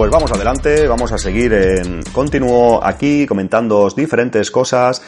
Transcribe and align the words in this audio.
Pues 0.00 0.10
vamos 0.10 0.32
adelante, 0.32 0.88
vamos 0.88 1.12
a 1.12 1.18
seguir 1.18 1.52
en 1.52 2.02
continuo 2.04 2.82
aquí 2.82 3.26
comentando 3.26 3.86
diferentes 3.90 4.50
cosas 4.50 5.02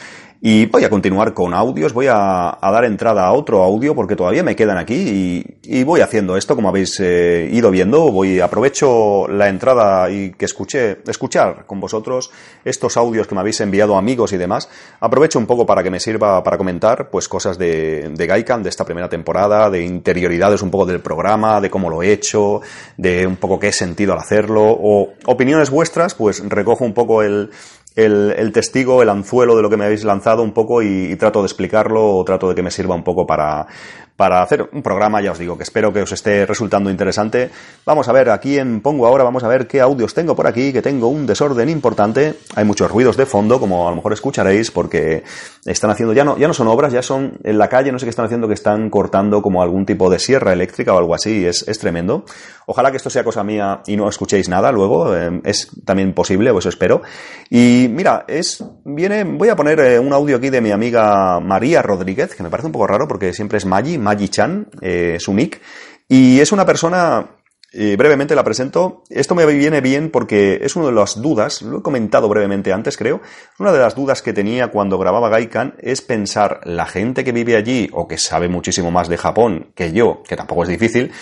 y 0.45 0.67
voy 0.67 0.83
a 0.83 0.91
continuar 0.91 1.35
con 1.35 1.55
audios, 1.55 1.93
voy 1.93 2.09
a, 2.11 2.59
dar 2.61 2.85
entrada 2.85 3.27
a 3.27 3.33
otro 3.33 3.63
audio 3.63 3.95
porque 3.95 4.17
todavía 4.17 4.43
me 4.43 4.57
quedan 4.57 4.77
aquí 4.77 5.47
y, 5.63 5.85
voy 5.85 6.01
haciendo 6.01 6.37
esto 6.37 6.57
como 6.57 6.69
habéis 6.69 6.99
eh, 6.99 7.49
ido 7.53 7.71
viendo. 7.71 8.11
Voy 8.11 8.41
aprovecho 8.41 9.29
la 9.29 9.49
entrada 9.49 10.11
y 10.11 10.33
que 10.33 10.47
escuché, 10.47 10.99
escuchar 11.07 11.65
con 11.65 11.79
vosotros 11.79 12.33
estos 12.65 12.97
audios 12.97 13.29
que 13.29 13.37
me 13.37 13.41
habéis 13.41 13.61
enviado 13.61 13.97
amigos 13.97 14.33
y 14.33 14.37
demás. 14.37 14.69
Aprovecho 14.99 15.39
un 15.39 15.47
poco 15.47 15.65
para 15.65 15.85
que 15.85 15.91
me 15.91 16.01
sirva 16.01 16.43
para 16.43 16.59
comentar 16.59 17.09
pues 17.09 17.29
cosas 17.29 17.57
de, 17.57 18.11
de 18.13 18.27
Gaikan, 18.27 18.65
de 18.65 18.69
esta 18.69 18.85
primera 18.85 19.09
temporada, 19.09 19.71
de 19.71 19.85
interioridades 19.85 20.61
un 20.63 20.73
poco 20.73 20.87
del 20.87 20.99
programa, 20.99 21.61
de 21.61 21.71
cómo 21.71 21.89
lo 21.89 22.03
he 22.03 22.11
hecho, 22.13 22.63
de 22.97 23.29
un 23.29 23.37
poco 23.37 23.61
qué 23.61 23.69
he 23.69 23.73
sentido 23.73 24.13
al 24.13 24.19
hacerlo 24.19 24.65
o 24.65 25.13
opiniones 25.27 25.71
vuestras, 25.71 26.17
pues 26.17 26.43
recojo 26.49 26.85
un 26.85 26.95
poco 26.95 27.23
el, 27.23 27.51
el, 27.97 28.53
testigo, 28.53 29.03
el 29.03 29.09
anzuelo 29.09 29.57
de 29.57 29.63
lo 29.63 29.71
que 29.71 29.77
me 29.77 29.85
habéis 29.85 30.05
lanzado 30.05 30.43
un 30.43 30.53
poco 30.53 30.83
y, 30.83 31.15
trato 31.17 31.41
de 31.41 31.47
explicarlo 31.47 32.17
o 32.17 32.25
trato 32.25 32.49
de 32.49 32.55
que 32.55 32.63
me 32.63 32.71
sirva 32.71 32.95
un 32.95 33.05
poco 33.05 33.27
para, 33.27 33.67
para 34.17 34.43
hacer 34.43 34.69
un 34.73 34.83
programa, 34.83 35.21
ya 35.21 35.33
os 35.33 35.39
digo, 35.39 35.57
que 35.57 35.63
espero 35.63 35.93
que 35.93 36.03
os 36.03 36.13
esté 36.13 36.47
resultando 36.47 36.91
interesante. 36.91 37.51
Vamos 37.85 38.09
a 38.09 38.13
ver, 38.13 38.31
aquí 38.31 38.59
en 38.59 38.81
pongo 38.81 39.07
ahora, 39.07 39.25
vamos 39.25 39.43
a 39.43 39.49
ver 39.49 39.67
qué 39.67 39.81
audios 39.81 40.15
tengo 40.15 40.37
por 40.37 40.47
aquí, 40.47 40.73
que 40.73 40.83
tengo 40.83 41.09
un 41.09 41.27
desorden 41.27 41.69
importante. 41.69 42.35
Hay 42.55 42.65
muchos 42.65 42.91
ruidos 42.91 43.17
de 43.17 43.27
fondo, 43.27 43.59
como 43.59 43.87
a 43.87 43.91
lo 43.91 43.97
mejor 43.97 44.13
escucharéis, 44.13 44.71
porque 44.71 45.25
están 45.65 45.91
haciendo, 45.91 46.13
ya 46.13 46.25
no, 46.25 46.37
ya 46.37 46.49
no 46.49 46.55
son 46.55 46.69
obras, 46.69 46.93
ya 46.93 47.03
son 47.03 47.39
en 47.43 47.59
la 47.59 47.69
calle, 47.69 47.91
no 47.93 47.99
sé 47.99 48.07
qué 48.07 48.11
están 48.11 48.27
haciendo, 48.27 48.49
que 48.49 48.55
están 48.55 48.91
cortando 48.91 49.43
como 49.43 49.63
algún 49.63 49.87
tipo 49.87 50.11
de 50.11 50.19
sierra 50.19 50.53
eléctrica 50.53 50.95
o 50.95 50.99
algo 50.99 51.15
así, 51.15 51.47
es, 51.47 51.67
es 51.67 51.79
tremendo. 51.79 52.25
Ojalá 52.67 52.91
que 52.91 52.97
esto 52.99 53.11
sea 53.11 53.25
cosa 53.25 53.43
mía 53.43 53.83
y 53.87 53.97
no 53.97 54.09
escuchéis 54.09 54.49
nada 54.49 54.71
luego, 54.73 55.17
eh, 55.17 55.41
es 55.45 55.69
también 55.85 56.13
posible, 56.13 56.51
o 56.51 56.59
eso 56.59 56.69
espero. 56.69 57.03
Y 57.51 57.89
mira, 57.91 58.25
es, 58.29 58.65
viene, 58.85 59.25
voy 59.25 59.49
a 59.49 59.57
poner 59.57 59.81
eh, 59.81 59.99
un 59.99 60.13
audio 60.13 60.37
aquí 60.37 60.51
de 60.51 60.61
mi 60.61 60.71
amiga 60.71 61.41
María 61.41 61.83
Rodríguez, 61.83 62.35
que 62.35 62.43
me 62.43 62.51
parece 62.51 62.67
un 62.67 62.73
poco 62.73 62.87
raro 62.87 63.09
porque 63.09 63.33
siempre 63.33 63.59
es 63.59 63.67
Maggi, 63.67 63.99
Maggi-chan, 64.03 64.69
eh, 64.81 65.17
su 65.19 65.33
nick, 65.33 65.61
y 66.09 66.41
es 66.41 66.53
una 66.53 66.67
persona 66.67 67.37
brevemente 67.75 68.35
la 68.35 68.45
presento. 68.45 69.03
Esto 69.09 69.35
me 69.35 69.47
viene 69.47 69.81
bien 69.81 70.11
porque 70.11 70.59
es 70.61 70.77
una 70.77 70.85
de 70.85 70.93
las 70.93 71.23
dudas, 71.23 71.63
lo 71.63 71.79
he 71.79 71.83
comentado 71.83 72.29
brevemente 72.29 72.71
antes, 72.71 72.99
creo. 72.99 73.23
Una 73.59 73.73
de 73.73 73.79
las 73.79 73.95
dudas 73.95 74.21
que 74.21 74.35
tenía 74.35 74.69
cuando 74.69 74.99
grababa 74.99 75.31
Gaikan 75.31 75.77
es 75.79 76.03
pensar, 76.03 76.61
la 76.65 76.85
gente 76.85 77.25
que 77.25 77.33
vive 77.33 77.57
allí 77.57 77.89
o 77.95 78.07
que 78.07 78.19
sabe 78.19 78.51
muchísimo 78.51 78.91
más 78.91 79.09
de 79.09 79.17
Japón 79.17 79.73
que 79.75 79.91
yo, 79.91 80.23
que 80.29 80.37
tampoco 80.37 80.65
es 80.65 80.69
difícil, 80.69 81.13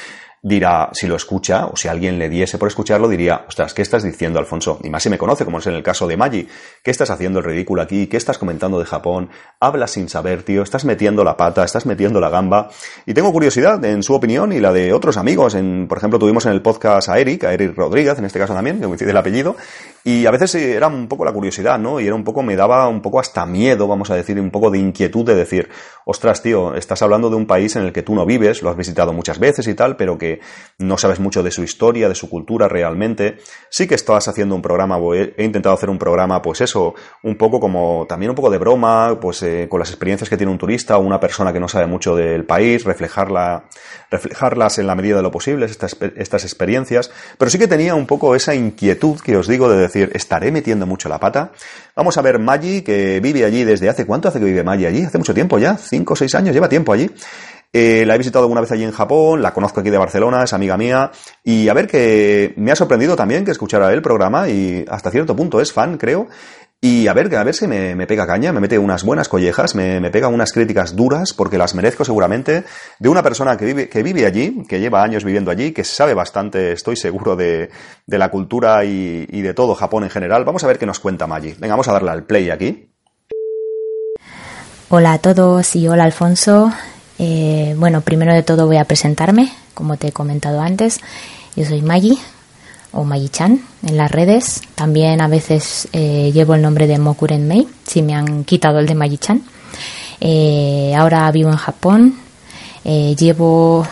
dirá, 0.42 0.88
si 0.92 1.06
lo 1.06 1.16
escucha, 1.16 1.66
o 1.66 1.76
si 1.76 1.88
alguien 1.88 2.18
le 2.18 2.30
diese 2.30 2.56
por 2.56 2.68
escucharlo, 2.68 3.08
diría, 3.08 3.44
ostras, 3.46 3.74
¿qué 3.74 3.82
estás 3.82 4.02
diciendo, 4.02 4.38
Alfonso? 4.38 4.78
Y 4.82 4.88
más 4.88 5.02
si 5.02 5.10
me 5.10 5.18
conoce, 5.18 5.44
como 5.44 5.58
es 5.58 5.66
en 5.66 5.74
el 5.74 5.82
caso 5.82 6.06
de 6.06 6.16
Maggi. 6.16 6.48
¿Qué 6.82 6.90
estás 6.90 7.10
haciendo 7.10 7.40
el 7.40 7.44
ridículo 7.44 7.82
aquí? 7.82 8.06
¿Qué 8.06 8.16
estás 8.16 8.38
comentando 8.38 8.78
de 8.78 8.86
Japón? 8.86 9.28
Hablas 9.60 9.90
sin 9.90 10.08
saber, 10.08 10.42
tío, 10.42 10.62
estás 10.62 10.84
metiendo 10.84 11.24
la 11.24 11.36
pata, 11.36 11.62
estás 11.62 11.84
metiendo 11.84 12.20
la 12.20 12.30
gamba. 12.30 12.70
Y 13.04 13.12
tengo 13.12 13.32
curiosidad 13.32 13.84
en 13.84 14.02
su 14.02 14.14
opinión 14.14 14.52
y 14.52 14.60
la 14.60 14.72
de 14.72 14.94
otros 14.94 15.18
amigos. 15.18 15.54
En, 15.54 15.86
por 15.86 15.98
ejemplo, 15.98 16.18
tuvimos 16.18 16.46
en 16.46 16.52
el 16.52 16.62
podcast 16.62 17.10
a 17.10 17.18
Eric, 17.18 17.44
a 17.44 17.52
Eric 17.52 17.76
Rodríguez, 17.76 18.18
en 18.18 18.24
este 18.24 18.38
caso 18.38 18.54
también, 18.54 18.80
que 18.80 18.86
coincide 18.86 19.10
el 19.10 19.16
apellido, 19.16 19.56
y 20.02 20.24
a 20.24 20.30
veces 20.30 20.54
era 20.54 20.86
un 20.86 21.08
poco 21.08 21.24
la 21.24 21.32
curiosidad, 21.32 21.78
¿no? 21.78 22.00
Y 22.00 22.06
era 22.06 22.14
un 22.14 22.24
poco, 22.24 22.42
me 22.42 22.56
daba 22.56 22.88
un 22.88 23.02
poco 23.02 23.20
hasta 23.20 23.44
miedo, 23.44 23.86
vamos 23.86 24.10
a 24.10 24.16
decir, 24.16 24.40
un 24.40 24.50
poco 24.50 24.70
de 24.70 24.78
inquietud 24.78 25.26
de 25.26 25.34
decir, 25.34 25.68
ostras, 26.06 26.42
tío, 26.42 26.74
estás 26.74 27.02
hablando 27.02 27.28
de 27.28 27.36
un 27.36 27.46
país 27.46 27.76
en 27.76 27.84
el 27.84 27.92
que 27.92 28.02
tú 28.02 28.14
no 28.14 28.24
vives, 28.24 28.62
lo 28.62 28.70
has 28.70 28.76
visitado 28.76 29.12
muchas 29.12 29.38
veces 29.38 29.68
y 29.68 29.74
tal, 29.74 29.96
pero 29.96 30.16
que 30.16 30.40
no 30.78 30.96
sabes 30.96 31.20
mucho 31.20 31.42
de 31.42 31.50
su 31.50 31.62
historia, 31.62 32.08
de 32.08 32.14
su 32.14 32.30
cultura 32.30 32.66
realmente. 32.66 33.38
Sí 33.68 33.86
que 33.86 33.94
estás 33.94 34.26
haciendo 34.26 34.54
un 34.54 34.62
programa, 34.62 34.98
he 35.36 35.44
intentado 35.44 35.74
hacer 35.74 35.90
un 35.90 35.98
programa, 35.98 36.40
pues 36.40 36.62
eso, 36.62 36.94
un 37.22 37.36
poco 37.36 37.60
como, 37.60 38.06
también 38.08 38.30
un 38.30 38.36
poco 38.36 38.50
de 38.50 38.58
broma, 38.58 39.18
pues 39.20 39.42
eh, 39.42 39.66
con 39.68 39.80
las 39.80 39.90
experiencias 39.90 40.30
que 40.30 40.36
tiene 40.36 40.50
un 40.50 40.58
turista 40.58 40.96
o 40.96 41.00
una 41.00 41.20
persona 41.20 41.52
que 41.52 41.60
no 41.60 41.68
sabe 41.68 41.86
mucho 41.86 42.16
del 42.16 42.44
país, 42.44 42.84
reflejarla, 42.84 43.64
reflejarlas 44.10 44.78
en 44.78 44.86
la 44.86 44.94
medida 44.94 45.16
de 45.16 45.22
lo 45.22 45.30
posible, 45.30 45.66
estas, 45.66 45.96
estas 46.16 46.44
experiencias. 46.44 47.10
Pero 47.36 47.50
sí 47.50 47.58
que 47.58 47.68
tenía 47.68 47.94
un 47.94 48.06
poco 48.06 48.34
esa 48.34 48.54
inquietud 48.54 49.20
que 49.20 49.36
os 49.36 49.46
digo 49.46 49.68
de 49.68 49.89
decir, 49.92 50.10
¿estaré 50.14 50.50
metiendo 50.52 50.86
mucho 50.86 51.08
la 51.08 51.18
pata? 51.18 51.52
Vamos 51.96 52.16
a 52.18 52.22
ver 52.22 52.38
Maggi, 52.38 52.82
que 52.82 53.20
vive 53.20 53.44
allí 53.44 53.64
desde 53.64 53.88
hace, 53.88 54.06
¿cuánto 54.06 54.28
hace 54.28 54.38
que 54.38 54.44
vive 54.44 54.62
Maggi 54.62 54.86
allí? 54.86 55.04
Hace 55.04 55.18
mucho 55.18 55.34
tiempo 55.34 55.58
ya, 55.58 55.76
cinco 55.76 56.14
o 56.14 56.16
seis 56.16 56.34
años, 56.34 56.54
lleva 56.54 56.68
tiempo 56.68 56.92
allí. 56.92 57.10
Eh, 57.72 58.04
la 58.04 58.16
he 58.16 58.18
visitado 58.18 58.44
alguna 58.44 58.60
vez 58.60 58.72
allí 58.72 58.82
en 58.82 58.90
Japón, 58.90 59.42
la 59.42 59.52
conozco 59.52 59.80
aquí 59.80 59.90
de 59.90 59.98
Barcelona, 59.98 60.42
es 60.42 60.52
amiga 60.52 60.76
mía. 60.76 61.12
Y 61.44 61.68
a 61.68 61.74
ver 61.74 61.86
que 61.86 62.52
me 62.56 62.72
ha 62.72 62.76
sorprendido 62.76 63.14
también 63.14 63.44
que 63.44 63.52
escuchara 63.52 63.92
el 63.92 64.02
programa 64.02 64.48
y 64.48 64.84
hasta 64.88 65.10
cierto 65.10 65.36
punto 65.36 65.60
es 65.60 65.72
fan, 65.72 65.96
creo. 65.96 66.26
Y 66.82 67.08
a 67.08 67.12
ver, 67.12 67.34
a 67.36 67.44
ver 67.44 67.54
si 67.54 67.66
me, 67.66 67.94
me 67.94 68.06
pega 68.06 68.26
caña, 68.26 68.54
me 68.54 68.60
mete 68.60 68.78
unas 68.78 69.04
buenas 69.04 69.28
collejas, 69.28 69.74
me, 69.74 70.00
me, 70.00 70.10
pega 70.10 70.28
unas 70.28 70.50
críticas 70.50 70.96
duras, 70.96 71.34
porque 71.34 71.58
las 71.58 71.74
merezco 71.74 72.06
seguramente, 72.06 72.64
de 72.98 73.08
una 73.10 73.22
persona 73.22 73.58
que 73.58 73.66
vive, 73.66 73.88
que 73.90 74.02
vive 74.02 74.24
allí, 74.24 74.62
que 74.66 74.80
lleva 74.80 75.02
años 75.02 75.22
viviendo 75.22 75.50
allí, 75.50 75.72
que 75.72 75.84
sabe 75.84 76.14
bastante, 76.14 76.72
estoy 76.72 76.96
seguro, 76.96 77.36
de, 77.36 77.68
de 78.06 78.18
la 78.18 78.30
cultura 78.30 78.82
y, 78.86 79.26
y, 79.30 79.42
de 79.42 79.52
todo 79.52 79.74
Japón 79.74 80.04
en 80.04 80.10
general. 80.10 80.46
Vamos 80.46 80.64
a 80.64 80.68
ver 80.68 80.78
qué 80.78 80.86
nos 80.86 81.00
cuenta 81.00 81.26
Maggi. 81.26 81.54
Venga, 81.58 81.74
vamos 81.74 81.88
a 81.88 81.92
darle 81.92 82.12
al 82.12 82.24
play 82.24 82.48
aquí. 82.48 82.88
Hola 84.88 85.12
a 85.12 85.18
todos 85.18 85.76
y 85.76 85.86
hola 85.86 86.04
Alfonso. 86.04 86.72
Eh, 87.18 87.74
bueno, 87.76 88.00
primero 88.00 88.32
de 88.32 88.42
todo 88.42 88.66
voy 88.66 88.78
a 88.78 88.86
presentarme, 88.86 89.52
como 89.74 89.98
te 89.98 90.08
he 90.08 90.12
comentado 90.12 90.62
antes. 90.62 90.98
Yo 91.56 91.66
soy 91.66 91.82
Maggi, 91.82 92.18
o 92.92 93.04
Maggi-chan 93.04 93.60
en 93.86 93.96
las 93.96 94.10
redes. 94.10 94.62
También 94.74 95.20
a 95.20 95.28
veces 95.28 95.88
eh, 95.92 96.30
llevo 96.32 96.54
el 96.54 96.62
nombre 96.62 96.86
de 96.86 96.98
Mokuren 96.98 97.46
Mei, 97.46 97.68
si 97.86 98.02
me 98.02 98.14
han 98.14 98.44
quitado 98.44 98.78
el 98.78 98.86
de 98.86 98.94
Maggi-chan. 98.94 99.42
Eh, 100.20 100.94
ahora 100.96 101.30
vivo 101.30 101.50
en 101.50 101.56
Japón. 101.56 102.16
Eh, 102.84 103.14
llevo 103.18 103.86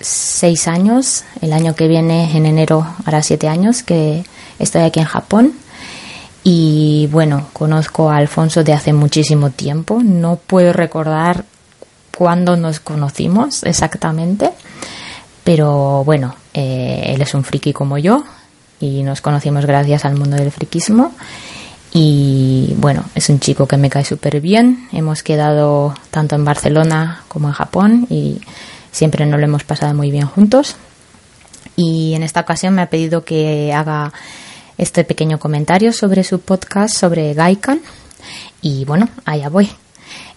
seis 0.00 0.68
años. 0.68 1.24
El 1.40 1.52
año 1.52 1.74
que 1.74 1.88
viene, 1.88 2.36
en 2.36 2.46
enero, 2.46 2.86
hará 3.04 3.22
siete 3.22 3.48
años 3.48 3.82
que 3.82 4.24
estoy 4.58 4.82
aquí 4.82 5.00
en 5.00 5.06
Japón. 5.06 5.52
Y 6.42 7.08
bueno, 7.12 7.48
conozco 7.52 8.10
a 8.10 8.16
Alfonso 8.16 8.64
de 8.64 8.72
hace 8.72 8.92
muchísimo 8.92 9.50
tiempo. 9.50 10.00
No 10.02 10.36
puedo 10.36 10.72
recordar 10.72 11.44
cuándo 12.16 12.56
nos 12.56 12.80
conocimos 12.80 13.62
exactamente. 13.64 14.50
Pero 15.44 16.04
bueno, 16.04 16.34
eh, 16.54 17.04
él 17.06 17.22
es 17.22 17.34
un 17.34 17.44
friki 17.44 17.72
como 17.72 17.98
yo 17.98 18.24
y 18.80 19.02
nos 19.02 19.20
conocimos 19.20 19.66
gracias 19.66 20.04
al 20.04 20.16
mundo 20.16 20.36
del 20.36 20.50
friquismo. 20.50 21.12
Y 21.92 22.74
bueno, 22.76 23.04
es 23.14 23.28
un 23.28 23.40
chico 23.40 23.66
que 23.66 23.76
me 23.76 23.90
cae 23.90 24.04
súper 24.04 24.40
bien. 24.40 24.88
Hemos 24.92 25.22
quedado 25.22 25.94
tanto 26.10 26.36
en 26.36 26.44
Barcelona 26.44 27.24
como 27.28 27.48
en 27.48 27.54
Japón 27.54 28.06
y 28.08 28.40
siempre 28.92 29.26
nos 29.26 29.40
lo 29.40 29.46
hemos 29.46 29.64
pasado 29.64 29.94
muy 29.94 30.10
bien 30.10 30.26
juntos. 30.26 30.76
Y 31.76 32.14
en 32.14 32.22
esta 32.22 32.40
ocasión 32.40 32.74
me 32.74 32.82
ha 32.82 32.90
pedido 32.90 33.24
que 33.24 33.72
haga 33.72 34.12
este 34.78 35.04
pequeño 35.04 35.38
comentario 35.38 35.92
sobre 35.92 36.24
su 36.24 36.40
podcast 36.40 36.96
sobre 36.96 37.34
Gaikan. 37.34 37.80
Y 38.62 38.84
bueno, 38.84 39.08
allá 39.24 39.48
voy. 39.48 39.70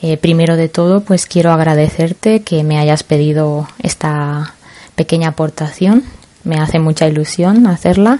Eh, 0.01 0.17
primero 0.17 0.55
de 0.55 0.69
todo, 0.69 1.01
pues 1.01 1.25
quiero 1.25 1.51
agradecerte 1.51 2.41
que 2.41 2.63
me 2.63 2.77
hayas 2.77 3.03
pedido 3.03 3.67
esta 3.79 4.55
pequeña 4.95 5.29
aportación. 5.29 6.03
Me 6.43 6.57
hace 6.57 6.79
mucha 6.79 7.07
ilusión 7.07 7.67
hacerla. 7.67 8.19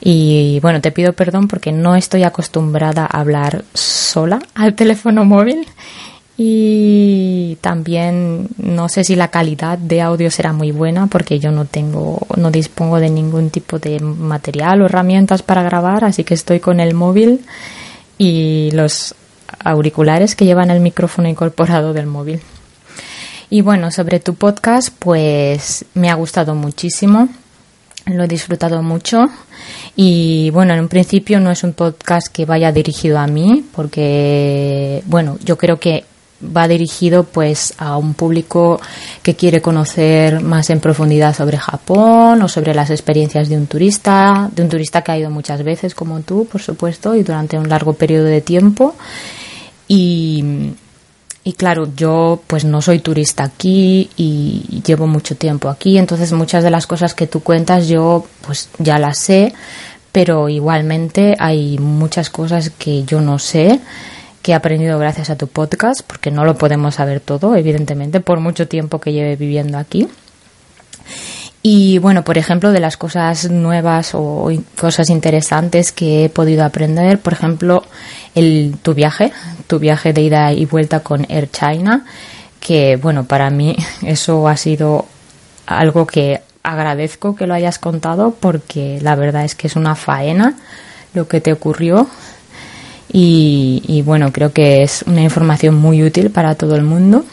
Y 0.00 0.60
bueno, 0.60 0.80
te 0.80 0.92
pido 0.92 1.12
perdón 1.12 1.48
porque 1.48 1.72
no 1.72 1.96
estoy 1.96 2.22
acostumbrada 2.22 3.04
a 3.04 3.20
hablar 3.20 3.64
sola 3.74 4.40
al 4.54 4.74
teléfono 4.76 5.24
móvil. 5.24 5.66
Y 6.40 7.58
también 7.60 8.46
no 8.58 8.88
sé 8.88 9.02
si 9.02 9.16
la 9.16 9.26
calidad 9.26 9.76
de 9.76 10.00
audio 10.02 10.30
será 10.30 10.52
muy 10.52 10.70
buena 10.70 11.08
porque 11.08 11.40
yo 11.40 11.50
no 11.50 11.64
tengo, 11.64 12.20
no 12.36 12.52
dispongo 12.52 13.00
de 13.00 13.10
ningún 13.10 13.50
tipo 13.50 13.80
de 13.80 13.98
material 13.98 14.80
o 14.80 14.86
herramientas 14.86 15.42
para 15.42 15.64
grabar, 15.64 16.04
así 16.04 16.22
que 16.22 16.34
estoy 16.34 16.60
con 16.60 16.78
el 16.78 16.94
móvil 16.94 17.40
y 18.18 18.70
los 18.72 19.16
auriculares 19.64 20.36
que 20.36 20.44
llevan 20.44 20.70
el 20.70 20.78
micrófono 20.78 21.28
incorporado 21.28 21.92
del 21.92 22.06
móvil. 22.06 22.40
Y 23.50 23.62
bueno, 23.62 23.90
sobre 23.90 24.20
tu 24.20 24.34
podcast, 24.34 24.90
pues 24.98 25.84
me 25.94 26.10
ha 26.10 26.14
gustado 26.14 26.54
muchísimo, 26.54 27.28
lo 28.04 28.24
he 28.24 28.28
disfrutado 28.28 28.82
mucho 28.82 29.26
y 29.96 30.50
bueno, 30.50 30.74
en 30.74 30.80
un 30.80 30.88
principio 30.88 31.40
no 31.40 31.50
es 31.50 31.64
un 31.64 31.72
podcast 31.72 32.28
que 32.28 32.44
vaya 32.44 32.72
dirigido 32.72 33.18
a 33.18 33.26
mí, 33.26 33.64
porque 33.74 35.02
bueno, 35.06 35.38
yo 35.44 35.56
creo 35.56 35.80
que 35.80 36.04
va 36.44 36.68
dirigido 36.68 37.24
pues 37.24 37.74
a 37.78 37.96
un 37.96 38.14
público 38.14 38.80
que 39.22 39.34
quiere 39.34 39.60
conocer 39.60 40.40
más 40.40 40.70
en 40.70 40.80
profundidad 40.80 41.34
sobre 41.34 41.58
Japón 41.58 42.42
o 42.42 42.48
sobre 42.48 42.74
las 42.74 42.90
experiencias 42.90 43.48
de 43.48 43.56
un 43.56 43.66
turista, 43.66 44.48
de 44.54 44.62
un 44.62 44.68
turista 44.68 45.02
que 45.02 45.12
ha 45.12 45.18
ido 45.18 45.30
muchas 45.30 45.62
veces 45.64 45.94
como 45.94 46.20
tú, 46.20 46.46
por 46.46 46.60
supuesto, 46.60 47.14
y 47.16 47.22
durante 47.22 47.58
un 47.58 47.68
largo 47.68 47.94
periodo 47.94 48.26
de 48.26 48.40
tiempo. 48.40 48.94
Y, 49.88 50.74
y 51.44 51.52
claro, 51.54 51.88
yo 51.96 52.42
pues 52.46 52.64
no 52.64 52.82
soy 52.82 52.98
turista 52.98 53.44
aquí 53.44 54.10
y 54.16 54.82
llevo 54.84 55.06
mucho 55.06 55.36
tiempo 55.36 55.68
aquí, 55.68 55.98
entonces 55.98 56.32
muchas 56.32 56.62
de 56.64 56.70
las 56.70 56.86
cosas 56.86 57.14
que 57.14 57.26
tú 57.26 57.40
cuentas 57.40 57.88
yo 57.88 58.26
pues 58.46 58.68
ya 58.78 58.98
las 58.98 59.18
sé, 59.18 59.54
pero 60.12 60.48
igualmente 60.48 61.36
hay 61.38 61.78
muchas 61.78 62.30
cosas 62.30 62.70
que 62.70 63.04
yo 63.04 63.20
no 63.20 63.38
sé 63.38 63.80
que 64.42 64.52
he 64.52 64.54
aprendido 64.54 64.98
gracias 64.98 65.30
a 65.30 65.36
tu 65.36 65.46
podcast, 65.46 66.02
porque 66.06 66.30
no 66.30 66.44
lo 66.44 66.56
podemos 66.56 66.94
saber 66.94 67.20
todo, 67.20 67.56
evidentemente, 67.56 68.20
por 68.20 68.40
mucho 68.40 68.68
tiempo 68.68 69.00
que 69.00 69.12
lleve 69.12 69.36
viviendo 69.36 69.78
aquí. 69.78 70.08
Y 71.62 71.98
bueno, 71.98 72.22
por 72.22 72.38
ejemplo, 72.38 72.70
de 72.70 72.80
las 72.80 72.96
cosas 72.96 73.50
nuevas 73.50 74.14
o 74.14 74.50
cosas 74.80 75.10
interesantes 75.10 75.92
que 75.92 76.24
he 76.24 76.28
podido 76.28 76.64
aprender, 76.64 77.18
por 77.18 77.32
ejemplo, 77.32 77.82
el, 78.38 78.76
tu 78.82 78.94
viaje, 78.94 79.32
tu 79.66 79.78
viaje 79.78 80.12
de 80.12 80.22
ida 80.22 80.52
y 80.52 80.66
vuelta 80.66 81.00
con 81.00 81.26
Air 81.28 81.50
China, 81.50 82.04
que 82.60 82.96
bueno, 82.96 83.24
para 83.24 83.50
mí 83.50 83.76
eso 84.02 84.48
ha 84.48 84.56
sido 84.56 85.06
algo 85.66 86.06
que 86.06 86.40
agradezco 86.62 87.34
que 87.34 87.46
lo 87.46 87.54
hayas 87.54 87.78
contado 87.78 88.34
porque 88.38 88.98
la 89.00 89.14
verdad 89.14 89.44
es 89.44 89.54
que 89.54 89.66
es 89.68 89.76
una 89.76 89.94
faena 89.94 90.54
lo 91.14 91.26
que 91.28 91.40
te 91.40 91.52
ocurrió 91.52 92.08
y, 93.10 94.02
bueno, 94.04 94.32
creo 94.32 94.52
que 94.52 94.82
es 94.82 95.02
una 95.06 95.22
información 95.22 95.74
muy 95.74 96.02
útil 96.02 96.30
para 96.30 96.54
todo 96.54 96.76
el 96.76 96.82
mundo. 96.82 97.24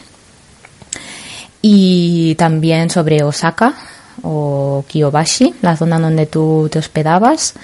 Y 1.60 2.34
también 2.36 2.90
sobre 2.90 3.22
Osaka 3.22 3.74
o 4.22 4.84
Kiyobashi, 4.88 5.54
la 5.62 5.76
zona 5.76 5.98
donde 5.98 6.26
tú 6.26 6.68
te 6.70 6.78
hospedabas. 6.78 7.54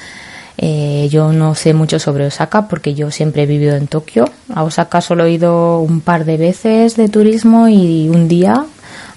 Eh, 0.58 1.08
yo 1.10 1.32
no 1.32 1.54
sé 1.54 1.74
mucho 1.74 1.98
sobre 1.98 2.26
Osaka 2.26 2.68
porque 2.68 2.94
yo 2.94 3.10
siempre 3.10 3.42
he 3.42 3.46
vivido 3.46 3.76
en 3.76 3.86
Tokio. 3.86 4.26
A 4.54 4.64
Osaka 4.64 5.00
solo 5.00 5.24
he 5.24 5.32
ido 5.32 5.80
un 5.80 6.00
par 6.00 6.24
de 6.24 6.36
veces 6.36 6.96
de 6.96 7.08
turismo 7.08 7.68
y 7.68 8.08
un 8.08 8.28
día, 8.28 8.64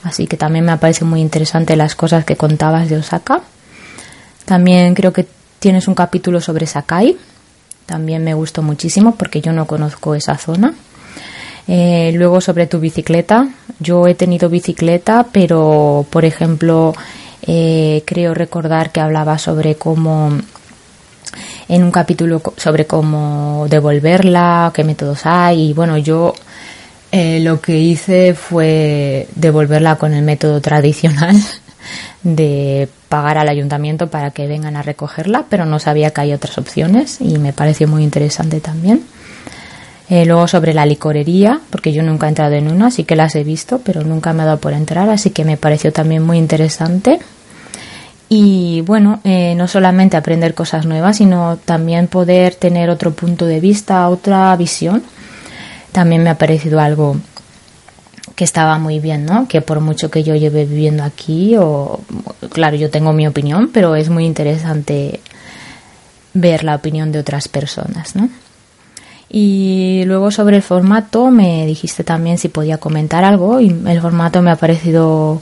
así 0.04 0.28
que 0.28 0.38
también 0.38 0.66
me 0.66 0.78
parece 0.78 1.06
muy 1.06 1.22
interesante 1.22 1.76
las 1.76 1.96
cosas 1.96 2.26
que 2.26 2.36
contabas 2.36 2.90
de 2.90 2.98
Osaka. 2.98 3.42
También 4.46 4.94
creo 4.94 5.12
que 5.12 5.28
tienes 5.60 5.88
un 5.88 5.96
capítulo 5.96 6.40
sobre 6.40 6.68
Sakai, 6.68 7.18
también 7.86 8.24
me 8.24 8.34
gustó 8.34 8.62
muchísimo 8.62 9.16
porque 9.16 9.42
yo 9.42 9.52
no 9.52 9.68
conozco 9.68 10.16
esa 10.16 10.38
zona. 10.38 10.74
Eh, 11.68 12.12
luego 12.14 12.42
sobre 12.42 12.68
tu 12.68 12.80
bicicleta, 12.80 13.50
yo 13.80 14.08
he 14.08 14.14
tenido 14.14 14.50
bicicleta, 14.50 15.26
pero 15.32 16.06
por 16.12 16.24
ejemplo 16.24 16.94
eh, 17.48 18.04
creo 18.06 18.34
recordar 18.36 18.92
que 18.92 19.02
hablaba 19.02 19.38
sobre 19.40 19.76
cómo 19.76 20.32
en 21.68 21.84
un 21.84 21.92
capítulo 21.92 22.42
sobre 22.58 22.86
cómo 22.86 23.68
devolverla, 23.70 24.72
qué 24.74 24.84
métodos 24.84 25.26
hay 25.26 25.70
y 25.70 25.74
bueno 25.74 25.98
yo 25.98 26.34
eh, 27.12 27.40
lo 27.40 27.62
que 27.62 27.80
hice 27.80 28.34
fue 28.34 29.28
devolverla 29.36 29.96
con 29.96 30.14
el 30.14 30.24
método 30.24 30.60
tradicional 30.62 31.36
de 32.24 32.90
pagar 33.10 33.38
al 33.38 33.48
ayuntamiento 33.48 34.08
para 34.08 34.32
que 34.32 34.48
vengan 34.48 34.76
a 34.76 34.82
recogerla, 34.82 35.46
pero 35.50 35.66
no 35.66 35.80
sabía 35.80 36.12
que 36.12 36.22
hay 36.22 36.34
otras 36.34 36.58
opciones 36.58 37.22
y 37.22 37.38
me 37.38 37.54
pareció 37.54 37.88
muy 37.88 38.04
interesante 38.04 38.60
también. 38.60 39.04
Eh, 40.10 40.26
luego 40.26 40.48
sobre 40.48 40.74
la 40.74 40.86
licorería, 40.86 41.62
porque 41.72 41.92
yo 41.92 42.04
nunca 42.04 42.28
he 42.28 42.30
entrado 42.30 42.54
en 42.54 42.70
una, 42.70 42.92
sí 42.92 43.06
que 43.06 43.16
las 43.16 43.36
he 43.36 43.44
visto, 43.44 43.80
pero 43.80 44.04
nunca 44.04 44.34
me 44.34 44.44
ha 44.44 44.46
dado 44.46 44.60
por 44.60 44.74
entrar, 44.74 45.10
así 45.10 45.32
que 45.32 45.46
me 45.46 45.58
pareció 45.58 45.92
también 45.92 46.22
muy 46.22 46.38
interesante. 46.38 47.20
Y 48.28 48.82
bueno, 48.82 49.20
eh, 49.24 49.54
no 49.56 49.68
solamente 49.68 50.18
aprender 50.18 50.54
cosas 50.56 50.86
nuevas, 50.86 51.18
sino 51.18 51.58
también 51.58 52.08
poder 52.08 52.56
tener 52.56 52.90
otro 52.90 53.14
punto 53.14 53.46
de 53.46 53.60
vista, 53.60 54.10
otra 54.10 54.56
visión. 54.56 55.04
También 55.92 56.24
me 56.24 56.30
ha 56.30 56.38
parecido 56.38 56.80
algo 56.80 57.18
que 58.36 58.44
estaba 58.44 58.78
muy 58.80 59.00
bien, 59.00 59.26
¿no? 59.26 59.48
Que 59.48 59.62
por 59.62 59.80
mucho 59.80 60.10
que 60.10 60.24
yo 60.24 60.36
lleve 60.36 60.66
viviendo 60.66 61.04
aquí, 61.04 61.56
o 61.58 62.02
claro, 62.52 62.76
yo 62.76 62.90
tengo 62.90 63.14
mi 63.14 63.28
opinión, 63.28 63.70
pero 63.72 63.96
es 63.96 64.10
muy 64.10 64.26
interesante 64.26 65.22
ver 66.34 66.64
la 66.64 66.76
opinión 66.76 67.12
de 67.12 67.20
otras 67.20 67.48
personas, 67.48 68.16
¿no? 68.16 68.30
Y 69.30 70.04
luego 70.06 70.32
sobre 70.32 70.58
el 70.58 70.62
formato 70.62 71.32
me 71.32 71.66
dijiste 71.66 72.04
también 72.04 72.38
si 72.38 72.50
podía 72.50 72.78
comentar 72.78 73.24
algo 73.24 73.60
y 73.60 73.70
el 73.88 74.02
formato 74.02 74.42
me 74.42 74.52
ha 74.52 74.56
parecido 74.56 75.42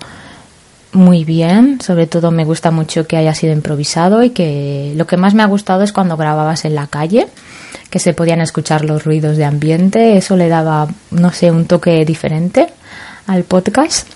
muy 0.94 1.26
bien, 1.26 1.82
sobre 1.82 2.08
todo 2.08 2.32
me 2.32 2.46
gusta 2.46 2.72
mucho 2.72 3.08
que 3.08 3.18
haya 3.18 3.34
sido 3.34 3.54
improvisado 3.54 4.24
y 4.24 4.30
que 4.30 4.94
lo 4.96 5.08
que 5.08 5.18
más 5.18 5.34
me 5.34 5.44
ha 5.44 5.48
gustado 5.48 5.84
es 5.84 5.92
cuando 5.92 6.18
grababas 6.18 6.66
en 6.66 6.76
la 6.76 6.88
calle, 6.88 7.28
que 7.90 8.00
se 8.00 8.14
podían 8.14 8.42
escuchar 8.42 8.86
los 8.86 9.04
ruidos 9.04 9.38
de 9.38 9.46
ambiente, 9.46 10.18
eso 10.18 10.38
le 10.38 10.50
daba, 10.50 10.88
no 11.12 11.32
sé, 11.32 11.52
un 11.52 11.66
toque 11.66 12.06
diferente 12.06 12.68
al 13.28 13.44
podcast. 13.44 14.08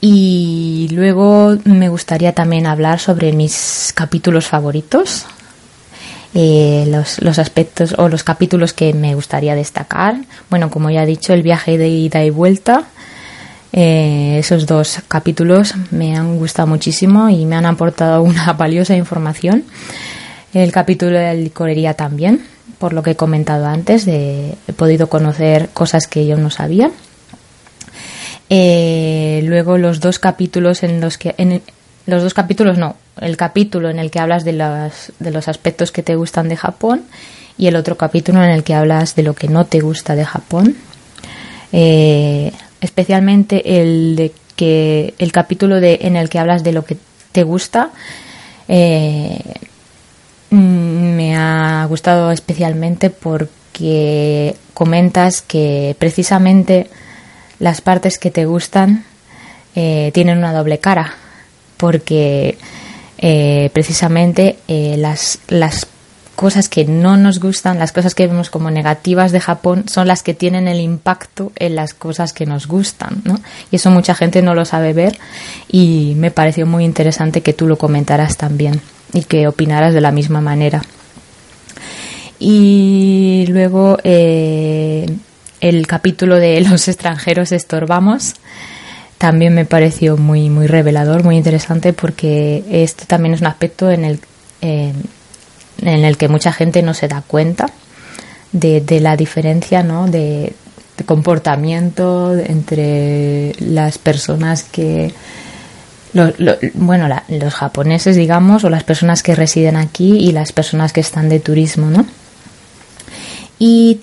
Y 0.00 0.88
luego 0.92 1.56
me 1.64 1.88
gustaría 1.88 2.32
también 2.32 2.66
hablar 2.66 3.00
sobre 3.00 3.32
mis 3.32 3.92
capítulos 3.94 4.46
favoritos, 4.46 5.26
eh, 6.34 6.86
los, 6.88 7.20
los, 7.20 7.38
aspectos 7.38 7.94
o 7.98 8.08
los 8.08 8.22
capítulos 8.22 8.72
que 8.72 8.94
me 8.94 9.14
gustaría 9.14 9.54
destacar. 9.54 10.16
Bueno, 10.50 10.70
como 10.70 10.90
ya 10.90 11.02
he 11.02 11.06
dicho, 11.06 11.32
el 11.32 11.42
viaje 11.42 11.78
de 11.78 11.88
ida 11.88 12.24
y 12.24 12.30
vuelta. 12.30 12.84
Eh, 13.72 14.36
esos 14.38 14.66
dos 14.66 15.00
capítulos 15.08 15.74
me 15.90 16.16
han 16.16 16.38
gustado 16.38 16.66
muchísimo 16.66 17.28
y 17.28 17.44
me 17.44 17.56
han 17.56 17.66
aportado 17.66 18.22
una 18.22 18.52
valiosa 18.52 18.96
información. 18.96 19.64
El 20.54 20.72
capítulo 20.72 21.18
de 21.18 21.24
la 21.24 21.34
licorería 21.34 21.94
también, 21.94 22.44
por 22.78 22.92
lo 22.92 23.02
que 23.02 23.10
he 23.10 23.16
comentado 23.16 23.66
antes, 23.66 24.06
de, 24.06 24.54
he 24.66 24.72
podido 24.72 25.08
conocer 25.08 25.68
cosas 25.74 26.06
que 26.06 26.26
yo 26.26 26.36
no 26.36 26.50
sabía. 26.50 26.90
Eh, 28.50 29.42
luego 29.44 29.76
los 29.76 30.00
dos 30.00 30.18
capítulos 30.18 30.82
en 30.82 31.02
los 31.02 31.18
que 31.18 31.34
los 32.06 32.22
dos 32.22 32.32
capítulos 32.32 32.78
no, 32.78 32.96
el 33.20 33.36
capítulo 33.36 33.90
en 33.90 33.98
el 33.98 34.10
que 34.10 34.20
hablas 34.20 34.42
de 34.44 34.52
de 34.52 35.30
los 35.30 35.48
aspectos 35.48 35.92
que 35.92 36.02
te 36.02 36.16
gustan 36.16 36.48
de 36.48 36.56
Japón 36.56 37.02
y 37.58 37.66
el 37.66 37.76
otro 37.76 37.98
capítulo 37.98 38.42
en 38.42 38.50
el 38.50 38.62
que 38.62 38.72
hablas 38.72 39.16
de 39.16 39.24
lo 39.24 39.34
que 39.34 39.48
no 39.48 39.66
te 39.66 39.80
gusta 39.80 40.14
de 40.14 40.24
Japón. 40.24 40.76
Eh, 41.72 42.52
especialmente 42.80 43.80
el 43.80 44.16
de 44.16 44.32
que 44.56 45.14
el 45.18 45.32
capítulo 45.32 45.80
de 45.80 46.00
en 46.02 46.16
el 46.16 46.28
que 46.28 46.38
hablas 46.38 46.64
de 46.64 46.72
lo 46.72 46.84
que 46.84 46.96
te 47.32 47.44
gusta 47.44 47.90
eh, 48.68 49.40
me 50.50 51.36
ha 51.36 51.86
gustado 51.88 52.32
especialmente 52.32 53.10
porque 53.10 54.56
comentas 54.74 55.42
que 55.42 55.94
precisamente 55.98 56.88
las 57.58 57.80
partes 57.80 58.18
que 58.18 58.30
te 58.30 58.46
gustan 58.46 59.04
eh, 59.74 60.10
tienen 60.14 60.38
una 60.38 60.52
doble 60.52 60.78
cara, 60.78 61.14
porque 61.76 62.56
eh, 63.18 63.70
precisamente 63.72 64.58
las, 64.68 65.38
las 65.48 65.86
cosas 66.38 66.68
que 66.68 66.84
no 66.84 67.16
nos 67.16 67.40
gustan, 67.40 67.80
las 67.80 67.90
cosas 67.90 68.14
que 68.14 68.28
vemos 68.28 68.48
como 68.48 68.70
negativas 68.70 69.32
de 69.32 69.40
Japón, 69.40 69.86
son 69.88 70.06
las 70.06 70.22
que 70.22 70.34
tienen 70.34 70.68
el 70.68 70.78
impacto 70.78 71.50
en 71.56 71.74
las 71.74 71.94
cosas 71.94 72.32
que 72.32 72.46
nos 72.46 72.68
gustan, 72.68 73.22
¿no? 73.24 73.40
Y 73.72 73.76
eso 73.76 73.90
mucha 73.90 74.14
gente 74.14 74.40
no 74.40 74.54
lo 74.54 74.64
sabe 74.64 74.92
ver 74.92 75.18
y 75.66 76.12
me 76.16 76.30
pareció 76.30 76.64
muy 76.64 76.84
interesante 76.84 77.40
que 77.40 77.54
tú 77.54 77.66
lo 77.66 77.76
comentaras 77.76 78.36
también 78.36 78.80
y 79.12 79.24
que 79.24 79.48
opinaras 79.48 79.94
de 79.94 80.00
la 80.00 80.12
misma 80.12 80.40
manera. 80.40 80.80
Y 82.38 83.46
luego 83.48 83.98
el 84.04 85.86
capítulo 85.88 86.36
de 86.36 86.60
los 86.70 86.86
extranjeros 86.86 87.50
estorbamos 87.50 88.34
también 89.18 89.54
me 89.56 89.64
pareció 89.64 90.16
muy 90.16 90.50
muy 90.50 90.68
revelador, 90.68 91.24
muy 91.24 91.36
interesante 91.36 91.92
porque 91.92 92.62
esto 92.70 93.06
también 93.08 93.34
es 93.34 93.40
un 93.40 93.48
aspecto 93.48 93.90
en 93.90 94.04
el 94.04 94.20
en 95.82 96.04
el 96.04 96.16
que 96.16 96.28
mucha 96.28 96.52
gente 96.52 96.82
no 96.82 96.94
se 96.94 97.08
da 97.08 97.22
cuenta 97.26 97.66
de, 98.52 99.00
la 99.00 99.16
diferencia, 99.16 99.82
¿no? 99.82 100.06
De, 100.08 100.52
comportamiento 101.06 102.36
entre 102.36 103.52
las 103.60 103.98
personas 103.98 104.64
que 104.64 105.12
bueno 106.74 107.08
los 107.28 107.54
japoneses 107.54 108.16
digamos 108.16 108.64
o 108.64 108.68
las 108.68 108.82
personas 108.82 109.22
que 109.22 109.36
residen 109.36 109.76
aquí 109.76 110.16
y 110.16 110.32
las 110.32 110.50
personas 110.50 110.92
que 110.92 110.98
están 110.98 111.28
de 111.28 111.38
turismo, 111.38 111.88
¿no? 111.88 112.04
Y 113.60 114.00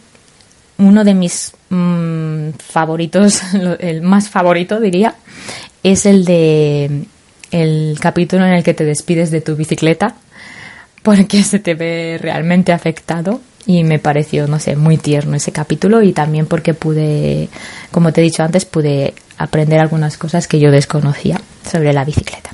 uno 0.77 1.03
de 1.03 1.13
mis 1.13 1.51
mm, 1.69 2.49
favoritos, 2.59 3.41
el 3.79 4.01
más 4.01 4.29
favorito 4.29 4.79
diría, 4.79 5.15
es 5.83 6.05
el 6.05 6.23
de 6.23 7.05
el 7.51 7.97
capítulo 7.99 8.45
en 8.45 8.53
el 8.53 8.63
que 8.63 8.73
te 8.73 8.85
despides 8.85 9.31
de 9.31 9.41
tu 9.41 9.55
bicicleta 9.55 10.15
porque 11.05 11.43
se 11.43 11.59
te 11.59 11.75
ve 11.75 12.17
realmente 12.19 12.73
afectado 12.73 13.39
y 13.67 13.83
me 13.83 13.99
pareció, 13.99 14.47
no 14.47 14.59
sé, 14.59 14.75
muy 14.75 14.97
tierno 14.97 15.35
ese 15.35 15.51
capítulo 15.51 16.01
y 16.01 16.13
también 16.13 16.47
porque 16.47 16.73
pude, 16.73 17.47
como 17.91 18.11
te 18.11 18.21
he 18.21 18.23
dicho 18.23 18.41
antes, 18.41 18.65
pude 18.65 19.13
aprender 19.37 19.79
algunas 19.79 20.17
cosas 20.17 20.47
que 20.47 20.59
yo 20.59 20.71
desconocía 20.71 21.39
sobre 21.63 21.93
la 21.93 22.05
bicicleta. 22.05 22.49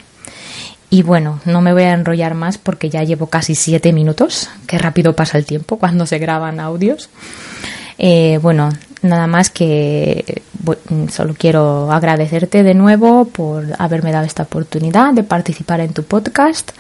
Y 0.89 1.01
bueno, 1.01 1.39
no 1.46 1.62
me 1.62 1.72
voy 1.72 1.84
a 1.84 1.93
enrollar 1.93 2.36
más 2.36 2.58
porque 2.58 2.89
ya 2.89 3.03
llevo 3.03 3.27
casi 3.27 3.55
siete 3.55 3.93
minutos. 3.93 4.50
Qué 4.67 4.77
rápido 4.77 5.15
pasa 5.15 5.38
el 5.38 5.46
tiempo 5.46 5.79
cuando 5.79 6.05
se 6.05 6.20
graban 6.20 6.60
audios. 6.60 7.10
Eh, 7.98 8.38
bueno, 8.41 8.70
nada 9.01 9.27
más 9.27 9.50
que 9.50 10.43
solo 11.10 11.34
quiero 11.38 11.91
agradecerte 11.91 12.63
de 12.63 12.74
nuevo 12.74 13.25
por 13.25 13.65
haberme 13.79 14.12
dado 14.12 14.25
esta 14.25 14.43
oportunidad 14.43 15.13
de 15.13 15.24
participar 15.24 15.79
en 15.79 15.93
tu 15.93 16.03
podcast 16.03 16.72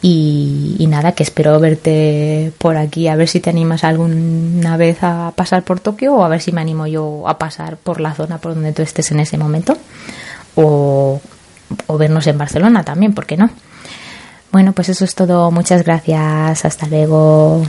y, 0.00 0.86
nada, 0.88 1.12
que 1.12 1.22
espero 1.22 1.58
verte 1.58 2.52
por 2.58 2.76
aquí 2.76 3.08
a 3.08 3.16
ver 3.16 3.28
si 3.28 3.40
te 3.40 3.50
animas 3.50 3.84
alguna 3.84 4.76
vez 4.76 4.98
a 5.02 5.32
pasar 5.34 5.62
por 5.62 5.80
Tokio 5.80 6.14
o 6.14 6.24
a 6.24 6.28
ver 6.28 6.40
si 6.40 6.52
me 6.52 6.60
animo 6.60 6.86
yo 6.86 7.26
a 7.26 7.38
pasar 7.38 7.76
por 7.76 8.00
la 8.00 8.14
zona 8.14 8.38
por 8.38 8.54
donde 8.54 8.72
tú 8.72 8.82
estés 8.82 9.10
en 9.10 9.20
ese 9.20 9.38
momento 9.38 9.76
o, 10.54 11.20
o 11.86 11.98
vernos 11.98 12.26
en 12.26 12.38
Barcelona 12.38 12.84
también, 12.84 13.14
¿por 13.14 13.26
qué 13.26 13.36
no? 13.36 13.50
Bueno, 14.54 14.72
pues 14.72 14.88
eso 14.88 15.04
es 15.04 15.16
todo. 15.16 15.50
Muchas 15.50 15.82
gracias. 15.82 16.64
Hasta 16.64 16.86
luego. 16.86 17.64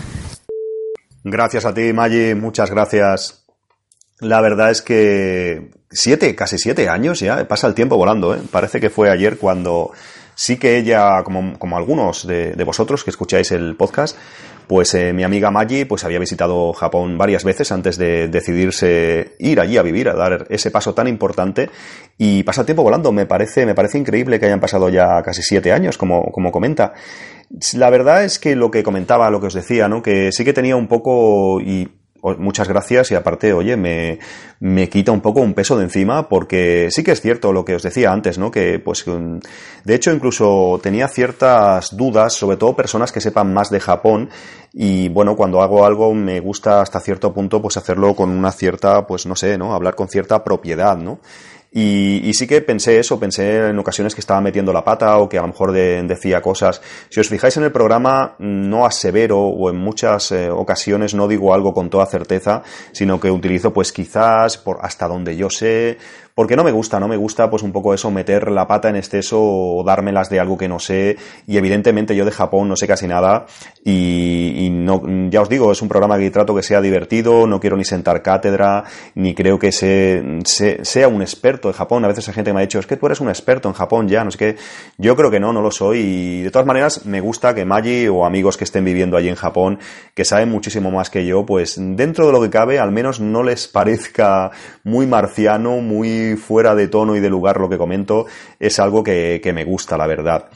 Gracias 1.24 1.65
a 1.65 1.74
ti, 1.74 1.91
Maggi. 1.91 2.35
Muchas 2.35 2.69
gracias. 2.69 3.44
La 4.19 4.39
verdad 4.39 4.72
es 4.72 4.81
que 4.81 5.72
siete, 5.91 6.36
casi 6.36 6.57
siete 6.57 6.88
años 6.88 7.19
ya, 7.19 7.48
pasa 7.48 7.67
el 7.67 7.74
tiempo 7.74 7.98
volando, 7.98 8.34
¿eh? 8.34 8.39
Parece 8.50 8.79
que 8.79 8.89
fue 8.89 9.10
ayer 9.10 9.38
cuando 9.38 9.91
sí 10.36 10.57
que 10.57 10.77
ella, 10.77 11.24
como, 11.24 11.60
como 11.60 11.77
algunos 11.77 12.25
de, 12.25 12.55
vosotros 12.65 13.03
que 13.03 13.10
escucháis 13.10 13.51
el 13.51 13.75
podcast, 13.75 14.17
pues 14.67 14.93
eh, 14.95 15.13
mi 15.13 15.24
amiga 15.24 15.51
Maggie 15.51 15.86
pues 15.86 16.05
había 16.05 16.17
visitado 16.17 16.74
Japón 16.74 17.17
varias 17.17 17.43
veces 17.43 17.72
antes 17.72 17.98
de 17.98 18.27
decidirse 18.29 19.36
ir 19.38 19.60
allí 19.60 19.77
a 19.77 19.84
vivir, 19.84 20.10
a 20.10 20.15
dar 20.15 20.48
ese 20.50 20.72
paso 20.72 20.93
tan 20.93 21.07
importante 21.07 21.69
y 22.17 22.43
pasa 22.43 22.62
el 22.62 22.65
tiempo 22.65 22.84
volando. 22.84 23.12
Me 23.12 23.25
parece, 23.25 23.65
me 23.65 23.75
parece 23.75 23.98
increíble 23.98 24.39
que 24.39 24.45
hayan 24.45 24.62
pasado 24.62 24.89
ya 24.89 25.22
casi 25.24 25.43
siete 25.43 25.72
años, 25.72 25.98
como, 25.98 26.31
como 26.31 26.51
comenta. 26.51 26.93
La 27.74 27.89
verdad 27.89 28.24
es 28.24 28.39
que 28.39 28.55
lo 28.55 28.72
que 28.72 28.81
comentaba, 28.81 29.29
lo 29.29 29.39
que 29.39 29.48
os 29.48 29.53
decía, 29.53 29.88
¿no? 29.88 30.01
Que 30.01 30.31
sí 30.31 30.43
que 30.43 30.53
tenía 30.53 30.75
un 30.75 30.88
poco 30.88 31.62
y 31.62 31.89
muchas 32.38 32.67
gracias 32.67 33.12
y 33.12 33.15
aparte, 33.15 33.53
oye, 33.53 33.77
me, 33.77 34.20
me 34.60 34.89
quita 34.89 35.12
un 35.12 35.22
poco 35.22 35.41
un 35.41 35.53
peso 35.53 35.77
de 35.77 35.84
encima 35.84 36.27
porque 36.27 36.88
sí 36.91 37.03
que 37.03 37.12
es 37.12 37.22
cierto 37.22 37.53
lo 37.53 37.65
que 37.65 37.75
os 37.75 37.84
decía 37.84 38.12
antes, 38.12 38.38
¿no? 38.38 38.51
Que 38.51 38.79
pues 38.79 39.05
de 39.05 39.96
hecho 39.96 40.12
incluso 40.12 40.79
tenía 40.82 41.08
ciertas 41.08 41.96
dudas, 41.96 42.34
sobre 42.34 42.58
todo 42.58 42.75
personas 42.75 43.12
que 43.12 43.22
sepan 43.22 43.53
más 43.53 43.70
de 43.70 43.79
Japón 43.79 44.29
y 44.74 45.10
bueno, 45.10 45.36
cuando 45.36 45.62
hago 45.62 45.86
algo 45.86 46.13
me 46.13 46.39
gusta 46.39 46.82
hasta 46.82 47.00
cierto 47.00 47.34
punto 47.34 47.62
pues 47.62 47.77
hacerlo 47.77 48.15
con 48.15 48.29
una 48.29 48.51
cierta, 48.51 49.05
pues 49.08 49.25
no 49.25 49.36
sé, 49.36 49.58
¿no? 49.58 49.74
Hablar 49.74 49.96
con 49.96 50.08
cierta 50.08 50.44
propiedad, 50.44 50.98
¿no? 50.98 51.20
Y, 51.77 52.32
sí 52.34 52.48
que 52.48 52.62
pensé 52.62 53.00
eso, 53.00 53.20
pensé 53.20 53.67
en 53.67 53.77
ocasiones 53.77 54.15
que 54.15 54.22
estaba 54.22 54.39
metiendo 54.39 54.72
la 54.72 54.86
pata 54.86 55.17
o 55.17 55.27
que 55.27 55.38
a 55.38 55.41
lo 55.41 55.50
mejor 55.50 55.74
decía 55.74 56.41
cosas. 56.41 56.82
Si 57.10 57.20
os 57.20 57.27
fijáis 57.27 57.58
en 57.58 57.63
el 57.63 57.72
programa, 57.74 58.36
no 58.39 58.86
asevero 58.86 59.41
o 59.41 59.70
en 59.70 59.75
muchas 59.75 60.32
eh, 60.32 60.50
ocasiones 60.50 61.13
no 61.13 61.27
digo 61.27 61.53
algo 61.53 61.74
con 61.74 61.89
toda 61.89 62.05
certeza, 62.05 62.63
sino 62.94 63.20
que 63.20 63.29
utilizo 63.29 63.74
pues 63.74 63.91
quizás 63.91 64.58
por 64.58 64.77
hasta 64.84 65.10
donde 65.10 65.36
yo 65.36 65.50
sé, 65.50 65.98
porque 66.36 66.58
no 66.58 66.65
me 66.65 66.72
gusta, 66.72 67.00
no 67.00 67.08
me 67.08 67.15
gusta 67.15 67.50
pues 67.50 67.63
un 67.63 67.72
poco 67.72 67.94
eso, 67.94 68.12
meter 68.12 68.51
la 68.51 68.68
pata 68.68 68.89
en 68.89 68.98
exceso 68.98 69.42
o 69.42 69.84
dármelas 69.86 70.30
de 70.30 70.42
algo 70.42 70.58
que 70.58 70.68
no 70.68 70.80
sé. 70.80 71.15
Y 71.48 71.58
evidentemente 71.58 72.13
yo 72.13 72.25
de 72.25 72.32
Japón 72.32 72.68
no 72.68 72.75
sé 72.75 72.88
casi 72.88 73.08
nada 73.08 73.46
y, 73.86 74.70
no, 74.70 75.01
ya 75.30 75.42
os 75.42 75.48
digo, 75.48 75.72
es 75.72 75.82
un 75.82 75.88
programa 75.88 76.18
que 76.18 76.30
trato 76.32 76.54
que 76.54 76.62
sea 76.62 76.82
divertido, 76.82 77.48
no 77.48 77.62
quiero 77.62 77.77
ni 77.77 77.86
sentar 77.86 78.22
cátedra, 78.22 78.84
ni 79.15 79.34
creo 79.34 79.58
que 79.58 79.72
sea 79.72 81.08
un 81.08 81.22
experto 81.22 81.70
de 81.70 81.74
Japón, 81.74 82.04
a 82.04 82.10
veces 82.10 82.27
hay 82.27 82.34
gente 82.34 82.50
que 82.50 82.54
me 82.54 82.60
ha 82.60 82.65
dicho, 82.65 82.80
es 82.80 82.88
que 82.88 82.98
tú 82.98 83.06
eres 83.06 83.22
un 83.22 83.30
experto 83.30 83.70
en 83.70 83.74
Japón 83.74 84.10
ya, 84.10 84.25
no 84.25 84.32
sé 84.32 84.38
qué, 84.38 84.56
yo 84.98 85.15
creo 85.15 85.32
que 85.32 85.39
no, 85.39 85.54
no 85.54 85.62
lo 85.62 85.72
soy 85.72 86.00
y 86.00 86.42
de 86.42 86.51
todas 86.51 86.65
maneras 86.65 87.06
me 87.06 87.22
gusta 87.22 87.56
que 87.56 87.63
Maggi 87.63 88.10
o 88.10 88.25
amigos 88.25 88.58
que 88.58 88.65
estén 88.65 88.84
viviendo 88.84 89.15
allí 89.15 89.30
en 89.30 89.36
Japón, 89.36 89.80
que 90.13 90.25
saben 90.25 90.50
muchísimo 90.50 90.92
más 90.92 91.10
que 91.10 91.25
yo, 91.25 91.46
pues 91.46 91.75
dentro 91.77 92.25
de 92.27 92.34
lo 92.34 92.42
que 92.42 92.50
cabe 92.50 92.80
al 92.80 92.92
menos 92.92 93.22
no 93.22 93.42
les 93.42 93.70
parezca 93.70 94.51
muy 94.84 95.08
marciano, 95.08 95.77
muy 95.77 96.25
fuera 96.34 96.74
de 96.74 96.88
tono 96.88 97.15
y 97.15 97.20
de 97.20 97.29
lugar 97.29 97.60
lo 97.60 97.70
que 97.70 97.77
comento, 97.77 98.25
es 98.60 98.79
algo 98.79 99.03
que, 99.03 99.51
me 99.53 99.63
gusta, 99.63 99.98
la 99.98 100.08
verdad. 100.08 100.50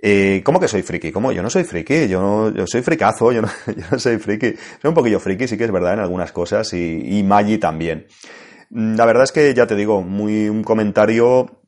Eh, 0.00 0.42
¿Cómo 0.44 0.60
que 0.60 0.68
soy 0.68 0.82
friki? 0.82 1.10
¿Cómo? 1.10 1.32
Yo 1.32 1.42
no 1.42 1.48
soy 1.48 1.64
friki, 1.64 2.06
yo, 2.06 2.20
no, 2.20 2.54
yo 2.54 2.66
soy 2.66 2.82
fricazo, 2.82 3.32
yo 3.32 3.40
no, 3.42 3.48
yo 3.66 3.84
no, 3.90 3.98
soy 3.98 4.18
friki. 4.18 4.48
Soy 4.82 4.88
un 4.88 4.94
poquillo 4.94 5.18
friki, 5.18 5.48
sí 5.48 5.56
que 5.56 5.64
es 5.64 5.72
verdad 5.72 5.94
en 5.94 6.00
algunas 6.00 6.32
cosas, 6.32 6.72
y, 6.74 7.18
y 7.18 7.22
Maggi 7.22 7.58
también. 7.58 8.06
La 8.70 9.06
verdad 9.06 9.24
es 9.24 9.32
que 9.32 9.54
ya 9.54 9.66
te 9.66 9.74
digo, 9.74 10.02
muy 10.02 10.48
un 10.48 10.62
comentario. 10.62 11.62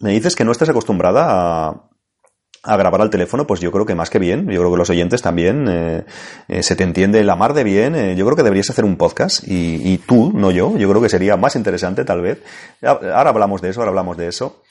Me 0.00 0.12
dices 0.12 0.34
que 0.34 0.44
no 0.44 0.52
estás 0.52 0.68
acostumbrada 0.68 1.68
a, 1.68 1.90
a 2.64 2.76
grabar 2.76 3.02
al 3.02 3.10
teléfono, 3.10 3.46
pues 3.46 3.60
yo 3.60 3.70
creo 3.70 3.84
que 3.84 3.94
más 3.94 4.10
que 4.10 4.18
bien. 4.18 4.48
Yo 4.48 4.60
creo 4.60 4.72
que 4.72 4.78
los 4.78 4.90
oyentes 4.90 5.20
también 5.20 5.66
eh, 5.68 6.04
eh, 6.48 6.62
se 6.62 6.74
te 6.76 6.82
entiende 6.82 7.22
la 7.22 7.36
mar 7.36 7.52
de 7.52 7.62
bien. 7.62 7.94
Eh, 7.94 8.16
yo 8.16 8.24
creo 8.24 8.36
que 8.36 8.42
deberías 8.42 8.70
hacer 8.70 8.84
un 8.84 8.96
podcast 8.96 9.46
y, 9.46 9.92
y, 9.92 9.98
tú, 9.98 10.32
no 10.34 10.50
yo. 10.50 10.76
Yo 10.76 10.88
creo 10.88 11.02
que 11.02 11.10
sería 11.10 11.36
más 11.36 11.56
interesante, 11.56 12.04
tal 12.04 12.22
vez. 12.22 12.42
Ahora 12.82 13.30
hablamos 13.30 13.60
de 13.60 13.70
eso, 13.70 13.80
ahora 13.80 13.90
hablamos 13.90 14.16
de 14.16 14.28
eso. 14.28 14.62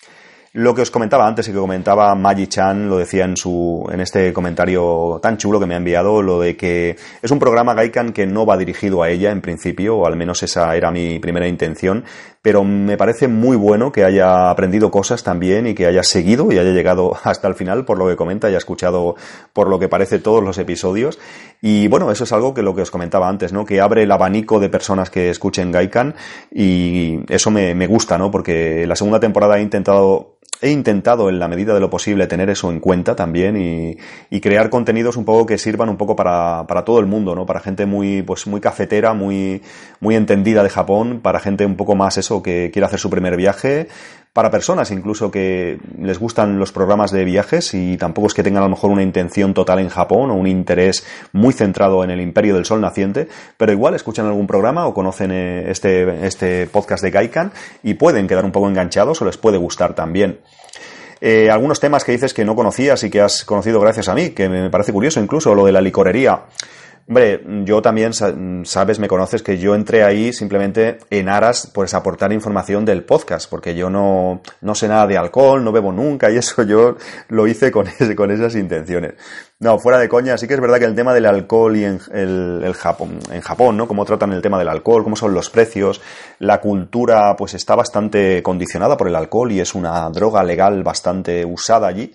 Lo 0.55 0.75
que 0.75 0.83
os 0.83 0.91
comentaba 0.91 1.27
antes 1.27 1.47
y 1.47 1.51
que 1.51 1.57
comentaba 1.57 2.13
Maggie 2.13 2.45
Chan, 2.45 2.87
lo 2.87 2.99
decía 2.99 3.25
en 3.25 3.35
su, 3.35 3.89
en 3.91 3.99
este 3.99 4.31
comentario 4.31 5.19
tan 5.19 5.35
chulo 5.35 5.59
que 5.59 5.65
me 5.65 5.73
ha 5.73 5.77
enviado, 5.77 6.21
lo 6.21 6.39
de 6.39 6.55
que 6.55 6.95
es 7.23 7.31
un 7.31 7.39
programa 7.39 7.73
Gaikan 7.73 8.13
que 8.13 8.27
no 8.27 8.45
va 8.45 8.55
dirigido 8.55 9.01
a 9.01 9.09
ella 9.09 9.31
en 9.31 9.41
principio, 9.41 9.97
o 9.97 10.05
al 10.05 10.15
menos 10.15 10.43
esa 10.43 10.75
era 10.75 10.91
mi 10.91 11.17
primera 11.17 11.47
intención, 11.47 12.03
pero 12.43 12.65
me 12.65 12.97
parece 12.97 13.29
muy 13.29 13.55
bueno 13.55 13.93
que 13.93 14.03
haya 14.03 14.51
aprendido 14.51 14.91
cosas 14.91 15.23
también 15.23 15.65
y 15.65 15.73
que 15.73 15.87
haya 15.87 16.03
seguido 16.03 16.51
y 16.51 16.59
haya 16.59 16.71
llegado 16.71 17.17
hasta 17.23 17.47
el 17.47 17.55
final 17.55 17.85
por 17.85 17.97
lo 17.97 18.07
que 18.07 18.17
comenta, 18.17 18.47
haya 18.47 18.57
escuchado 18.57 19.15
por 19.53 19.69
lo 19.69 19.79
que 19.79 19.87
parece 19.87 20.19
todos 20.19 20.43
los 20.43 20.57
episodios. 20.57 21.19
Y 21.61 21.87
bueno, 21.87 22.11
eso 22.11 22.25
es 22.25 22.33
algo 22.33 22.53
que 22.53 22.61
lo 22.61 22.75
que 22.75 22.81
os 22.81 22.91
comentaba 22.91 23.29
antes, 23.29 23.53
¿no? 23.53 23.65
Que 23.65 23.79
abre 23.79 24.03
el 24.03 24.11
abanico 24.11 24.59
de 24.59 24.67
personas 24.67 25.09
que 25.09 25.29
escuchen 25.29 25.71
Gaikan 25.71 26.15
y 26.51 27.21
eso 27.29 27.49
me, 27.49 27.73
me 27.75 27.87
gusta, 27.87 28.17
¿no? 28.17 28.29
Porque 28.29 28.85
la 28.85 28.97
segunda 28.97 29.21
temporada 29.21 29.57
he 29.57 29.61
intentado 29.61 30.35
he 30.63 30.71
intentado 30.71 31.27
en 31.29 31.39
la 31.39 31.49
medida 31.49 31.73
de 31.73 31.81
lo 31.81 31.89
posible 31.89 32.25
tener 32.25 32.49
eso 32.49 32.71
en 32.71 32.79
cuenta 32.79 33.17
también 33.17 33.57
y, 33.57 34.39
crear 34.39 34.69
contenidos 34.69 35.15
un 35.17 35.25
poco 35.25 35.45
que 35.45 35.57
sirvan 35.57 35.89
un 35.89 35.97
poco 35.97 36.15
para, 36.15 36.65
para, 36.67 36.83
todo 36.83 36.99
el 36.99 37.05
mundo, 37.05 37.35
¿no? 37.35 37.45
Para 37.45 37.59
gente 37.59 37.85
muy, 37.85 38.21
pues 38.23 38.47
muy 38.47 38.59
cafetera, 38.59 39.13
muy, 39.13 39.61
muy 39.99 40.15
entendida 40.15 40.63
de 40.63 40.69
Japón, 40.69 41.19
para 41.21 41.39
gente 41.39 41.65
un 41.65 41.75
poco 41.75 41.95
más 41.95 42.17
eso 42.17 42.41
que 42.41 42.69
quiere 42.71 42.85
hacer 42.85 42.99
su 42.99 43.09
primer 43.09 43.37
viaje, 43.37 43.87
para 44.33 44.49
personas 44.49 44.89
incluso 44.89 45.29
que 45.29 45.79
les 45.99 46.17
gustan 46.17 46.57
los 46.57 46.71
programas 46.71 47.11
de 47.11 47.23
viajes 47.23 47.73
y 47.75 47.97
tampoco 47.97 48.27
es 48.27 48.33
que 48.33 48.41
tengan 48.41 48.63
a 48.63 48.65
lo 48.65 48.71
mejor 48.71 48.89
una 48.89 49.03
intención 49.03 49.53
total 49.53 49.77
en 49.79 49.89
Japón 49.89 50.31
o 50.31 50.33
un 50.33 50.47
interés 50.47 51.05
muy 51.31 51.53
centrado 51.53 52.03
en 52.03 52.09
el 52.09 52.19
imperio 52.19 52.55
del 52.55 52.65
sol 52.65 52.81
naciente, 52.81 53.27
pero 53.57 53.71
igual 53.71 53.93
escuchan 53.93 54.25
algún 54.25 54.47
programa 54.47 54.87
o 54.87 54.93
conocen 54.93 55.31
eh, 55.31 55.69
este, 55.69 56.25
este 56.25 56.65
podcast 56.65 57.03
de 57.03 57.11
Gaikan 57.11 57.51
y 57.83 57.93
pueden 57.93 58.27
quedar 58.27 58.43
un 58.43 58.51
poco 58.51 58.67
enganchados 58.67 59.21
o 59.21 59.25
les 59.25 59.37
puede 59.37 59.57
gustar 59.57 59.93
también. 59.93 60.39
Eh, 61.21 61.49
algunos 61.49 61.79
temas 61.79 62.03
que 62.03 62.11
dices 62.11 62.33
que 62.33 62.43
no 62.43 62.55
conocías 62.55 63.01
y 63.03 63.09
que 63.09 63.21
has 63.21 63.45
conocido 63.45 63.79
gracias 63.79 64.09
a 64.09 64.15
mí, 64.15 64.31
que 64.31 64.49
me 64.49 64.69
parece 64.69 64.91
curioso 64.91 65.21
incluso, 65.21 65.55
lo 65.55 65.65
de 65.65 65.71
la 65.71 65.79
licorería. 65.79 66.41
Hombre, 67.05 67.41
yo 67.65 67.81
también, 67.81 68.13
sabes, 68.13 68.97
me 68.97 69.09
conoces 69.09 69.43
que 69.43 69.57
yo 69.57 69.75
entré 69.75 70.05
ahí 70.05 70.31
simplemente 70.31 70.99
en 71.09 71.27
aras, 71.27 71.69
pues 71.73 71.93
aportar 71.93 72.31
información 72.31 72.85
del 72.85 73.03
podcast, 73.03 73.49
porque 73.49 73.75
yo 73.75 73.89
no, 73.89 74.41
no 74.61 74.73
sé 74.73 74.87
nada 74.87 75.05
de 75.05 75.17
alcohol, 75.17 75.61
no 75.61 75.73
bebo 75.73 75.91
nunca 75.91 76.31
y 76.31 76.37
eso 76.37 76.63
yo 76.63 76.95
lo 77.27 77.45
hice 77.45 77.71
con, 77.71 77.87
ese, 77.87 78.15
con 78.15 78.31
esas 78.31 78.55
intenciones. 78.55 79.15
No, 79.59 79.79
fuera 79.79 79.97
de 79.99 80.07
coña, 80.07 80.37
sí 80.37 80.47
que 80.47 80.53
es 80.53 80.61
verdad 80.61 80.79
que 80.79 80.85
el 80.85 80.95
tema 80.95 81.13
del 81.13 81.25
alcohol 81.25 81.75
y 81.75 81.83
en 81.83 81.99
el, 82.13 82.73
Japón, 82.73 83.19
en 83.31 83.41
Japón, 83.41 83.75
¿no? 83.75 83.87
Cómo 83.87 84.05
tratan 84.05 84.31
el 84.31 84.41
tema 84.41 84.57
del 84.57 84.69
alcohol, 84.69 85.03
cómo 85.03 85.15
son 85.17 85.33
los 85.33 85.49
precios, 85.49 86.01
la 86.39 86.61
cultura, 86.61 87.35
pues 87.35 87.53
está 87.53 87.75
bastante 87.75 88.41
condicionada 88.43 88.95
por 88.95 89.09
el 89.09 89.15
alcohol 89.15 89.51
y 89.51 89.59
es 89.59 89.75
una 89.75 90.09
droga 90.09 90.43
legal 90.43 90.83
bastante 90.83 91.43
usada 91.43 91.87
allí. 91.87 92.13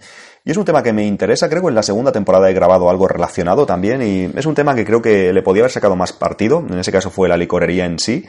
Y 0.48 0.50
es 0.50 0.56
un 0.56 0.64
tema 0.64 0.82
que 0.82 0.94
me 0.94 1.04
interesa, 1.04 1.50
creo 1.50 1.60
que 1.60 1.68
en 1.68 1.74
la 1.74 1.82
segunda 1.82 2.10
temporada 2.10 2.48
he 2.48 2.54
grabado 2.54 2.88
algo 2.88 3.06
relacionado 3.06 3.66
también 3.66 4.00
y 4.00 4.30
es 4.34 4.46
un 4.46 4.54
tema 4.54 4.74
que 4.74 4.86
creo 4.86 5.02
que 5.02 5.30
le 5.30 5.42
podía 5.42 5.60
haber 5.60 5.70
sacado 5.70 5.94
más 5.94 6.14
partido, 6.14 6.64
en 6.66 6.78
ese 6.78 6.90
caso 6.90 7.10
fue 7.10 7.28
la 7.28 7.36
licorería 7.36 7.84
en 7.84 7.98
sí, 7.98 8.24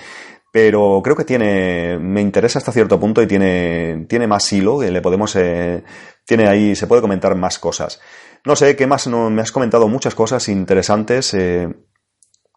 pero 0.51 0.99
creo 1.01 1.15
que 1.15 1.23
tiene, 1.23 1.97
me 1.97 2.19
interesa 2.19 2.59
hasta 2.59 2.73
cierto 2.73 2.99
punto 2.99 3.21
y 3.21 3.27
tiene, 3.27 4.05
tiene 4.09 4.27
más 4.27 4.51
hilo, 4.51 4.79
que 4.79 4.91
le 4.91 5.01
podemos, 5.01 5.33
eh, 5.37 5.81
tiene 6.25 6.49
ahí, 6.49 6.75
se 6.75 6.87
puede 6.87 7.01
comentar 7.01 7.33
más 7.35 7.57
cosas. 7.57 8.01
No 8.43 8.57
sé, 8.57 8.75
¿qué 8.75 8.85
más? 8.85 9.07
No, 9.07 9.29
me 9.29 9.41
has 9.41 9.53
comentado 9.53 9.87
muchas 9.87 10.13
cosas 10.13 10.49
interesantes. 10.49 11.33
Eh, 11.33 11.69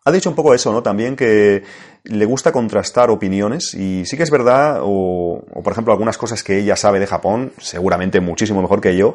Ha 0.04 0.10
dicho 0.10 0.28
un 0.28 0.34
poco 0.34 0.52
eso, 0.52 0.72
¿no? 0.72 0.82
También 0.82 1.14
que 1.14 1.62
le 2.02 2.24
gusta 2.24 2.50
contrastar 2.50 3.10
opiniones 3.10 3.74
y 3.74 4.04
sí 4.06 4.16
que 4.16 4.24
es 4.24 4.30
verdad, 4.32 4.80
o, 4.82 5.44
por 5.62 5.72
ejemplo 5.72 5.92
algunas 5.92 6.18
cosas 6.18 6.42
que 6.42 6.58
ella 6.58 6.74
sabe 6.74 6.98
de 6.98 7.06
Japón, 7.06 7.52
seguramente 7.58 8.18
muchísimo 8.20 8.60
mejor 8.60 8.80
que 8.80 8.96
yo, 8.96 9.14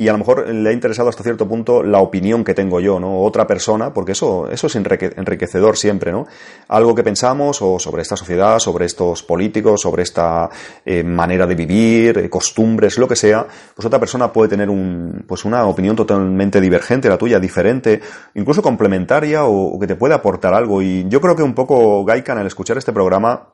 y 0.00 0.06
a 0.06 0.12
lo 0.12 0.18
mejor 0.18 0.48
le 0.48 0.70
ha 0.70 0.72
interesado 0.72 1.08
hasta 1.08 1.24
cierto 1.24 1.48
punto 1.48 1.82
la 1.82 1.98
opinión 1.98 2.44
que 2.44 2.54
tengo 2.54 2.78
yo, 2.78 3.00
¿no? 3.00 3.20
Otra 3.20 3.48
persona, 3.48 3.92
porque 3.92 4.12
eso, 4.12 4.48
eso 4.48 4.68
es 4.68 4.76
enriquecedor 4.76 5.76
siempre, 5.76 6.12
¿no? 6.12 6.24
Algo 6.68 6.94
que 6.94 7.02
pensamos 7.02 7.60
o 7.62 7.80
sobre 7.80 8.02
esta 8.02 8.16
sociedad, 8.16 8.60
sobre 8.60 8.86
estos 8.86 9.24
políticos, 9.24 9.80
sobre 9.80 10.04
esta 10.04 10.48
eh, 10.86 11.02
manera 11.02 11.48
de 11.48 11.56
vivir, 11.56 12.16
eh, 12.16 12.30
costumbres, 12.30 12.96
lo 12.96 13.08
que 13.08 13.16
sea, 13.16 13.44
pues 13.74 13.84
otra 13.84 13.98
persona 13.98 14.32
puede 14.32 14.50
tener 14.50 14.70
un, 14.70 15.24
pues 15.26 15.44
una 15.44 15.66
opinión 15.66 15.96
totalmente 15.96 16.60
divergente, 16.60 17.08
la 17.08 17.18
tuya, 17.18 17.40
diferente, 17.40 18.00
incluso 18.36 18.62
complementaria 18.62 19.46
o, 19.46 19.74
o 19.74 19.80
que 19.80 19.88
te 19.88 19.96
puede 19.96 20.14
aportar 20.14 20.54
algo. 20.54 20.80
Y 20.80 21.08
yo 21.08 21.20
creo 21.20 21.34
que 21.34 21.42
un 21.42 21.54
poco 21.54 22.04
Gaikan 22.04 22.38
al 22.38 22.46
escuchar 22.46 22.78
este 22.78 22.92
programa 22.92 23.48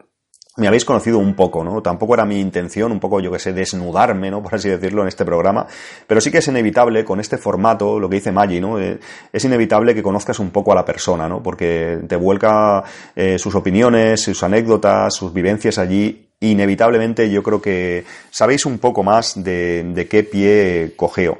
me 0.56 0.68
habéis 0.68 0.84
conocido 0.84 1.18
un 1.18 1.34
poco, 1.34 1.64
¿no? 1.64 1.82
Tampoco 1.82 2.14
era 2.14 2.24
mi 2.24 2.38
intención, 2.38 2.92
un 2.92 3.00
poco, 3.00 3.20
yo 3.20 3.32
que 3.32 3.38
sé, 3.38 3.52
desnudarme, 3.52 4.30
¿no? 4.30 4.42
Por 4.42 4.54
así 4.54 4.68
decirlo, 4.68 5.02
en 5.02 5.08
este 5.08 5.24
programa. 5.24 5.66
Pero 6.06 6.20
sí 6.20 6.30
que 6.30 6.38
es 6.38 6.48
inevitable, 6.48 7.04
con 7.04 7.20
este 7.20 7.38
formato, 7.38 7.98
lo 7.98 8.08
que 8.08 8.16
dice 8.16 8.32
Maggi, 8.32 8.60
¿no? 8.60 8.78
Eh, 8.78 8.98
es 9.32 9.44
inevitable 9.44 9.94
que 9.94 10.02
conozcas 10.02 10.38
un 10.38 10.50
poco 10.50 10.72
a 10.72 10.74
la 10.74 10.84
persona, 10.84 11.28
¿no? 11.28 11.42
Porque 11.42 11.98
te 12.08 12.16
vuelca 12.16 12.84
eh, 13.16 13.38
sus 13.38 13.54
opiniones, 13.54 14.22
sus 14.22 14.42
anécdotas, 14.42 15.14
sus 15.14 15.32
vivencias 15.32 15.78
allí. 15.78 16.28
Inevitablemente 16.40 17.30
yo 17.30 17.42
creo 17.42 17.60
que 17.60 18.04
sabéis 18.30 18.66
un 18.66 18.78
poco 18.78 19.02
más 19.02 19.42
de, 19.42 19.82
de 19.94 20.06
qué 20.06 20.22
pie 20.22 20.92
cogeo. 20.94 21.38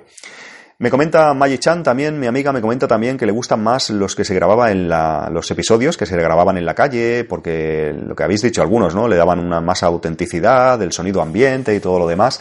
Me 0.78 0.90
comenta 0.90 1.33
Maggie 1.35 1.59
Chan 1.59 1.85
también, 1.85 2.19
mi 2.19 2.26
amiga 2.26 2.52
me 2.52 2.61
comenta 2.61 2.88
también 2.88 3.16
que 3.16 3.26
le 3.26 3.33
gustan 3.33 3.62
más 3.62 3.90
los 3.90 4.16
que 4.16 4.25
se 4.25 4.35
grababan 4.35 4.73
en 4.73 4.88
la, 4.88 5.31
los 5.33 5.49
episodios 5.52 5.97
que 5.97 6.04
se 6.04 6.16
grababan 6.16 6.59
en 6.59 6.66
la 6.66 6.75
calle, 6.75 7.25
porque 7.25 7.95
lo 7.97 8.16
que 8.16 8.25
habéis 8.25 8.43
dicho 8.43 8.61
algunos, 8.61 8.93
¿no? 8.93 9.07
Le 9.07 9.14
daban 9.14 9.38
una 9.38 9.61
más 9.61 9.85
autenticidad, 9.85 10.76
del 10.76 10.90
sonido 10.90 11.23
ambiente 11.23 11.75
y 11.76 11.81
todo 11.81 12.00
lo 12.00 12.09
demás. 12.09 12.40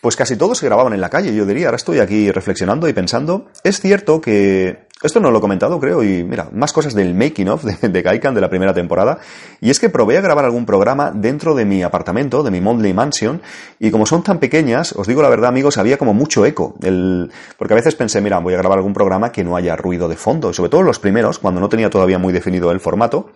Pues 0.00 0.16
casi 0.16 0.36
todos 0.36 0.58
se 0.58 0.66
grababan 0.66 0.92
en 0.92 1.00
la 1.00 1.10
calle, 1.10 1.34
yo 1.34 1.46
diría. 1.46 1.66
Ahora 1.66 1.76
estoy 1.76 1.98
aquí 1.98 2.30
reflexionando 2.30 2.88
y 2.88 2.92
pensando. 2.92 3.46
Es 3.64 3.80
cierto 3.80 4.20
que 4.20 4.86
esto 5.02 5.20
no 5.20 5.30
lo 5.30 5.38
he 5.38 5.40
comentado, 5.42 5.78
creo, 5.78 6.02
y 6.02 6.24
mira, 6.24 6.48
más 6.52 6.72
cosas 6.72 6.94
del 6.94 7.14
making 7.14 7.48
of 7.48 7.64
de, 7.64 7.88
de 7.88 8.02
Gaikan 8.02 8.34
de 8.34 8.40
la 8.40 8.48
primera 8.48 8.72
temporada. 8.72 9.18
Y 9.60 9.68
es 9.68 9.78
que 9.78 9.90
probé 9.90 10.16
a 10.16 10.22
grabar 10.22 10.46
algún 10.46 10.64
programa 10.64 11.12
dentro 11.14 11.54
de 11.54 11.66
mi 11.66 11.82
apartamento, 11.82 12.42
de 12.42 12.50
mi 12.50 12.62
Mondley 12.62 12.94
Mansion, 12.94 13.42
y 13.78 13.90
como 13.90 14.06
son 14.06 14.22
tan 14.22 14.38
pequeñas, 14.38 14.94
os 14.96 15.06
digo 15.06 15.20
la 15.20 15.28
verdad, 15.28 15.50
amigos, 15.50 15.76
había 15.76 15.98
como 15.98 16.14
mucho 16.14 16.46
eco. 16.46 16.76
El, 16.82 17.30
porque 17.58 17.74
a 17.74 17.76
veces 17.76 17.94
pensé, 17.94 18.22
mira, 18.22 18.38
voy 18.38 18.54
a 18.54 18.56
grabar 18.56 18.78
algún 18.78 18.94
programa 18.94 19.32
que 19.32 19.44
no 19.44 19.54
haya 19.54 19.76
ruido 19.76 20.08
de 20.08 20.16
fondo, 20.16 20.54
sobre 20.54 20.70
todo 20.70 20.82
los 20.82 20.98
primeros, 20.98 21.38
cuando 21.38 21.60
no 21.60 21.68
tenía 21.68 21.90
todavía 21.90 22.18
muy 22.18 22.32
definido 22.32 22.70
el 22.70 22.80
formato. 22.80 23.30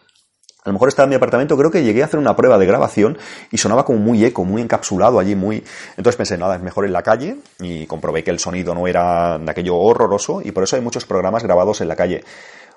A 0.62 0.68
lo 0.68 0.74
mejor 0.74 0.88
estaba 0.88 1.04
en 1.04 1.10
mi 1.10 1.16
apartamento, 1.16 1.56
creo 1.56 1.70
que 1.70 1.82
llegué 1.82 2.02
a 2.02 2.04
hacer 2.04 2.20
una 2.20 2.36
prueba 2.36 2.58
de 2.58 2.66
grabación 2.66 3.16
y 3.50 3.56
sonaba 3.56 3.84
como 3.84 3.98
muy 3.98 4.22
eco, 4.24 4.44
muy 4.44 4.60
encapsulado 4.60 5.18
allí, 5.18 5.34
muy... 5.34 5.64
Entonces 5.96 6.16
pensé, 6.16 6.36
nada, 6.36 6.56
es 6.56 6.62
mejor 6.62 6.84
en 6.84 6.92
la 6.92 7.02
calle 7.02 7.36
y 7.60 7.86
comprobé 7.86 8.22
que 8.22 8.30
el 8.30 8.38
sonido 8.38 8.74
no 8.74 8.86
era 8.86 9.38
de 9.38 9.50
aquello 9.50 9.76
horroroso 9.76 10.42
y 10.44 10.52
por 10.52 10.64
eso 10.64 10.76
hay 10.76 10.82
muchos 10.82 11.06
programas 11.06 11.42
grabados 11.42 11.80
en 11.80 11.88
la 11.88 11.96
calle. 11.96 12.24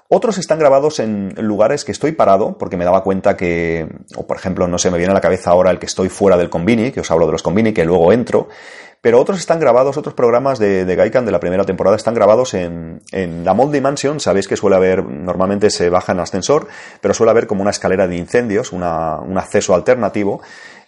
Otros 0.07 0.37
están 0.37 0.59
grabados 0.59 0.99
en 0.99 1.33
lugares 1.37 1.83
que 1.83 1.91
estoy 1.91 2.11
parado, 2.11 2.57
porque 2.57 2.77
me 2.77 2.85
daba 2.85 3.03
cuenta 3.03 3.35
que, 3.35 3.87
o 4.15 4.27
por 4.27 4.37
ejemplo, 4.37 4.67
no 4.67 4.77
sé, 4.77 4.91
me 4.91 4.97
viene 4.97 5.11
a 5.11 5.15
la 5.15 5.21
cabeza 5.21 5.49
ahora 5.49 5.71
el 5.71 5.79
que 5.79 5.87
estoy 5.87 6.07
fuera 6.09 6.37
del 6.37 6.49
Convini, 6.49 6.91
que 6.91 6.99
os 6.99 7.09
hablo 7.09 7.25
de 7.25 7.31
los 7.31 7.41
Convini, 7.41 7.73
que 7.73 7.83
luego 7.83 8.13
entro, 8.13 8.47
pero 9.03 9.19
otros 9.19 9.37
están 9.37 9.59
grabados, 9.59 9.97
otros 9.97 10.15
programas 10.15 10.59
de, 10.59 10.85
de 10.85 10.95
Gaikan 10.95 11.25
de 11.25 11.33
la 11.33 11.41
primera 11.41 11.65
temporada 11.65 11.97
están 11.97 12.13
grabados 12.13 12.53
en, 12.53 13.01
la 13.43 13.53
Moldy 13.53 13.81
Mansion. 13.81 14.21
Sabéis 14.21 14.47
que 14.47 14.55
suele 14.55 14.77
haber, 14.77 15.03
normalmente 15.03 15.69
se 15.71 15.89
baja 15.89 16.13
en 16.13 16.21
ascensor, 16.21 16.69
pero 17.01 17.13
suele 17.13 17.31
haber 17.31 17.45
como 17.45 17.63
una 17.63 17.71
escalera 17.71 18.07
de 18.07 18.15
incendios, 18.15 18.71
una, 18.71 19.17
un 19.17 19.37
acceso 19.37 19.75
alternativo. 19.75 20.41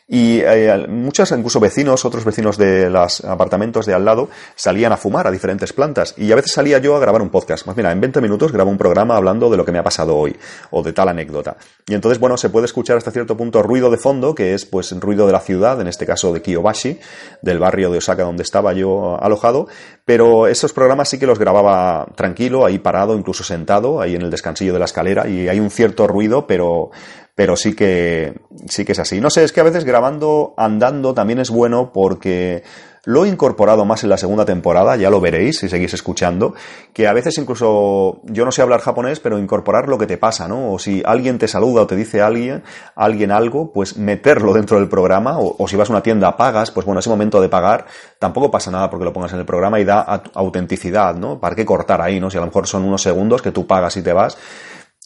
Y 0.07 0.39
eh, 0.41 0.85
muchos, 0.88 1.31
incluso 1.31 1.59
vecinos, 1.59 2.05
otros 2.05 2.24
vecinos 2.24 2.57
de 2.57 2.91
los 2.91 3.25
apartamentos 3.25 3.88
de 3.88 3.93
al 3.95 4.05
lado, 4.05 4.29
salían 4.55 4.91
a 4.91 4.97
fumar 4.97 5.25
a 5.25 5.31
diferentes 5.31 5.74
plantas. 5.74 6.13
Y 6.17 6.31
a 6.31 6.35
veces 6.35 6.51
salía 6.51 6.77
yo 6.77 6.95
a 6.95 7.00
grabar 7.00 7.24
un 7.24 7.29
podcast. 7.29 7.65
Pues 7.65 7.75
mira, 7.75 7.91
en 7.91 8.00
20 8.00 8.21
minutos 8.21 8.51
grabo 8.51 8.69
un 8.69 8.77
programa 8.77 9.15
hablando 9.15 9.49
de 9.49 9.58
lo 9.58 9.65
que 9.65 9.71
me 9.71 9.80
ha 9.80 9.84
pasado 9.84 10.15
hoy, 10.15 10.36
o 10.69 10.84
de 10.84 10.93
tal 10.93 11.10
anécdota. 11.10 11.58
Y 11.88 11.95
entonces, 11.95 12.19
bueno, 12.19 12.38
se 12.38 12.49
puede 12.49 12.65
escuchar 12.65 12.97
hasta 12.97 13.10
cierto 13.10 13.36
punto 13.36 13.63
ruido 13.63 13.89
de 13.89 13.97
fondo, 13.97 14.36
que 14.36 14.53
es 14.53 14.65
pues 14.65 14.91
ruido 14.99 15.25
de 15.25 15.34
la 15.34 15.39
ciudad, 15.39 15.82
en 15.82 15.88
este 15.88 16.06
caso 16.06 16.32
de 16.34 16.41
Kiyobashi, 16.41 16.99
del 17.41 17.58
barrio 17.58 17.89
de 17.89 17.97
Osaka 17.97 18.23
donde 18.23 18.43
estaba 18.43 18.73
yo 18.73 19.17
alojado. 19.19 19.67
Pero 20.06 20.45
esos 20.45 20.71
programas 20.71 21.10
sí 21.10 21.17
que 21.17 21.25
los 21.25 21.39
grababa 21.39 22.06
tranquilo, 22.15 22.63
ahí 22.63 22.77
parado, 22.77 23.17
incluso 23.17 23.43
sentado, 23.43 24.01
ahí 24.01 24.13
en 24.13 24.21
el 24.21 24.30
descansillo 24.30 24.73
de 24.73 24.80
la 24.80 24.86
escalera. 24.86 25.27
Y 25.27 25.47
hay 25.47 25.60
un 25.60 25.71
cierto 25.71 26.06
ruido, 26.06 26.45
pero 26.45 26.91
pero 27.36 27.58
sí 27.58 27.76
que, 27.76 28.34
sí 28.67 28.86
que 28.86 28.93
es 28.93 29.00
así. 29.00 29.19
No 29.19 29.30
sé, 29.30 29.43
es 29.43 29.52
que 29.52 29.60
a 29.60 29.63
veces 29.63 29.84
grabando 29.84 30.54
andando 30.58 31.13
también 31.13 31.39
es 31.39 31.50
bueno 31.50 31.91
porque 31.93 32.63
lo 33.06 33.24
he 33.24 33.30
incorporado 33.30 33.86
más 33.86 34.04
en 34.04 34.10
la 34.10 34.17
segunda 34.17 34.45
temporada, 34.45 34.95
ya 34.95 35.12
lo 35.12 35.21
veréis 35.21 35.60
si 35.60 35.69
seguís 35.69 35.93
escuchando, 35.93 36.56
que 36.91 37.08
a 37.08 37.13
veces 37.13 37.38
incluso 37.38 38.21
yo 38.24 38.45
no 38.45 38.52
sé 38.52 38.63
hablar 38.63 38.82
japonés, 38.82 39.19
pero 39.19 39.38
incorporar 39.38 39.88
lo 39.88 40.00
que 40.00 40.08
te 40.08 40.17
pasa, 40.17 40.48
¿no? 40.48 40.74
O 40.74 40.80
si 40.80 41.04
alguien 41.06 41.38
te 41.38 41.48
saluda 41.48 41.84
o 41.84 41.88
te 41.88 41.95
dice 41.95 42.21
alguien, 42.21 42.63
alguien 42.95 43.32
algo, 43.32 43.71
pues 43.71 43.98
meterlo 43.98 44.54
dentro 44.54 44.80
del 44.80 44.89
programa, 44.89 45.38
o, 45.38 45.67
si 45.67 45.76
vas 45.76 45.89
a 45.89 45.93
una 45.93 46.02
tienda 46.02 46.36
pagas, 46.36 46.71
pues 46.71 46.86
bueno, 46.86 47.00
ese 47.00 47.10
momento 47.10 47.39
de 47.39 47.48
pagar 47.50 47.86
tampoco 48.17 48.50
pasa 48.50 48.71
nada 48.71 48.89
porque 48.89 49.06
lo 49.06 49.13
pongas 49.13 49.34
en 49.34 49.39
el 49.39 49.45
programa 49.45 49.80
y 49.80 49.86
da 49.86 50.24
autenticidad, 50.34 51.15
¿no? 51.15 51.39
¿Para 51.39 51.56
qué 51.56 51.63
cortar 51.63 52.02
ahí, 52.02 52.19
no? 52.19 52.32
Si 52.32 52.38
a 52.38 52.39
lo 52.39 52.48
mejor 52.48 52.65
son 52.65 52.86
unos 52.86 53.04
segundos 53.04 53.41
que 53.43 53.52
tú 53.52 53.67
pagas 53.67 53.95
y 53.98 54.02
te 54.02 54.13
vas, 54.13 54.36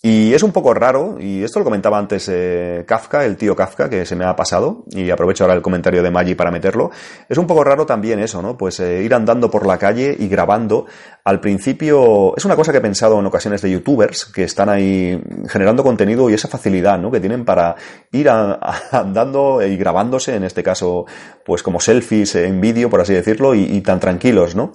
y 0.01 0.33
es 0.33 0.43
un 0.43 0.53
poco 0.53 0.73
raro, 0.73 1.17
y 1.19 1.43
esto 1.43 1.59
lo 1.59 1.65
comentaba 1.65 1.97
antes 1.97 2.29
eh, 2.31 2.85
Kafka, 2.87 3.25
el 3.25 3.35
tío 3.35 3.53
Kafka, 3.53 3.89
que 3.89 4.05
se 4.05 4.15
me 4.15 4.23
ha 4.23 4.33
pasado, 4.33 4.85
y 4.91 5.09
aprovecho 5.09 5.43
ahora 5.43 5.55
el 5.55 5.61
comentario 5.61 6.01
de 6.01 6.09
Maggi 6.09 6.35
para 6.35 6.51
meterlo. 6.51 6.89
Es 7.27 7.37
un 7.37 7.45
poco 7.45 7.65
raro 7.65 7.85
también 7.85 8.19
eso, 8.19 8.41
¿no? 8.41 8.55
Pues 8.55 8.79
eh, 8.79 9.03
ir 9.03 9.13
andando 9.13 9.51
por 9.51 9.65
la 9.65 9.77
calle 9.77 10.15
y 10.17 10.29
grabando. 10.29 10.85
Al 11.29 11.39
principio, 11.39 12.35
es 12.35 12.43
una 12.45 12.55
cosa 12.55 12.71
que 12.71 12.79
he 12.79 12.81
pensado 12.81 13.19
en 13.19 13.25
ocasiones 13.27 13.61
de 13.61 13.69
youtubers 13.69 14.25
que 14.25 14.45
están 14.45 14.67
ahí 14.67 15.21
generando 15.47 15.83
contenido 15.83 16.27
y 16.27 16.33
esa 16.33 16.47
facilidad, 16.47 16.97
¿no? 16.97 17.11
Que 17.11 17.19
tienen 17.19 17.45
para 17.45 17.75
ir 18.11 18.27
andando 18.29 19.61
y 19.61 19.77
grabándose, 19.77 20.35
en 20.35 20.43
este 20.43 20.63
caso, 20.63 21.05
pues 21.45 21.61
como 21.61 21.79
selfies 21.81 22.33
en 22.33 22.59
vídeo, 22.59 22.89
por 22.89 23.01
así 23.01 23.13
decirlo, 23.13 23.53
y, 23.53 23.61
y 23.61 23.81
tan 23.81 23.99
tranquilos, 23.99 24.55
¿no? 24.55 24.71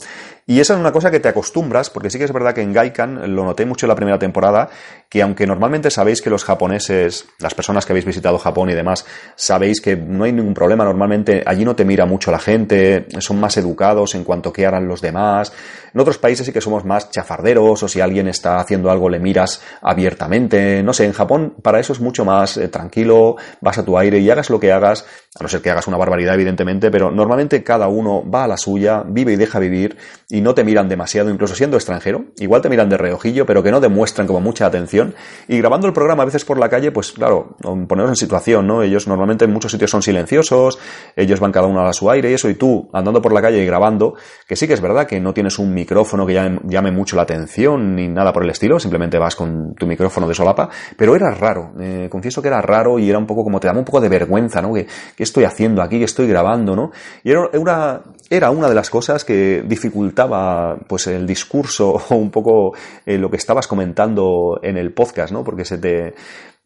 Y 0.46 0.60
esa 0.60 0.74
es 0.74 0.80
una 0.80 0.92
cosa 0.92 1.10
que 1.10 1.20
te 1.20 1.28
acostumbras, 1.28 1.88
porque 1.88 2.10
sí 2.10 2.18
que 2.18 2.24
es 2.24 2.32
verdad 2.32 2.54
que 2.54 2.60
en 2.60 2.74
Gaikan 2.74 3.34
lo 3.34 3.44
noté 3.44 3.64
mucho 3.64 3.86
en 3.86 3.88
la 3.88 3.94
primera 3.94 4.18
temporada, 4.18 4.68
que 5.08 5.22
aunque 5.22 5.46
normalmente 5.46 5.90
sabéis 5.90 6.20
que 6.20 6.28
los 6.28 6.44
japoneses, 6.44 7.24
las 7.40 7.54
personas 7.54 7.86
que 7.86 7.92
habéis 7.94 8.04
visitado 8.04 8.38
Japón 8.38 8.68
y 8.68 8.74
demás, 8.74 9.06
sabéis 9.36 9.80
que 9.80 9.96
no 9.96 10.24
hay 10.24 10.32
ningún 10.32 10.52
problema, 10.52 10.84
normalmente 10.84 11.42
allí 11.46 11.64
no 11.64 11.74
te 11.74 11.86
mira 11.86 12.04
mucho 12.04 12.30
la 12.30 12.38
gente, 12.38 13.06
son 13.20 13.40
más 13.40 13.56
educados 13.56 14.14
en 14.14 14.22
cuanto 14.24 14.50
a 14.50 14.52
qué 14.52 14.66
harán 14.66 14.86
los 14.86 15.00
demás. 15.00 15.50
En 15.94 16.00
otros 16.00 16.18
países 16.18 16.43
sí 16.44 16.52
que 16.52 16.60
somos 16.60 16.84
más 16.84 17.10
chafarderos, 17.10 17.82
o 17.82 17.88
si 17.88 18.00
alguien 18.00 18.28
está 18.28 18.58
haciendo 18.58 18.90
algo 18.90 19.08
le 19.08 19.18
miras 19.18 19.62
abiertamente. 19.82 20.82
No 20.82 20.92
sé, 20.92 21.04
en 21.04 21.12
Japón 21.12 21.54
para 21.62 21.80
eso 21.80 21.92
es 21.92 22.00
mucho 22.00 22.24
más 22.24 22.56
eh, 22.56 22.68
tranquilo, 22.68 23.36
vas 23.60 23.78
a 23.78 23.84
tu 23.84 23.98
aire 23.98 24.18
y 24.18 24.30
hagas 24.30 24.50
lo 24.50 24.60
que 24.60 24.72
hagas, 24.72 25.06
a 25.36 25.42
no 25.42 25.48
ser 25.48 25.62
que 25.62 25.70
hagas 25.70 25.88
una 25.88 25.96
barbaridad, 25.96 26.34
evidentemente, 26.34 26.92
pero 26.92 27.10
normalmente 27.10 27.64
cada 27.64 27.88
uno 27.88 28.22
va 28.30 28.44
a 28.44 28.48
la 28.48 28.56
suya, 28.56 29.02
vive 29.04 29.32
y 29.32 29.36
deja 29.36 29.58
vivir, 29.58 29.96
y 30.30 30.40
no 30.40 30.54
te 30.54 30.62
miran 30.62 30.88
demasiado, 30.88 31.28
incluso 31.28 31.56
siendo 31.56 31.76
extranjero. 31.76 32.26
Igual 32.38 32.62
te 32.62 32.68
miran 32.68 32.88
de 32.88 32.96
reojillo, 32.96 33.44
pero 33.44 33.60
que 33.60 33.72
no 33.72 33.80
demuestran 33.80 34.28
como 34.28 34.40
mucha 34.40 34.66
atención. 34.66 35.12
Y 35.48 35.58
grabando 35.58 35.88
el 35.88 35.92
programa 35.92 36.22
a 36.22 36.26
veces 36.26 36.44
por 36.44 36.56
la 36.56 36.68
calle, 36.68 36.92
pues 36.92 37.10
claro, 37.10 37.56
poneros 37.88 38.10
en 38.10 38.16
situación, 38.16 38.68
¿no? 38.68 38.84
Ellos 38.84 39.08
normalmente 39.08 39.44
en 39.44 39.52
muchos 39.52 39.72
sitios 39.72 39.90
son 39.90 40.02
silenciosos, 40.02 40.78
ellos 41.16 41.40
van 41.40 41.50
cada 41.50 41.66
uno 41.66 41.84
a 41.84 41.92
su 41.92 42.08
aire 42.12 42.30
y 42.30 42.34
eso, 42.34 42.48
y 42.48 42.54
tú 42.54 42.88
andando 42.92 43.20
por 43.20 43.32
la 43.32 43.42
calle 43.42 43.60
y 43.60 43.66
grabando, 43.66 44.14
que 44.46 44.54
sí 44.54 44.68
que 44.68 44.74
es 44.74 44.80
verdad 44.80 45.04
que 45.04 45.20
no 45.20 45.34
tienes 45.34 45.58
un 45.58 45.74
micrófono 45.74 46.26
que 46.26 46.34
llame, 46.34 46.60
llame 46.68 46.92
mucho 46.92 47.16
la 47.16 47.22
atención 47.22 47.96
ni 47.96 48.06
nada 48.06 48.32
por 48.32 48.44
el 48.44 48.50
estilo, 48.50 48.78
simplemente 48.78 49.18
vas 49.18 49.34
con 49.34 49.74
tu 49.74 49.88
micrófono 49.88 50.28
de 50.28 50.34
solapa, 50.34 50.68
pero 50.96 51.16
era 51.16 51.32
raro, 51.34 51.72
eh, 51.80 52.06
confieso 52.08 52.40
que 52.40 52.46
era 52.46 52.62
raro 52.62 53.00
y 53.00 53.10
era 53.10 53.18
un 53.18 53.26
poco 53.26 53.42
como 53.42 53.58
te 53.58 53.66
daba 53.66 53.80
un 53.80 53.84
poco 53.84 54.00
de 54.00 54.08
vergüenza, 54.08 54.62
¿no? 54.62 54.72
Que, 54.72 54.86
¿Qué 55.24 55.26
estoy 55.26 55.44
haciendo 55.44 55.80
aquí? 55.80 55.98
¿Qué 55.98 56.04
estoy 56.04 56.28
grabando? 56.28 56.76
¿no? 56.76 56.92
Y 57.22 57.30
era 57.30 57.48
una, 57.54 58.02
era 58.28 58.50
una 58.50 58.68
de 58.68 58.74
las 58.74 58.90
cosas 58.90 59.24
que 59.24 59.64
dificultaba 59.66 60.76
pues 60.86 61.06
el 61.06 61.26
discurso 61.26 61.92
o 62.10 62.14
un 62.14 62.30
poco 62.30 62.74
eh, 63.06 63.16
lo 63.16 63.30
que 63.30 63.38
estabas 63.38 63.66
comentando 63.66 64.60
en 64.62 64.76
el 64.76 64.92
podcast, 64.92 65.32
¿no? 65.32 65.42
Porque 65.42 65.64
se 65.64 65.78
te, 65.78 66.14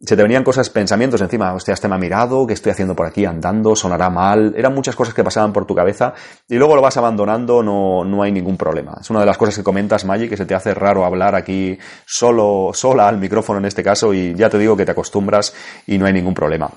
se 0.01 0.17
te 0.17 0.21
venían 0.21 0.43
cosas, 0.43 0.69
pensamientos 0.69 1.21
encima, 1.21 1.53
hostia, 1.53 1.73
este 1.73 1.87
me 1.87 1.95
ha 1.95 1.97
mirado, 1.97 2.45
¿qué 2.45 2.53
estoy 2.53 2.73
haciendo 2.73 2.97
por 2.97 3.05
aquí 3.05 3.23
andando? 3.23 3.77
¿Sonará 3.77 4.09
mal? 4.09 4.53
Eran 4.57 4.75
muchas 4.75 4.93
cosas 4.93 5.13
que 5.13 5.23
pasaban 5.23 5.53
por 5.53 5.65
tu 5.65 5.73
cabeza 5.73 6.13
y 6.49 6.55
luego 6.55 6.75
lo 6.75 6.81
vas 6.81 6.97
abandonando, 6.97 7.63
no, 7.63 8.03
no 8.03 8.23
hay 8.23 8.33
ningún 8.33 8.57
problema. 8.57 8.97
Es 8.99 9.09
una 9.09 9.21
de 9.21 9.25
las 9.25 9.37
cosas 9.37 9.55
que 9.55 9.63
comentas, 9.63 10.03
Maggi, 10.03 10.27
que 10.27 10.35
se 10.35 10.45
te 10.45 10.53
hace 10.53 10.73
raro 10.73 11.05
hablar 11.05 11.33
aquí 11.33 11.79
solo, 12.05 12.71
sola 12.73 13.07
al 13.07 13.19
micrófono 13.19 13.59
en 13.59 13.65
este 13.65 13.83
caso 13.83 14.13
y 14.13 14.33
ya 14.35 14.49
te 14.49 14.57
digo 14.57 14.75
que 14.75 14.83
te 14.83 14.91
acostumbras 14.91 15.53
y 15.87 15.97
no 15.97 16.05
hay 16.05 16.11
ningún 16.11 16.33
problema. 16.33 16.69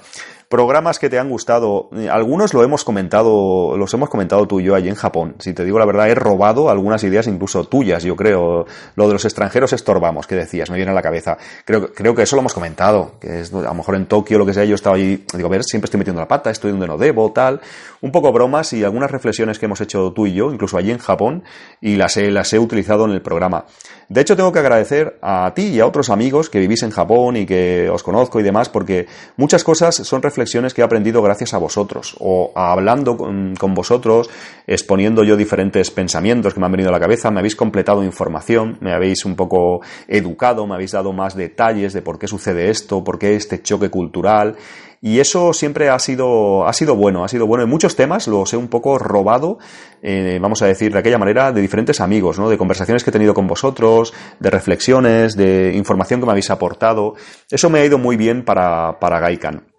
Programas 0.52 0.98
que 0.98 1.08
te 1.08 1.18
han 1.18 1.30
gustado. 1.30 1.88
Algunos 2.10 2.52
lo 2.52 2.62
hemos 2.62 2.84
comentado, 2.84 3.74
los 3.78 3.94
hemos 3.94 4.10
comentado 4.10 4.46
tú 4.46 4.60
y 4.60 4.64
yo 4.64 4.74
allí 4.74 4.90
en 4.90 4.94
Japón. 4.94 5.34
Si 5.38 5.54
te 5.54 5.64
digo 5.64 5.78
la 5.78 5.86
verdad, 5.86 6.10
he 6.10 6.14
robado 6.14 6.68
algunas 6.68 7.02
ideas 7.04 7.26
incluso 7.26 7.64
tuyas, 7.64 8.04
yo 8.04 8.16
creo. 8.16 8.66
Lo 8.94 9.06
de 9.06 9.14
los 9.14 9.24
extranjeros 9.24 9.72
estorbamos, 9.72 10.26
que 10.26 10.34
decías, 10.34 10.68
me 10.68 10.76
viene 10.76 10.90
a 10.90 10.94
la 10.94 11.00
cabeza. 11.00 11.38
Creo, 11.64 11.90
creo 11.94 12.14
que 12.14 12.24
eso 12.24 12.36
lo 12.36 12.40
hemos 12.40 12.52
comentado, 12.52 13.12
que 13.18 13.40
es, 13.40 13.54
a 13.54 13.62
lo 13.62 13.74
mejor 13.74 13.94
en 13.94 14.04
Tokio, 14.04 14.36
lo 14.36 14.44
que 14.44 14.52
sea, 14.52 14.66
yo 14.66 14.74
estaba 14.74 14.96
allí, 14.96 15.24
digo, 15.32 15.48
a 15.48 15.50
ver, 15.50 15.64
siempre 15.64 15.86
estoy 15.86 15.96
metiendo 15.96 16.20
la 16.20 16.28
pata, 16.28 16.50
estoy 16.50 16.72
donde 16.72 16.86
no 16.86 16.98
debo, 16.98 17.32
tal. 17.32 17.62
Un 18.02 18.12
poco 18.12 18.30
bromas 18.30 18.74
y 18.74 18.84
algunas 18.84 19.10
reflexiones 19.10 19.58
que 19.58 19.64
hemos 19.64 19.80
hecho 19.80 20.12
tú 20.12 20.26
y 20.26 20.34
yo, 20.34 20.52
incluso 20.52 20.76
allí 20.76 20.90
en 20.90 20.98
Japón, 20.98 21.44
y 21.80 21.96
las 21.96 22.18
he, 22.18 22.30
las 22.30 22.52
he 22.52 22.58
utilizado 22.58 23.06
en 23.06 23.12
el 23.12 23.22
programa. 23.22 23.64
De 24.12 24.20
hecho, 24.20 24.37
tengo 24.37 24.53
que 24.53 24.59
agradecer 24.59 25.16
a 25.22 25.51
ti 25.57 25.68
y 25.68 25.81
a 25.81 25.87
otros 25.87 26.11
amigos 26.11 26.51
que 26.51 26.59
vivís 26.59 26.83
en 26.83 26.90
Japón 26.90 27.35
y 27.38 27.46
que 27.46 27.88
os 27.88 28.03
conozco 28.03 28.38
y 28.40 28.42
demás, 28.42 28.68
porque 28.68 29.07
muchas 29.38 29.64
cosas 29.64 29.94
son 29.94 30.20
reflexiones 30.20 30.75
que 30.75 30.83
he 30.83 30.85
aprendido 30.85 31.22
gracias 31.22 31.55
a 31.55 31.59
vosotros, 31.59 32.14
o 32.20 32.53
hablando 32.55 33.16
con, 33.16 33.75
vosotros, 33.75 34.29
exponiendo 34.66 35.25
yo 35.25 35.35
diferentes 35.35 35.90
pensamientos 35.90 36.53
que 36.53 36.61
me 36.61 36.66
han 36.66 36.72
venido 36.72 36.90
a 36.90 36.92
la 36.92 37.01
cabeza, 37.01 37.31
me 37.31 37.38
habéis 37.38 37.57
completado 37.57 38.05
información, 38.05 38.77
me 38.83 38.92
habéis 38.92 39.25
un 39.25 39.35
poco 39.35 39.81
educado, 40.07 40.66
me 40.66 40.75
habéis 40.75 40.92
dado 40.92 41.14
más 41.14 41.35
detalles 41.35 41.94
de 41.94 42.03
por 42.03 42.18
qué 42.18 42.27
sucede 42.27 42.68
esto, 42.68 43.03
por 43.03 43.18
qué 43.18 43.35
este 43.35 43.62
choque 43.62 43.88
cultural, 43.88 44.57
y 45.04 45.18
eso 45.18 45.52
siempre 45.52 45.90
ha 45.90 45.98
sido, 45.98 46.64
ha 46.64 46.72
sido 46.72 46.94
bueno, 46.94 47.24
ha 47.24 47.28
sido 47.28 47.44
bueno. 47.48 47.64
En 47.64 47.68
muchos 47.68 47.96
temas 47.96 48.28
los 48.28 48.52
he 48.52 48.56
un 48.56 48.68
poco 48.68 48.98
robado, 49.00 49.58
eh, 50.00 50.38
vamos 50.40 50.62
a 50.62 50.66
decir 50.66 50.92
de 50.92 51.00
aquella 51.00 51.18
manera, 51.18 51.50
de 51.50 51.60
diferentes 51.60 52.00
amigos, 52.00 52.38
¿no? 52.38 52.48
De 52.48 52.56
conversaciones 52.56 53.02
que 53.02 53.10
he 53.10 53.12
tenido 53.12 53.34
con 53.34 53.48
vosotros, 53.48 54.14
de 54.38 54.50
reflexiones, 54.50 55.36
de 55.36 55.72
información 55.74 56.20
que 56.20 56.26
me 56.26 56.32
habéis 56.32 56.50
aportado. 56.50 57.14
Eso 57.50 57.68
me 57.68 57.80
ha 57.80 57.84
ido 57.84 57.98
muy 57.98 58.16
bien 58.16 58.44
para, 58.44 59.00
para 59.00 59.18
Gaikan. 59.18 59.71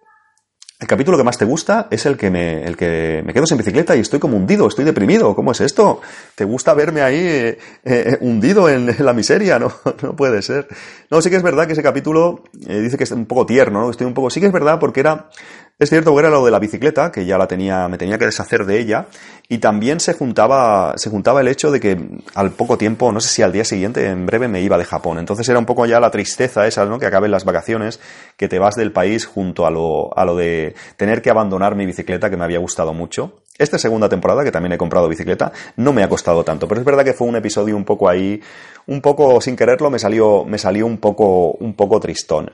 El 0.80 0.88
capítulo 0.88 1.16
que 1.16 1.22
más 1.22 1.38
te 1.38 1.44
gusta 1.44 1.86
es 1.88 2.04
el 2.04 2.16
que 2.16 2.30
me, 2.30 2.64
el 2.64 2.76
que 2.76 3.22
me 3.24 3.32
quedo 3.32 3.46
sin 3.46 3.56
bicicleta 3.56 3.94
y 3.94 4.00
estoy 4.00 4.18
como 4.18 4.36
hundido, 4.36 4.66
estoy 4.66 4.84
deprimido. 4.84 5.32
¿Cómo 5.36 5.52
es 5.52 5.60
esto? 5.60 6.00
¿Te 6.34 6.44
gusta 6.44 6.74
verme 6.74 7.00
ahí 7.00 7.16
eh, 7.16 7.58
eh, 7.84 8.18
hundido 8.20 8.68
en, 8.68 8.92
la 8.98 9.12
miseria? 9.12 9.60
No, 9.60 9.72
no 10.02 10.16
puede 10.16 10.42
ser. 10.42 10.66
No, 11.10 11.22
sí 11.22 11.30
que 11.30 11.36
es 11.36 11.44
verdad 11.44 11.68
que 11.68 11.74
ese 11.74 11.82
capítulo 11.82 12.42
eh, 12.66 12.80
dice 12.80 12.98
que 12.98 13.04
es 13.04 13.12
un 13.12 13.26
poco 13.26 13.46
tierno, 13.46 13.82
¿no? 13.82 13.90
Estoy 13.90 14.08
un 14.08 14.14
poco. 14.14 14.30
Sí 14.30 14.40
que 14.40 14.46
es 14.46 14.52
verdad 14.52 14.80
porque 14.80 14.98
era 14.98 15.30
es 15.78 15.90
cierto 15.90 16.14
que 16.14 16.20
era 16.20 16.30
lo 16.30 16.44
de 16.44 16.52
la 16.52 16.60
bicicleta, 16.60 17.10
que 17.10 17.26
ya 17.26 17.36
la 17.36 17.48
tenía, 17.48 17.88
me 17.88 17.98
tenía 17.98 18.16
que 18.16 18.26
deshacer 18.26 18.64
de 18.64 18.78
ella, 18.78 19.06
y 19.48 19.58
también 19.58 19.98
se 19.98 20.14
juntaba, 20.14 20.94
se 20.96 21.10
juntaba 21.10 21.40
el 21.40 21.48
hecho 21.48 21.72
de 21.72 21.80
que 21.80 21.98
al 22.34 22.52
poco 22.52 22.78
tiempo, 22.78 23.10
no 23.10 23.20
sé 23.20 23.28
si 23.28 23.42
al 23.42 23.52
día 23.52 23.64
siguiente, 23.64 24.06
en 24.06 24.24
breve 24.24 24.46
me 24.46 24.60
iba 24.60 24.78
de 24.78 24.84
Japón. 24.84 25.18
Entonces 25.18 25.48
era 25.48 25.58
un 25.58 25.66
poco 25.66 25.84
ya 25.86 25.98
la 25.98 26.12
tristeza 26.12 26.66
esa, 26.68 26.84
¿no? 26.84 27.00
Que 27.00 27.06
acaben 27.06 27.32
las 27.32 27.44
vacaciones, 27.44 27.98
que 28.36 28.46
te 28.46 28.60
vas 28.60 28.76
del 28.76 28.92
país 28.92 29.26
junto 29.26 29.66
a 29.66 29.70
lo, 29.70 30.16
a 30.16 30.24
lo 30.24 30.36
de 30.36 30.76
tener 30.96 31.22
que 31.22 31.30
abandonar 31.30 31.74
mi 31.74 31.86
bicicleta 31.86 32.30
que 32.30 32.36
me 32.36 32.44
había 32.44 32.60
gustado 32.60 32.94
mucho. 32.94 33.40
Esta 33.58 33.78
segunda 33.78 34.08
temporada, 34.08 34.44
que 34.44 34.52
también 34.52 34.72
he 34.72 34.78
comprado 34.78 35.08
bicicleta, 35.08 35.52
no 35.76 35.92
me 35.92 36.04
ha 36.04 36.08
costado 36.08 36.44
tanto, 36.44 36.68
pero 36.68 36.80
es 36.80 36.86
verdad 36.86 37.04
que 37.04 37.14
fue 37.14 37.26
un 37.26 37.36
episodio 37.36 37.76
un 37.76 37.84
poco 37.84 38.08
ahí, 38.08 38.40
un 38.86 39.00
poco 39.00 39.40
sin 39.40 39.56
quererlo, 39.56 39.90
me 39.90 39.98
salió, 39.98 40.44
me 40.44 40.58
salió 40.58 40.86
un 40.86 40.98
poco, 40.98 41.50
un 41.52 41.74
poco 41.74 41.98
tristón. 41.98 42.50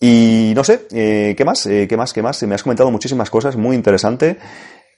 Y 0.00 0.52
no 0.54 0.62
sé, 0.62 0.86
eh, 0.92 1.34
¿qué 1.36 1.44
más? 1.44 1.66
Eh, 1.66 1.86
¿Qué 1.88 1.96
más? 1.96 2.12
¿Qué 2.12 2.22
más? 2.22 2.42
Me 2.44 2.54
has 2.54 2.62
comentado 2.62 2.90
muchísimas 2.90 3.30
cosas, 3.30 3.56
muy 3.56 3.74
interesante. 3.74 4.38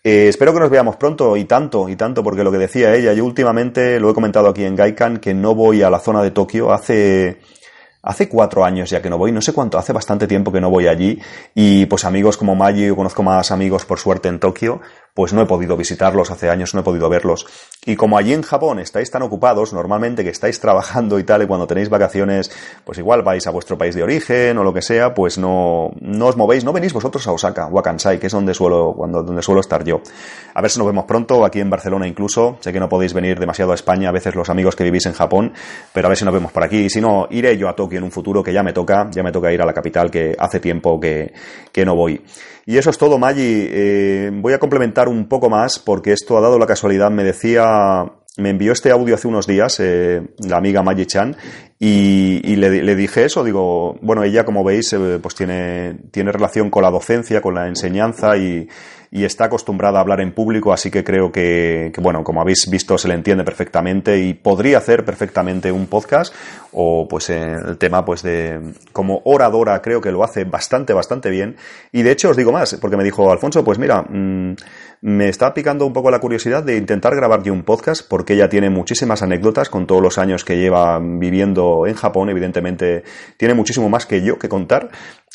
Eh, 0.03 0.29
espero 0.29 0.53
que 0.53 0.61
nos 0.61 0.71
veamos 0.71 0.97
pronto 0.97 1.37
y 1.37 1.45
tanto, 1.45 1.89
y 1.89 1.97
tanto, 1.97 2.23
porque 2.23 2.45
lo 2.45 2.51
que 2.51 2.59
decía 2.59 2.95
ella, 2.95 3.13
yo 3.13 3.25
últimamente 3.25 4.01
lo 4.01 4.11
he 4.11 4.15
comentado 4.15 4.49
aquí 4.49 4.65
en 4.65 4.77
Gaikan, 4.77 5.19
que 5.19 5.35
no 5.35 5.55
voy 5.55 5.83
a 5.83 5.91
la 5.91 5.99
zona 5.99 6.23
de 6.23 6.31
Tokio 6.31 6.73
hace, 6.73 7.39
hace 8.03 8.29
cuatro 8.29 8.65
años 8.65 8.89
ya 8.89 9.03
que 9.03 9.11
no 9.11 9.19
voy, 9.19 9.31
no 9.31 9.43
sé 9.43 9.53
cuánto, 9.53 9.77
hace 9.77 9.93
bastante 9.93 10.27
tiempo 10.27 10.53
que 10.53 10.61
no 10.61 10.71
voy 10.71 10.87
allí, 10.87 11.21
y 11.55 11.85
pues 11.85 12.07
amigos 12.07 12.39
como 12.39 12.55
Maggi, 12.55 12.87
yo 12.87 12.97
conozco 12.97 13.23
más 13.23 13.51
amigos 13.51 13.85
por 13.85 13.99
suerte 13.99 14.29
en 14.29 14.41
Tokio, 14.41 14.81
pues 15.15 15.33
no 15.33 15.43
he 15.43 15.47
podido 15.47 15.77
visitarlos 15.77 16.31
hace 16.31 16.51
años, 16.51 16.75
no 16.75 16.81
he 16.81 16.83
podido 16.83 17.09
verlos. 17.09 17.47
Y 17.85 17.97
como 17.97 18.19
allí 18.19 18.33
en 18.33 18.43
Japón 18.43 18.79
estáis 18.79 19.11
tan 19.11 19.23
ocupados, 19.23 19.73
normalmente 19.73 20.23
que 20.23 20.31
estáis 20.31 20.61
trabajando 20.61 21.19
y 21.19 21.25
tal, 21.25 21.43
y 21.43 21.47
cuando 21.47 21.67
tenéis 21.67 21.89
vacaciones, 21.89 22.51
pues 22.85 22.99
igual 22.99 23.23
vais 23.23 23.47
a 23.47 23.51
vuestro 23.51 23.79
país 23.79 23.95
de 23.95 24.03
origen 24.03 24.59
o 24.59 24.65
lo 24.65 24.73
que 24.73 24.83
sea, 24.83 25.15
pues 25.15 25.39
no, 25.39 25.91
no 26.01 26.27
os 26.27 26.37
movéis, 26.37 26.65
no 26.65 26.73
venís 26.73 26.93
vosotros 26.93 27.27
a 27.27 27.33
Osaka 27.33 27.67
o 27.67 27.79
a 27.79 27.83
Kansai, 27.83 28.19
que 28.19 28.27
es 28.27 28.33
donde 28.33 28.55
suelo, 28.55 28.95
cuando, 28.97 29.23
donde 29.23 29.43
suelo 29.43 29.61
estar 29.61 29.85
yo. 29.85 30.01
A 30.55 30.61
ver 30.61 30.71
si 30.71 30.79
nos 30.79 30.87
vemos 30.87 31.05
pronto, 31.05 31.45
aquí 31.45 31.61
en 31.61 31.71
Barcelona 31.71 32.07
incluso. 32.07 32.59
Sé 32.61 32.73
que 32.73 32.81
no 32.81 32.89
podéis 32.89 33.15
venir 33.15 33.39
demasiado 33.39 33.73
a 33.73 33.75
España, 33.75 34.09
a 34.09 34.13
veces 34.13 34.35
los 34.35 34.51
amigos 34.51 34.77
que 34.77 34.85
vivís 34.85 35.07
en 35.07 35.13
Japón, 35.13 35.53
pero 35.93 36.07
a 36.07 36.11
ver 36.11 36.19
si 36.19 36.25
nos 36.25 36.35
vemos 36.35 36.53
por 36.53 36.63
aquí. 36.63 36.85
Y 36.85 36.91
si 36.91 37.01
no, 37.01 37.27
iré 37.31 37.57
yo 37.57 37.69
a 37.69 37.75
Tokio 37.75 37.99
en 37.99 38.05
un 38.05 38.13
futuro, 38.13 38.43
que 38.43 38.53
ya 38.53 38.63
me 38.63 38.73
toca, 38.73 39.09
ya 39.11 39.23
me 39.23 39.33
toca 39.33 39.53
ir 39.53 39.63
a 39.63 39.67
la 39.67 39.73
capital, 39.73 40.11
que 40.11 40.37
hace 40.39 40.61
tiempo 40.61 41.01
que, 41.01 41.33
que 41.73 41.85
no 41.85 41.95
voy. 41.95 42.23
Y 42.71 42.79
eso 42.79 42.91
es 42.91 42.99
todo, 42.99 43.19
Maggi. 43.19 43.67
Eh, 43.69 44.31
voy 44.33 44.53
a 44.53 44.61
complementar 44.61 45.09
un 45.09 45.27
poco 45.27 45.51
más 45.51 45.81
porque 45.81 46.13
esto 46.13 46.39
ha 46.39 46.41
dado 46.41 46.57
la 46.57 46.69
casualidad. 46.69 47.11
Me 47.11 47.25
decía, 47.25 48.05
me 48.37 48.51
envió 48.51 48.71
este 48.71 48.93
audio 48.93 49.17
hace 49.17 49.27
unos 49.27 49.49
días 49.49 49.81
eh, 49.81 50.23
la 50.39 50.59
amiga 50.59 50.81
Maggi 50.81 51.05
Chan 51.05 51.37
y, 51.81 52.55
le, 52.55 52.95
dije 52.95 53.25
eso. 53.25 53.43
Digo, 53.43 53.99
bueno, 54.03 54.23
ella 54.23 54.45
como 54.45 54.63
veis 54.63 54.93
eh, 54.93 55.19
pues 55.21 55.35
tiene, 55.35 55.97
tiene 56.13 56.31
relación 56.31 56.71
con 56.71 56.85
la 56.85 56.93
docencia, 56.93 57.43
con 57.43 57.57
la 57.57 57.67
enseñanza 57.67 58.37
y, 58.37 58.69
y 59.13 59.25
está 59.25 59.47
acostumbrada 59.47 59.99
a 59.99 60.03
hablar 60.03 60.21
en 60.21 60.33
público, 60.33 60.73
así 60.73 60.91
que 60.91 61.03
creo 61.03 61.33
que, 61.33 61.93
bueno, 62.01 62.23
como 62.23 62.41
habéis 62.41 62.69
visto, 62.71 62.97
se 62.97 63.09
le 63.09 63.15
entiende 63.15 63.43
perfectamente 63.43 64.19
y 64.19 64.35
podría 64.35 64.79
hacer 64.79 65.05
perfectamente 65.05 65.73
un 65.73 65.87
podcast 65.87 66.33
o 66.73 67.09
pues 67.09 67.29
el 67.31 67.77
tema 67.79 68.05
pues 68.05 68.23
de 68.23 68.61
como 68.93 69.23
oradora 69.25 69.83
creo 69.83 70.01
que 70.01 70.13
lo 70.13 70.23
hace 70.23 70.45
bastante, 70.45 70.93
bastante 70.93 71.29
bien. 71.31 71.57
Y 71.91 72.03
de 72.03 72.13
hecho 72.13 72.31
os 72.31 72.37
digo 72.37 72.53
más, 72.53 72.75
porque 72.81 72.97
me 72.97 73.03
dijo 73.03 73.33
Alfonso, 73.33 73.65
pues 73.65 73.79
mira, 73.79 74.03
mm, 74.03 74.55
me 75.03 75.29
está 75.29 75.55
picando 75.55 75.87
un 75.87 75.93
poco 75.93 76.11
la 76.11 76.21
curiosidad 76.21 76.63
de 76.63 76.77
intentar 76.77 77.17
grabar 77.17 77.43
yo 77.43 77.53
un 77.53 77.65
podcast 77.65 78.07
porque 78.07 78.35
ella 78.35 78.49
tiene 78.49 78.71
muchísimas 78.71 79.23
anécdotas 79.23 79.71
con 79.71 79.87
todos 79.87 80.03
los 80.03 80.19
años 80.19 80.45
que 80.45 80.59
lleva 80.59 81.01
viviendo 81.01 81.87
en 81.87 81.95
Japón, 81.95 82.29
evidentemente 82.29 83.03
tiene 83.37 83.55
muchísimo 83.55 83.89
más 83.89 84.07
que 84.07 84.23
yo 84.23 84.39
que 84.39 84.49
contar 84.49 84.91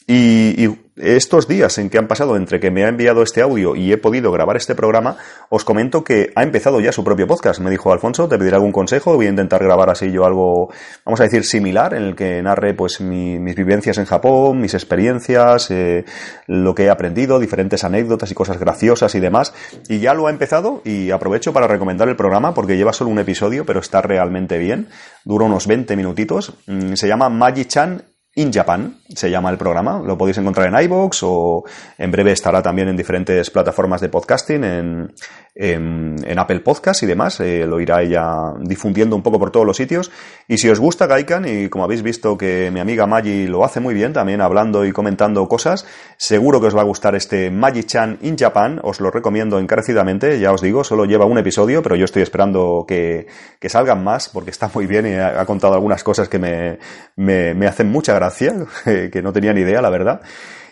y, 0.08 0.86
estos 0.98 1.50
días 1.50 1.78
en 1.78 1.90
que 1.90 1.98
han 1.98 2.08
pasado 2.08 2.38
entre 2.38 2.62
que 2.62 2.72
me 2.72 2.86
ha 2.86 2.88
enviado 2.88 3.22
este 3.22 3.42
audio 3.42 3.76
y 3.76 3.92
he 3.92 3.98
podido 3.98 4.32
grabar 4.32 4.56
este 4.56 4.76
programa, 4.76 5.18
os 5.50 5.66
comento 5.66 6.06
que 6.06 6.32
ha 6.36 6.44
empezado 6.44 6.80
ya 6.80 6.94
su 6.94 7.04
propio 7.04 7.28
podcast. 7.28 7.60
Me 7.60 7.70
dijo 7.70 7.92
Alfonso, 7.92 8.30
te 8.30 8.38
pediré 8.38 8.56
algún 8.56 8.72
consejo, 8.72 9.14
voy 9.16 9.26
a 9.26 9.30
intentar 9.30 9.62
grabar 9.62 9.90
así 9.90 10.10
yo 10.10 10.26
algo, 10.26 10.72
vamos 11.04 11.20
a 11.20 11.24
decir, 11.24 11.44
similar, 11.44 11.94
en 11.94 12.04
el 12.04 12.16
que 12.16 12.42
narre 12.42 12.74
pues 12.74 13.02
mis 13.02 13.56
vivencias 13.56 13.98
en 13.98 14.06
Japón, 14.06 14.62
mis 14.62 14.74
experiencias, 14.74 15.70
eh, 15.70 16.06
lo 16.48 16.74
que 16.74 16.86
he 16.86 16.90
aprendido, 16.90 17.40
diferentes 17.40 17.84
anécdotas 17.84 18.32
y 18.32 18.34
cosas 18.34 18.58
graciosas 18.58 19.16
y 19.16 19.20
demás. 19.20 19.54
Y 19.90 20.00
ya 20.00 20.14
lo 20.14 20.28
ha 20.28 20.30
empezado 20.30 20.82
y 20.86 21.12
aprovecho 21.12 21.52
para 21.52 21.68
recomendar 21.68 22.08
el 22.08 22.16
programa 22.16 22.54
porque 22.54 22.78
lleva 22.78 22.94
solo 22.94 23.10
un 23.10 23.20
episodio, 23.20 23.66
pero 23.66 23.82
está 23.82 24.02
realmente 24.02 24.58
bien. 24.58 24.88
Dura 25.26 25.44
unos 25.44 25.68
20 25.68 25.94
minutitos. 25.98 26.54
Mm, 26.68 26.94
se 26.94 27.08
llama 27.10 27.28
Magi-chan 27.28 28.15
In 28.38 28.52
Japan 28.52 28.98
se 29.08 29.32
llama 29.32 29.50
el 29.50 29.58
programa. 29.58 30.02
Lo 30.06 30.18
podéis 30.18 30.38
encontrar 30.38 30.68
en 30.68 30.84
iBox 30.84 31.24
o 31.24 31.64
en 31.98 32.12
breve 32.12 32.34
estará 32.34 32.62
también 32.62 32.90
en 32.90 32.98
diferentes 32.98 33.50
plataformas 33.50 34.02
de 34.02 34.10
podcasting, 34.10 34.64
en, 34.66 35.14
en, 35.56 36.38
Apple 36.38 36.60
Podcast 36.60 37.02
y 37.04 37.06
demás. 37.06 37.40
Eh, 37.40 37.66
lo 37.66 37.80
irá 37.80 38.02
ella 38.02 38.54
difundiendo 38.60 39.16
un 39.16 39.24
poco 39.24 39.40
por 39.40 39.52
todos 39.52 39.66
los 39.66 39.78
sitios. 39.78 40.12
Y 40.48 40.58
si 40.58 40.70
os 40.70 40.80
gusta 40.80 41.08
Gaikan, 41.08 41.46
y 41.48 41.70
como 41.70 41.86
habéis 41.86 42.04
visto 42.04 42.38
que 42.38 42.70
mi 42.72 42.80
amiga 42.80 43.08
Maggi 43.08 43.48
lo 43.48 43.64
hace 43.64 43.80
muy 43.80 43.94
bien, 43.94 44.14
también 44.14 44.42
hablando 44.42 44.86
y 44.86 44.92
comentando 44.92 45.48
cosas, 45.48 45.86
seguro 46.18 46.60
que 46.60 46.68
os 46.68 46.76
va 46.76 46.82
a 46.82 46.86
gustar 46.86 47.16
este 47.16 47.50
Maggi-chan 47.52 48.20
in 48.22 48.38
Japan. 48.38 48.80
Os 48.84 49.00
lo 49.00 49.12
recomiendo 49.12 49.60
encarecidamente. 49.60 50.40
Ya 50.40 50.52
os 50.52 50.62
digo, 50.62 50.84
solo 50.84 51.06
lleva 51.06 51.26
un 51.26 51.38
episodio, 51.38 51.82
pero 51.82 51.96
yo 51.96 52.06
estoy 52.06 52.22
esperando 52.22 52.86
que, 52.88 53.28
que 53.60 53.70
salgan 53.70 54.04
más 54.04 54.30
porque 54.30 54.52
está 54.52 54.70
muy 54.74 54.86
bien 54.88 55.08
y 55.08 55.14
ha, 55.14 55.46
contado 55.46 55.76
algunas 55.76 56.04
cosas 56.04 56.28
que 56.28 56.40
me, 56.40 56.80
me, 57.16 57.54
me 57.54 57.68
hacen 57.68 57.90
mucha 57.90 58.14
gracia 58.14 58.54
que 58.84 59.22
no 59.22 59.32
tenía 59.32 59.54
ni 59.54 59.62
idea, 59.62 59.82
la 59.82 59.90
verdad. 59.90 60.22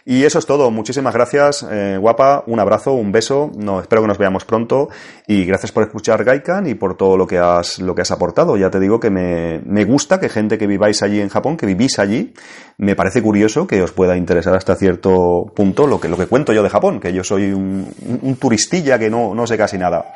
Y 0.06 0.26
eso 0.26 0.38
es 0.40 0.46
todo. 0.46 0.70
Muchísimas 0.70 1.14
gracias, 1.14 1.66
eh, 1.72 1.98
guapa. 1.98 2.44
Un 2.48 2.60
abrazo, 2.60 2.92
un 2.92 3.14
beso. 3.14 3.50
No, 3.56 3.80
espero 3.80 4.02
que 4.02 4.10
nos 4.10 4.18
veamos 4.18 4.44
pronto. 4.44 4.90
Y 5.28 5.46
gracias 5.46 5.72
por 5.72 5.84
escuchar 5.84 6.26
Gaikan 6.26 6.68
y 6.68 6.76
por 6.76 6.98
todo 6.98 7.16
lo 7.16 7.26
que 7.26 7.38
has, 7.38 7.80
lo 7.80 7.96
que 7.96 8.02
has 8.02 8.12
aportado. 8.12 8.58
Ya 8.58 8.70
te 8.70 8.82
digo 8.82 9.00
que 9.00 9.10
me, 9.10 9.62
me 9.66 9.86
gusta 9.86 10.20
que 10.20 10.28
gente 10.28 10.58
que 10.58 10.68
viváis 10.68 11.02
allí 11.04 11.22
en 11.22 11.30
Japón, 11.30 11.56
que 11.56 11.66
vivís 11.66 12.00
allí, 12.00 12.34
me 12.78 12.98
parece 12.98 13.22
curioso 13.22 13.66
que 13.66 13.82
os 13.82 13.94
pueda 13.94 14.18
interesar 14.18 14.56
hasta 14.56 14.76
cierto 14.76 15.46
punto 15.56 15.88
lo 15.88 16.02
que, 16.02 16.10
lo 16.10 16.18
que 16.18 16.28
cuento 16.28 16.52
yo 16.52 16.64
de 16.64 16.70
Japón, 16.70 17.00
que 17.00 17.14
yo 17.14 17.24
soy 17.24 17.54
un, 17.54 18.38
turistilla 18.40 19.00
que 19.00 19.10
no, 19.10 19.34
no 19.34 19.48
sé 19.48 19.58
casi 19.58 19.78
nada. 19.78 20.16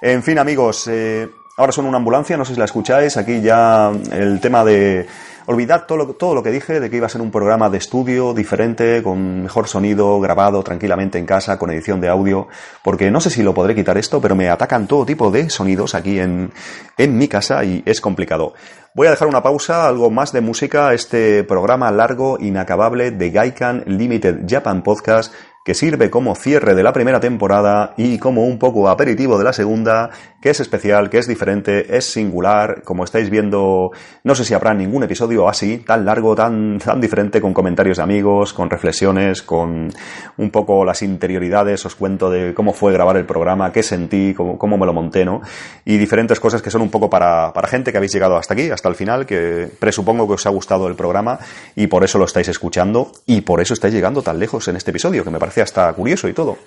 En 0.00 0.22
fin, 0.22 0.38
amigos, 0.38 0.86
eh, 0.86 1.28
ahora 1.56 1.72
son 1.72 1.86
una 1.86 1.96
ambulancia, 1.96 2.36
no 2.36 2.44
sé 2.44 2.54
si 2.54 2.58
la 2.58 2.66
escucháis. 2.66 3.16
Aquí 3.16 3.40
ya 3.40 3.90
el 4.12 4.40
tema 4.40 4.64
de 4.64 5.06
Olvidad 5.46 5.86
todo 5.86 5.98
lo, 5.98 6.06
todo 6.14 6.34
lo 6.34 6.42
que 6.42 6.50
dije 6.50 6.80
de 6.80 6.88
que 6.88 6.96
iba 6.96 7.06
a 7.06 7.10
ser 7.10 7.20
un 7.20 7.30
programa 7.30 7.68
de 7.68 7.78
estudio 7.78 8.32
diferente, 8.32 9.02
con 9.02 9.42
mejor 9.42 9.68
sonido, 9.68 10.18
grabado 10.18 10.62
tranquilamente 10.62 11.18
en 11.18 11.26
casa, 11.26 11.58
con 11.58 11.70
edición 11.70 12.00
de 12.00 12.08
audio, 12.08 12.48
porque 12.82 13.10
no 13.10 13.20
sé 13.20 13.28
si 13.28 13.42
lo 13.42 13.52
podré 13.52 13.74
quitar 13.74 13.98
esto, 13.98 14.20
pero 14.20 14.34
me 14.34 14.48
atacan 14.48 14.86
todo 14.86 15.04
tipo 15.04 15.30
de 15.30 15.50
sonidos 15.50 15.94
aquí 15.94 16.18
en, 16.18 16.50
en 16.96 17.18
mi 17.18 17.28
casa 17.28 17.62
y 17.62 17.82
es 17.84 18.00
complicado. 18.00 18.54
Voy 18.94 19.06
a 19.06 19.10
dejar 19.10 19.28
una 19.28 19.42
pausa, 19.42 19.86
algo 19.86 20.10
más 20.10 20.32
de 20.32 20.40
música, 20.40 20.94
este 20.94 21.44
programa 21.44 21.90
largo, 21.90 22.38
inacabable 22.40 23.10
de 23.10 23.30
Gaikan 23.30 23.82
Limited 23.86 24.46
Japan 24.48 24.82
Podcast 24.82 25.34
que 25.64 25.74
sirve 25.74 26.10
como 26.10 26.34
cierre 26.34 26.74
de 26.74 26.82
la 26.82 26.92
primera 26.92 27.20
temporada 27.20 27.94
y 27.96 28.18
como 28.18 28.44
un 28.44 28.58
poco 28.58 28.88
aperitivo 28.88 29.38
de 29.38 29.44
la 29.44 29.54
segunda, 29.54 30.10
que 30.44 30.50
es 30.50 30.60
especial, 30.60 31.08
que 31.08 31.16
es 31.16 31.26
diferente, 31.26 31.96
es 31.96 32.04
singular, 32.04 32.82
como 32.82 33.04
estáis 33.04 33.30
viendo, 33.30 33.92
no 34.24 34.34
sé 34.34 34.44
si 34.44 34.52
habrá 34.52 34.74
ningún 34.74 35.02
episodio 35.02 35.48
así, 35.48 35.78
tan 35.78 36.04
largo, 36.04 36.34
tan, 36.34 36.78
tan 36.78 37.00
diferente, 37.00 37.40
con 37.40 37.54
comentarios 37.54 37.96
de 37.96 38.02
amigos, 38.02 38.52
con 38.52 38.68
reflexiones, 38.68 39.42
con 39.42 39.90
un 40.36 40.50
poco 40.50 40.84
las 40.84 41.00
interioridades, 41.00 41.86
os 41.86 41.94
cuento 41.94 42.28
de 42.28 42.52
cómo 42.52 42.74
fue 42.74 42.92
grabar 42.92 43.16
el 43.16 43.24
programa, 43.24 43.72
qué 43.72 43.82
sentí, 43.82 44.34
cómo, 44.34 44.58
cómo 44.58 44.76
me 44.76 44.84
lo 44.84 44.92
monté, 44.92 45.24
¿no? 45.24 45.40
Y 45.86 45.96
diferentes 45.96 46.38
cosas 46.38 46.60
que 46.60 46.70
son 46.70 46.82
un 46.82 46.90
poco 46.90 47.08
para, 47.08 47.50
para 47.54 47.66
gente 47.66 47.90
que 47.90 47.96
habéis 47.96 48.12
llegado 48.12 48.36
hasta 48.36 48.52
aquí, 48.52 48.68
hasta 48.68 48.90
el 48.90 48.96
final, 48.96 49.24
que 49.24 49.70
presupongo 49.78 50.28
que 50.28 50.34
os 50.34 50.44
ha 50.44 50.50
gustado 50.50 50.88
el 50.88 50.94
programa 50.94 51.38
y 51.74 51.86
por 51.86 52.04
eso 52.04 52.18
lo 52.18 52.26
estáis 52.26 52.48
escuchando 52.48 53.12
y 53.24 53.40
por 53.40 53.62
eso 53.62 53.72
estáis 53.72 53.94
llegando 53.94 54.20
tan 54.20 54.38
lejos 54.38 54.68
en 54.68 54.76
este 54.76 54.90
episodio, 54.90 55.24
que 55.24 55.30
me 55.30 55.38
parece 55.38 55.62
hasta 55.62 55.90
curioso 55.94 56.28
y 56.28 56.34
todo. 56.34 56.58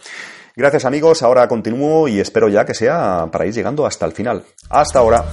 Gracias 0.58 0.86
amigos, 0.86 1.22
ahora 1.22 1.48
continúo 1.48 2.08
y 2.08 2.20
espero 2.20 2.50
ya 2.50 2.66
que 2.66 2.74
sea 2.74 3.28
para 3.32 3.46
ir 3.46 3.54
llegando 3.54 3.86
hasta 3.86 4.08
el 4.08 4.12
final. 4.12 4.44
Hasta 4.70 4.98
ahora. 4.98 5.24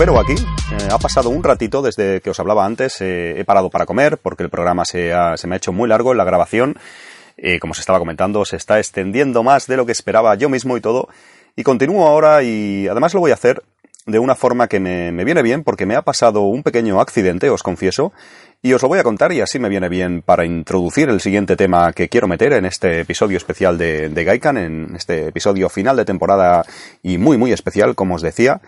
Recupero 0.00 0.18
aquí. 0.18 0.34
Eh, 0.72 0.88
ha 0.90 0.98
pasado 0.98 1.28
un 1.28 1.44
ratito 1.44 1.82
desde 1.82 2.22
que 2.22 2.30
os 2.30 2.40
hablaba 2.40 2.64
antes. 2.64 3.02
Eh, 3.02 3.38
he 3.38 3.44
parado 3.44 3.68
para 3.68 3.84
comer 3.84 4.16
porque 4.16 4.42
el 4.42 4.48
programa 4.48 4.86
se, 4.86 5.12
se 5.36 5.46
me 5.46 5.54
ha 5.54 5.58
hecho 5.58 5.72
muy 5.72 5.88
largo 5.90 6.12
en 6.12 6.18
la 6.18 6.24
grabación. 6.24 6.78
Eh, 7.36 7.58
como 7.58 7.74
se 7.74 7.80
estaba 7.80 7.98
comentando, 7.98 8.46
se 8.46 8.56
está 8.56 8.78
extendiendo 8.78 9.42
más 9.42 9.66
de 9.66 9.76
lo 9.76 9.84
que 9.84 9.92
esperaba 9.92 10.34
yo 10.36 10.48
mismo 10.48 10.78
y 10.78 10.80
todo. 10.80 11.08
Y 11.54 11.64
continúo 11.64 12.06
ahora 12.06 12.42
y 12.42 12.88
además 12.88 13.12
lo 13.12 13.20
voy 13.20 13.32
a 13.32 13.34
hacer 13.34 13.62
de 14.06 14.18
una 14.18 14.34
forma 14.34 14.68
que 14.68 14.80
me, 14.80 15.12
me 15.12 15.24
viene 15.24 15.42
bien 15.42 15.64
porque 15.64 15.84
me 15.84 15.96
ha 15.96 16.02
pasado 16.02 16.42
un 16.42 16.62
pequeño 16.62 16.98
accidente, 16.98 17.50
os 17.50 17.62
confieso, 17.62 18.12
y 18.62 18.72
os 18.72 18.80
lo 18.80 18.88
voy 18.88 19.00
a 19.00 19.02
contar 19.02 19.32
y 19.32 19.42
así 19.42 19.58
me 19.58 19.68
viene 19.68 19.90
bien 19.90 20.22
para 20.22 20.46
introducir 20.46 21.10
el 21.10 21.20
siguiente 21.20 21.56
tema 21.56 21.92
que 21.92 22.08
quiero 22.08 22.26
meter 22.26 22.54
en 22.54 22.64
este 22.64 23.00
episodio 23.00 23.36
especial 23.36 23.76
de, 23.76 24.08
de 24.08 24.24
Gaikan, 24.24 24.56
en 24.56 24.94
este 24.96 25.28
episodio 25.28 25.68
final 25.68 25.96
de 25.96 26.06
temporada 26.06 26.64
y 27.02 27.18
muy 27.18 27.36
muy 27.36 27.52
especial, 27.52 27.94
como 27.94 28.14
os 28.14 28.22
decía. 28.22 28.62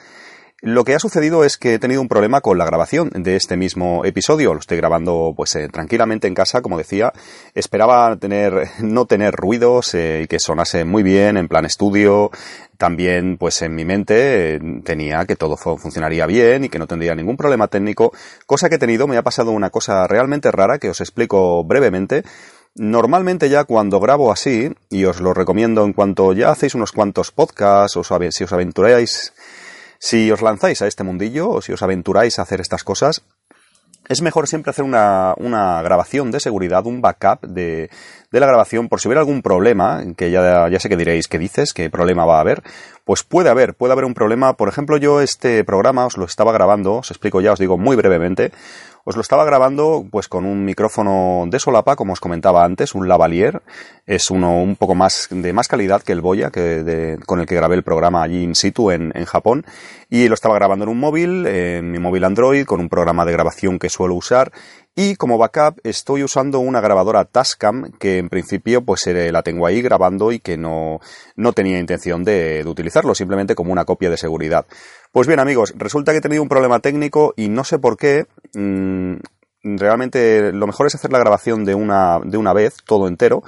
Lo 0.64 0.85
que 0.85 0.94
ha 0.94 1.01
sucedido 1.01 1.42
es 1.42 1.59
que 1.59 1.75
he 1.75 1.79
tenido 1.81 2.01
un 2.01 2.07
problema 2.07 2.40
con 2.40 2.57
la 2.57 2.64
grabación 2.64 3.11
de 3.12 3.35
este 3.35 3.57
mismo 3.57 4.05
episodio. 4.05 4.55
Lo 4.55 4.61
estoy 4.61 4.77
grabando 4.77 5.35
pues 5.37 5.57
eh, 5.57 5.66
tranquilamente 5.66 6.29
en 6.29 6.37
casa, 6.37 6.62
como 6.62 6.79
decía. 6.79 7.12
Esperaba 7.53 8.14
tener, 8.14 8.68
no 8.81 9.07
tener 9.07 9.35
ruidos 9.35 9.92
eh, 9.94 10.20
y 10.22 10.29
que 10.29 10.38
sonase 10.38 10.85
muy 10.85 11.03
bien 11.03 11.37
en 11.37 11.48
plan 11.48 11.64
estudio. 11.64 12.31
También 12.79 13.38
pues 13.38 13.61
en 13.62 13.75
mi 13.75 13.85
mente 13.85 14.55
eh, 14.55 14.61
tenía 14.85 15.25
que 15.25 15.35
todo 15.35 15.57
funcionaría 15.57 16.27
bien 16.27 16.62
y 16.62 16.68
que 16.68 16.79
no 16.79 16.87
tendría 16.87 17.16
ningún 17.16 17.37
problema 17.37 17.66
técnico. 17.66 18.12
Cosa 18.46 18.68
que 18.68 18.77
he 18.77 18.79
tenido, 18.79 19.09
me 19.09 19.16
ha 19.16 19.22
pasado 19.22 19.51
una 19.51 19.70
cosa 19.70 20.07
realmente 20.07 20.53
rara 20.53 20.79
que 20.79 20.90
os 20.90 21.01
explico 21.01 21.64
brevemente. 21.64 22.22
Normalmente 22.77 23.51
ya 23.51 23.64
cuando 23.64 23.98
grabo 23.98 24.31
así, 24.33 24.72
y 24.88 25.05
os 25.07 25.20
lo 25.20 25.35
recomiendo 25.35 25.85
en 25.85 25.92
cuanto 25.92 26.33
ya 26.33 26.51
hacéis 26.51 26.77
unos 26.77 26.92
cuantos 26.92 27.33
podcasts, 27.33 27.98
si 28.31 28.44
os 28.44 28.53
aventuráis 28.53 29.35
si 30.03 30.33
os 30.33 30.43
lanzáis 30.43 30.83
a 30.83 30.88
este 30.88 31.05
mundillo 31.05 31.49
o 31.49 31.62
si 31.62 31.71
os 31.71 31.81
aventuráis 31.81 32.35
a 32.38 32.43
hacer 32.43 32.61
estas 32.61 32.83
cosas, 32.83 33.23
es 34.09 34.21
mejor 34.21 34.49
siempre 34.49 34.71
hacer 34.71 34.85
una, 34.85 35.37
grabación 35.85 36.33
de 36.33 36.41
seguridad, 36.41 36.87
un 36.87 37.01
backup 37.01 37.47
de, 37.47 37.88
la 38.33 38.47
grabación, 38.49 38.88
por 38.88 39.01
si 39.01 39.07
hubiera 39.07 39.21
algún 39.21 39.43
problema, 39.43 40.03
que 40.17 40.33
ya, 40.33 40.69
ya 40.69 40.81
sé 40.81 40.88
que 40.88 40.97
diréis 40.97 41.29
qué 41.29 41.38
dices, 41.38 41.73
qué 41.73 41.88
problema 41.88 42.25
va 42.25 42.38
a 42.38 42.41
haber, 42.41 42.65
pues 43.05 43.23
puede 43.23 43.49
haber, 43.49 43.75
puede 43.75 43.93
haber 43.93 44.05
un 44.05 44.15
problema. 44.15 44.55
Por 44.55 44.69
ejemplo, 44.69 44.97
yo 44.97 45.21
este 45.21 45.62
programa 45.62 46.05
os 46.05 46.17
lo 46.17 46.25
estaba 46.25 46.51
grabando, 46.51 46.95
os 46.95 47.12
explico 47.12 47.41
ya, 47.41 47.53
os 47.53 47.61
digo 47.61 47.79
muy 47.79 47.95
brevemente, 47.95 48.51
os 49.05 49.17
lo 49.17 49.23
estaba 49.23 49.45
grabando 49.45 50.05
pues 50.11 50.29
con 50.29 50.45
un 50.45 50.65
micrófono 50.65 51.45
de 51.49 51.59
solapa, 51.59 51.97
como 51.97 52.12
os 52.12 52.21
comentaba 52.21 52.65
antes, 52.65 52.95
un 52.95 53.09
lavalier. 53.09 53.62
Es 54.07 54.31
uno 54.31 54.61
un 54.61 54.77
poco 54.77 54.95
más 54.95 55.29
de 55.31 55.53
más 55.53 55.69
calidad 55.69 56.03
que 56.03 56.12
el 56.12 56.21
Boya, 56.21 56.51
que 56.51 56.61
de, 56.61 57.19
con 57.27 57.41
el 57.41 57.47
que 57.47 57.55
grabé 57.55 57.77
el 57.77 57.83
programa 57.83 58.23
allí 58.23 58.43
in 58.43 58.55
situ 58.55 58.91
en, 58.91 59.12
en 59.15 59.25
Japón. 59.25 59.65
Y 60.09 60.29
lo 60.29 60.35
estaba 60.35 60.55
grabando 60.55 60.85
en 60.85 60.91
un 60.91 61.01
móvil, 61.01 61.47
en 61.47 61.91
mi 61.91 61.99
móvil 61.99 62.25
Android, 62.25 62.65
con 62.65 62.81
un 62.81 62.88
programa 62.88 63.25
de 63.25 63.33
grabación 63.33 63.79
que 63.79 63.88
suelo 63.88 64.15
usar. 64.15 64.53
Y 64.95 65.17
como 65.17 65.38
backup 65.38 65.81
estoy 65.85 66.23
usando 66.23 66.59
una 66.59 66.83
grabadora 66.83 67.25
Tascam 67.25 67.93
que 67.99 68.19
en 68.19 68.29
principio 68.29 68.85
pues 68.85 69.07
eh, 69.07 69.33
la 69.33 69.43
tengo 69.43 69.67
ahí 69.67 69.81
grabando 69.81 70.33
y 70.33 70.38
que 70.38 70.59
no, 70.59 71.01
no 71.35 71.55
tenía 71.55 71.79
intención 71.79 72.25
de, 72.25 72.62
de 72.62 72.69
utilizarlo, 72.69 73.15
simplemente 73.15 73.55
como 73.55 73.73
una 73.73 73.87
copia 73.87 74.11
de 74.11 74.19
seguridad. 74.19 74.67
Pues 75.12 75.27
bien 75.27 75.40
amigos, 75.40 75.75
resulta 75.77 76.12
que 76.12 76.18
he 76.18 76.22
tenido 76.22 76.42
un 76.42 76.48
problema 76.48 76.81
técnico 76.81 77.35
y 77.37 77.51
no 77.51 77.64
sé 77.64 77.79
por 77.79 77.98
qué. 77.98 78.25
Mmm, 78.55 79.16
realmente 79.62 80.53
lo 80.53 80.66
mejor 80.66 80.87
es 80.87 80.94
hacer 80.94 81.12
la 81.12 81.18
grabación 81.18 81.66
de 81.66 81.75
una, 81.75 82.18
de 82.25 82.38
una 82.38 82.55
vez, 82.55 82.77
todo 82.87 83.07
entero, 83.07 83.42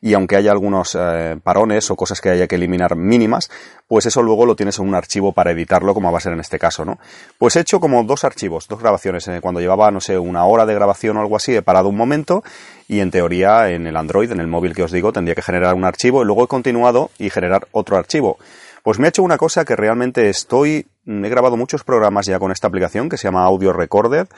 y 0.00 0.14
aunque 0.14 0.36
haya 0.36 0.52
algunos 0.52 0.96
eh, 0.96 1.36
parones 1.42 1.90
o 1.90 1.96
cosas 1.96 2.20
que 2.20 2.30
haya 2.30 2.46
que 2.46 2.54
eliminar 2.54 2.94
mínimas, 2.94 3.50
pues 3.88 4.06
eso 4.06 4.22
luego 4.22 4.46
lo 4.46 4.54
tienes 4.54 4.78
en 4.78 4.86
un 4.86 4.94
archivo 4.94 5.32
para 5.32 5.50
editarlo, 5.50 5.92
como 5.92 6.12
va 6.12 6.18
a 6.18 6.20
ser 6.20 6.34
en 6.34 6.40
este 6.40 6.56
caso, 6.56 6.84
¿no? 6.84 7.00
Pues 7.36 7.56
he 7.56 7.60
hecho 7.60 7.80
como 7.80 8.04
dos 8.04 8.22
archivos, 8.22 8.68
dos 8.68 8.78
grabaciones. 8.78 9.26
Eh, 9.26 9.40
cuando 9.42 9.60
llevaba, 9.60 9.90
no 9.90 10.00
sé, 10.00 10.16
una 10.18 10.44
hora 10.44 10.66
de 10.66 10.74
grabación 10.74 11.16
o 11.16 11.20
algo 11.20 11.34
así, 11.34 11.52
he 11.52 11.62
parado 11.62 11.88
un 11.88 11.96
momento 11.96 12.44
y 12.86 13.00
en 13.00 13.10
teoría 13.10 13.70
en 13.70 13.88
el 13.88 13.96
Android, 13.96 14.30
en 14.30 14.38
el 14.38 14.46
móvil 14.46 14.72
que 14.72 14.84
os 14.84 14.92
digo, 14.92 15.12
tendría 15.12 15.34
que 15.34 15.42
generar 15.42 15.74
un 15.74 15.84
archivo 15.84 16.22
y 16.22 16.26
luego 16.26 16.44
he 16.44 16.48
continuado 16.48 17.10
y 17.18 17.28
generar 17.30 17.66
otro 17.72 17.96
archivo. 17.96 18.38
Pues 18.84 18.98
me 18.98 19.06
ha 19.06 19.10
hecho 19.10 19.22
una 19.22 19.36
cosa 19.36 19.64
que 19.64 19.76
realmente 19.76 20.28
estoy, 20.28 20.86
he 21.08 21.28
grabado 21.28 21.56
muchos 21.56 21.84
programas 21.84 22.26
ya 22.26 22.38
con 22.38 22.52
esta 22.52 22.68
aplicación 22.68 23.08
que 23.08 23.16
se 23.16 23.24
llama 23.24 23.44
Audio 23.44 23.72
Recorder, 23.72 24.28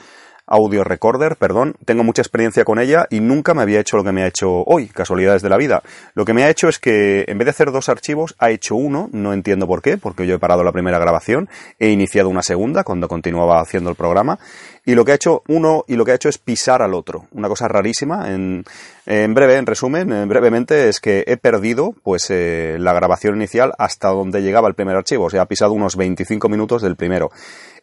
Audio 0.47 0.83
Recorder, 0.83 1.37
perdón. 1.37 1.75
Tengo 1.85 2.03
mucha 2.03 2.21
experiencia 2.21 2.65
con 2.65 2.79
ella 2.79 3.07
y 3.09 3.19
nunca 3.19 3.53
me 3.53 3.61
había 3.61 3.79
hecho 3.79 3.97
lo 3.97 4.03
que 4.03 4.11
me 4.11 4.23
ha 4.23 4.27
hecho 4.27 4.63
hoy, 4.65 4.87
casualidades 4.87 5.41
de 5.41 5.49
la 5.49 5.57
vida. 5.57 5.81
Lo 6.13 6.25
que 6.25 6.33
me 6.33 6.43
ha 6.43 6.49
hecho 6.49 6.67
es 6.67 6.79
que 6.79 7.25
en 7.27 7.37
vez 7.37 7.45
de 7.45 7.51
hacer 7.51 7.71
dos 7.71 7.89
archivos, 7.89 8.35
ha 8.37 8.49
hecho 8.49 8.75
uno, 8.75 9.09
no 9.13 9.33
entiendo 9.33 9.67
por 9.67 9.81
qué, 9.81 9.97
porque 9.97 10.27
yo 10.27 10.35
he 10.35 10.39
parado 10.39 10.63
la 10.63 10.71
primera 10.71 10.99
grabación, 10.99 11.47
he 11.79 11.89
iniciado 11.89 12.27
una 12.27 12.41
segunda 12.41 12.83
cuando 12.83 13.07
continuaba 13.07 13.61
haciendo 13.61 13.89
el 13.89 13.95
programa, 13.95 14.39
y 14.85 14.95
lo 14.95 15.05
que 15.05 15.11
ha 15.11 15.15
hecho 15.15 15.43
uno 15.47 15.83
y 15.87 15.95
lo 15.95 16.05
que 16.05 16.11
ha 16.11 16.15
hecho 16.15 16.29
es 16.29 16.39
pisar 16.39 16.81
al 16.81 16.93
otro. 16.93 17.27
Una 17.33 17.47
cosa 17.47 17.67
rarísima. 17.67 18.31
En, 18.31 18.63
en 19.05 19.33
breve, 19.33 19.57
en 19.57 19.65
resumen, 19.65 20.11
en 20.11 20.27
brevemente, 20.27 20.89
es 20.89 20.99
que 20.99 21.23
he 21.27 21.37
perdido 21.37 21.93
pues 22.03 22.29
eh, 22.29 22.77
la 22.79 22.93
grabación 22.93 23.35
inicial 23.35 23.73
hasta 23.77 24.09
donde 24.09 24.41
llegaba 24.41 24.67
el 24.67 24.73
primer 24.73 24.95
archivo. 24.95 25.25
O 25.25 25.29
sea, 25.29 25.43
ha 25.43 25.47
pisado 25.47 25.73
unos 25.73 25.95
25 25.95 26.49
minutos 26.49 26.81
del 26.81 26.95
primero. 26.95 27.31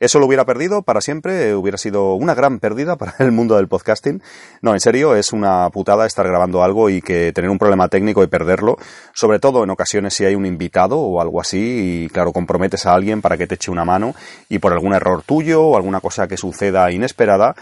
Eso 0.00 0.20
lo 0.20 0.26
hubiera 0.26 0.44
perdido 0.44 0.82
para 0.82 1.00
siempre, 1.00 1.56
hubiera 1.56 1.76
sido 1.76 2.14
una 2.14 2.34
gran 2.34 2.60
pérdida 2.60 2.96
para 2.96 3.14
el 3.18 3.32
mundo 3.32 3.56
del 3.56 3.68
podcasting. 3.68 4.22
No, 4.62 4.72
en 4.72 4.80
serio, 4.80 5.16
es 5.16 5.32
una 5.32 5.70
putada 5.70 6.06
estar 6.06 6.26
grabando 6.26 6.62
algo 6.62 6.88
y 6.88 7.02
que 7.02 7.32
tener 7.32 7.50
un 7.50 7.58
problema 7.58 7.88
técnico 7.88 8.22
y 8.22 8.28
perderlo, 8.28 8.76
sobre 9.12 9.40
todo 9.40 9.64
en 9.64 9.70
ocasiones 9.70 10.14
si 10.14 10.24
hay 10.24 10.36
un 10.36 10.46
invitado 10.46 10.98
o 10.98 11.20
algo 11.20 11.40
así 11.40 12.04
y 12.04 12.08
claro, 12.10 12.32
comprometes 12.32 12.86
a 12.86 12.94
alguien 12.94 13.20
para 13.22 13.36
que 13.36 13.46
te 13.46 13.56
eche 13.56 13.72
una 13.72 13.84
mano 13.84 14.14
y 14.48 14.60
por 14.60 14.72
algún 14.72 14.94
error 14.94 15.22
tuyo 15.22 15.62
o 15.62 15.76
alguna 15.76 16.00
cosa 16.00 16.28
que 16.28 16.36
suceda 16.36 16.87
inesperada, 16.92 17.54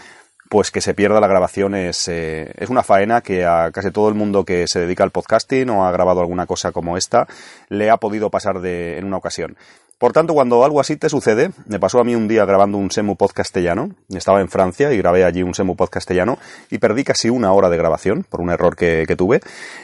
pues 0.49 0.71
que 0.71 0.81
se 0.81 0.93
pierda 0.93 1.19
la 1.19 1.27
grabación 1.27 1.75
es, 1.75 2.07
eh, 2.07 2.51
es 2.57 2.69
una 2.69 2.83
faena 2.83 3.21
que 3.21 3.45
a 3.45 3.71
casi 3.71 3.91
todo 3.91 4.09
el 4.09 4.15
mundo 4.15 4.45
que 4.45 4.67
se 4.67 4.79
dedica 4.79 5.03
al 5.03 5.11
podcasting 5.11 5.69
o 5.69 5.85
ha 5.85 5.91
grabado 5.91 6.21
alguna 6.21 6.45
cosa 6.45 6.71
como 6.71 6.97
esta 6.97 7.27
le 7.69 7.89
ha 7.89 7.97
podido 7.97 8.29
pasar 8.29 8.61
de, 8.61 8.97
en 8.97 9.05
una 9.05 9.17
ocasión. 9.17 9.57
Por 9.97 10.13
tanto, 10.13 10.35
cuando 10.35 10.63
algo 10.63 10.79
así 10.79 10.95
te 10.95 11.09
sucede, 11.09 11.49
me 11.65 11.79
pasó 11.79 11.99
a 11.99 12.03
mí 12.03 12.13
un 12.13 12.27
día 12.27 12.45
grabando 12.45 12.77
un 12.77 12.91
Semu 12.91 13.15
Pod 13.15 13.31
castellano, 13.31 13.95
estaba 14.09 14.41
en 14.41 14.47
Francia 14.47 14.93
y 14.93 14.97
grabé 14.99 15.25
allí 15.25 15.41
un 15.41 15.55
Semu 15.55 15.75
Pod 15.75 15.89
castellano 15.89 16.37
y 16.69 16.77
perdí 16.77 17.03
casi 17.03 17.31
una 17.31 17.51
hora 17.51 17.67
de 17.67 17.77
grabación 17.77 18.23
por 18.29 18.41
un 18.41 18.51
error 18.51 18.75
que, 18.75 19.07
tuve 19.17 19.41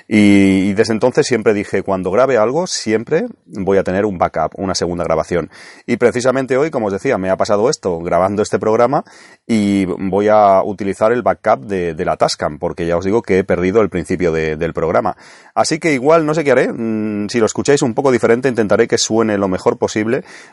y, 0.08 0.74
desde 0.74 0.94
entonces 0.94 1.26
siempre 1.26 1.56
dije, 1.56 1.82
cuando 1.82 2.12
grabe 2.12 2.38
algo, 2.38 2.68
siempre 2.68 3.26
voy 3.48 3.80
a 3.80 3.84
tener 3.84 4.06
un 4.06 4.20
backup, 4.20 4.52
una 4.60 4.76
segunda 4.76 5.04
grabación. 5.04 5.50
Y 5.88 5.98
precisamente 5.98 6.58
hoy, 6.58 6.70
como 6.70 6.88
os 6.88 6.94
decía, 6.94 7.18
me 7.18 7.32
ha 7.32 7.36
pasado 7.38 7.68
esto 7.68 7.98
grabando 7.98 8.44
este 8.44 8.60
programa 8.60 9.04
y 9.48 9.86
voy 9.86 10.28
a 10.28 10.62
utilizar 10.62 11.12
el 11.12 11.24
backup 11.24 11.66
de, 11.66 12.06
la 12.06 12.18
Tascam, 12.18 12.60
porque 12.60 12.86
ya 12.86 12.98
os 12.98 13.06
digo 13.06 13.24
que 13.24 13.40
he 13.40 13.44
perdido 13.44 13.82
el 13.82 13.90
principio 13.90 14.32
de, 14.32 14.58
del 14.58 14.74
programa. 14.74 15.18
Así 15.56 15.80
que 15.80 15.94
igual 15.94 16.28
no 16.28 16.36
sé 16.36 16.44
qué 16.44 16.52
haré, 16.52 16.72
mm, 16.72 17.30
si 17.30 17.40
lo 17.40 17.48
escucháis 17.48 17.82
un 17.82 17.96
poco 17.96 18.12
diferente 18.12 18.48
intentaré 18.48 18.88
que 18.88 19.00
suene 19.00 19.40
lo 19.40 19.48
mejor 19.48 19.78
posible 19.78 20.03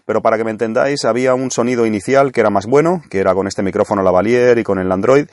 pero 0.05 0.23
para 0.23 0.37
que 0.37 0.45
me 0.45 0.51
entendáis, 0.51 1.05
había 1.05 1.35
un 1.35 1.51
sonido 1.51 1.87
inicial 1.87 2.33
que 2.33 2.41
era 2.41 2.51
más 2.51 2.67
bueno, 2.67 3.03
que 3.11 3.19
era 3.19 3.35
con 3.35 3.47
este 3.47 3.63
micrófono 3.63 4.03
lavalier 4.03 4.59
y 4.59 4.65
con 4.65 4.79
el 4.79 4.91
Android, 4.91 5.27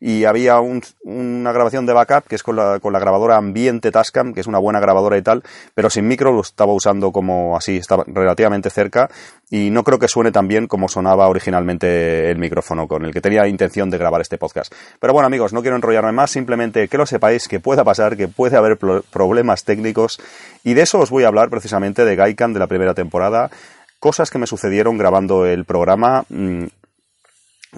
y 0.00 0.24
había 0.24 0.60
una 0.60 1.52
grabación 1.52 1.86
de 1.86 1.92
backup 1.92 2.24
que 2.28 2.34
es 2.34 2.42
con 2.42 2.56
la, 2.56 2.78
con 2.80 2.92
la 2.92 2.98
grabadora 2.98 3.36
ambiente 3.36 3.90
Tascam, 3.90 4.34
que 4.34 4.40
es 4.40 4.46
una 4.46 4.58
buena 4.58 4.80
grabadora 4.80 5.16
y 5.16 5.22
tal, 5.22 5.42
pero 5.74 5.90
sin 5.90 6.06
micro 6.06 6.32
lo 6.32 6.40
estaba 6.40 6.72
usando 6.72 7.12
como 7.12 7.56
así, 7.56 7.76
estaba 7.76 8.04
relativamente 8.06 8.70
cerca 8.70 9.08
y 9.50 9.70
no 9.70 9.84
creo 9.84 9.98
que 9.98 10.08
suene 10.08 10.32
tan 10.32 10.48
bien 10.48 10.66
como 10.66 10.88
sonaba 10.88 11.28
originalmente 11.28 12.30
el 12.30 12.38
micrófono 12.38 12.88
con 12.88 13.04
el 13.04 13.12
que 13.12 13.20
tenía 13.20 13.46
intención 13.46 13.90
de 13.90 13.98
grabar 13.98 14.20
este 14.20 14.38
podcast. 14.38 14.74
Pero 15.00 15.12
bueno 15.12 15.26
amigos, 15.26 15.52
no 15.52 15.62
quiero 15.62 15.76
enrollarme 15.76 16.12
más, 16.12 16.30
simplemente 16.30 16.88
que 16.88 16.98
lo 16.98 17.06
sepáis, 17.06 17.48
que 17.48 17.60
pueda 17.60 17.84
pasar, 17.84 18.16
que 18.16 18.28
puede 18.28 18.56
haber 18.56 18.78
problemas 18.78 19.64
técnicos 19.64 20.20
y 20.62 20.74
de 20.74 20.82
eso 20.82 20.98
os 21.00 21.10
voy 21.10 21.24
a 21.24 21.28
hablar 21.28 21.50
precisamente 21.50 22.04
de 22.04 22.16
Gaikan 22.16 22.52
de 22.52 22.60
la 22.60 22.66
primera 22.66 22.94
temporada, 22.94 23.50
cosas 23.98 24.30
que 24.30 24.38
me 24.38 24.46
sucedieron 24.46 24.98
grabando 24.98 25.46
el 25.46 25.64
programa. 25.64 26.24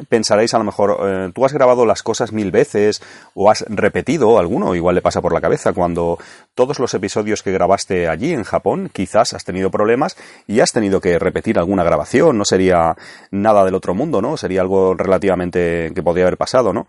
Pensaréis 0.08 0.54
a 0.54 0.58
lo 0.58 0.64
mejor, 0.64 0.98
eh, 1.02 1.32
tú 1.34 1.44
has 1.44 1.52
grabado 1.52 1.86
las 1.86 2.02
cosas 2.02 2.32
mil 2.32 2.50
veces 2.50 3.02
o 3.34 3.50
has 3.50 3.64
repetido 3.68 4.38
alguno, 4.38 4.74
igual 4.74 4.94
le 4.94 5.02
pasa 5.02 5.20
por 5.20 5.32
la 5.32 5.40
cabeza 5.40 5.72
cuando 5.72 6.18
todos 6.54 6.78
los 6.78 6.92
episodios 6.94 7.42
que 7.42 7.52
grabaste 7.52 8.08
allí 8.08 8.32
en 8.32 8.44
Japón, 8.44 8.90
quizás 8.92 9.32
has 9.32 9.44
tenido 9.44 9.70
problemas 9.70 10.16
y 10.46 10.60
has 10.60 10.72
tenido 10.72 11.00
que 11.00 11.18
repetir 11.18 11.58
alguna 11.58 11.84
grabación, 11.84 12.38
no 12.38 12.44
sería 12.44 12.96
nada 13.30 13.64
del 13.64 13.74
otro 13.74 13.94
mundo, 13.94 14.20
¿no? 14.20 14.36
Sería 14.36 14.60
algo 14.60 14.94
relativamente 14.94 15.92
que 15.94 16.02
podría 16.02 16.26
haber 16.26 16.36
pasado, 16.36 16.72
¿no? 16.72 16.86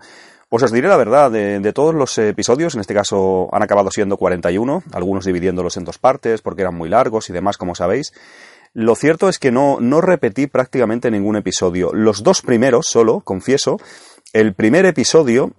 Pues 0.49 0.63
os 0.63 0.71
diré 0.71 0.87
la 0.87 0.95
verdad, 0.95 1.29
de, 1.29 1.59
de, 1.59 1.73
todos 1.73 1.93
los 1.93 2.17
episodios, 2.17 2.73
en 2.73 2.79
este 2.79 2.93
caso 2.93 3.49
han 3.51 3.63
acabado 3.63 3.91
siendo 3.91 4.15
41, 4.15 4.83
algunos 4.93 5.25
dividiéndolos 5.25 5.75
en 5.75 5.83
dos 5.83 5.97
partes 5.97 6.41
porque 6.41 6.61
eran 6.61 6.75
muy 6.75 6.87
largos 6.87 7.29
y 7.29 7.33
demás, 7.33 7.57
como 7.57 7.75
sabéis. 7.75 8.13
Lo 8.79 8.93
cierto 8.93 9.27
es 9.27 9.39
que 9.39 9.51
no, 9.51 9.79
no 9.81 10.01
repetí 10.01 10.45
prácticamente 10.45 11.09
ningún 11.09 11.35
episodio. 11.35 11.89
Los 11.93 12.21
dos 12.21 12.43
primeros 12.43 12.85
solo, 12.85 13.21
confieso. 13.21 13.79
El 14.33 14.53
primer 14.53 14.85
episodio 14.85 15.53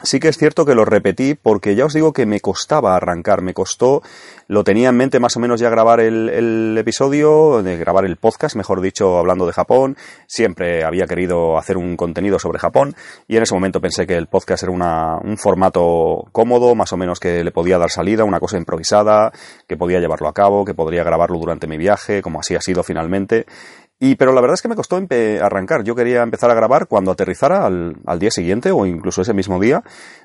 Sí 0.00 0.20
que 0.20 0.28
es 0.28 0.38
cierto 0.38 0.64
que 0.64 0.74
lo 0.74 0.86
repetí 0.86 1.34
porque 1.34 1.74
ya 1.74 1.84
os 1.84 1.92
digo 1.92 2.14
que 2.14 2.24
me 2.24 2.40
costaba 2.40 2.96
arrancar, 2.96 3.42
me 3.42 3.52
costó, 3.52 4.00
lo 4.48 4.64
tenía 4.64 4.88
en 4.88 4.96
mente 4.96 5.20
más 5.20 5.36
o 5.36 5.40
menos 5.40 5.60
ya 5.60 5.68
grabar 5.68 6.00
el, 6.00 6.78
episodio, 6.78 7.62
de 7.62 7.76
grabar 7.76 8.06
el 8.06 8.16
podcast, 8.16 8.56
mejor 8.56 8.80
dicho, 8.80 9.18
hablando 9.18 9.44
de 9.44 9.52
Japón, 9.52 9.98
siempre 10.26 10.82
había 10.82 11.06
querido 11.06 11.58
hacer 11.58 11.76
un 11.76 11.98
contenido 11.98 12.38
sobre 12.38 12.58
Japón 12.58 12.96
y 13.28 13.36
en 13.36 13.42
ese 13.42 13.52
momento 13.52 13.82
pensé 13.82 14.06
que 14.06 14.16
el 14.16 14.28
podcast 14.28 14.62
era 14.62 14.72
un 14.72 15.36
formato 15.36 16.24
cómodo, 16.32 16.74
más 16.74 16.94
o 16.94 16.96
menos 16.96 17.20
que 17.20 17.44
le 17.44 17.52
podía 17.52 17.76
dar 17.76 17.90
salida, 17.90 18.24
una 18.24 18.40
cosa 18.40 18.56
improvisada, 18.56 19.30
que 19.68 19.76
podía 19.76 20.00
llevarlo 20.00 20.26
a 20.26 20.32
cabo, 20.32 20.64
que 20.64 20.72
podría 20.72 21.04
grabarlo 21.04 21.38
durante 21.38 21.66
mi 21.66 21.76
viaje, 21.76 22.22
como 22.22 22.40
así 22.40 22.54
ha 22.54 22.62
sido 22.62 22.82
finalmente 22.82 23.44
y, 24.04 24.16
pero 24.16 24.32
la 24.32 24.40
verdad 24.40 24.54
es 24.54 24.62
que 24.62 24.68
me 24.68 24.74
costó 24.74 25.00
arrancar. 25.40 25.84
Yo 25.84 25.94
quería 25.94 26.24
empezar 26.24 26.50
a 26.50 26.54
grabar 26.54 26.88
cuando 26.88 27.12
aterrizara 27.12 27.64
al, 27.64 27.98
al, 28.04 28.18
día 28.18 28.32
siguiente 28.32 28.72
o 28.72 28.84
incluso 28.84 29.22
ese 29.22 29.32
mismo 29.32 29.60
día. 29.60 29.84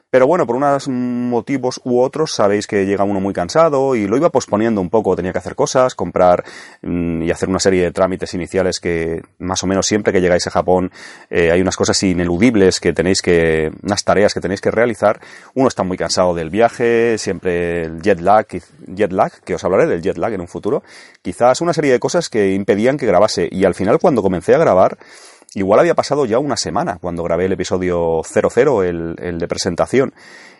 Pero 0.09 0.25
bueno, 0.25 0.47
por 0.47 0.55
unos 0.55 0.87
motivos 0.87 1.81
u 1.83 1.99
otros 1.99 2.33
sabéis 2.33 2.65
que 2.65 2.85
llega 2.85 3.03
uno 3.03 3.19
muy 3.19 3.33
cansado 3.33 3.93
y 3.93 4.07
lo 4.07 4.15
iba 4.15 4.29
posponiendo 4.29 4.79
un 4.79 4.89
poco. 4.89 5.17
Tenía 5.17 5.33
que 5.33 5.39
hacer 5.39 5.53
cosas, 5.53 5.95
comprar 5.95 6.45
mm, 6.81 7.23
y 7.23 7.31
hacer 7.31 7.49
una 7.49 7.59
serie 7.59 7.83
de 7.83 7.91
trámites 7.91 8.33
iniciales 8.33 8.79
que 8.79 9.21
más 9.37 9.63
o 9.63 9.67
menos 9.67 9.85
siempre 9.85 10.13
que 10.13 10.21
llegáis 10.21 10.47
a 10.47 10.51
Japón 10.51 10.91
eh, 11.29 11.51
hay 11.51 11.59
unas 11.59 11.75
cosas 11.75 12.01
ineludibles 12.03 12.79
que 12.79 12.93
tenéis 12.93 13.21
que, 13.21 13.69
unas 13.83 14.05
tareas 14.05 14.33
que 14.33 14.39
tenéis 14.39 14.61
que 14.61 14.71
realizar. 14.71 15.19
Uno 15.55 15.67
está 15.67 15.83
muy 15.83 15.97
cansado 15.97 16.33
del 16.33 16.49
viaje, 16.49 17.17
siempre 17.17 17.83
el 17.83 18.01
jet 18.01 18.21
lag, 18.21 18.47
jet 18.87 19.11
lag, 19.11 19.33
que 19.43 19.55
os 19.55 19.63
hablaré 19.65 19.87
del 19.87 20.01
jet 20.01 20.17
lag 20.17 20.31
en 20.31 20.39
un 20.39 20.47
futuro. 20.47 20.83
Quizás 21.21 21.59
una 21.59 21.73
serie 21.73 21.91
de 21.91 21.99
cosas 21.99 22.29
que 22.29 22.53
impedían 22.53 22.95
que 22.95 23.07
grabase 23.07 23.49
y 23.51 23.65
al 23.65 23.75
final 23.75 23.99
cuando 23.99 24.21
comencé 24.21 24.55
a 24.55 24.57
grabar 24.57 24.97
Igual 25.57 25.79
había 25.79 25.95
pasado 25.95 26.27
ya 26.27 26.37
una 26.37 26.55
semana 26.55 26.99
cuando 27.01 27.23
grabé 27.23 27.45
el 27.45 27.53
episodio 27.53 28.21
00, 28.23 28.83
el, 28.83 29.15
el 29.17 29.39
de 29.39 29.47
presentación. 29.47 30.13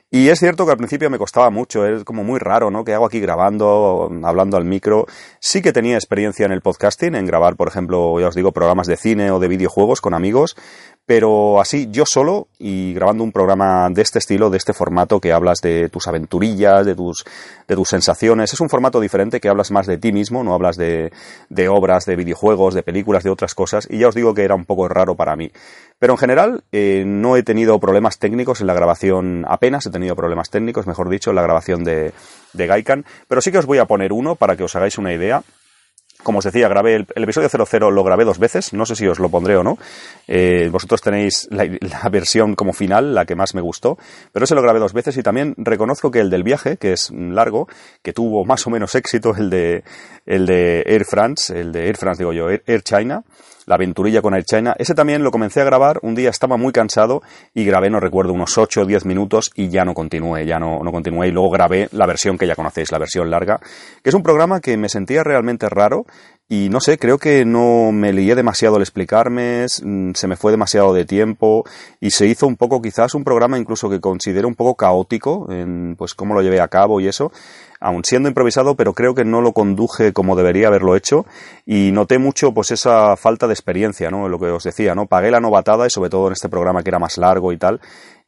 Y 0.10 0.30
es 0.30 0.40
cierto 0.40 0.66
que 0.66 0.72
al 0.72 0.78
principio 0.78 1.10
me 1.12 1.20
costaba 1.20 1.52
mucho, 1.52 1.86
es 1.86 2.04
como 2.04 2.24
muy 2.24 2.40
raro, 2.40 2.72
¿no? 2.72 2.84
Que 2.84 2.96
hago 2.96 3.06
aquí 3.06 3.20
grabando, 3.20 4.10
hablando 4.24 4.58
al 4.58 4.66
micro. 4.66 5.06
Sí 5.40 5.62
que 5.62 5.72
tenía 5.72 5.98
experiencia 5.98 6.48
en 6.48 6.52
el 6.52 6.62
podcasting, 6.62 7.14
en 7.14 7.28
grabar, 7.28 7.58
por 7.58 7.68
ejemplo, 7.68 8.20
ya 8.20 8.30
os 8.30 8.36
digo, 8.36 8.54
programas 8.54 8.88
de 8.88 8.98
cine 8.98 9.30
o 9.30 9.40
de 9.40 9.48
videojuegos 9.50 10.02
con 10.02 10.16
amigos, 10.16 10.56
pero 11.08 11.62
así 11.62 11.88
yo 11.90 12.06
solo 12.06 12.50
y 12.60 12.94
grabando 12.94 13.24
un 13.24 13.32
programa 13.32 13.90
de 13.90 14.02
este 14.02 14.20
estilo, 14.20 14.50
de 14.50 14.58
este 14.58 14.74
formato 14.74 15.22
que 15.22 15.32
hablas 15.32 15.62
de 15.62 15.88
tus 15.88 16.06
aventurillas, 16.06 16.86
de 16.86 16.96
tus, 16.96 17.24
de 17.66 17.76
tus 17.76 17.88
sensaciones, 17.88 18.52
es 18.52 18.60
un 18.60 18.70
formato 18.70 19.00
diferente 19.00 19.40
que 19.40 19.48
hablas 19.48 19.72
más 19.72 19.88
de 19.88 19.98
ti 19.98 20.12
mismo, 20.12 20.44
no 20.44 20.54
hablas 20.54 20.76
de, 20.76 21.14
de 21.48 21.70
obras, 21.70 22.06
de 22.06 22.18
videojuegos, 22.18 22.74
de 22.74 22.84
películas, 22.84 23.24
de 23.24 23.30
otras 23.30 23.56
cosas, 23.56 23.88
y 23.90 24.00
ya 24.00 24.10
os 24.10 24.16
digo 24.16 24.34
que 24.34 24.44
era 24.44 24.54
un 24.54 24.66
poco 24.66 24.90
raro 24.90 25.16
para 25.16 25.38
mí. 25.38 25.50
Pero 25.98 26.14
en 26.14 26.20
general 26.20 26.64
eh, 26.74 27.06
no 27.08 27.38
he 27.38 27.44
tenido 27.44 27.80
problemas 27.80 28.20
técnicos 28.20 28.60
en 28.60 28.68
la 28.68 28.74
grabación, 28.74 29.46
apenas. 29.48 29.86
He 29.86 29.92
tenido 29.92 30.16
problemas 30.16 30.50
técnicos, 30.50 30.88
mejor 30.88 31.10
dicho, 31.10 31.30
en 31.30 31.38
la 31.38 31.42
grabación 31.42 31.86
de, 31.86 32.12
de 32.52 32.68
Gaikan, 32.68 33.06
pero 33.30 33.40
sí 33.40 33.52
que 33.52 33.60
os 33.60 33.66
voy 33.66 33.78
a 33.78 33.86
poner 33.86 34.12
uno 34.12 34.36
para 34.36 34.58
que 34.58 34.64
os 34.64 34.76
hagáis 34.76 34.98
una 34.98 35.14
idea 35.14 35.42
como 36.28 36.40
os 36.40 36.44
decía, 36.44 36.68
grabé 36.68 36.96
el, 36.96 37.24
episodio 37.24 37.48
00 37.48 37.90
lo 37.90 38.04
grabé 38.04 38.26
dos 38.26 38.38
veces, 38.38 38.74
no 38.74 38.86
sé 38.86 38.98
si 38.98 39.08
os 39.08 39.18
lo 39.18 39.30
pondré 39.30 39.56
o 39.56 39.64
no. 39.64 39.78
Eh, 40.28 40.68
vosotros 40.70 41.02
tenéis 41.02 41.48
la, 41.52 41.70
versión 42.10 42.54
como 42.54 42.74
final, 42.74 43.16
la 43.16 43.24
que 43.24 43.34
más 43.34 43.56
me 43.56 43.62
gustó, 43.62 43.98
pero 44.34 44.44
ese 44.44 44.54
lo 44.54 44.62
grabé 44.62 44.80
dos 44.80 44.92
veces 44.92 45.16
y 45.16 45.24
también 45.24 45.54
reconozco 45.56 46.12
que 46.12 46.20
el 46.20 46.30
del 46.30 46.44
viaje, 46.44 46.76
que 46.76 46.92
es 46.92 47.12
largo, 47.12 47.70
que 48.02 48.12
tuvo 48.12 48.44
más 48.44 48.68
o 48.68 48.70
menos 48.70 48.94
éxito, 48.96 49.34
el 49.38 49.50
de, 49.50 49.86
el 50.26 50.46
de 50.46 50.84
Air 50.86 51.06
France, 51.06 51.58
el 51.58 51.72
de 51.72 51.86
Air 51.88 51.96
France 51.96 52.22
digo 52.22 52.34
yo, 52.34 52.50
Air 52.50 52.82
China, 52.84 53.24
la 53.68 53.76
aventurilla 53.76 54.24
con 54.24 54.34
Air 54.34 54.46
China. 54.46 54.76
Ese 54.80 54.96
también 54.96 55.24
lo 55.24 55.30
comencé 55.30 55.62
a 55.62 55.66
grabar, 55.66 56.00
un 56.02 56.16
día 56.16 56.32
estaba 56.32 56.58
muy 56.58 56.72
cansado 56.72 57.22
y 57.54 57.66
grabé, 57.66 57.92
no 57.92 58.00
recuerdo, 58.00 58.34
unos 58.34 58.58
8 58.58 58.82
o 58.82 58.86
10 58.86 59.06
minutos 59.06 59.52
y 59.54 59.70
ya 59.70 59.86
no 59.86 59.94
continué, 59.94 60.46
ya 60.46 60.58
no, 60.58 60.80
no 60.84 60.92
continué 60.92 61.28
y 61.28 61.32
luego 61.32 61.52
grabé 61.52 61.90
la 61.92 62.08
versión 62.08 62.38
que 62.38 62.48
ya 62.48 62.56
conocéis, 62.56 62.92
la 62.92 62.98
versión 62.98 63.30
larga, 63.30 63.60
que 64.02 64.10
es 64.10 64.16
un 64.16 64.24
programa 64.24 64.62
que 64.62 64.78
me 64.78 64.90
sentía 64.90 65.24
realmente 65.24 65.70
raro 65.70 66.06
y 66.50 66.70
no 66.70 66.80
sé, 66.80 66.98
creo 66.98 67.18
que 67.18 67.44
no 67.44 67.92
me 67.92 68.14
lié 68.14 68.34
demasiado 68.34 68.78
al 68.78 68.82
explicarme, 68.82 69.66
mm, 69.84 70.12
se 70.14 70.28
me 70.28 70.38
fue 70.38 70.52
demasiado 70.52 70.94
de 70.94 71.04
tiempo 71.04 71.66
y 72.00 72.12
se 72.12 72.26
hizo 72.28 72.48
un 72.48 72.56
poco 72.56 72.82
quizás 72.82 73.16
un 73.16 73.26
programa 73.26 73.58
incluso 73.58 73.90
que 73.90 74.00
considero 74.00 74.48
un 74.48 74.56
poco 74.56 74.76
caótico 74.76 75.48
en 75.52 75.96
pues 75.98 76.14
cómo 76.14 76.34
lo 76.34 76.42
llevé 76.42 76.62
a 76.62 76.70
cabo 76.70 77.02
y 77.02 77.08
eso 77.08 77.32
aun 77.80 78.04
siendo 78.04 78.28
improvisado, 78.28 78.76
pero 78.76 78.94
creo 78.94 79.14
que 79.14 79.26
no 79.26 79.42
lo 79.42 79.54
conduje 79.54 80.14
como 80.14 80.36
debería 80.36 80.68
haberlo 80.68 80.96
hecho 80.96 81.26
y 81.66 81.92
noté 81.92 82.18
mucho 82.18 82.54
pues 82.54 82.72
esa 82.72 83.16
falta 83.18 83.48
de 83.48 83.54
experiencia, 83.54 84.10
¿no? 84.10 84.28
Lo 84.30 84.40
que 84.40 84.48
os 84.48 84.64
decía, 84.64 84.96
¿no? 84.96 85.06
Pagué 85.06 85.32
la 85.32 85.40
novatada 85.40 85.86
y 85.86 85.90
sobre 85.90 86.10
todo 86.10 86.28
en 86.28 86.34
este 86.34 86.50
programa 86.50 86.82
que 86.82 86.90
era 86.90 87.00
más 87.00 87.18
largo 87.18 87.52
y 87.52 87.58
tal. 87.58 87.80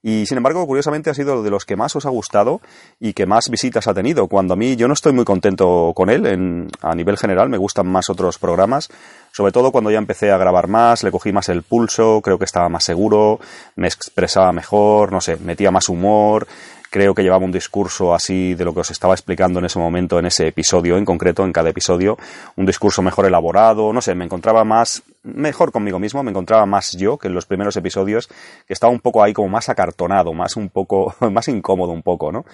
Y 0.02 0.26
sin 0.26 0.38
embargo, 0.38 0.66
curiosamente 0.66 1.10
ha 1.10 1.14
sido 1.14 1.44
de 1.44 1.50
los 1.50 1.66
que 1.66 1.76
más 1.76 1.94
os 1.96 2.06
ha 2.06 2.10
gustado 2.10 2.62
y 3.00 3.12
que 3.14 3.26
más 3.26 3.50
visitas 3.50 3.88
ha 3.88 3.94
tenido. 3.94 4.28
Cuando 4.28 4.54
a 4.54 4.58
mí 4.58 4.78
yo 4.78 4.88
no 4.88 4.94
estoy 4.94 5.12
muy 5.12 5.26
contento 5.26 5.92
con 5.94 6.10
él, 6.10 6.26
en, 6.26 6.70
a 6.82 6.96
nivel 6.96 7.18
general 7.18 7.50
me 7.50 7.58
gustan 7.58 7.88
más 7.88 8.10
otros 8.10 8.40
programas, 8.40 8.90
sobre 9.34 9.52
todo 9.52 9.72
cuando 9.72 9.92
ya 9.92 9.98
empecé 9.98 10.32
a 10.32 10.38
grabar 10.38 10.68
más, 10.68 11.04
le 11.04 11.12
cogí 11.12 11.34
más 11.34 11.50
el 11.50 11.64
pulso, 11.64 12.22
creo 12.24 12.40
que 12.40 12.46
estaba 12.46 12.70
más 12.70 12.86
seguro, 12.86 13.40
me 13.76 13.88
expresaba 13.88 14.54
mejor, 14.54 15.12
no 15.12 15.20
sé, 15.20 15.36
metía 15.36 15.70
más 15.70 15.90
humor, 15.90 16.48
creo 16.90 17.14
que 17.14 17.24
llevaba 17.24 17.46
un 17.46 17.52
discurso 17.52 18.14
así 18.14 18.56
de 18.56 18.66
lo 18.66 18.74
que 18.74 18.82
os 18.82 18.92
estaba 18.92 19.14
explicando 19.14 19.60
en 19.60 19.66
ese 19.66 19.80
momento, 19.80 20.20
en 20.20 20.26
ese 20.26 20.48
episodio 20.48 20.98
en 20.98 21.06
concreto, 21.06 21.44
en 21.44 21.54
cada 21.54 21.70
episodio, 21.70 22.18
un 22.56 22.66
discurso 22.66 23.02
mejor 23.02 23.26
elaborado, 23.26 23.94
no 23.94 24.02
sé, 24.02 24.16
me 24.16 24.26
encontraba 24.26 24.64
más, 24.64 25.04
mejor 25.24 25.72
conmigo 25.72 26.00
mismo, 26.00 26.24
me 26.24 26.32
encontraba 26.32 26.66
más 26.66 26.94
yo 26.94 27.18
que 27.18 27.28
en 27.28 27.34
los 27.34 27.46
primeros 27.46 27.76
episodios, 27.78 28.28
que 28.68 28.74
estaba 28.74 28.92
un 28.92 29.00
poco 29.00 29.24
ahí 29.24 29.34
como 29.34 29.50
más 29.50 29.70
acartonado, 29.70 30.34
más 30.34 30.56
un 30.56 30.70
poco, 30.70 31.16
más 31.32 31.48
incómodo 31.48 31.92
un 31.92 32.02
poco, 32.02 32.32
¿no? 32.32 32.46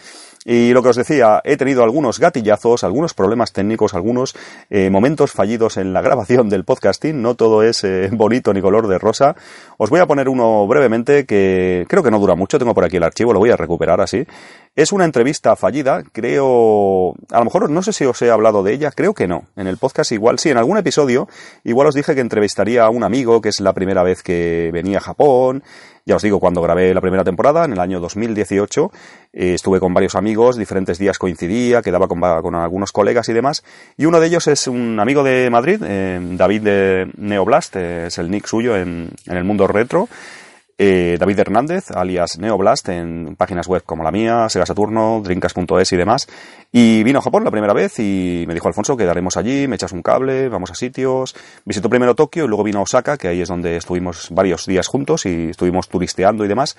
Y 0.48 0.74
lo 0.74 0.84
que 0.84 0.90
os 0.90 0.96
decía, 0.96 1.42
he 1.44 1.58
tenido 1.58 1.84
algunos 1.84 2.20
gatillazos, 2.20 2.84
algunos 2.84 3.16
problemas 3.16 3.52
técnicos, 3.52 3.96
algunos 3.96 4.36
eh, 4.70 4.92
momentos 4.92 5.32
fallidos 5.32 5.78
en 5.78 5.92
la 5.92 6.02
grabación 6.04 6.50
del 6.50 6.64
podcasting, 6.64 7.20
no 7.20 7.34
todo 7.34 7.64
es 7.64 7.84
eh, 7.84 8.10
bonito 8.12 8.54
ni 8.54 8.62
color 8.62 8.88
de 8.88 9.00
rosa. 9.00 9.36
Os 9.80 9.90
voy 9.90 10.02
a 10.02 10.06
poner 10.06 10.30
uno 10.30 10.68
brevemente 10.68 11.26
que 11.26 11.88
creo 11.90 12.04
que 12.04 12.12
no 12.12 12.20
dura 12.20 12.36
mucho, 12.36 12.60
tengo 12.60 12.76
por 12.76 12.86
aquí 12.86 12.98
el 12.98 13.04
archivo, 13.04 13.34
lo 13.34 13.40
voy 13.40 13.50
a 13.50 13.58
recuperar 13.58 14.00
así. 14.02 14.24
Es 14.76 14.92
una 14.92 15.06
entrevista 15.06 15.56
fallida, 15.56 16.04
creo, 16.12 17.16
a 17.32 17.40
lo 17.40 17.46
mejor 17.46 17.68
no 17.72 17.82
sé 17.82 17.92
si 17.92 18.06
os 18.06 18.22
he 18.22 18.30
hablado 18.30 18.62
de 18.62 18.74
ella, 18.74 18.92
creo 18.92 19.16
que 19.16 19.28
no. 19.28 19.46
En 19.56 19.66
el 19.66 19.78
podcast 19.78 20.12
igual, 20.12 20.38
sí, 20.38 20.50
en 20.50 20.58
algún 20.58 20.78
episodio, 20.78 21.28
igual 21.64 21.88
os 21.88 21.96
dije 21.96 22.14
que 22.14 22.22
entrevistaría 22.22 22.84
a 22.84 22.90
un 22.90 23.04
amigo 23.04 23.42
que 23.42 23.50
es 23.50 23.62
la 23.62 23.74
primera 23.74 24.04
vez 24.04 24.22
que 24.22 24.70
venía 24.72 25.00
a 25.00 25.02
Japón. 25.02 25.64
Ya 26.08 26.18
os 26.18 26.22
digo, 26.22 26.40
cuando 26.40 26.62
grabé 26.62 26.94
la 26.94 27.02
primera 27.02 27.24
temporada, 27.24 27.66
en 27.66 27.74
el 27.74 27.80
año 27.80 28.00
2018, 28.00 28.92
eh, 29.34 29.56
estuve 29.56 29.80
con 29.80 29.92
varios 29.92 30.14
amigos, 30.14 30.56
diferentes 30.56 31.00
días 31.00 31.18
coincidía, 31.18 31.82
quedaba 31.82 32.08
con, 32.08 32.20
con, 32.20 32.54
algunos 32.54 32.92
colegas 32.92 33.28
y 33.30 33.34
demás. 33.34 33.64
Y 33.98 34.06
uno 34.06 34.20
de 34.20 34.28
ellos 34.28 34.48
es 34.48 34.68
un 34.68 35.00
amigo 35.00 35.24
de 35.24 35.50
Madrid, 35.50 35.82
eh, 35.84 36.20
David 36.22 36.62
de 36.62 37.12
Neoblast, 37.18 37.76
eh, 37.78 38.06
es 38.06 38.20
el 38.20 38.30
nick 38.30 38.46
suyo 38.46 38.78
en, 38.78 39.10
en 39.26 39.38
el 39.38 39.44
mundo 39.46 39.66
retro. 39.66 40.08
Eh, 40.78 41.16
David 41.18 41.40
Hernández, 41.40 41.90
alias 41.92 42.38
Neoblast, 42.38 42.90
en 42.90 43.38
páginas 43.38 43.68
web 43.68 43.84
como 43.84 44.04
la 44.04 44.12
mía, 44.12 44.50
Sega 44.50 44.66
Saturno, 44.66 45.22
Drinkas.es 45.24 45.94
y 45.94 45.96
demás. 45.96 46.28
Y 46.70 47.04
vino 47.04 47.20
a 47.20 47.22
Japón 47.22 47.46
la 47.46 47.52
primera 47.52 47.74
vez 47.74 47.98
y 48.00 48.44
me 48.46 48.54
dijo 48.54 48.68
Alfonso, 48.68 48.98
quedaremos 48.98 49.38
allí, 49.38 49.70
me 49.70 49.78
echas 49.78 49.94
un 49.94 50.02
cable, 50.02 50.50
vamos 50.50 50.72
a 50.72 50.76
sitios. 50.76 51.34
Visitó 51.64 51.90
primero 51.90 52.14
Tokio 52.14 52.44
y 52.44 52.48
luego 52.50 52.64
vino 52.64 52.80
a 52.80 52.82
Osaka, 52.82 53.18
que 53.18 53.30
ahí 53.30 53.40
es 53.40 53.48
donde 53.48 53.78
estuvimos 53.78 54.28
varios 54.32 54.66
días 54.66 54.88
juntos 54.88 55.26
y 55.26 55.52
estuvimos 55.52 55.88
turisteando 55.88 56.44
y 56.44 56.50
demás. 56.50 56.76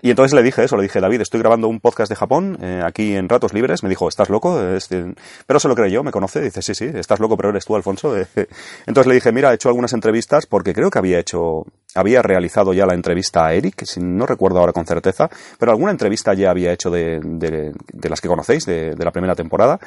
Y 0.00 0.10
entonces 0.10 0.32
le 0.32 0.44
dije 0.44 0.62
eso, 0.62 0.76
le 0.76 0.84
dije, 0.84 1.00
David, 1.00 1.22
estoy 1.22 1.40
grabando 1.40 1.66
un 1.66 1.80
podcast 1.80 2.08
de 2.08 2.14
Japón 2.14 2.56
eh, 2.62 2.82
aquí 2.84 3.16
en 3.16 3.28
Ratos 3.28 3.52
Libres. 3.52 3.82
Me 3.82 3.88
dijo, 3.88 4.08
¿estás 4.08 4.28
loco? 4.28 4.60
Pero 5.46 5.58
se 5.58 5.68
lo 5.68 5.74
creyó, 5.74 6.04
me 6.04 6.12
conoce. 6.12 6.40
Dice, 6.40 6.62
sí, 6.62 6.74
sí, 6.74 6.84
estás 6.94 7.18
loco, 7.18 7.36
pero 7.36 7.48
eres 7.48 7.64
tú, 7.64 7.74
Alfonso. 7.74 8.14
Entonces 8.86 9.06
le 9.08 9.14
dije, 9.14 9.32
mira, 9.32 9.50
he 9.50 9.56
hecho 9.56 9.68
algunas 9.68 9.92
entrevistas 9.92 10.46
porque 10.46 10.72
creo 10.72 10.90
que 10.90 11.00
había 11.00 11.18
hecho, 11.18 11.66
había 11.98 12.22
realizado 12.22 12.72
ya 12.72 12.86
la 12.86 12.94
entrevista 12.94 13.46
a 13.46 13.54
Eric, 13.54 13.84
no 14.00 14.26
recuerdo 14.26 14.58
ahora 14.58 14.72
con 14.72 14.86
certeza, 14.86 15.28
pero 15.58 15.72
alguna 15.72 15.90
entrevista 15.90 16.34
ya 16.34 16.50
había 16.50 16.72
hecho 16.72 16.90
de, 16.90 17.20
de, 17.22 18.08
las 18.08 18.20
que 18.20 18.28
conocéis, 18.28 18.66
de, 18.66 18.94
de 18.94 19.04
la 19.04 19.10
primera 19.10 19.34
temporada. 19.34 19.78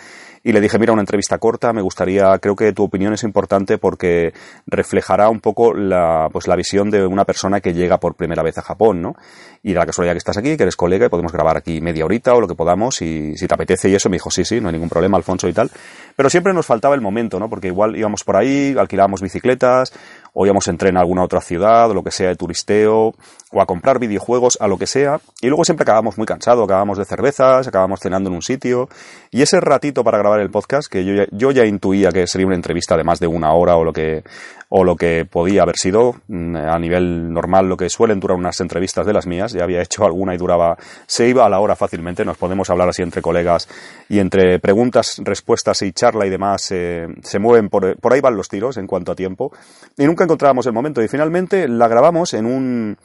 Y 0.43 0.53
le 0.53 0.61
dije, 0.61 0.79
mira, 0.79 0.91
una 0.91 1.03
entrevista 1.03 1.37
corta, 1.37 1.71
me 1.71 1.83
gustaría, 1.83 2.37
creo 2.39 2.55
que 2.55 2.73
tu 2.73 2.83
opinión 2.83 3.13
es 3.13 3.23
importante 3.23 3.77
porque 3.77 4.33
reflejará 4.65 5.29
un 5.29 5.39
poco 5.39 5.73
la, 5.73 6.29
pues, 6.31 6.47
la 6.47 6.55
visión 6.55 6.89
de 6.89 7.05
una 7.05 7.25
persona 7.25 7.61
que 7.61 7.73
llega 7.73 7.99
por 7.99 8.15
primera 8.15 8.41
vez 8.41 8.57
a 8.57 8.63
Japón, 8.63 9.01
¿no? 9.03 9.15
Y 9.61 9.73
de 9.73 9.79
la 9.79 9.85
casualidad 9.85 10.15
que 10.15 10.17
estás 10.17 10.37
aquí, 10.37 10.57
que 10.57 10.63
eres 10.63 10.75
colega 10.75 11.05
y 11.05 11.09
podemos 11.09 11.31
grabar 11.31 11.57
aquí 11.57 11.79
media 11.79 12.05
horita 12.05 12.33
o 12.33 12.41
lo 12.41 12.47
que 12.47 12.55
podamos 12.55 13.01
y 13.03 13.37
si 13.37 13.47
te 13.47 13.53
apetece 13.53 13.89
y 13.89 13.95
eso, 13.95 14.09
me 14.09 14.15
dijo, 14.15 14.31
sí, 14.31 14.43
sí, 14.43 14.59
no 14.59 14.69
hay 14.69 14.73
ningún 14.73 14.89
problema, 14.89 15.15
Alfonso 15.15 15.47
y 15.47 15.53
tal. 15.53 15.69
Pero 16.15 16.29
siempre 16.31 16.53
nos 16.53 16.65
faltaba 16.65 16.95
el 16.95 17.01
momento, 17.01 17.39
¿no? 17.39 17.47
Porque 17.47 17.67
igual 17.67 17.95
íbamos 17.95 18.23
por 18.23 18.35
ahí, 18.35 18.75
alquilábamos 18.75 19.21
bicicletas, 19.21 19.93
o 20.33 20.45
íbamos 20.45 20.67
en 20.67 20.77
tren 20.77 20.97
a 20.97 21.01
alguna 21.01 21.23
otra 21.23 21.41
ciudad, 21.41 21.91
lo 21.93 22.03
que 22.03 22.11
sea 22.11 22.29
de 22.29 22.35
turisteo, 22.35 23.13
o 23.51 23.61
a 23.61 23.65
comprar 23.65 23.99
videojuegos, 23.99 24.57
a 24.61 24.67
lo 24.67 24.77
que 24.77 24.87
sea, 24.87 25.19
y 25.41 25.47
luego 25.47 25.65
siempre 25.65 25.83
acabamos 25.83 26.17
muy 26.17 26.25
cansados, 26.25 26.63
acabamos 26.63 26.97
de 26.97 27.05
cervezas, 27.05 27.67
acabamos 27.67 27.99
cenando 27.99 28.29
en 28.29 28.35
un 28.35 28.41
sitio, 28.41 28.87
y 29.29 29.41
ese 29.41 29.59
ratito 29.59 30.03
para 30.03 30.17
grabar 30.17 30.39
el 30.39 30.49
podcast, 30.49 30.89
que 30.89 31.03
yo 31.03 31.13
ya, 31.13 31.25
yo 31.31 31.51
ya 31.51 31.65
intuía 31.65 32.11
que 32.11 32.27
sería 32.27 32.47
una 32.47 32.55
entrevista 32.55 32.95
de 32.95 33.03
más 33.03 33.19
de 33.19 33.27
una 33.27 33.53
hora 33.53 33.75
o 33.75 33.83
lo 33.83 33.91
que, 33.91 34.23
o 34.69 34.85
lo 34.85 34.95
que 34.95 35.25
podía 35.25 35.63
haber 35.63 35.75
sido 35.75 36.15
mm, 36.29 36.55
a 36.55 36.79
nivel 36.79 37.33
normal, 37.33 37.67
lo 37.67 37.75
que 37.75 37.89
suelen 37.89 38.21
durar 38.21 38.37
unas 38.37 38.59
entrevistas 38.61 39.05
de 39.05 39.11
las 39.11 39.27
mías, 39.27 39.51
ya 39.51 39.63
había 39.63 39.81
hecho 39.81 40.05
alguna 40.05 40.33
y 40.33 40.37
duraba, 40.37 40.77
se 41.07 41.27
iba 41.27 41.45
a 41.45 41.49
la 41.49 41.59
hora 41.59 41.75
fácilmente, 41.75 42.23
nos 42.23 42.37
podemos 42.37 42.69
hablar 42.69 42.87
así 42.87 43.01
entre 43.01 43.21
colegas 43.21 43.67
y 44.07 44.19
entre 44.19 44.59
preguntas, 44.59 45.21
respuestas 45.25 45.81
y 45.81 45.91
charla 45.91 46.25
y 46.25 46.29
demás, 46.29 46.71
eh, 46.71 47.05
se 47.21 47.39
mueven 47.39 47.67
por, 47.67 47.97
por 47.97 48.13
ahí 48.13 48.21
van 48.21 48.37
los 48.37 48.47
tiros 48.47 48.77
en 48.77 48.87
cuanto 48.87 49.11
a 49.11 49.15
tiempo, 49.15 49.51
y 49.97 50.05
nunca 50.05 50.20
encontrábamos 50.23 50.65
el 50.65 50.73
momento, 50.73 51.01
y 51.01 51.07
finalmente 51.07 51.67
la 51.67 51.87
grabamos 51.87 52.33
en 52.33 52.45
un, 52.45 52.97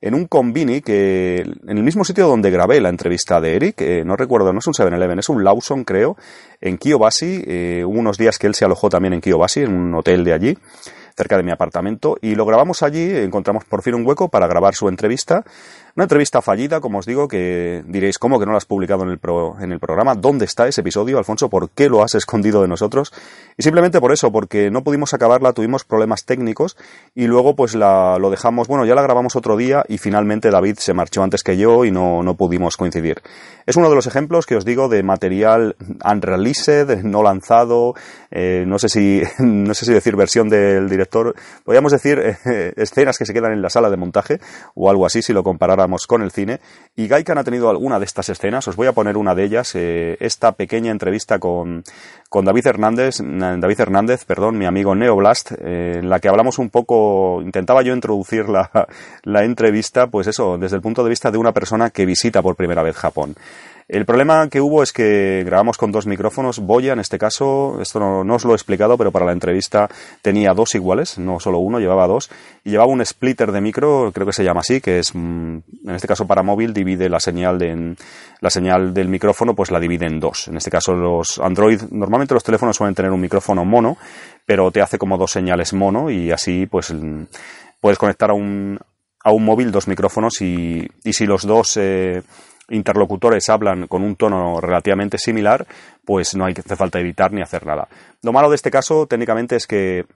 en 0.00 0.14
un 0.14 0.26
combini 0.26 0.80
que 0.80 1.38
en 1.38 1.78
el 1.78 1.82
mismo 1.82 2.04
sitio 2.04 2.26
donde 2.26 2.50
grabé 2.50 2.80
la 2.80 2.90
entrevista 2.90 3.40
de 3.40 3.56
Eric, 3.56 3.80
eh, 3.80 4.02
no 4.04 4.16
recuerdo, 4.16 4.52
no 4.52 4.58
es 4.58 4.66
un 4.66 4.74
7-Eleven, 4.74 5.18
es 5.18 5.28
un 5.28 5.42
Lawson 5.42 5.84
creo, 5.84 6.16
en 6.60 6.76
Kiyobashi, 6.76 7.44
eh, 7.46 7.84
hubo 7.86 7.98
unos 7.98 8.18
días 8.18 8.38
que 8.38 8.46
él 8.46 8.54
se 8.54 8.64
alojó 8.64 8.88
también 8.88 9.14
en 9.14 9.20
Kiyobashi, 9.20 9.60
en 9.62 9.74
un 9.74 9.94
hotel 9.94 10.24
de 10.24 10.32
allí, 10.32 10.58
cerca 11.16 11.36
de 11.36 11.42
mi 11.42 11.52
apartamento, 11.52 12.16
y 12.20 12.34
lo 12.34 12.44
grabamos 12.44 12.82
allí, 12.82 13.16
encontramos 13.16 13.64
por 13.64 13.82
fin 13.82 13.94
un 13.94 14.06
hueco 14.06 14.28
para 14.28 14.46
grabar 14.46 14.74
su 14.74 14.88
entrevista, 14.88 15.44
una 15.96 16.04
entrevista 16.04 16.42
fallida, 16.42 16.80
como 16.80 16.98
os 16.98 17.06
digo, 17.06 17.28
que 17.28 17.84
diréis, 17.86 18.18
¿cómo 18.18 18.40
que 18.40 18.46
no 18.46 18.52
la 18.52 18.58
has 18.58 18.64
publicado 18.64 19.04
en 19.04 19.10
el, 19.10 19.20
en 19.60 19.70
el 19.70 19.78
programa? 19.78 20.16
¿Dónde 20.16 20.44
está 20.44 20.66
ese 20.66 20.80
episodio, 20.80 21.18
Alfonso? 21.18 21.48
¿Por 21.48 21.70
qué 21.70 21.88
lo 21.88 22.02
has 22.02 22.14
escondido 22.16 22.62
de 22.62 22.68
nosotros? 22.68 23.12
Y 23.56 23.62
simplemente 23.62 24.00
por 24.00 24.12
eso, 24.12 24.32
porque 24.32 24.72
no 24.72 24.82
pudimos 24.82 25.14
acabarla, 25.14 25.52
tuvimos 25.52 25.84
problemas 25.84 26.24
técnicos 26.24 26.76
y 27.14 27.28
luego 27.28 27.54
pues 27.54 27.76
la, 27.76 28.18
lo 28.18 28.30
dejamos, 28.30 28.66
bueno, 28.66 28.84
ya 28.84 28.96
la 28.96 29.02
grabamos 29.02 29.36
otro 29.36 29.56
día 29.56 29.84
y 29.88 29.98
finalmente 29.98 30.50
David 30.50 30.78
se 30.78 30.94
marchó 30.94 31.22
antes 31.22 31.44
que 31.44 31.56
yo 31.56 31.84
y 31.84 31.92
no, 31.92 32.24
no 32.24 32.34
pudimos 32.34 32.76
coincidir. 32.76 33.22
Es 33.66 33.76
uno 33.76 33.88
de 33.88 33.94
los 33.94 34.08
ejemplos 34.08 34.46
que 34.46 34.56
os 34.56 34.64
digo 34.64 34.88
de 34.88 35.04
material 35.04 35.76
unreleased, 36.04 37.04
no 37.04 37.22
lanzado, 37.22 37.94
eh, 38.32 38.64
no 38.66 38.80
sé 38.80 38.88
si, 38.88 39.22
no 39.38 39.74
sé 39.74 39.84
si 39.86 39.92
decir 39.92 40.16
versión 40.16 40.48
del 40.48 40.88
director, 40.88 41.36
podríamos 41.64 41.92
decir 41.92 42.18
eh, 42.18 42.72
escenas 42.76 43.16
que 43.16 43.26
se 43.26 43.32
quedan 43.32 43.52
en 43.52 43.62
la 43.62 43.70
sala 43.70 43.90
de 43.90 43.96
montaje 43.96 44.40
o 44.74 44.90
algo 44.90 45.06
así 45.06 45.22
si 45.22 45.32
lo 45.32 45.44
comparara 45.44 45.83
con 46.06 46.22
el 46.22 46.30
cine. 46.30 46.60
Y 46.96 47.08
Gaikan 47.08 47.38
ha 47.38 47.44
tenido 47.44 47.70
alguna 47.70 47.98
de 47.98 48.04
estas 48.04 48.28
escenas, 48.28 48.68
os 48.68 48.76
voy 48.76 48.86
a 48.86 48.92
poner 48.92 49.16
una 49.16 49.34
de 49.34 49.44
ellas, 49.44 49.74
eh, 49.74 50.16
esta 50.20 50.52
pequeña 50.52 50.90
entrevista 50.90 51.38
con, 51.38 51.82
con 52.28 52.44
David 52.44 52.66
Hernández, 52.66 53.16
David 53.20 53.80
Hernández, 53.80 54.24
perdón, 54.24 54.58
mi 54.58 54.66
amigo 54.66 54.94
Neoblast, 54.94 55.52
eh, 55.52 55.98
en 55.98 56.08
la 56.08 56.20
que 56.20 56.28
hablamos 56.28 56.58
un 56.58 56.70
poco, 56.70 57.40
intentaba 57.42 57.82
yo 57.82 57.94
introducir 57.94 58.48
la, 58.48 58.70
la 59.22 59.44
entrevista, 59.44 60.06
pues 60.06 60.26
eso, 60.26 60.58
desde 60.58 60.76
el 60.76 60.82
punto 60.82 61.02
de 61.02 61.10
vista 61.10 61.30
de 61.30 61.38
una 61.38 61.52
persona 61.52 61.90
que 61.90 62.06
visita 62.06 62.42
por 62.42 62.56
primera 62.56 62.82
vez 62.82 62.96
Japón. 62.96 63.34
El 63.86 64.06
problema 64.06 64.48
que 64.48 64.62
hubo 64.62 64.82
es 64.82 64.94
que 64.94 65.42
grabamos 65.44 65.76
con 65.76 65.92
dos 65.92 66.06
micrófonos. 66.06 66.58
Boya, 66.60 66.94
en 66.94 67.00
este 67.00 67.18
caso, 67.18 67.78
esto 67.82 68.00
no, 68.00 68.34
os 68.34 68.44
lo 68.44 68.52
he 68.52 68.54
explicado, 68.54 68.96
pero 68.96 69.12
para 69.12 69.26
la 69.26 69.32
entrevista 69.32 69.90
tenía 70.22 70.54
dos 70.54 70.74
iguales, 70.74 71.18
no 71.18 71.38
solo 71.38 71.58
uno, 71.58 71.78
llevaba 71.78 72.06
dos. 72.06 72.30
Y 72.64 72.70
llevaba 72.70 72.90
un 72.90 73.04
splitter 73.04 73.52
de 73.52 73.60
micro, 73.60 74.10
creo 74.14 74.26
que 74.26 74.32
se 74.32 74.42
llama 74.42 74.60
así, 74.60 74.80
que 74.80 75.00
es, 75.00 75.14
mm, 75.14 75.58
en 75.86 75.94
este 75.94 76.08
caso 76.08 76.26
para 76.26 76.42
móvil, 76.42 76.72
divide 76.72 77.10
la 77.10 77.20
señal, 77.20 77.58
de, 77.58 77.94
la 78.40 78.48
señal 78.48 78.94
del 78.94 79.08
micrófono, 79.08 79.54
pues 79.54 79.70
la 79.70 79.78
divide 79.78 80.06
en 80.06 80.18
dos. 80.18 80.48
En 80.48 80.56
este 80.56 80.70
caso 80.70 80.94
los 80.94 81.38
Android, 81.38 81.82
normalmente 81.90 82.32
los 82.32 82.44
teléfonos 82.44 82.76
suelen 82.76 82.94
tener 82.94 83.12
un 83.12 83.20
micrófono 83.20 83.66
mono, 83.66 83.98
pero 84.46 84.70
te 84.70 84.80
hace 84.80 84.96
como 84.96 85.18
dos 85.18 85.32
señales 85.32 85.74
mono 85.74 86.10
y 86.10 86.30
así 86.30 86.64
pues 86.64 86.90
mm, 86.90 87.24
puedes 87.80 87.98
conectar 87.98 88.30
a 88.30 88.34
un, 88.34 88.78
a 89.22 89.30
un 89.30 89.44
móvil 89.44 89.70
dos 89.70 89.88
micrófonos 89.88 90.40
y, 90.40 90.88
y 91.04 91.12
si 91.12 91.26
los 91.26 91.46
dos... 91.46 91.76
Eh, 91.76 92.22
interlocutores 92.68 93.48
hablan 93.48 93.86
con 93.86 94.02
un 94.02 94.16
tono 94.16 94.60
relativamente 94.60 95.18
similar, 95.18 95.66
pues 96.04 96.34
no 96.34 96.44
hay 96.44 96.54
hace 96.54 96.76
falta 96.76 97.00
editar 97.00 97.32
ni 97.32 97.42
hacer 97.42 97.66
nada. 97.66 97.88
Lo 98.22 98.32
malo 98.32 98.48
de 98.48 98.56
este 98.56 98.70
caso 98.70 99.06
técnicamente 99.06 99.56
es 99.56 99.66
que 99.66 100.06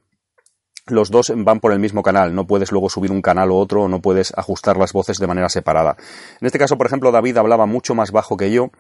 los 0.90 1.10
dos 1.10 1.32
van 1.36 1.60
por 1.60 1.72
el 1.72 1.78
mismo 1.78 2.02
canal, 2.02 2.34
no 2.34 2.46
puedes 2.46 2.72
luego 2.72 2.88
subir 2.88 3.10
un 3.12 3.22
canal 3.22 3.50
u 3.50 3.56
otro, 3.56 3.88
no 3.88 4.00
puedes 4.00 4.32
ajustar 4.36 4.76
las 4.76 4.92
voces 4.92 5.18
de 5.18 5.26
manera 5.26 5.48
separada. 5.48 5.96
En 6.40 6.46
este 6.46 6.58
caso, 6.58 6.78
por 6.78 6.86
ejemplo, 6.86 7.12
David 7.12 7.36
hablaba 7.36 7.66
mucho 7.66 7.94
más 7.94 8.10
bajo 8.10 8.36
que 8.36 8.50
yo 8.50 8.70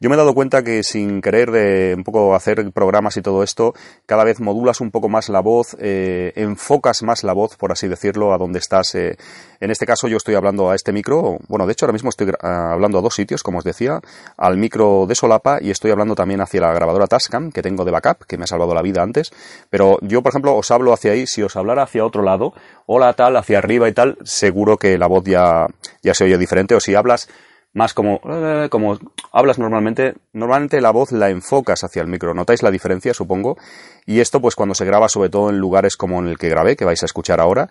yo 0.00 0.08
me 0.08 0.14
he 0.14 0.18
dado 0.18 0.32
cuenta 0.32 0.62
que 0.62 0.84
sin 0.84 1.20
querer 1.20 1.50
de 1.50 1.94
un 1.96 2.04
poco 2.04 2.36
hacer 2.36 2.70
programas 2.70 3.16
y 3.16 3.22
todo 3.22 3.42
esto, 3.42 3.74
cada 4.06 4.22
vez 4.22 4.38
modulas 4.38 4.80
un 4.80 4.92
poco 4.92 5.08
más 5.08 5.28
la 5.28 5.40
voz, 5.40 5.76
eh, 5.80 6.32
enfocas 6.36 7.02
más 7.02 7.24
la 7.24 7.32
voz, 7.32 7.56
por 7.56 7.72
así 7.72 7.88
decirlo, 7.88 8.32
a 8.32 8.38
donde 8.38 8.60
estás. 8.60 8.94
Eh. 8.94 9.16
En 9.58 9.72
este 9.72 9.86
caso 9.86 10.06
yo 10.06 10.16
estoy 10.16 10.36
hablando 10.36 10.70
a 10.70 10.76
este 10.76 10.92
micro, 10.92 11.38
bueno, 11.48 11.66
de 11.66 11.72
hecho 11.72 11.84
ahora 11.84 11.94
mismo 11.94 12.10
estoy 12.10 12.32
hablando 12.40 12.98
a 12.98 13.02
dos 13.02 13.14
sitios, 13.14 13.42
como 13.42 13.58
os 13.58 13.64
decía, 13.64 14.00
al 14.36 14.56
micro 14.56 15.06
de 15.08 15.16
solapa 15.16 15.58
y 15.60 15.70
estoy 15.72 15.90
hablando 15.90 16.14
también 16.14 16.40
hacia 16.40 16.60
la 16.60 16.72
grabadora 16.72 17.08
Tascam 17.08 17.50
que 17.50 17.60
tengo 17.60 17.84
de 17.84 17.90
backup, 17.90 18.24
que 18.24 18.38
me 18.38 18.44
ha 18.44 18.46
salvado 18.46 18.74
la 18.74 18.82
vida 18.82 19.02
antes. 19.02 19.32
Pero 19.68 19.98
yo, 20.02 20.22
por 20.22 20.30
ejemplo, 20.30 20.54
os 20.54 20.70
hablo 20.70 20.92
hacia 20.92 21.10
ahí, 21.10 21.26
si 21.26 21.42
os 21.42 21.56
hablara 21.56 21.82
hacia 21.82 22.04
otro 22.04 22.22
lado, 22.22 22.54
hola 22.86 23.12
tal, 23.14 23.36
hacia 23.36 23.58
arriba 23.58 23.88
y 23.88 23.92
tal, 23.92 24.16
seguro 24.22 24.76
que 24.76 24.96
la 24.96 25.08
voz 25.08 25.24
ya, 25.24 25.66
ya 26.02 26.14
se 26.14 26.22
oye 26.22 26.38
diferente. 26.38 26.76
O 26.76 26.80
si 26.80 26.94
hablas 26.94 27.28
más 27.72 27.94
como, 27.94 28.20
eh, 28.24 28.68
como 28.70 28.98
hablas 29.32 29.58
normalmente, 29.58 30.14
normalmente 30.32 30.80
la 30.80 30.90
voz 30.90 31.12
la 31.12 31.30
enfocas 31.30 31.84
hacia 31.84 32.02
el 32.02 32.08
micro. 32.08 32.34
¿Notáis 32.34 32.62
la 32.62 32.70
diferencia, 32.70 33.14
supongo? 33.14 33.56
Y 34.06 34.20
esto, 34.20 34.40
pues 34.40 34.54
cuando 34.54 34.74
se 34.74 34.84
graba, 34.84 35.08
sobre 35.08 35.30
todo 35.30 35.50
en 35.50 35.58
lugares 35.58 35.96
como 35.96 36.18
en 36.20 36.28
el 36.28 36.38
que 36.38 36.48
grabé, 36.48 36.76
que 36.76 36.84
vais 36.84 37.02
a 37.02 37.06
escuchar 37.06 37.40
ahora, 37.40 37.70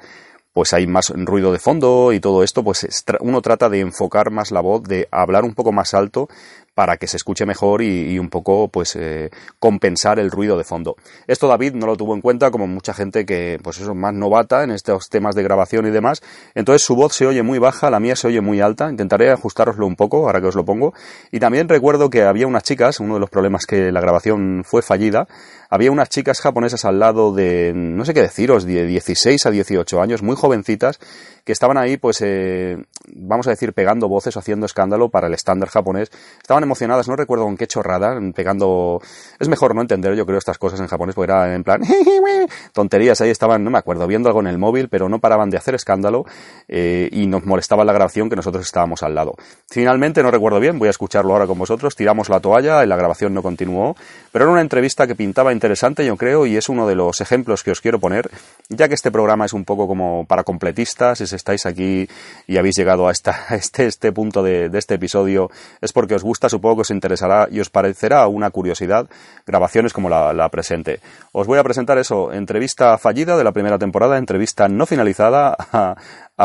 pues 0.53 0.73
hay 0.73 0.87
más 0.87 1.09
ruido 1.15 1.51
de 1.51 1.59
fondo 1.59 2.13
y 2.13 2.19
todo 2.19 2.43
esto, 2.43 2.63
pues 2.63 2.87
uno 3.19 3.41
trata 3.41 3.69
de 3.69 3.79
enfocar 3.79 4.31
más 4.31 4.51
la 4.51 4.61
voz, 4.61 4.83
de 4.83 5.07
hablar 5.11 5.43
un 5.43 5.53
poco 5.53 5.71
más 5.71 5.93
alto 5.93 6.29
para 6.77 6.97
que 6.97 7.07
se 7.07 7.17
escuche 7.17 7.47
mejor 7.47 7.81
y, 7.81 8.19
un 8.19 8.29
poco 8.29 8.67
pues 8.67 8.95
eh, 8.95 9.31
compensar 9.57 10.19
el 10.19 10.29
ruido 10.29 10.59
de 10.59 10.63
fondo. 10.63 10.95
Esto 11.25 11.47
David 11.47 11.73
no 11.73 11.87
lo 11.87 11.97
tuvo 11.97 12.13
en 12.13 12.21
cuenta 12.21 12.51
como 12.51 12.67
mucha 12.67 12.93
gente 12.93 13.25
que 13.25 13.57
pues 13.63 13.79
eso 13.79 13.95
más 13.95 14.13
novata 14.13 14.63
en 14.63 14.69
estos 14.69 15.09
temas 15.09 15.33
de 15.33 15.41
grabación 15.41 15.87
y 15.87 15.89
demás. 15.89 16.21
Entonces 16.53 16.85
su 16.85 16.95
voz 16.95 17.13
se 17.13 17.25
oye 17.25 17.41
muy 17.41 17.57
baja, 17.57 17.89
la 17.89 17.99
mía 17.99 18.15
se 18.15 18.27
oye 18.27 18.41
muy 18.41 18.61
alta. 18.61 18.91
Intentaré 18.91 19.31
ajustároslo 19.31 19.87
un 19.87 19.95
poco 19.95 20.27
ahora 20.27 20.39
que 20.39 20.49
os 20.49 20.55
lo 20.55 20.65
pongo. 20.65 20.93
Y 21.31 21.39
también 21.39 21.67
recuerdo 21.67 22.11
que 22.11 22.21
había 22.21 22.45
unas 22.45 22.61
chicas, 22.61 22.99
uno 22.99 23.15
de 23.15 23.21
los 23.21 23.31
problemas 23.31 23.65
que 23.65 23.91
la 23.91 23.99
grabación 23.99 24.61
fue 24.63 24.83
fallida, 24.83 25.27
había 25.71 25.91
unas 25.91 26.09
chicas 26.09 26.41
japonesas 26.41 26.85
al 26.85 26.99
lado 26.99 27.33
de 27.33 27.73
no 27.73 28.05
sé 28.05 28.13
qué 28.13 28.21
deciros, 28.21 28.65
de 28.65 28.85
16 28.85 29.47
a 29.47 29.49
18 29.49 29.99
años, 29.99 30.21
muy 30.21 30.35
jovencitas 30.35 30.99
que 31.47 31.53
estaban 31.53 31.77
ahí, 31.77 31.95
pues, 31.95 32.21
eh, 32.21 32.77
vamos 33.13 33.47
a 33.47 33.51
decir, 33.51 33.73
pegando 33.73 34.07
voces, 34.07 34.37
haciendo 34.37 34.65
escándalo 34.65 35.09
para 35.09 35.27
el 35.27 35.33
estándar 35.33 35.69
japonés. 35.69 36.11
Estaban 36.41 36.63
emocionadas, 36.63 37.07
no 37.07 37.15
recuerdo 37.15 37.45
con 37.45 37.57
qué 37.57 37.67
chorrada, 37.67 38.19
pegando... 38.35 39.01
Es 39.39 39.47
mejor 39.47 39.75
no 39.75 39.81
entender, 39.81 40.15
yo 40.15 40.25
creo, 40.25 40.37
estas 40.37 40.57
cosas 40.57 40.79
en 40.79 40.87
japonés, 40.87 41.15
porque 41.15 41.31
era 41.31 41.53
en 41.53 41.63
plan... 41.63 41.81
tonterías, 42.73 43.21
ahí 43.21 43.29
estaban, 43.29 43.63
no 43.63 43.69
me 43.69 43.77
acuerdo, 43.77 44.07
viendo 44.07 44.29
algo 44.29 44.41
en 44.41 44.47
el 44.47 44.57
móvil, 44.57 44.89
pero 44.89 45.09
no 45.09 45.19
paraban 45.19 45.49
de 45.49 45.57
hacer 45.57 45.75
escándalo 45.75 46.25
eh, 46.67 47.09
y 47.11 47.27
nos 47.27 47.45
molestaba 47.45 47.85
la 47.85 47.93
grabación 47.93 48.29
que 48.29 48.35
nosotros 48.35 48.65
estábamos 48.65 49.03
al 49.03 49.15
lado. 49.15 49.35
Finalmente, 49.69 50.21
no 50.23 50.31
recuerdo 50.31 50.59
bien, 50.59 50.79
voy 50.79 50.87
a 50.87 50.91
escucharlo 50.91 51.33
ahora 51.33 51.47
con 51.47 51.57
vosotros, 51.57 51.95
tiramos 51.95 52.29
la 52.29 52.39
toalla 52.39 52.83
y 52.83 52.87
la 52.87 52.95
grabación 52.95 53.33
no 53.33 53.41
continuó, 53.41 53.95
pero 54.31 54.45
era 54.45 54.51
una 54.51 54.61
entrevista 54.61 55.07
que 55.07 55.15
pintaba 55.15 55.53
interesante, 55.53 56.05
yo 56.05 56.17
creo, 56.17 56.45
y 56.45 56.57
es 56.57 56.69
uno 56.69 56.87
de 56.87 56.95
los 56.95 57.21
ejemplos 57.21 57.63
que 57.63 57.71
os 57.71 57.81
quiero 57.81 57.99
poner, 57.99 58.29
ya 58.69 58.87
que 58.87 58.95
este 58.95 59.11
programa 59.11 59.45
es 59.45 59.53
un 59.53 59.65
poco 59.65 59.87
como 59.87 60.25
para 60.25 60.43
completistas, 60.43 61.21
estáis 61.21 61.65
aquí 61.65 62.07
y 62.47 62.57
habéis 62.57 62.75
llegado 62.75 62.96
a, 63.05 63.11
este, 63.51 63.85
este 63.85 64.11
punto 64.11 64.41
de, 64.41 64.69
este 64.73 64.95
episodio 64.95 65.51
es 65.81 65.93
porque 65.93 66.15
os 66.15 66.23
gusta, 66.23 66.49
supongo 66.49 66.77
que 66.77 66.81
os 66.81 66.91
interesará 66.91 67.47
y 67.51 67.59
os 67.59 67.69
parecerá 67.69 68.27
una 68.27 68.49
curiosidad 68.49 69.07
grabaciones 69.45 69.93
como 69.93 70.09
la, 70.09 70.49
presente. 70.49 70.99
Os 71.31 71.45
voy 71.45 71.59
a 71.59 71.63
presentar 71.63 71.97
eso, 71.97 72.31
entrevista 72.33 72.97
fallida 72.97 73.37
de 73.37 73.43
la 73.43 73.51
primera 73.51 73.77
temporada, 73.77 74.17
entrevista 74.17 74.67
no 74.67 74.85
finalizada 74.85 75.55
a, 75.59 75.95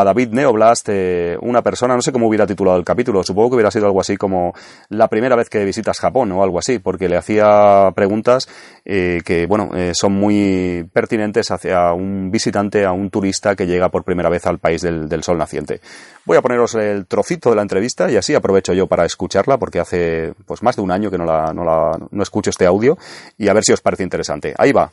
David 0.04 0.30
Neoblast, 0.30 0.88
eh, 0.88 1.36
una 1.42 1.60
persona, 1.62 1.94
no 1.94 2.00
sé 2.00 2.12
cómo 2.12 2.26
hubiera 2.26 2.46
titulado 2.46 2.78
el 2.78 2.84
capítulo, 2.84 3.22
supongo 3.22 3.50
que 3.50 3.54
hubiera 3.56 3.70
sido 3.70 3.84
algo 3.84 4.00
así 4.00 4.16
como 4.16 4.54
la 4.88 5.08
primera 5.08 5.36
vez 5.36 5.50
que 5.50 5.62
visitas 5.66 5.98
Japón 5.98 6.32
o 6.32 6.42
algo 6.42 6.58
así, 6.58 6.78
porque 6.78 7.10
le 7.10 7.18
hacía 7.18 7.92
preguntas 7.94 8.48
eh, 8.84 9.20
que, 9.24 9.46
bueno, 9.46 9.70
eh, 9.74 9.92
son 9.94 10.12
muy 10.12 10.88
pertinentes 10.92 11.50
hacia 11.50 11.92
un 11.92 12.30
visitante, 12.30 12.84
a 12.84 12.92
un 12.92 13.10
turista 13.10 13.54
que 13.54 13.66
llega 13.66 13.90
por 13.90 14.02
primera 14.02 14.28
vez 14.28 14.46
al 14.46 14.58
país 14.58 14.82
del, 14.82 15.22
sol 15.22 15.38
naciente. 15.38 15.80
Voy 16.24 16.36
a 16.36 16.42
poneros 16.42 16.76
el 16.76 17.06
trocito 17.06 17.50
de 17.50 17.56
la 17.56 17.62
entrevista 17.62 18.08
y 18.08 18.16
así 18.16 18.32
aprovecho 18.34 18.72
yo 18.72 18.86
para 18.86 19.04
escucharla, 19.04 19.58
porque 19.58 19.80
hace 19.80 20.34
pues 20.46 20.62
más 20.62 20.76
de 20.76 20.82
un 20.82 20.92
año 20.92 21.10
que 21.10 21.18
no, 21.18 21.24
la, 21.24 21.52
no, 21.52 21.64
la, 21.64 21.98
no 22.10 22.22
escucho 22.22 22.50
este 22.50 22.64
audio 22.64 22.96
y 23.38 23.48
a 23.48 23.52
ver 23.52 23.64
si 23.64 23.72
os 23.72 23.80
parece 23.80 24.04
interesante. 24.04 24.54
Ahí 24.56 24.70
va. 24.70 24.92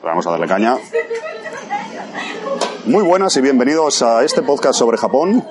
Vamos 0.00 0.26
a 0.28 0.30
darle 0.30 0.46
caña. 0.46 0.76
Muy 2.84 3.02
buenas 3.02 3.36
y 3.36 3.40
bienvenidos 3.40 4.02
a 4.02 4.22
este 4.22 4.42
podcast 4.42 4.78
sobre 4.78 4.96
Japón. 4.96 5.44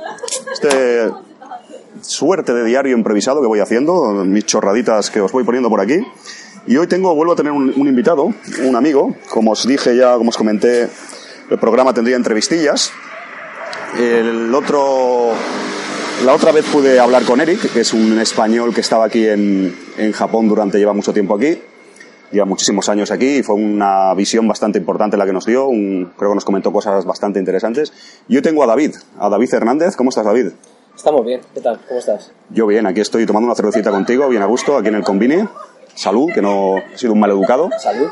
Este 0.53 1.09
suerte 2.01 2.53
de 2.53 2.63
diario 2.63 2.95
improvisado 2.95 3.41
que 3.41 3.47
voy 3.47 3.59
haciendo, 3.59 4.23
mis 4.23 4.45
chorraditas 4.45 5.09
que 5.09 5.19
os 5.19 5.33
voy 5.33 5.43
poniendo 5.43 5.69
por 5.69 5.81
aquí. 5.81 5.99
Y 6.65 6.77
hoy 6.77 6.87
tengo, 6.87 7.13
vuelvo 7.13 7.33
a 7.33 7.35
tener 7.35 7.51
un, 7.51 7.73
un 7.75 7.87
invitado, 7.87 8.31
un 8.63 8.75
amigo. 8.77 9.13
Como 9.29 9.51
os 9.51 9.67
dije 9.67 9.97
ya, 9.97 10.15
como 10.15 10.29
os 10.29 10.37
comenté, 10.37 10.87
el 11.49 11.59
programa 11.59 11.93
tendría 11.93 12.15
entrevistillas. 12.15 12.93
El 13.97 14.53
otro, 14.53 15.31
la 16.25 16.33
otra 16.33 16.51
vez 16.51 16.65
pude 16.65 16.99
hablar 16.99 17.23
con 17.23 17.41
Eric, 17.41 17.71
que 17.71 17.81
es 17.81 17.93
un 17.93 18.19
español 18.19 18.73
que 18.73 18.81
estaba 18.81 19.05
aquí 19.05 19.27
en, 19.27 19.75
en 19.97 20.11
Japón 20.11 20.47
durante, 20.47 20.77
lleva 20.77 20.93
mucho 20.93 21.13
tiempo 21.13 21.35
aquí 21.35 21.59
lleva 22.33 22.45
muchísimos 22.45 22.89
años 22.89 23.11
aquí 23.11 23.37
y 23.37 23.43
fue 23.43 23.55
una 23.55 24.13
visión 24.15 24.47
bastante 24.47 24.79
importante 24.79 25.15
la 25.15 25.25
que 25.25 25.33
nos 25.33 25.45
dio. 25.45 25.67
Un, 25.67 26.11
creo 26.17 26.31
que 26.31 26.35
nos 26.35 26.45
comentó 26.45 26.73
cosas 26.73 27.05
bastante 27.05 27.39
interesantes. 27.39 27.93
Yo 28.27 28.41
tengo 28.41 28.63
a 28.63 28.67
David, 28.67 28.95
a 29.19 29.29
David 29.29 29.53
Hernández. 29.53 29.95
¿Cómo 29.95 30.09
estás, 30.09 30.25
David? 30.25 30.47
Estamos 30.95 31.25
bien. 31.25 31.41
¿Qué 31.53 31.61
tal? 31.61 31.79
¿Cómo 31.87 31.99
estás? 31.99 32.31
Yo 32.49 32.67
bien, 32.67 32.85
aquí 32.85 33.01
estoy 33.01 33.25
tomando 33.25 33.45
una 33.45 33.55
cervecita 33.55 33.91
contigo, 33.91 34.27
bien 34.27 34.41
a 34.41 34.45
gusto, 34.45 34.77
aquí 34.77 34.89
en 34.89 34.95
el 34.95 35.03
Combine. 35.03 35.47
Salud, 35.95 36.31
que 36.33 36.41
no 36.41 36.77
he 36.77 36.97
sido 36.97 37.13
un 37.13 37.19
mal 37.19 37.29
educado. 37.29 37.69
Salud. 37.79 38.09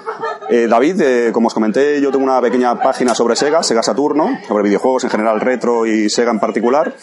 Eh, 0.50 0.68
David, 0.70 1.02
eh, 1.02 1.32
como 1.32 1.48
os 1.48 1.54
comenté, 1.54 2.00
yo 2.02 2.12
tengo 2.12 2.24
una 2.24 2.42
pequeña 2.42 2.80
página 2.82 3.16
sobre 3.16 3.36
Sega, 3.36 3.64
Sega 3.64 3.82
Saturno, 3.82 4.38
sobre 4.48 4.64
videojuegos 4.64 5.04
en 5.04 5.10
general, 5.10 5.42
retro 5.42 5.86
y 5.86 6.10
Sega 6.10 6.32
en 6.32 6.40
particular. 6.40 6.94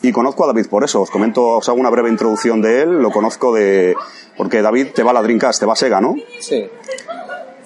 Y 0.00 0.12
conozco 0.12 0.44
a 0.44 0.48
David 0.48 0.66
por 0.68 0.84
eso. 0.84 1.02
Os 1.02 1.10
comento, 1.10 1.56
os 1.56 1.68
hago 1.68 1.78
una 1.78 1.90
breve 1.90 2.08
introducción 2.08 2.62
de 2.62 2.82
él. 2.82 3.02
Lo 3.02 3.10
conozco 3.10 3.52
de. 3.52 3.96
Porque 4.36 4.62
David 4.62 4.88
te 4.94 5.02
va 5.02 5.10
a 5.10 5.14
la 5.14 5.22
Dreamcast, 5.22 5.58
te 5.58 5.66
va 5.66 5.72
a 5.72 5.76
Sega, 5.76 6.00
¿no? 6.00 6.14
Sí. 6.40 6.68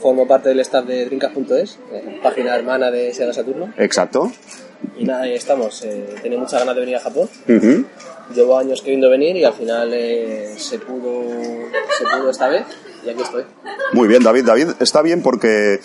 Formo 0.00 0.26
parte 0.26 0.48
del 0.48 0.60
staff 0.60 0.86
de 0.86 1.04
Dreamcast.es, 1.04 1.78
página 2.22 2.56
hermana 2.56 2.90
de 2.90 3.12
Sega 3.12 3.32
Saturno. 3.32 3.72
Exacto. 3.76 4.32
Y 4.96 5.04
nada, 5.04 5.22
ahí 5.22 5.34
estamos. 5.34 5.82
Eh, 5.82 6.14
tenía 6.22 6.38
muchas 6.38 6.60
ganas 6.60 6.74
de 6.74 6.80
venir 6.80 6.96
a 6.96 7.00
Japón. 7.00 7.28
Uh 7.48 7.52
-huh. 7.52 7.84
Llevo 8.34 8.58
años 8.58 8.80
queriendo 8.82 9.10
venir 9.10 9.36
y 9.36 9.44
al 9.44 9.52
final 9.52 9.90
eh, 9.92 10.54
se, 10.56 10.78
pudo, 10.78 11.24
se 11.98 12.04
pudo 12.04 12.30
esta 12.30 12.48
vez 12.48 12.64
y 13.04 13.10
aquí 13.10 13.22
estoy. 13.22 13.44
Muy 13.92 14.08
bien, 14.08 14.22
David. 14.22 14.44
David 14.44 14.68
está 14.80 15.02
bien 15.02 15.22
porque 15.22 15.80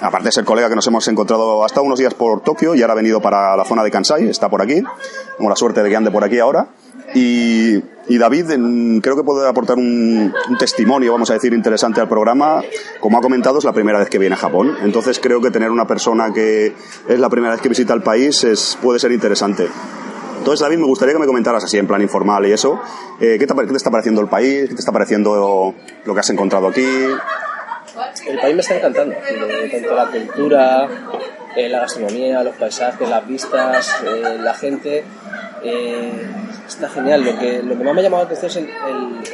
aparte 0.00 0.26
de 0.26 0.32
ser 0.32 0.44
colega 0.44 0.68
que 0.68 0.76
nos 0.76 0.86
hemos 0.86 1.06
encontrado 1.08 1.64
hasta 1.64 1.80
unos 1.80 1.98
días 1.98 2.14
por 2.14 2.42
Tokio 2.42 2.74
y 2.74 2.82
ahora 2.82 2.92
ha 2.92 2.96
venido 2.96 3.20
para 3.20 3.56
la 3.56 3.64
zona 3.64 3.82
de 3.82 3.90
Kansai, 3.90 4.28
está 4.28 4.48
por 4.48 4.62
aquí. 4.62 4.82
Tengo 5.36 5.50
la 5.50 5.56
suerte 5.56 5.82
de 5.82 5.88
que 5.90 5.96
ande 5.96 6.10
por 6.10 6.22
aquí 6.24 6.38
ahora. 6.38 6.68
Y, 7.14 7.76
y 8.08 8.18
David 8.18 8.46
creo 9.02 9.16
que 9.16 9.22
puede 9.22 9.48
aportar 9.48 9.76
un, 9.76 10.32
un, 10.48 10.58
testimonio, 10.58 11.12
vamos 11.12 11.30
a 11.30 11.34
decir, 11.34 11.52
interesante 11.52 12.00
al 12.00 12.08
programa. 12.08 12.62
Como 13.00 13.18
ha 13.18 13.20
comentado, 13.20 13.58
es 13.58 13.64
la 13.64 13.72
primera 13.72 13.98
vez 13.98 14.08
que 14.08 14.18
viene 14.18 14.34
a 14.34 14.38
Japón. 14.38 14.76
Entonces 14.82 15.18
creo 15.18 15.40
que 15.40 15.50
tener 15.50 15.70
una 15.70 15.86
persona 15.86 16.32
que 16.32 16.74
es 17.08 17.18
la 17.18 17.30
primera 17.30 17.52
vez 17.52 17.62
que 17.62 17.68
visita 17.68 17.94
el 17.94 18.02
país 18.02 18.44
es, 18.44 18.78
puede 18.82 18.98
ser 18.98 19.12
interesante. 19.12 19.68
Entonces, 20.38 20.60
David, 20.60 20.78
me 20.78 20.86
gustaría 20.86 21.14
que 21.14 21.20
me 21.20 21.26
comentaras 21.26 21.64
así 21.64 21.78
en 21.78 21.86
plan 21.86 22.00
informal 22.00 22.46
y 22.46 22.52
eso. 22.52 22.80
Eh, 23.20 23.36
¿qué, 23.38 23.46
te, 23.46 23.54
¿Qué 23.54 23.66
te 23.66 23.76
está 23.76 23.90
pareciendo 23.90 24.20
el 24.20 24.28
país? 24.28 24.68
¿Qué 24.68 24.74
te 24.74 24.80
está 24.80 24.92
pareciendo 24.92 25.74
lo 26.04 26.14
que 26.14 26.20
has 26.20 26.30
encontrado 26.30 26.68
aquí? 26.68 26.86
El 28.26 28.38
país 28.38 28.54
me 28.54 28.60
está 28.60 28.76
encantando. 28.76 29.14
Tanto 29.70 29.94
la 29.94 30.06
cultura, 30.06 30.88
eh, 31.56 31.68
la 31.68 31.80
gastronomía, 31.80 32.42
los 32.42 32.56
paisajes, 32.56 33.08
las 33.08 33.26
vistas, 33.26 34.02
eh, 34.04 34.38
la 34.40 34.54
gente. 34.54 35.04
Eh, 35.62 36.26
está 36.66 36.88
genial. 36.88 37.24
Lo 37.24 37.38
que, 37.38 37.62
lo 37.62 37.76
que 37.76 37.84
más 37.84 37.94
me 37.94 38.00
ha 38.00 38.04
llamado 38.04 38.24
la 38.24 38.30
atención 38.30 38.68
es 38.68 39.32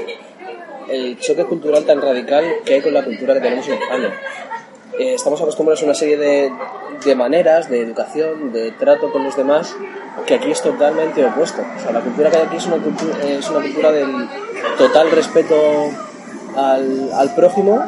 el, 0.91 1.19
choque 1.19 1.45
cultural 1.45 1.85
tan 1.85 2.01
radical 2.01 2.45
que 2.65 2.75
hay 2.75 2.81
con 2.83 2.95
la 2.95 3.05
cultura 3.05 3.35
que 3.35 3.41
tenemos 3.41 3.67
en 3.69 3.75
España. 3.75 4.13
Estamos 4.99 5.41
acostumbrados 5.41 5.83
a 5.83 5.87
una 5.87 5.95
serie 5.95 6.17
de, 6.17 6.53
de, 7.05 7.15
maneras, 7.17 7.69
de 7.69 7.81
educación, 7.81 8.53
de 8.53 8.71
trato 8.73 9.11
con 9.11 9.25
los 9.25 9.37
demás, 9.37 9.75
que 10.25 10.35
aquí 10.35 10.53
es 10.53 10.63
totalmente 10.63 11.25
opuesto. 11.25 11.63
O 11.63 11.83
sea, 11.83 11.91
la 11.91 12.01
cultura 12.01 12.31
que 12.31 12.37
hay 12.37 12.43
aquí 12.45 12.57
es 12.59 12.67
una 12.67 12.77
cultura, 12.77 13.19
es 13.25 13.51
una 13.51 13.61
cultura 13.61 13.91
del 13.91 14.29
total 14.79 15.11
respeto 15.11 15.57
al, 16.57 17.13
al 17.13 17.35
prójimo, 17.35 17.83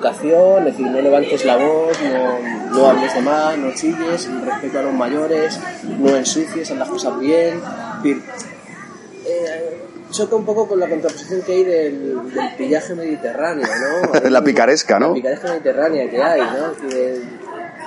educación, 0.00 0.66
es 0.66 0.76
decir, 0.76 0.86
no 0.86 1.00
levantes 1.00 1.44
la 1.44 1.56
voz, 1.56 1.98
no, 2.02 2.74
no 2.74 2.86
hables 2.86 3.14
de 3.14 3.20
más, 3.20 3.58
no 3.58 3.72
chilles, 3.74 4.28
respeto 4.44 4.78
a 4.78 4.82
los 4.82 4.94
mayores, 4.94 5.60
no 5.98 6.16
ensucies, 6.16 6.70
haz 6.70 6.78
las 6.78 6.88
cosas 6.88 7.18
bien. 7.18 7.60
Decir, 8.02 8.22
eh, 9.26 9.78
choca 10.10 10.36
un 10.36 10.44
poco 10.44 10.66
con 10.66 10.80
la 10.80 10.88
contraposición 10.88 11.42
que 11.42 11.52
hay 11.52 11.64
del, 11.64 12.32
del 12.32 12.54
pillaje 12.56 12.94
mediterráneo, 12.94 13.66
¿no? 13.66 14.20
la 14.30 14.42
picaresca, 14.42 14.98
¿no? 14.98 15.08
La 15.08 15.14
picaresca 15.14 15.48
mediterránea 15.48 16.10
que 16.10 16.22
hay, 16.22 16.40
¿no? 16.40 16.88
Que, 16.88 17.20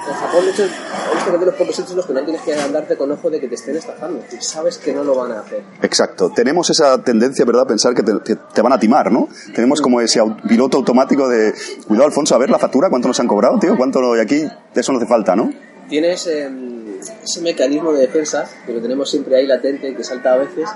en 0.08 0.14
Japón, 0.14 0.46
de 0.46 0.52
hecho, 0.52 0.64
que 1.26 1.38
de 1.38 1.46
los 1.46 1.56
pocos 1.56 1.76
sitios 1.76 1.96
los 1.96 2.06
que 2.06 2.14
no 2.14 2.24
tienes 2.24 2.42
que 2.42 2.54
andarte 2.54 2.98
con 2.98 3.12
ojo 3.12 3.30
de 3.30 3.40
que 3.40 3.48
te 3.48 3.56
estén 3.56 3.76
estafando. 3.76 4.22
Sabes 4.40 4.78
que 4.78 4.94
no 4.94 5.04
lo 5.04 5.16
van 5.16 5.32
a 5.32 5.40
hacer. 5.40 5.64
Exacto. 5.82 6.32
Tenemos 6.36 6.70
esa 6.70 7.02
tendencia, 7.04 7.46
¿verdad?, 7.46 7.64
a 7.64 7.68
pensar 7.68 7.94
que 7.94 8.04
te, 8.04 8.12
que 8.24 8.36
te 8.36 8.62
van 8.62 8.74
a 8.74 8.80
timar, 8.80 9.12
¿no? 9.12 9.28
Tenemos 9.56 9.82
como 9.82 10.02
ese 10.02 10.22
piloto 10.48 10.78
automático 10.78 11.28
de, 11.30 11.54
cuidado, 11.88 12.08
Alfonso, 12.08 12.36
a 12.36 12.38
ver 12.38 12.50
la 12.50 12.60
factura, 12.60 12.90
¿cuánto 12.90 13.08
nos 13.08 13.20
han 13.20 13.28
cobrado, 13.28 13.58
tío? 13.60 13.78
¿Cuánto? 13.78 14.16
Y 14.16 14.20
aquí 14.20 14.48
eso 14.76 14.92
no 14.92 14.98
hace 14.98 15.08
falta, 15.08 15.36
¿no? 15.36 15.52
Tienes 15.90 16.28
eh, 16.28 16.50
ese 17.24 17.42
mecanismo 17.42 17.94
de 17.94 18.02
defensa 18.02 18.46
que 18.66 18.74
lo 18.74 18.82
tenemos 18.82 19.10
siempre 19.10 19.36
ahí 19.36 19.48
latente 19.48 19.96
que 19.96 20.04
salta 20.04 20.34
a 20.34 20.38
veces. 20.38 20.70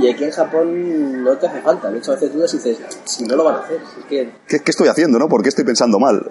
Y 0.00 0.08
aquí 0.08 0.24
en 0.24 0.32
Japón 0.32 1.22
no 1.22 1.36
te 1.36 1.46
hace 1.46 1.60
falta. 1.60 1.90
De 1.90 1.98
hecho, 1.98 2.12
a 2.12 2.14
veces 2.14 2.32
dudas 2.32 2.52
y 2.54 2.56
dices, 2.56 2.78
si 3.04 3.24
no 3.24 3.36
lo 3.36 3.44
van 3.44 3.56
a 3.56 3.58
hacer. 3.60 3.76
Es 3.76 4.04
que... 4.06 4.32
¿Qué, 4.48 4.58
¿Qué, 4.60 4.70
estoy 4.70 4.88
haciendo, 4.88 5.18
no? 5.18 5.28
¿Por 5.28 5.42
qué 5.42 5.50
estoy 5.50 5.64
pensando 5.64 6.00
mal? 6.00 6.26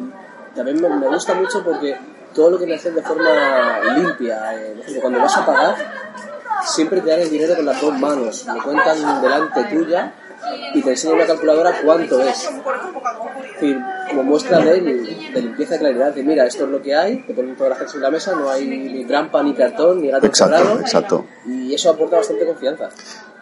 También 0.54 0.82
me, 0.82 0.90
me 0.90 1.08
gusta 1.08 1.34
mucho 1.34 1.64
porque 1.64 1.96
todo 2.34 2.52
lo 2.52 2.60
que 2.60 2.66
me 2.66 2.76
hacen 2.76 2.96
de 2.96 3.02
forma 3.02 3.80
limpia. 3.96 4.56
Eh, 4.56 4.74
por 4.76 4.82
ejemplo, 4.82 5.02
cuando 5.02 5.20
vas 5.20 5.38
a 5.38 5.46
pagar, 5.46 5.76
siempre 6.66 7.02
te 7.02 7.10
dan 7.10 7.22
el 7.22 7.30
dinero 7.30 7.56
con 7.56 7.66
las 7.66 7.82
dos 7.82 8.00
manos. 8.00 8.46
Me 8.46 8.62
cuentan 8.62 9.22
delante 9.22 9.64
tuya 9.66 10.14
y 10.74 10.82
te 10.82 10.90
enseñan 10.92 11.16
una 11.18 11.26
calculadora 11.26 11.74
cuánto 11.84 12.22
es. 12.22 12.44
Es 12.44 13.62
decir, 13.62 13.80
como 14.10 14.24
muestra 14.24 14.60
de, 14.60 14.82
de 14.82 15.42
limpieza 15.42 15.76
y 15.76 15.80
claridad. 15.80 16.14
De 16.14 16.24
mira, 16.24 16.46
esto 16.46 16.66
es 16.66 16.70
lo 16.70 16.82
que 16.82 16.96
hay, 16.96 17.18
te 17.28 17.34
ponen 17.34 17.56
todas 17.56 17.72
las 17.72 17.80
cosas 17.80 17.96
en 17.96 18.02
la 18.02 18.12
mesa, 18.12 18.36
no 18.36 18.50
hay 18.50 18.66
ni 18.66 19.06
trampa, 19.06 19.42
ni 19.44 19.54
cartón, 19.54 20.02
ni 20.02 20.10
gato 20.10 20.26
exacto, 20.26 20.58
cerrado. 20.58 20.80
Exacto. 20.80 21.26
Y 21.48 21.74
eso 21.74 21.90
aporta 21.90 22.18
bastante 22.18 22.46
confianza. 22.46 22.90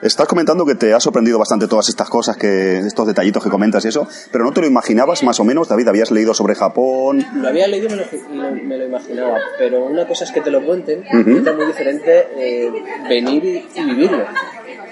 Estás 0.02 0.28
comentando 0.28 0.66
que 0.66 0.74
te 0.74 0.93
ha 0.95 0.99
sorprendido 0.99 1.38
bastante 1.38 1.68
todas 1.68 1.88
estas 1.89 2.10
cosas, 2.10 2.36
que 2.36 2.80
estos 2.80 3.06
detallitos 3.06 3.43
que 3.43 3.52
comentas 3.52 3.86
y 3.86 3.89
eso, 3.89 4.08
pero 4.32 4.43
no 4.43 4.52
te 4.52 4.62
lo 4.62 4.66
imaginabas 4.68 5.22
más 5.22 5.39
o 5.39 5.43
menos, 5.43 5.68
David, 5.68 5.88
habías 5.88 6.10
leído 6.10 6.34
sobre 6.34 6.56
Japón. 6.56 7.24
Lo 7.36 7.47
había 7.47 7.68
leído 7.68 7.88
y 7.88 7.89
me 7.91 7.95
lo, 7.97 8.04
lo, 8.49 8.52
me 8.64 8.78
lo 8.80 8.86
imaginaba, 8.86 9.38
pero 9.60 9.86
una 9.86 10.08
cosa 10.08 10.24
es 10.24 10.32
que 10.32 10.41
te 10.41 10.49
lo 10.49 10.66
cuenten 10.66 11.02
uh 11.02 11.18
-huh. 11.18 11.36
y 11.36 11.39
otra 11.39 11.54
muy 11.54 11.68
diferente 11.68 12.28
eh, 12.36 12.72
venir 13.08 13.45
y, 13.45 13.80
y 13.80 13.84
vivirlo, 13.86 14.26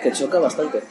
que 0.04 0.12
choca 0.12 0.38
bastante. 0.38 0.82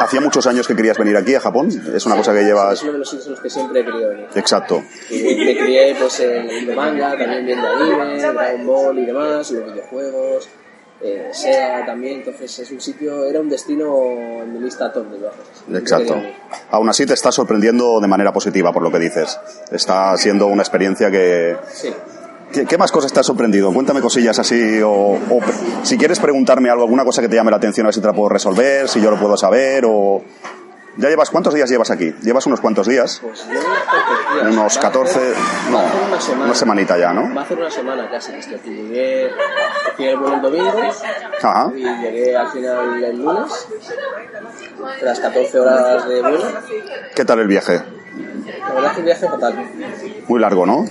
Hacía 0.00 0.20
muchos 0.20 0.46
años 0.46 0.66
que 0.66 0.74
querías 0.74 0.98
venir 0.98 1.16
aquí 1.16 1.34
a 1.34 1.40
Japón, 1.40 1.68
es 1.94 2.06
una 2.06 2.16
cosa 2.16 2.32
que 2.32 2.42
llevas... 2.42 2.74
Es 2.74 2.82
uno 2.82 2.92
de 2.92 2.98
los 2.98 3.08
sitios 3.08 3.26
en 3.26 3.32
los 3.32 3.40
que 3.40 3.50
siempre 3.50 3.80
he 3.80 3.84
querido 3.84 4.08
venir. 4.08 4.26
Exacto. 4.34 4.82
Y 5.10 5.22
me 5.22 5.56
crié 5.56 5.96
pues 5.98 6.20
en 6.20 6.74
manga, 6.74 7.16
también 7.16 7.46
viendo 7.46 7.68
anime, 7.68 8.20
Dragon 8.20 8.66
Ball 8.66 8.98
y 8.98 9.06
demás, 9.06 9.50
los 9.50 9.72
videojuegos, 9.72 10.48
eh, 11.00 11.28
SEA 11.32 11.84
también, 11.84 12.20
entonces 12.20 12.58
es 12.60 12.70
un 12.70 12.80
sitio, 12.80 13.26
era 13.26 13.40
un 13.40 13.48
destino 13.48 14.42
en 14.42 14.52
mi 14.52 14.60
lista 14.60 14.92
top 14.92 15.10
de 15.10 15.18
viajes. 15.18 15.64
Exacto. 15.72 16.16
Aún 16.70 16.88
así 16.88 17.04
te 17.04 17.14
está 17.14 17.30
sorprendiendo 17.30 18.00
de 18.00 18.08
manera 18.08 18.32
positiva 18.32 18.72
por 18.72 18.82
lo 18.82 18.90
que 18.90 18.98
dices. 18.98 19.38
Está 19.70 20.16
siendo 20.16 20.46
una 20.46 20.62
experiencia 20.62 21.10
que... 21.10 21.56
Sí. 21.72 21.92
¿Qué, 22.54 22.64
¿Qué, 22.66 22.78
más 22.78 22.92
cosas 22.92 23.12
te 23.12 23.18
ha 23.20 23.22
sorprendido? 23.24 23.72
Cuéntame 23.72 24.00
cosillas 24.00 24.38
así, 24.38 24.80
o, 24.82 24.90
o, 24.90 25.40
si 25.82 25.98
quieres 25.98 26.20
preguntarme 26.20 26.70
algo, 26.70 26.84
alguna 26.84 27.04
cosa 27.04 27.20
que 27.20 27.28
te 27.28 27.34
llame 27.36 27.50
la 27.50 27.56
atención, 27.56 27.84
a 27.86 27.88
ver 27.88 27.94
si 27.94 28.00
te 28.00 28.06
la 28.06 28.12
puedo 28.12 28.28
resolver, 28.28 28.88
si 28.88 29.00
yo 29.00 29.10
lo 29.10 29.18
puedo 29.18 29.36
saber, 29.36 29.84
o... 29.86 30.22
¿Ya 30.96 31.08
llevas 31.08 31.28
cuántos 31.30 31.52
días 31.52 31.68
llevas 31.68 31.90
aquí? 31.90 32.14
¿Llevas 32.22 32.46
unos 32.46 32.60
cuantos 32.60 32.86
días? 32.86 33.18
Pues 33.20 33.44
llevo 33.48 33.58
unos 33.66 34.34
días. 34.36 34.52
Unos 34.52 34.76
Va 34.76 34.78
a 34.78 34.82
14, 34.82 35.18
hacer- 35.18 35.34
no, 35.72 35.78
una 36.06 36.20
semana. 36.20 36.44
una 36.44 36.54
semanita 36.54 36.96
ya, 36.96 37.12
¿no? 37.12 37.34
Va 37.34 37.40
a 37.40 37.44
hacer 37.44 37.58
una 37.58 37.70
semana 37.72 38.08
casi 38.08 38.30
que 38.30 38.38
estoy 38.38 38.54
aquí. 38.54 38.70
Llegué, 38.70 39.30
fui 39.96 40.06
el 40.06 40.16
vuelo 40.18 40.36
el 40.36 40.42
domingo 40.42 40.72
Ajá. 41.42 41.72
y 41.74 41.82
llegué 41.82 42.36
al 42.36 42.48
final 42.52 43.02
el 43.02 43.16
lunes, 43.18 43.66
tras 45.00 45.18
14 45.18 45.58
horas 45.58 46.08
de 46.08 46.20
vuelo. 46.22 46.38
¿Qué 47.16 47.24
tal 47.24 47.40
el 47.40 47.48
viaje? 47.48 47.80
La 48.60 48.74
verdad 48.74 48.86
es 48.86 48.92
que 48.92 49.00
el 49.00 49.04
viaje 49.06 49.26
fatal. 49.28 49.70
Muy 50.28 50.40
largo, 50.40 50.64
¿no? 50.64 50.84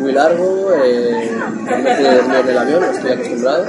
Muy 0.00 0.12
largo, 0.12 0.72
eh, 0.82 1.30
no 1.38 1.66
pude 1.76 2.14
dormir 2.16 2.36
en 2.40 2.48
el 2.48 2.58
avión, 2.58 2.80
no 2.80 2.90
estoy 2.90 3.12
acostumbrado. 3.12 3.66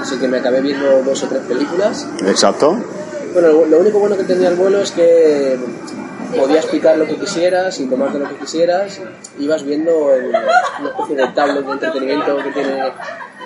Así 0.00 0.16
que 0.18 0.28
me 0.28 0.38
acabé 0.38 0.60
viendo 0.60 1.02
dos 1.02 1.22
o 1.22 1.28
tres 1.28 1.42
películas. 1.42 2.08
Exacto. 2.26 2.78
Bueno, 3.34 3.48
lo- 3.66 3.78
único 3.80 3.98
bueno 3.98 4.16
que 4.16 4.24
tenía 4.24 4.48
el 4.48 4.54
vuelo 4.56 4.80
es 4.80 4.90
que 4.92 5.58
podías 6.36 6.64
picar 6.66 6.96
lo 6.96 7.04
que 7.06 7.16
quisieras 7.16 7.78
y 7.80 7.86
tomarte 7.86 8.18
lo 8.18 8.28
que 8.28 8.36
quisieras. 8.36 9.00
Ibas 9.38 9.64
viendo 9.64 10.14
el- 10.14 10.28
una 10.28 10.88
especie 10.90 11.16
de 11.16 11.28
tablet 11.28 11.64
de 11.66 11.72
entretenimiento 11.72 12.36
que 12.38 12.50
tiene 12.52 12.82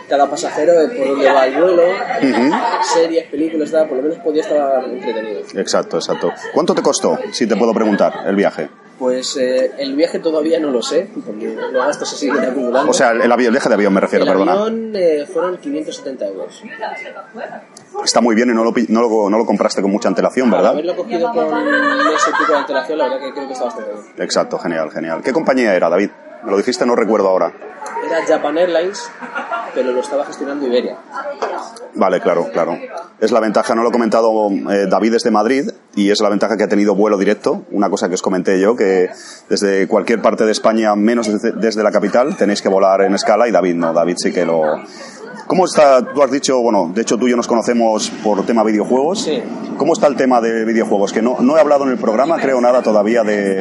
cada 0.09 0.29
pasajero 0.29 0.75
por 0.97 1.09
dónde 1.09 1.33
va 1.33 1.47
el 1.47 1.61
vuelo, 1.61 1.83
series, 2.95 3.25
películas, 3.29 3.71
tal, 3.71 3.89
por 3.89 3.97
lo 3.97 4.03
menos 4.05 4.19
podía 4.19 4.43
estar 4.43 4.85
entretenido. 4.85 5.41
Exacto, 5.55 5.97
exacto. 5.97 6.31
¿Cuánto 6.53 6.75
te 6.75 6.83
costó, 6.83 7.19
si 7.33 7.47
te 7.47 7.57
puedo 7.57 7.73
preguntar, 7.75 8.13
el 8.27 8.37
viaje? 8.37 8.69
Pues 9.03 9.37
eh, 9.37 9.73
el 9.79 9.97
viaje 9.97 10.21
todavía 10.21 10.61
no 10.61 10.71
lo 10.71 10.81
sé, 10.81 11.11
porque 11.27 11.57
los 11.57 11.73
gastos 11.73 12.09
se 12.11 12.17
siguen 12.19 12.39
acumulando. 12.45 12.89
O 12.89 12.95
sea, 12.95 13.11
el, 13.11 13.23
el 13.23 13.33
avión, 13.33 13.49
el 13.49 13.53
viaje 13.55 13.69
de 13.69 13.75
avión 13.75 13.93
me 13.93 14.01
refiero, 14.01 14.25
el 14.25 14.31
perdona. 14.31 14.53
avión 14.53 14.93
eh, 14.95 15.27
fueron 15.27 15.57
570 15.59 16.25
euros. 16.29 16.63
Está 18.05 18.21
muy 18.21 18.37
bien 18.37 18.51
y 18.51 18.53
no 18.53 18.63
lo, 18.63 18.73
pi- 18.73 18.87
no 18.91 19.01
lo, 19.03 19.29
no 19.29 19.39
lo 19.39 19.45
compraste 19.45 19.83
con 19.83 19.91
mucha 19.91 20.07
antelación, 20.07 20.47
Al 20.47 20.53
¿verdad? 20.53 20.71
haberlo 20.71 20.95
cogido 20.95 21.33
con 21.33 21.45
ese 22.15 22.31
tipo 22.39 22.53
de 22.53 22.59
antelación, 22.59 22.99
la 22.99 23.05
verdad 23.09 23.21
que 23.27 23.33
creo 23.33 23.47
que 23.49 23.53
está 23.55 23.65
bastante 23.65 23.91
bien. 23.93 24.05
Exacto, 24.19 24.59
genial, 24.61 24.91
genial. 24.93 25.21
¿Qué 25.25 25.33
compañía 25.33 25.75
era, 25.75 25.89
David? 25.89 26.11
Me 26.45 26.51
lo 26.53 26.57
dijiste, 26.57 26.87
no 26.87 26.95
recuerdo 26.95 27.27
ahora. 27.29 27.53
Era 28.05 28.27
Japan 28.27 28.59
Airlines, 28.59 29.11
pero 29.75 29.93
lo 29.93 30.01
estaba 30.01 30.25
gestionando 30.25 30.67
Iberia. 30.67 30.97
Vale, 31.95 32.21
claro, 32.21 32.49
claro. 32.53 32.77
Es 33.21 33.31
la 33.31 33.41
ventaja, 33.41 33.75
no 33.75 33.83
lo 33.83 33.91
he 33.91 33.93
comentado 33.93 34.51
eh, 34.51 34.87
David 34.89 35.13
desde 35.13 35.31
Madrid, 35.31 35.71
y 35.95 36.11
es 36.11 36.21
la 36.21 36.29
ventaja 36.29 36.57
que 36.57 36.65
ha 36.65 36.69
tenido 36.69 36.95
vuelo 36.95 37.17
directo. 37.17 37.63
Una 37.71 37.89
cosa 37.91 38.09
que 38.09 38.15
os 38.15 38.23
comenté 38.23 38.59
yo, 38.61 38.75
que 38.75 39.11
desde 39.49 39.87
cualquier 39.87 40.21
parte 40.21 40.45
de 40.45 40.53
España, 40.53 40.95
menos 40.97 41.29
desde, 41.29 41.53
desde 41.53 41.83
la 41.83 41.93
capital, 41.93 42.37
tenéis 42.37 42.61
que 42.63 42.69
volar 42.69 43.03
en 43.03 43.15
escala, 43.15 43.47
y 43.47 43.53
David 43.53 43.75
no, 43.77 43.93
David 43.93 44.17
sí 44.19 44.33
que 44.33 44.45
lo... 44.45 44.63
¿Cómo 45.47 45.67
está? 45.67 46.03
Tú 46.15 46.23
has 46.23 46.31
dicho, 46.31 46.61
bueno, 46.61 46.91
de 46.95 47.03
hecho 47.03 47.19
tú 47.19 47.27
y 47.27 47.31
yo 47.31 47.37
nos 47.37 47.47
conocemos 47.47 48.11
por 48.23 48.45
tema 48.47 48.63
videojuegos. 48.63 49.25
Sí. 49.25 49.43
¿Cómo 49.77 49.93
está 49.93 50.07
el 50.07 50.17
tema 50.17 50.41
de 50.41 50.65
videojuegos? 50.65 51.13
Que 51.13 51.21
no, 51.21 51.37
no 51.41 51.57
he 51.57 51.61
hablado 51.61 51.85
en 51.85 51.91
el 51.91 51.99
programa, 51.99 52.39
creo 52.39 52.61
nada 52.61 52.81
todavía 52.81 53.23
de, 53.23 53.61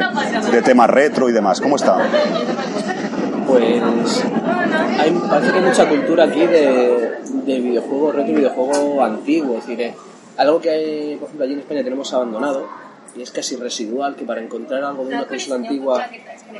de 0.50 0.62
tema 0.62 0.86
retro 0.86 1.28
y 1.28 1.32
demás. 1.32 1.60
¿Cómo 1.60 1.76
está? 1.76 1.98
Pues 3.52 4.24
hay, 4.98 5.10
parece 5.28 5.52
que 5.52 5.58
hay 5.58 5.64
mucha 5.64 5.86
cultura 5.86 6.24
aquí 6.24 6.40
de, 6.40 7.18
de 7.44 7.60
videojuego 7.60 8.12
retro 8.12 8.32
y 8.32 8.36
videojuego 8.36 9.04
antiguo. 9.04 9.58
Es 9.58 9.66
decir, 9.66 9.92
algo 10.38 10.58
que 10.58 10.70
hay, 10.70 11.16
por 11.16 11.26
ejemplo 11.26 11.44
allí 11.44 11.52
en 11.52 11.58
España 11.58 11.84
tenemos 11.84 12.14
abandonado 12.14 12.66
y 13.14 13.20
es 13.20 13.30
casi 13.30 13.56
residual, 13.56 14.16
que 14.16 14.24
para 14.24 14.40
encontrar 14.40 14.82
algo 14.84 15.04
de 15.04 15.14
una 15.14 15.26
consola 15.26 15.56
antigua 15.56 16.06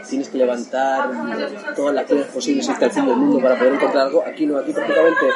tienes 0.07 0.28
que 0.28 0.36
levantar 0.36 1.11
todas 1.74 1.95
las 1.95 2.05
piedras 2.05 2.28
posibles 2.28 2.68
hasta 2.68 2.84
el 2.84 2.90
fin 2.90 3.07
del 3.07 3.16
mundo 3.16 3.40
para 3.40 3.57
poder 3.57 3.72
encontrar 3.72 4.09
algo. 4.09 4.22
Aquí 4.26 4.45
no, 4.45 4.59
aquí 4.59 4.72
prácticamente 4.72 5.26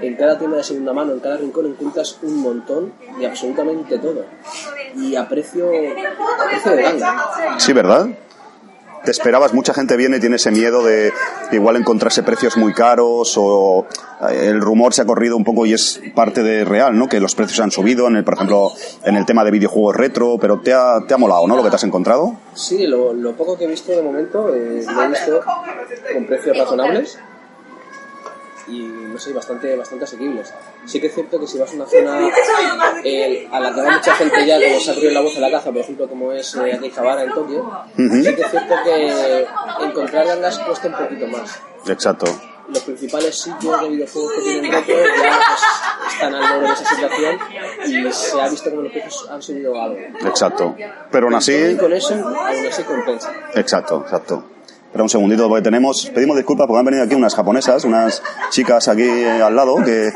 en 0.00 0.16
cada 0.16 0.38
tienda 0.38 0.56
de 0.56 0.64
segunda 0.64 0.94
mano, 0.94 1.12
en 1.12 1.20
cada 1.20 1.36
rincón 1.36 1.66
encuentras 1.66 2.18
un 2.22 2.40
montón 2.40 2.94
de 3.18 3.26
absolutamente 3.26 3.98
todo. 3.98 4.24
Y 4.96 5.14
a 5.14 5.28
precio, 5.28 5.68
a 5.68 6.48
precio 6.48 6.72
de 6.72 6.82
ganga. 6.82 7.58
Sí, 7.58 7.74
¿verdad? 7.74 8.08
Te 9.06 9.12
esperabas, 9.12 9.54
mucha 9.54 9.72
gente 9.72 9.96
viene 9.96 10.16
y 10.16 10.20
tiene 10.20 10.34
ese 10.34 10.50
miedo 10.50 10.82
de, 10.82 11.12
igual 11.52 11.76
encontrarse 11.76 12.24
precios 12.24 12.56
muy 12.56 12.74
caros 12.74 13.34
o 13.36 13.86
eh, 14.28 14.48
el 14.48 14.60
rumor 14.60 14.94
se 14.94 15.02
ha 15.02 15.04
corrido 15.04 15.36
un 15.36 15.44
poco 15.44 15.64
y 15.64 15.74
es 15.74 16.00
parte 16.12 16.42
de 16.42 16.64
real, 16.64 16.98
¿no? 16.98 17.08
Que 17.08 17.20
los 17.20 17.36
precios 17.36 17.60
han 17.60 17.70
subido, 17.70 18.08
en 18.08 18.16
el, 18.16 18.24
por 18.24 18.34
ejemplo, 18.34 18.72
en 19.04 19.14
el 19.14 19.24
tema 19.24 19.44
de 19.44 19.52
videojuegos 19.52 19.94
retro, 19.94 20.38
pero 20.40 20.58
te 20.58 20.72
ha, 20.74 21.04
te 21.06 21.14
ha 21.14 21.18
molado, 21.18 21.46
¿no? 21.46 21.54
Lo 21.54 21.62
que 21.62 21.70
te 21.70 21.76
has 21.76 21.84
encontrado. 21.84 22.34
Sí, 22.54 22.88
lo, 22.88 23.12
lo 23.12 23.36
poco 23.36 23.56
que 23.56 23.66
he 23.66 23.68
visto 23.68 23.92
de 23.92 24.02
momento 24.02 24.52
eh, 24.52 24.84
lo 24.84 25.02
he 25.04 25.08
visto 25.08 25.40
con 26.12 26.26
precios 26.26 26.58
razonables 26.58 27.16
y 28.68 28.80
no 28.80 29.18
sé, 29.18 29.32
bastante, 29.32 29.76
bastante 29.76 30.04
asequibles. 30.04 30.52
Sí 30.86 31.00
que 31.00 31.06
es 31.06 31.14
cierto 31.14 31.38
que 31.38 31.46
si 31.46 31.58
vas 31.58 31.70
a 31.72 31.74
una 31.74 31.86
zona 31.86 32.28
eh, 33.04 33.48
a 33.50 33.60
la 33.60 33.74
que 33.74 33.80
va 33.82 33.90
mucha 33.92 34.14
gente 34.14 34.46
ya, 34.46 34.60
como 34.60 34.80
se 34.80 34.90
ha 34.90 34.94
abrido 34.94 35.12
la 35.12 35.20
voz 35.20 35.36
a 35.36 35.40
la 35.40 35.50
caza, 35.50 35.70
por 35.70 35.80
ejemplo, 35.80 36.08
como 36.08 36.32
es 36.32 36.54
eh, 36.56 36.72
Akihabara 36.72 37.22
en 37.22 37.32
Tokio, 37.32 37.70
sí 37.96 38.34
que 38.34 38.42
es 38.42 38.50
cierto 38.50 38.74
que 38.84 39.46
encontrar 39.84 40.26
gangas 40.26 40.58
cuesta 40.58 40.88
un 40.88 40.94
poquito 40.94 41.26
más. 41.28 41.60
Exacto. 41.86 42.26
Los 42.68 42.82
principales 42.82 43.38
sitios 43.40 43.80
de 43.80 43.88
videojuegos 43.90 44.32
que 44.32 44.40
tienen 44.42 44.72
retro 44.72 44.96
ya 44.96 45.38
pues, 45.46 46.12
están 46.14 46.34
al 46.34 46.52
borde 46.52 46.66
de 46.66 46.72
esa 46.72 46.84
situación 46.84 47.38
y 47.86 48.12
se 48.12 48.40
ha 48.40 48.48
visto 48.48 48.70
como 48.70 48.82
los 48.82 48.90
precios 48.92 49.28
han 49.30 49.40
subido 49.40 49.80
algo. 49.80 49.98
Exacto. 50.26 50.74
Pero 51.12 51.26
aún 51.26 51.34
Y 51.34 51.36
así, 51.36 51.76
con 51.76 51.92
eso, 51.92 52.14
aún 52.14 52.66
así 52.66 52.82
compensa. 52.82 53.32
exacto, 53.54 54.00
exacto. 54.02 54.44
Espera 54.86 55.02
un 55.02 55.08
segundito 55.08 55.48
porque 55.48 55.62
tenemos, 55.62 56.10
pedimos 56.14 56.36
disculpas 56.36 56.66
porque 56.66 56.78
han 56.78 56.84
venido 56.86 57.04
aquí 57.04 57.14
unas 57.14 57.34
japonesas, 57.34 57.84
unas 57.84 58.22
chicas 58.50 58.88
aquí 58.88 59.02
eh, 59.02 59.42
al 59.42 59.54
lado, 59.54 59.76
que 59.84 60.10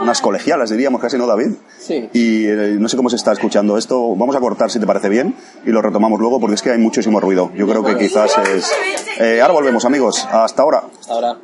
unas 0.00 0.20
colegialas 0.20 0.70
diríamos 0.70 1.00
casi, 1.00 1.18
¿no, 1.18 1.26
David? 1.26 1.50
Sí. 1.78 2.08
Y 2.12 2.46
eh, 2.46 2.76
no 2.78 2.88
sé 2.88 2.96
cómo 2.96 3.10
se 3.10 3.16
está 3.16 3.32
escuchando 3.32 3.76
esto. 3.76 4.16
Vamos 4.16 4.34
a 4.36 4.40
cortar 4.40 4.70
si 4.70 4.80
te 4.80 4.86
parece 4.86 5.08
bien 5.08 5.34
y 5.66 5.70
lo 5.70 5.82
retomamos 5.82 6.18
luego 6.18 6.40
porque 6.40 6.54
es 6.54 6.62
que 6.62 6.70
hay 6.70 6.78
muchísimo 6.78 7.20
ruido. 7.20 7.50
Yo 7.54 7.66
creo 7.66 7.84
que 7.84 7.96
quizás 7.98 8.32
es. 8.54 8.70
Eh, 9.18 9.40
ahora 9.40 9.54
volvemos, 9.54 9.84
amigos. 9.84 10.26
Hasta 10.30 10.62
ahora. 10.62 10.84
Hasta 11.00 11.12
ahora. 11.12 11.38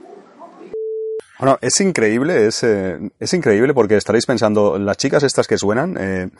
Bueno, 1.38 1.56
es 1.60 1.80
increíble, 1.80 2.48
es, 2.48 2.64
eh, 2.64 2.98
es 3.20 3.32
increíble 3.32 3.72
porque 3.72 3.96
estaréis 3.96 4.26
pensando, 4.26 4.76
las 4.76 4.96
chicas 4.96 5.22
estas 5.22 5.46
que 5.46 5.56
suenan, 5.56 5.96
eh, 5.96 6.30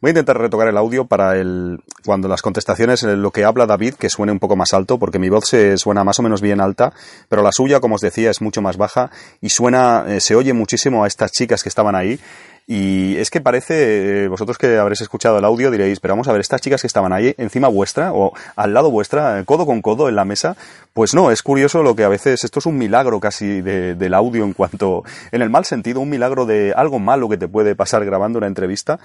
voy 0.00 0.08
a 0.08 0.12
intentar 0.12 0.38
retocar 0.38 0.68
el 0.68 0.76
audio 0.76 1.06
para 1.06 1.36
el, 1.36 1.80
cuando 2.04 2.28
las 2.28 2.42
contestaciones, 2.42 3.02
eh, 3.02 3.16
lo 3.16 3.30
que 3.30 3.44
habla 3.44 3.66
David, 3.66 3.94
que 3.94 4.08
suene 4.08 4.32
un 4.32 4.38
poco 4.38 4.56
más 4.56 4.72
alto, 4.72 4.98
porque 4.98 5.18
mi 5.18 5.28
voz 5.28 5.46
se 5.46 5.76
suena 5.76 6.04
más 6.04 6.18
o 6.18 6.22
menos 6.22 6.40
bien 6.40 6.60
alta, 6.60 6.92
pero 7.28 7.42
la 7.42 7.52
suya, 7.52 7.80
como 7.80 7.96
os 7.96 8.00
decía, 8.00 8.30
es 8.30 8.40
mucho 8.40 8.62
más 8.62 8.76
baja 8.76 9.10
y 9.40 9.48
suena, 9.48 10.04
eh, 10.08 10.20
se 10.20 10.34
oye 10.36 10.52
muchísimo 10.52 11.04
a 11.04 11.06
estas 11.08 11.32
chicas 11.32 11.62
que 11.62 11.68
estaban 11.68 11.94
ahí. 11.94 12.18
Y 12.70 13.16
es 13.16 13.30
que 13.30 13.40
parece, 13.40 14.24
eh, 14.24 14.28
vosotros 14.28 14.58
que 14.58 14.76
habréis 14.76 15.00
escuchado 15.00 15.38
el 15.38 15.44
audio 15.46 15.70
diréis, 15.70 16.00
pero 16.00 16.12
vamos 16.12 16.28
a 16.28 16.32
ver, 16.32 16.42
estas 16.42 16.60
chicas 16.60 16.82
que 16.82 16.86
estaban 16.86 17.14
ahí 17.14 17.34
encima 17.38 17.66
vuestra 17.68 18.12
o 18.12 18.34
al 18.56 18.74
lado 18.74 18.90
vuestra, 18.90 19.42
codo 19.46 19.64
con 19.64 19.80
codo 19.80 20.06
en 20.10 20.14
la 20.16 20.26
mesa, 20.26 20.54
pues 20.92 21.14
no, 21.14 21.30
es 21.30 21.42
curioso 21.42 21.82
lo 21.82 21.96
que 21.96 22.04
a 22.04 22.08
veces, 22.08 22.44
esto 22.44 22.58
es 22.58 22.66
un 22.66 22.76
milagro 22.76 23.20
casi 23.20 23.62
de- 23.62 23.94
del 23.94 24.12
audio 24.12 24.44
en 24.44 24.52
cuanto, 24.52 25.02
en 25.32 25.40
el 25.40 25.48
mal 25.48 25.64
sentido, 25.64 26.00
un 26.00 26.10
milagro 26.10 26.44
de 26.44 26.74
algo 26.76 26.98
malo 26.98 27.30
que 27.30 27.38
te 27.38 27.48
puede 27.48 27.74
pasar 27.74 28.04
grabando 28.04 28.36
una 28.36 28.48
entrevista, 28.48 28.98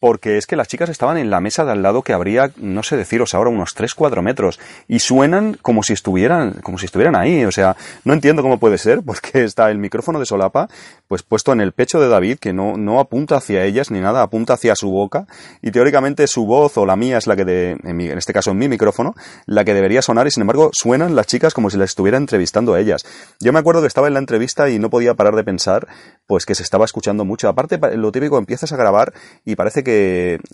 porque 0.00 0.38
es 0.38 0.46
que 0.46 0.54
las 0.56 0.68
chicas 0.68 0.88
estaban 0.90 1.16
en 1.18 1.28
la 1.30 1.40
mesa 1.40 1.64
de 1.64 1.72
al 1.72 1.82
lado 1.82 2.02
que 2.02 2.12
habría, 2.12 2.52
no 2.56 2.82
sé 2.84 2.96
deciros 2.96 3.34
ahora, 3.34 3.50
unos 3.50 3.70
3-4 3.76 4.22
metros, 4.22 4.60
y 4.86 5.00
suenan 5.00 5.58
como 5.60 5.82
si 5.82 5.92
estuvieran, 5.92 6.52
como 6.62 6.78
si 6.78 6.86
estuvieran 6.86 7.16
ahí, 7.16 7.44
o 7.44 7.50
sea, 7.50 7.76
no 8.04 8.12
entiendo 8.12 8.42
cómo 8.42 8.58
puede 8.58 8.78
ser, 8.78 9.02
porque 9.06 9.42
está 9.44 9.70
el 9.70 9.78
micrófono 9.78 10.20
de 10.20 10.26
solapa, 10.26 10.68
pues 11.08 11.22
puesto 11.22 11.52
en 11.52 11.60
el 11.60 11.72
pecho 11.72 12.00
de 12.00 12.08
David, 12.08 12.38
que 12.38 12.52
no, 12.52 12.76
no 12.76 13.00
apunta 13.00 13.36
hacia 13.36 13.64
ellas 13.64 13.90
ni 13.90 14.00
nada, 14.00 14.22
apunta 14.22 14.54
hacia 14.54 14.76
su 14.76 14.90
boca, 14.90 15.26
y 15.62 15.70
teóricamente 15.72 16.26
su 16.28 16.46
voz 16.46 16.76
o 16.78 16.86
la 16.86 16.94
mía 16.96 17.18
es 17.18 17.26
la 17.26 17.34
que, 17.34 17.44
de, 17.44 17.76
en, 17.82 17.96
mi- 17.96 18.08
en 18.08 18.18
este 18.18 18.32
caso 18.32 18.52
en 18.52 18.58
mi 18.58 18.68
micrófono, 18.68 19.14
la 19.46 19.64
que 19.64 19.74
debería 19.74 20.00
sonar, 20.02 20.26
y 20.26 20.30
sin 20.30 20.42
embargo 20.42 20.70
suenan 20.72 21.16
las 21.16 21.26
chicas 21.26 21.54
como 21.54 21.70
si 21.70 21.76
las 21.76 21.90
estuviera 21.90 22.18
entrevistando 22.18 22.74
a 22.74 22.80
ellas. 22.80 23.04
Yo 23.40 23.52
me 23.52 23.58
acuerdo 23.58 23.80
que 23.80 23.88
estaba 23.88 24.06
en 24.06 24.12
la 24.14 24.20
entrevista 24.20 24.68
y 24.70 24.78
no 24.78 24.90
podía 24.90 25.14
parar 25.14 25.34
de 25.34 25.42
pensar, 25.44 25.88
pues 26.26 26.46
que 26.46 26.54
se 26.54 26.62
estaba 26.62 26.84
escuchando 26.84 27.24
mucho. 27.24 27.48
Aparte, 27.48 27.78
pa- 27.78 27.90
lo 27.90 28.12
típico, 28.12 28.38
empiezas 28.38 28.72
a 28.72 28.76
grabar 28.76 29.12
y 29.44 29.56
parece 29.56 29.82
que 29.82 29.87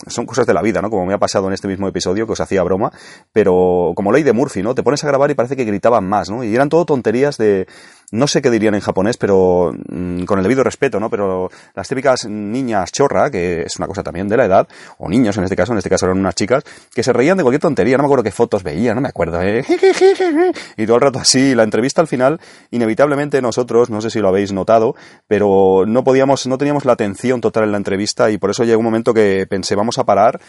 son 0.07 0.26
cosas 0.26 0.47
de 0.47 0.55
la 0.55 0.62
vida, 0.62 0.80
¿no? 0.82 0.91
Como 0.91 1.07
me 1.07 1.14
ha 1.14 1.18
pasado 1.18 1.49
en 1.49 1.55
este 1.55 1.68
mismo 1.68 1.89
episodio, 1.89 2.26
que 2.26 2.32
os 2.32 2.41
hacía 2.41 2.62
broma, 2.62 2.93
pero 3.32 3.93
como 3.95 4.12
ley 4.12 4.22
de 4.22 4.32
Murphy, 4.32 4.62
¿no? 4.62 4.74
Te 4.74 4.82
pones 4.82 5.03
a 5.05 5.09
grabar 5.09 5.30
y 5.30 5.35
parece 5.35 5.57
que 5.57 5.64
gritaban 5.64 6.09
más, 6.09 6.30
¿no? 6.30 6.45
Y 6.45 6.55
eran 6.55 6.68
todo 6.68 6.85
tonterías 6.85 7.37
de, 7.39 7.66
no 8.15 8.29
sé 8.29 8.41
qué 8.41 8.51
dirían 8.51 8.75
en 8.75 8.81
japonés, 8.81 9.17
pero 9.17 9.73
mm, 9.89 10.25
con 10.25 10.39
el 10.39 10.45
debido 10.45 10.62
respeto, 10.62 11.01
¿no? 11.01 11.11
Pero 11.11 11.51
las 11.75 11.89
típicas 11.89 12.27
niñas 12.27 12.93
chorra, 12.93 13.31
que 13.31 13.62
es 13.62 13.77
una 13.77 13.87
cosa 13.87 14.03
también 14.03 14.29
de 14.29 14.37
la 14.37 14.45
edad, 14.45 14.69
o 14.99 15.09
niños 15.09 15.37
en 15.37 15.45
este 15.45 15.57
caso, 15.57 15.73
en 15.73 15.79
este 15.79 15.91
caso 15.91 16.07
eran 16.07 16.19
unas 16.19 16.35
chicas, 16.35 16.62
que 16.95 17.03
se 17.03 17.12
reían 17.12 17.37
de 17.37 17.43
cualquier 17.43 17.61
tontería, 17.61 17.97
no 17.97 18.05
me 18.05 18.07
acuerdo 18.07 18.23
qué 18.23 18.31
fotos 18.31 18.62
veía, 18.62 18.95
no 18.95 19.01
me 19.01 19.09
acuerdo, 19.09 19.43
¿eh? 19.43 19.65
Y 20.77 20.87
todo 20.87 20.97
el 20.97 21.03
rato 21.03 21.19
así, 21.19 21.55
la 21.55 21.65
entrevista 21.65 22.01
al 22.01 22.07
final, 22.07 22.41
inevitablemente 22.71 23.43
nosotros, 23.43 23.91
no 23.91 24.01
sé 24.01 24.11
si 24.11 24.21
lo 24.21 24.29
habéis 24.29 24.53
notado, 24.53 24.95
pero 25.27 25.85
no 25.87 26.05
podíamos, 26.05 26.47
no 26.47 26.57
teníamos 26.57 26.85
la 26.85 26.93
atención 26.93 27.41
total 27.41 27.65
en 27.65 27.73
la 27.73 27.79
entrevista 27.79 28.31
y 28.31 28.39
por 28.39 28.51
eso 28.51 28.65
llegó 28.65 28.79
un 28.79 28.85
momento 28.85 29.12
que 29.12 29.47
pensé, 29.49 29.75
vamos 29.75 29.99
a 29.99 30.05
parar 30.05 30.41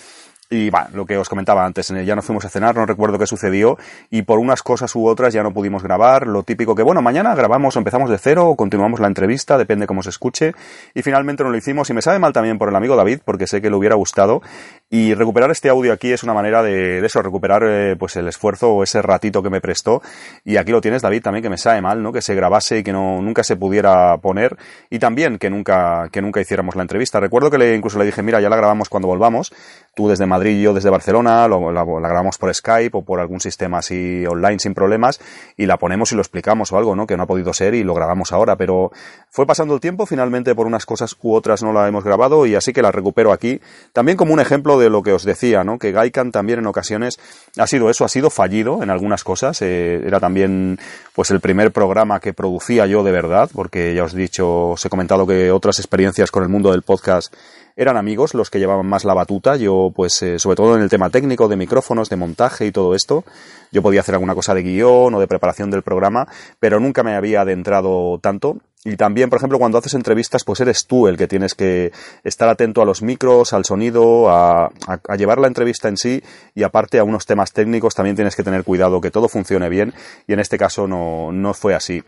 y 0.49 0.69
va, 0.69 0.89
lo 0.93 1.05
que 1.05 1.17
os 1.17 1.27
comentaba 1.27 1.65
antes, 1.65 1.87
ya 1.87 2.15
nos 2.15 2.25
fuimos 2.25 2.45
a 2.45 2.49
cenar, 2.49 2.75
no 2.75 2.85
recuerdo 2.85 3.17
qué 3.17 3.25
sucedió, 3.25 3.77
y 4.09 4.21
por 4.21 4.39
unas 4.39 4.61
cosas 4.61 4.95
u 4.95 5.07
otras 5.07 5.33
ya 5.33 5.43
no 5.43 5.53
pudimos 5.53 5.81
grabar, 5.81 6.27
lo 6.27 6.43
típico 6.43 6.75
que, 6.75 6.83
bueno, 6.83 7.01
mañana 7.01 7.33
grabamos 7.33 7.75
o 7.75 7.79
empezamos 7.79 8.09
de 8.09 8.17
cero 8.17 8.47
o 8.47 8.55
continuamos 8.55 8.99
la 8.99 9.07
entrevista, 9.07 9.57
depende 9.57 9.87
cómo 9.87 10.03
se 10.03 10.09
escuche, 10.09 10.53
y 10.93 11.01
finalmente 11.01 11.43
no 11.43 11.49
lo 11.49 11.57
hicimos, 11.57 11.89
y 11.89 11.93
me 11.93 12.01
sabe 12.01 12.19
mal 12.19 12.33
también 12.33 12.57
por 12.57 12.69
el 12.69 12.75
amigo 12.75 12.95
David, 12.95 13.19
porque 13.25 13.47
sé 13.47 13.61
que 13.61 13.69
le 13.69 13.75
hubiera 13.75 13.95
gustado, 13.95 14.41
Y 14.87 15.15
recuperar 15.15 15.49
este 15.49 15.67
audio 15.69 15.91
aquí 15.91 16.11
es 16.11 16.21
una 16.21 16.35
manera 16.35 16.61
de, 16.61 17.03
eso, 17.03 17.19
recuperar 17.23 17.63
eh, 17.65 17.95
pues 17.97 18.15
el 18.17 18.27
esfuerzo 18.27 18.71
o 18.71 18.83
ese 18.83 19.01
ratito 19.01 19.41
que 19.41 19.49
me 19.49 19.59
prestó. 19.59 20.03
Y 20.43 20.57
aquí 20.57 20.71
lo 20.71 20.79
tienes, 20.79 21.01
David, 21.01 21.23
también 21.23 21.41
que 21.41 21.49
me 21.49 21.57
sabe 21.57 21.81
mal, 21.81 22.03
¿no? 22.03 22.13
Que 22.13 22.21
se 22.21 22.35
grabase 22.35 22.79
y 22.79 22.83
que 22.83 22.93
no, 22.93 23.19
nunca 23.19 23.43
se 23.43 23.55
pudiera 23.55 24.15
poner. 24.19 24.57
Y 24.91 24.99
también 24.99 25.39
que 25.39 25.49
nunca, 25.49 26.07
que 26.11 26.21
nunca 26.21 26.39
hiciéramos 26.39 26.75
la 26.75 26.83
entrevista. 26.83 27.19
Recuerdo 27.19 27.49
que 27.49 27.57
le, 27.57 27.73
incluso 27.73 27.97
le 27.97 28.05
dije, 28.05 28.21
mira, 28.21 28.39
ya 28.39 28.47
la 28.47 28.57
grabamos 28.57 28.87
cuando 28.87 29.07
volvamos. 29.07 29.51
Tú 29.95 30.07
desde 30.07 30.27
Madrid 30.27 30.61
yo 30.61 30.73
desde 30.73 30.91
Barcelona, 30.91 31.47
lo, 31.47 31.71
la, 31.71 31.83
la, 31.83 32.07
grabamos 32.07 32.37
por 32.37 32.53
Skype 32.53 32.95
o 32.95 33.01
por 33.01 33.19
algún 33.19 33.39
sistema 33.39 33.79
así 33.79 34.23
online 34.27 34.59
sin 34.59 34.75
problemas 34.75 35.19
y 35.57 35.65
la 35.65 35.77
ponemos 35.77 36.11
y 36.11 36.15
lo 36.15 36.21
explicamos 36.21 36.71
o 36.71 36.77
algo, 36.77 36.95
¿no? 36.95 37.07
Que 37.07 37.17
no 37.17 37.23
ha 37.23 37.27
podido 37.27 37.53
ser 37.53 37.73
y 37.73 37.83
lo 37.83 37.95
grabamos 37.95 38.31
ahora. 38.31 38.55
Pero 38.55 38.91
fue 39.29 39.47
pasando 39.47 39.73
el 39.73 39.79
tiempo, 39.79 40.05
finalmente 40.05 40.53
por 40.53 40.67
unas 40.67 40.85
cosas 40.85 41.15
u 41.23 41.33
otras 41.33 41.63
no 41.63 41.73
la 41.73 41.87
hemos 41.87 42.03
grabado 42.03 42.45
y 42.45 42.53
así 42.53 42.71
que 42.71 42.83
la 42.83 42.91
recupero 42.91 43.31
aquí. 43.31 43.61
También 43.93 44.15
como 44.15 44.31
un 44.31 44.39
ejemplo 44.39 44.74
de 44.79 44.89
lo 44.89 45.03
que 45.03 45.13
os 45.13 45.23
decía, 45.23 45.63
¿no? 45.63 45.79
Que 45.79 45.91
Gaikan 45.91 46.31
también 46.31 46.59
en 46.59 46.67
ocasiones 46.67 47.19
ha 47.57 47.67
sido 47.67 47.89
eso, 47.89 48.05
ha 48.05 48.09
sido 48.09 48.29
fallido 48.29 48.83
en 48.83 48.89
algunas 48.89 49.23
cosas. 49.23 49.61
Eh, 49.61 50.01
era 50.05 50.19
también 50.19 50.79
pues 51.13 51.31
el 51.31 51.39
primer 51.39 51.71
programa 51.71 52.19
que 52.19 52.33
producía 52.33 52.85
yo 52.85 53.03
de 53.03 53.11
verdad, 53.11 53.49
porque 53.53 53.93
ya 53.95 54.03
os 54.03 54.13
he 54.13 54.17
dicho, 54.17 54.69
os 54.71 54.85
he 54.85 54.89
comentado 54.89 55.25
que 55.25 55.51
otras 55.51 55.79
experiencias 55.79 56.31
con 56.31 56.43
el 56.43 56.49
mundo 56.49 56.71
del 56.71 56.81
podcast 56.81 57.33
eran 57.75 57.97
amigos 57.97 58.33
los 58.33 58.49
que 58.49 58.59
llevaban 58.59 58.85
más 58.85 59.03
la 59.05 59.13
batuta. 59.13 59.55
Yo, 59.57 59.91
pues, 59.95 60.21
eh, 60.21 60.39
sobre 60.39 60.55
todo 60.55 60.75
en 60.75 60.81
el 60.81 60.89
tema 60.89 61.09
técnico, 61.09 61.47
de 61.47 61.57
micrófonos, 61.57 62.09
de 62.09 62.15
montaje 62.15 62.65
y 62.65 62.71
todo 62.71 62.95
esto, 62.95 63.23
yo 63.71 63.81
podía 63.81 64.01
hacer 64.01 64.15
alguna 64.15 64.35
cosa 64.35 64.53
de 64.53 64.63
guion 64.63 65.13
o 65.13 65.19
de 65.19 65.27
preparación 65.27 65.69
del 65.71 65.81
programa, 65.81 66.27
pero 66.59 66.79
nunca 66.79 67.03
me 67.03 67.15
había 67.15 67.41
adentrado 67.41 68.19
tanto. 68.19 68.57
Y 68.87 68.97
también, 68.97 69.31
por 69.31 69.37
ejemplo, 69.37 69.57
cuando 69.57 69.79
haces 69.79 69.95
entrevistas, 69.95 70.43
pues 70.43 70.59
eres 70.59 70.85
tú 70.85 71.07
el 71.07 71.17
que 71.17 71.27
tienes 71.27 71.55
que 71.55 71.91
estar 72.23 72.47
atento 72.47 72.83
a 72.83 72.85
los 72.85 73.01
micros, 73.01 73.51
al 73.51 73.65
sonido, 73.65 74.29
a, 74.29 74.69
a, 74.87 75.15
llevar 75.15 75.39
la 75.39 75.47
entrevista 75.47 75.87
en 75.87 75.97
sí 75.97 76.21
y 76.53 76.61
aparte 76.61 76.99
a 76.99 77.03
unos 77.03 77.25
temas 77.25 77.51
técnicos 77.51 77.95
también 77.95 78.15
tienes 78.15 78.35
que 78.35 78.43
tener 78.43 78.63
cuidado 78.63 79.01
que 79.01 79.09
todo 79.09 79.27
funcione 79.27 79.69
bien 79.69 79.95
y 80.27 80.33
en 80.33 80.39
este 80.39 80.59
caso 80.59 80.87
no, 80.87 81.31
no 81.31 81.55
fue 81.55 81.73
así. 81.73 82.03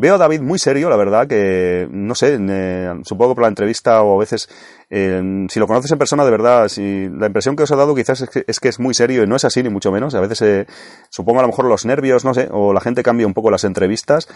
Veo 0.00 0.14
a 0.14 0.18
David 0.18 0.40
muy 0.40 0.58
serio, 0.58 0.88
la 0.88 0.96
verdad, 0.96 1.26
que 1.26 1.86
no 1.90 2.14
sé, 2.14 2.38
eh, 2.40 2.90
supongo 3.04 3.34
por 3.34 3.42
la 3.42 3.48
entrevista 3.48 4.00
o 4.02 4.16
a 4.16 4.18
veces, 4.18 4.48
eh, 4.88 5.46
si 5.50 5.60
lo 5.60 5.66
conoces 5.66 5.92
en 5.92 5.98
persona, 5.98 6.24
de 6.24 6.30
verdad, 6.30 6.68
si 6.68 7.06
la 7.10 7.26
impresión 7.26 7.54
que 7.54 7.64
os 7.64 7.70
ha 7.70 7.76
dado 7.76 7.94
quizás 7.94 8.22
es 8.22 8.30
que, 8.30 8.44
es 8.46 8.60
que 8.60 8.68
es 8.70 8.80
muy 8.80 8.94
serio 8.94 9.22
y 9.22 9.26
no 9.26 9.36
es 9.36 9.44
así, 9.44 9.62
ni 9.62 9.68
mucho 9.68 9.92
menos. 9.92 10.14
A 10.14 10.20
veces, 10.20 10.40
eh, 10.40 10.66
supongo 11.10 11.40
a 11.40 11.42
lo 11.42 11.48
mejor 11.48 11.66
los 11.66 11.84
nervios, 11.84 12.24
no 12.24 12.32
sé, 12.32 12.48
o 12.50 12.72
la 12.72 12.80
gente 12.80 13.02
cambia 13.02 13.26
un 13.26 13.34
poco 13.34 13.50
las 13.50 13.64
entrevistas 13.64 14.26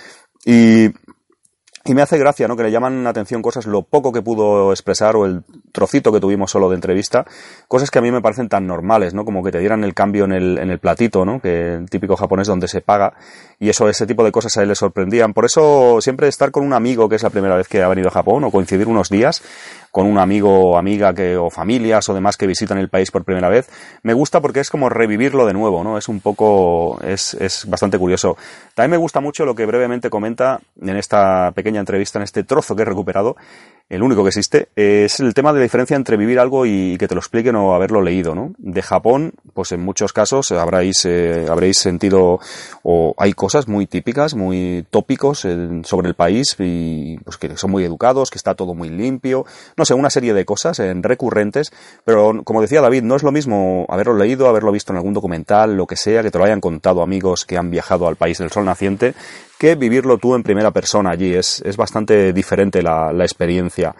y 0.44 0.90
y 1.86 1.94
me 1.94 2.00
hace 2.00 2.16
gracia, 2.16 2.48
¿no? 2.48 2.56
Que 2.56 2.62
le 2.62 2.70
llaman 2.70 3.04
la 3.04 3.10
atención 3.10 3.42
cosas, 3.42 3.66
lo 3.66 3.82
poco 3.82 4.10
que 4.10 4.22
pudo 4.22 4.72
expresar 4.72 5.16
o 5.16 5.26
el 5.26 5.42
trocito 5.70 6.12
que 6.12 6.20
tuvimos 6.20 6.50
solo 6.50 6.70
de 6.70 6.76
entrevista, 6.76 7.26
cosas 7.68 7.90
que 7.90 7.98
a 7.98 8.02
mí 8.02 8.10
me 8.10 8.22
parecen 8.22 8.48
tan 8.48 8.66
normales, 8.66 9.12
¿no? 9.12 9.24
Como 9.26 9.42
que 9.44 9.52
te 9.52 9.58
dieran 9.58 9.84
el 9.84 9.92
cambio 9.92 10.24
en 10.24 10.32
el, 10.32 10.58
en 10.58 10.70
el 10.70 10.78
platito, 10.78 11.26
¿no? 11.26 11.40
Que 11.40 11.74
el 11.74 11.90
típico 11.90 12.16
japonés 12.16 12.46
donde 12.46 12.68
se 12.68 12.80
paga. 12.80 13.12
Y 13.60 13.68
eso, 13.68 13.88
ese 13.88 14.06
tipo 14.06 14.24
de 14.24 14.32
cosas 14.32 14.56
a 14.56 14.62
él 14.62 14.68
le 14.68 14.74
sorprendían. 14.74 15.34
Por 15.34 15.44
eso 15.44 16.00
siempre 16.00 16.28
estar 16.28 16.50
con 16.50 16.64
un 16.64 16.72
amigo 16.72 17.08
que 17.08 17.16
es 17.16 17.22
la 17.22 17.30
primera 17.30 17.56
vez 17.56 17.68
que 17.68 17.82
ha 17.82 17.88
venido 17.88 18.08
a 18.08 18.12
Japón 18.12 18.44
o 18.44 18.50
coincidir 18.50 18.88
unos 18.88 19.10
días 19.10 19.42
con 19.94 20.08
un 20.08 20.18
amigo 20.18 20.70
o 20.70 20.76
amiga 20.76 21.14
que, 21.14 21.36
o 21.36 21.50
familias 21.50 22.08
o 22.08 22.14
demás 22.14 22.36
que 22.36 22.48
visitan 22.48 22.78
el 22.78 22.88
país 22.88 23.12
por 23.12 23.22
primera 23.22 23.48
vez, 23.48 23.70
me 24.02 24.12
gusta 24.12 24.40
porque 24.40 24.58
es 24.58 24.68
como 24.68 24.88
revivirlo 24.88 25.46
de 25.46 25.52
nuevo, 25.52 25.84
¿no? 25.84 25.96
Es 25.96 26.08
un 26.08 26.18
poco, 26.18 26.98
es, 27.04 27.34
es 27.34 27.64
bastante 27.66 27.96
curioso. 27.96 28.36
También 28.74 28.90
me 28.90 28.96
gusta 28.96 29.20
mucho 29.20 29.44
lo 29.44 29.54
que 29.54 29.66
brevemente 29.66 30.10
comenta 30.10 30.60
en 30.82 30.96
esta 30.96 31.52
pequeña 31.52 31.78
entrevista, 31.78 32.18
en 32.18 32.24
este 32.24 32.42
trozo 32.42 32.74
que 32.74 32.82
he 32.82 32.84
recuperado, 32.84 33.36
el 33.90 34.02
único 34.02 34.22
que 34.22 34.28
existe, 34.28 34.68
es 34.74 35.20
el 35.20 35.34
tema 35.34 35.52
de 35.52 35.58
la 35.58 35.64
diferencia 35.64 35.94
entre 35.94 36.16
vivir 36.16 36.38
algo 36.38 36.64
y 36.64 36.96
que 36.96 37.06
te 37.06 37.14
lo 37.14 37.20
expliquen 37.20 37.54
o 37.54 37.74
haberlo 37.74 38.00
leído, 38.00 38.34
¿no? 38.34 38.54
De 38.56 38.80
Japón, 38.80 39.34
pues 39.52 39.72
en 39.72 39.80
muchos 39.80 40.12
casos 40.12 40.50
habréis, 40.52 41.04
eh, 41.04 41.46
habréis 41.50 41.78
sentido, 41.78 42.40
o 42.82 43.14
hay 43.18 43.34
cosas 43.34 43.68
muy 43.68 43.86
típicas, 43.86 44.34
muy 44.34 44.86
tópicos 44.90 45.44
eh, 45.44 45.82
sobre 45.84 46.08
el 46.08 46.14
país 46.14 46.56
y 46.58 47.18
pues 47.18 47.36
que 47.36 47.56
son 47.58 47.70
muy 47.70 47.84
educados, 47.84 48.30
que 48.30 48.38
está 48.38 48.54
todo 48.54 48.74
muy 48.74 48.88
limpio, 48.88 49.44
no 49.84 49.86
sé, 49.86 49.92
una 49.92 50.08
serie 50.08 50.32
de 50.32 50.46
cosas 50.46 50.78
en 50.78 51.02
recurrentes, 51.02 51.70
pero 52.06 52.42
como 52.42 52.62
decía 52.62 52.80
David, 52.80 53.02
no 53.02 53.16
es 53.16 53.22
lo 53.22 53.32
mismo 53.32 53.84
haberlo 53.90 54.14
leído, 54.14 54.48
haberlo 54.48 54.72
visto 54.72 54.94
en 54.94 54.96
algún 54.96 55.12
documental, 55.12 55.76
lo 55.76 55.86
que 55.86 55.96
sea, 55.96 56.22
que 56.22 56.30
te 56.30 56.38
lo 56.38 56.44
hayan 56.44 56.62
contado 56.62 57.02
amigos 57.02 57.44
que 57.44 57.58
han 57.58 57.70
viajado 57.70 58.08
al 58.08 58.16
país 58.16 58.38
del 58.38 58.50
sol 58.50 58.64
naciente, 58.64 59.12
que 59.58 59.74
vivirlo 59.74 60.16
tú 60.16 60.34
en 60.34 60.42
primera 60.42 60.70
persona 60.70 61.10
allí. 61.10 61.34
Es, 61.34 61.60
es 61.66 61.76
bastante 61.76 62.32
diferente 62.32 62.80
la, 62.80 63.12
la 63.12 63.24
experiencia. 63.24 63.94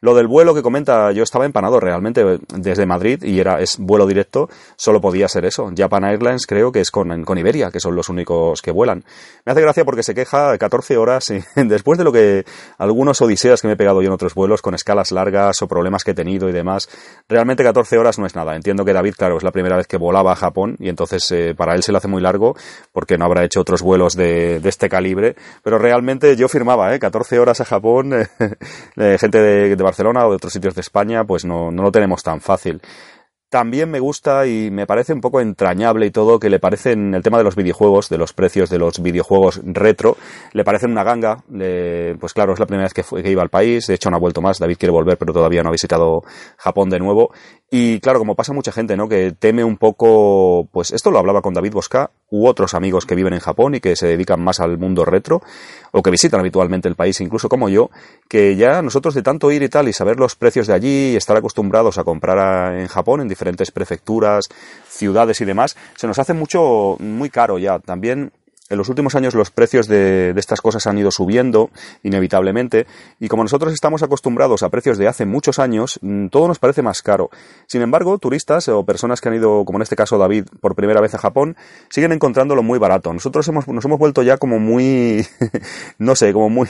Lo 0.00 0.14
del 0.14 0.26
vuelo 0.26 0.54
que 0.54 0.62
comenta, 0.62 1.12
yo 1.12 1.22
estaba 1.22 1.44
empanado 1.44 1.80
realmente 1.80 2.24
desde 2.54 2.86
Madrid 2.86 3.22
y 3.22 3.38
era 3.38 3.60
es 3.60 3.78
vuelo 3.78 4.06
directo, 4.06 4.48
solo 4.76 5.00
podía 5.00 5.28
ser 5.28 5.44
eso. 5.44 5.70
Japan 5.76 6.04
Airlines 6.04 6.46
creo 6.46 6.72
que 6.72 6.80
es 6.80 6.90
con, 6.90 7.24
con 7.24 7.38
Iberia, 7.38 7.70
que 7.70 7.80
son 7.80 7.94
los 7.94 8.08
únicos 8.08 8.62
que 8.62 8.70
vuelan. 8.70 9.04
Me 9.44 9.52
hace 9.52 9.60
gracia 9.60 9.84
porque 9.84 10.02
se 10.02 10.14
queja 10.14 10.56
14 10.56 10.96
horas 10.96 11.30
y 11.30 11.42
después 11.56 11.98
de 11.98 12.04
lo 12.04 12.12
que 12.12 12.44
algunos 12.78 13.20
odiseas 13.20 13.60
que 13.60 13.68
me 13.68 13.74
he 13.74 13.76
pegado 13.76 14.02
yo 14.02 14.08
en 14.08 14.14
otros 14.14 14.34
vuelos 14.34 14.62
con 14.62 14.74
escalas 14.74 15.12
largas 15.12 15.60
o 15.62 15.68
problemas 15.68 16.04
que 16.04 16.12
he 16.12 16.14
tenido 16.14 16.48
y 16.48 16.52
demás, 16.52 16.88
realmente 17.28 17.62
14 17.62 17.98
horas 17.98 18.18
no 18.18 18.26
es 18.26 18.34
nada. 18.34 18.56
Entiendo 18.56 18.84
que 18.84 18.92
David, 18.92 19.14
claro, 19.16 19.36
es 19.36 19.42
la 19.42 19.52
primera 19.52 19.76
vez 19.76 19.86
que 19.86 19.96
volaba 19.96 20.32
a 20.32 20.36
Japón 20.36 20.76
y 20.78 20.88
entonces 20.88 21.30
eh, 21.30 21.54
para 21.56 21.74
él 21.74 21.82
se 21.82 21.92
le 21.92 21.98
hace 21.98 22.08
muy 22.08 22.22
largo 22.22 22.56
porque 22.92 23.18
no 23.18 23.24
habrá 23.24 23.44
hecho 23.44 23.60
otros 23.60 23.82
vuelos 23.82 24.16
de, 24.16 24.60
de 24.60 24.68
este 24.68 24.88
calibre, 24.88 25.36
pero 25.62 25.78
realmente 25.78 26.36
yo 26.36 26.48
firmaba, 26.48 26.94
¿eh? 26.94 26.98
14 26.98 27.38
horas 27.38 27.60
a 27.60 27.64
Japón, 27.64 28.12
eh, 28.96 29.18
gente 29.18 29.40
de, 29.40 29.76
de 29.76 29.82
Barcelona 29.90 30.26
o 30.26 30.30
de 30.30 30.36
otros 30.36 30.52
sitios 30.52 30.74
de 30.74 30.80
España, 30.80 31.24
pues 31.24 31.44
no, 31.44 31.70
no 31.70 31.82
lo 31.82 31.92
tenemos 31.92 32.22
tan 32.22 32.40
fácil. 32.40 32.80
También 33.50 33.90
me 33.90 33.98
gusta 33.98 34.46
y 34.46 34.70
me 34.70 34.86
parece 34.86 35.12
un 35.12 35.20
poco 35.20 35.40
entrañable 35.40 36.06
y 36.06 36.12
todo 36.12 36.38
que 36.38 36.48
le 36.48 36.60
parecen 36.60 37.14
el 37.14 37.22
tema 37.24 37.36
de 37.36 37.42
los 37.42 37.56
videojuegos, 37.56 38.08
de 38.08 38.16
los 38.16 38.32
precios 38.32 38.70
de 38.70 38.78
los 38.78 39.02
videojuegos 39.02 39.60
retro, 39.64 40.16
le 40.52 40.62
parecen 40.62 40.92
una 40.92 41.02
ganga. 41.02 41.42
Le, 41.52 42.14
pues 42.14 42.32
claro, 42.32 42.52
es 42.52 42.60
la 42.60 42.66
primera 42.66 42.84
vez 42.84 42.94
que, 42.94 43.02
fue, 43.02 43.24
que 43.24 43.30
iba 43.32 43.42
al 43.42 43.48
país, 43.48 43.88
de 43.88 43.94
hecho 43.94 44.08
no 44.08 44.16
ha 44.16 44.20
vuelto 44.20 44.40
más, 44.40 44.60
David 44.60 44.76
quiere 44.78 44.92
volver 44.92 45.18
pero 45.18 45.32
todavía 45.32 45.64
no 45.64 45.70
ha 45.70 45.72
visitado 45.72 46.22
Japón 46.58 46.90
de 46.90 47.00
nuevo. 47.00 47.32
Y 47.72 48.00
claro, 48.00 48.18
como 48.18 48.34
pasa 48.34 48.52
mucha 48.52 48.72
gente, 48.72 48.96
¿no? 48.96 49.08
Que 49.08 49.30
teme 49.30 49.62
un 49.62 49.76
poco, 49.76 50.68
pues 50.72 50.90
esto 50.90 51.12
lo 51.12 51.18
hablaba 51.20 51.40
con 51.40 51.54
David 51.54 51.72
Bosca 51.72 52.10
u 52.28 52.48
otros 52.48 52.74
amigos 52.74 53.06
que 53.06 53.14
viven 53.14 53.32
en 53.32 53.38
Japón 53.38 53.76
y 53.76 53.80
que 53.80 53.94
se 53.94 54.08
dedican 54.08 54.42
más 54.42 54.58
al 54.58 54.76
mundo 54.76 55.04
retro 55.04 55.40
o 55.92 56.02
que 56.02 56.10
visitan 56.10 56.40
habitualmente 56.40 56.88
el 56.88 56.96
país, 56.96 57.20
incluso 57.20 57.48
como 57.48 57.68
yo, 57.68 57.90
que 58.28 58.56
ya 58.56 58.82
nosotros 58.82 59.14
de 59.14 59.22
tanto 59.22 59.52
ir 59.52 59.62
y 59.62 59.68
tal 59.68 59.88
y 59.88 59.92
saber 59.92 60.18
los 60.18 60.34
precios 60.34 60.66
de 60.66 60.74
allí 60.74 61.12
y 61.12 61.16
estar 61.16 61.36
acostumbrados 61.36 61.98
a 61.98 62.04
comprar 62.04 62.76
en 62.76 62.88
Japón 62.88 63.20
en 63.20 63.28
diferentes 63.40 63.70
prefecturas, 63.70 64.48
ciudades 64.86 65.40
y 65.40 65.46
demás, 65.46 65.76
se 65.96 66.06
nos 66.06 66.18
hace 66.18 66.34
mucho, 66.34 66.96
muy 66.98 67.30
caro 67.30 67.58
ya. 67.58 67.78
También 67.78 68.32
en 68.70 68.78
los 68.78 68.88
últimos 68.88 69.14
años 69.16 69.34
los 69.34 69.50
precios 69.50 69.88
de, 69.88 70.32
de, 70.32 70.40
estas 70.40 70.60
cosas 70.60 70.86
han 70.86 70.96
ido 70.96 71.10
subiendo 71.10 71.70
inevitablemente 72.02 72.86
y 73.18 73.28
como 73.28 73.42
nosotros 73.42 73.74
estamos 73.74 74.02
acostumbrados 74.02 74.62
a 74.62 74.68
precios 74.70 74.96
de 74.96 75.08
hace 75.08 75.26
muchos 75.26 75.58
años, 75.58 75.98
mm, 76.02 76.28
todo 76.28 76.48
nos 76.48 76.60
parece 76.60 76.80
más 76.80 77.02
caro. 77.02 77.30
Sin 77.66 77.82
embargo, 77.82 78.16
turistas 78.18 78.68
o 78.68 78.84
personas 78.84 79.20
que 79.20 79.28
han 79.28 79.34
ido, 79.34 79.64
como 79.64 79.78
en 79.78 79.82
este 79.82 79.96
caso 79.96 80.18
David, 80.18 80.46
por 80.60 80.76
primera 80.76 81.00
vez 81.00 81.14
a 81.14 81.18
Japón, 81.18 81.56
siguen 81.88 82.12
encontrándolo 82.12 82.62
muy 82.62 82.78
barato. 82.78 83.12
Nosotros 83.12 83.46
hemos, 83.48 83.66
nos 83.66 83.84
hemos 83.84 83.98
vuelto 83.98 84.22
ya 84.22 84.36
como 84.36 84.60
muy, 84.60 85.26
no 85.98 86.14
sé, 86.14 86.32
como 86.32 86.48
muy 86.48 86.68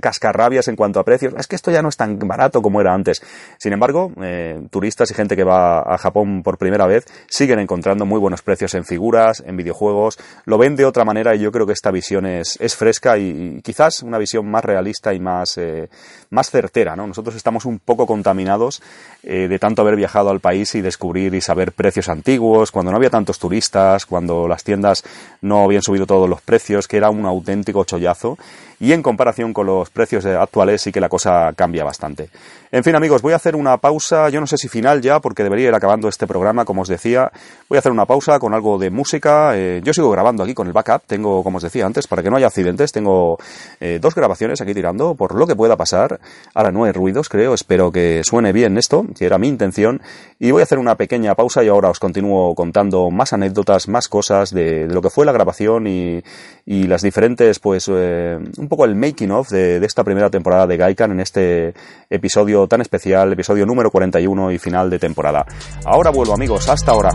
cascarrabias 0.00 0.68
en 0.68 0.76
cuanto 0.76 1.00
a 1.00 1.04
precios. 1.04 1.34
Es 1.36 1.46
que 1.46 1.56
esto 1.56 1.70
ya 1.70 1.82
no 1.82 1.90
es 1.90 1.96
tan 1.98 2.18
barato 2.18 2.62
como 2.62 2.80
era 2.80 2.94
antes. 2.94 3.22
Sin 3.58 3.74
embargo, 3.74 4.10
eh, 4.22 4.60
turistas 4.70 5.10
y 5.10 5.14
gente 5.14 5.36
que 5.36 5.44
va 5.44 5.80
a 5.80 5.98
Japón 5.98 6.42
por 6.42 6.56
primera 6.56 6.86
vez 6.86 7.04
siguen 7.28 7.58
encontrando 7.58 8.06
muy 8.06 8.18
buenos 8.18 8.40
precios 8.40 8.74
en 8.74 8.84
figuras, 8.84 9.42
en 9.46 9.58
videojuegos, 9.58 10.18
lo 10.46 10.56
ven 10.56 10.76
de 10.76 10.86
otra 10.86 11.04
manera 11.04 11.09
manera 11.10 11.34
y 11.34 11.40
yo 11.40 11.50
creo 11.50 11.66
que 11.66 11.72
esta 11.72 11.90
visión 11.90 12.24
es, 12.24 12.56
es 12.60 12.76
fresca 12.76 13.18
y, 13.18 13.60
quizás 13.62 14.02
una 14.02 14.18
visión 14.18 14.48
más 14.48 14.64
realista 14.64 15.12
y 15.12 15.18
más, 15.18 15.58
eh, 15.58 15.88
más 16.30 16.50
certera. 16.50 16.94
¿no? 16.94 17.06
Nosotros 17.06 17.34
estamos 17.34 17.64
un 17.64 17.80
poco 17.80 18.06
contaminados 18.06 18.80
eh, 19.22 19.48
de 19.48 19.58
tanto 19.58 19.82
haber 19.82 19.96
viajado 19.96 20.30
al 20.30 20.40
país 20.40 20.74
y 20.76 20.80
descubrir 20.80 21.34
y 21.34 21.40
saber 21.40 21.72
precios 21.72 22.08
antiguos, 22.08 22.70
cuando 22.70 22.92
no 22.92 22.96
había 22.96 23.10
tantos 23.10 23.38
turistas, 23.38 24.06
cuando 24.06 24.46
las 24.46 24.62
tiendas 24.62 25.04
no 25.42 25.64
habían 25.64 25.82
subido 25.82 26.06
todos 26.06 26.28
los 26.28 26.40
precios, 26.40 26.86
que 26.86 26.96
era 26.96 27.10
un 27.10 27.26
auténtico 27.26 27.84
chollazo 27.84 28.38
y 28.80 28.92
en 28.92 29.02
comparación 29.02 29.52
con 29.52 29.66
los 29.66 29.90
precios 29.90 30.24
actuales 30.24 30.82
sí 30.82 30.90
que 30.90 31.00
la 31.00 31.08
cosa 31.08 31.52
cambia 31.54 31.84
bastante. 31.84 32.30
En 32.72 32.82
fin 32.82 32.94
amigos, 32.94 33.20
voy 33.20 33.32
a 33.32 33.36
hacer 33.36 33.56
una 33.56 33.76
pausa, 33.76 34.28
yo 34.30 34.40
no 34.40 34.46
sé 34.46 34.56
si 34.56 34.68
final 34.68 35.02
ya, 35.02 35.20
porque 35.20 35.42
debería 35.42 35.68
ir 35.68 35.74
acabando 35.74 36.08
este 36.08 36.26
programa, 36.26 36.64
como 36.64 36.82
os 36.82 36.88
decía, 36.88 37.30
voy 37.68 37.76
a 37.76 37.80
hacer 37.80 37.92
una 37.92 38.06
pausa 38.06 38.38
con 38.38 38.54
algo 38.54 38.78
de 38.78 38.90
música, 38.90 39.56
eh, 39.56 39.80
yo 39.84 39.92
sigo 39.92 40.08
grabando 40.10 40.44
aquí 40.44 40.54
con 40.54 40.66
el 40.66 40.72
backup, 40.72 41.02
tengo, 41.06 41.42
como 41.42 41.58
os 41.58 41.64
decía 41.64 41.84
antes, 41.84 42.06
para 42.06 42.22
que 42.22 42.30
no 42.30 42.36
haya 42.36 42.46
accidentes, 42.46 42.92
tengo 42.92 43.38
eh, 43.80 43.98
dos 44.00 44.14
grabaciones 44.14 44.60
aquí 44.60 44.72
tirando, 44.72 45.14
por 45.14 45.34
lo 45.34 45.46
que 45.46 45.56
pueda 45.56 45.76
pasar, 45.76 46.20
ahora 46.54 46.70
no 46.70 46.84
hay 46.84 46.92
ruidos 46.92 47.28
creo, 47.28 47.54
espero 47.54 47.92
que 47.92 48.22
suene 48.24 48.52
bien 48.52 48.78
esto, 48.78 49.04
que 49.18 49.26
era 49.26 49.36
mi 49.36 49.48
intención, 49.48 50.00
y 50.38 50.52
voy 50.52 50.60
a 50.60 50.62
hacer 50.62 50.78
una 50.78 50.94
pequeña 50.94 51.34
pausa 51.34 51.62
y 51.64 51.68
ahora 51.68 51.90
os 51.90 51.98
continúo 51.98 52.54
contando 52.54 53.10
más 53.10 53.32
anécdotas, 53.32 53.88
más 53.88 54.08
cosas 54.08 54.54
de, 54.54 54.86
lo 54.86 55.02
que 55.02 55.10
fue 55.10 55.26
la 55.26 55.32
grabación 55.32 55.86
y, 55.86 56.22
y 56.64 56.84
las 56.84 57.02
diferentes, 57.02 57.58
pues, 57.58 57.90
eh, 57.92 58.38
un 58.56 58.68
poco 58.70 58.86
el 58.86 58.94
making 58.94 59.30
of 59.32 59.50
de, 59.50 59.84
esta 59.84 60.02
primera 60.02 60.30
temporada 60.30 60.66
de 60.66 60.78
Gaikan 60.78 61.12
en 61.12 61.20
este 61.20 61.74
episodio 62.08 62.66
tan 62.66 62.80
especial, 62.80 63.30
episodio 63.30 63.66
número 63.66 63.90
41 63.90 64.52
y 64.52 64.58
final 64.58 64.88
de 64.88 64.98
temporada. 64.98 65.44
Ahora 65.84 66.10
vuelvo 66.10 66.32
amigos, 66.32 66.66
hasta 66.70 66.92
ahora. 66.92 67.10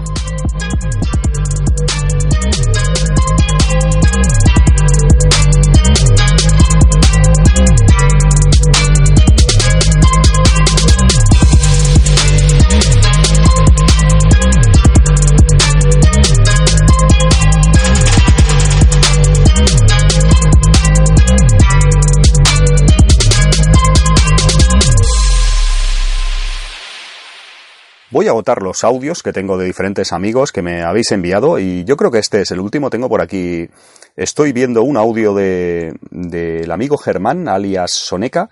Voy 28.11 28.27
a 28.27 28.29
agotar 28.29 28.61
los 28.61 28.83
audios 28.83 29.23
que 29.23 29.33
tengo 29.33 29.57
de 29.57 29.65
diferentes 29.65 30.13
amigos 30.13 30.51
que 30.51 30.61
me 30.61 30.83
habéis 30.83 31.11
enviado 31.11 31.57
y 31.57 31.83
yo 31.85 31.97
creo 31.97 32.11
que 32.11 32.19
este 32.19 32.41
es 32.41 32.51
el 32.51 32.59
último. 32.59 32.91
Tengo 32.91 33.09
por 33.09 33.19
aquí, 33.19 33.67
estoy 34.15 34.51
viendo 34.51 34.83
un 34.83 34.95
audio 34.95 35.33
de 35.33 35.95
del 36.11 36.69
amigo 36.69 36.97
Germán, 36.97 37.47
alias 37.47 37.89
Soneca, 37.89 38.49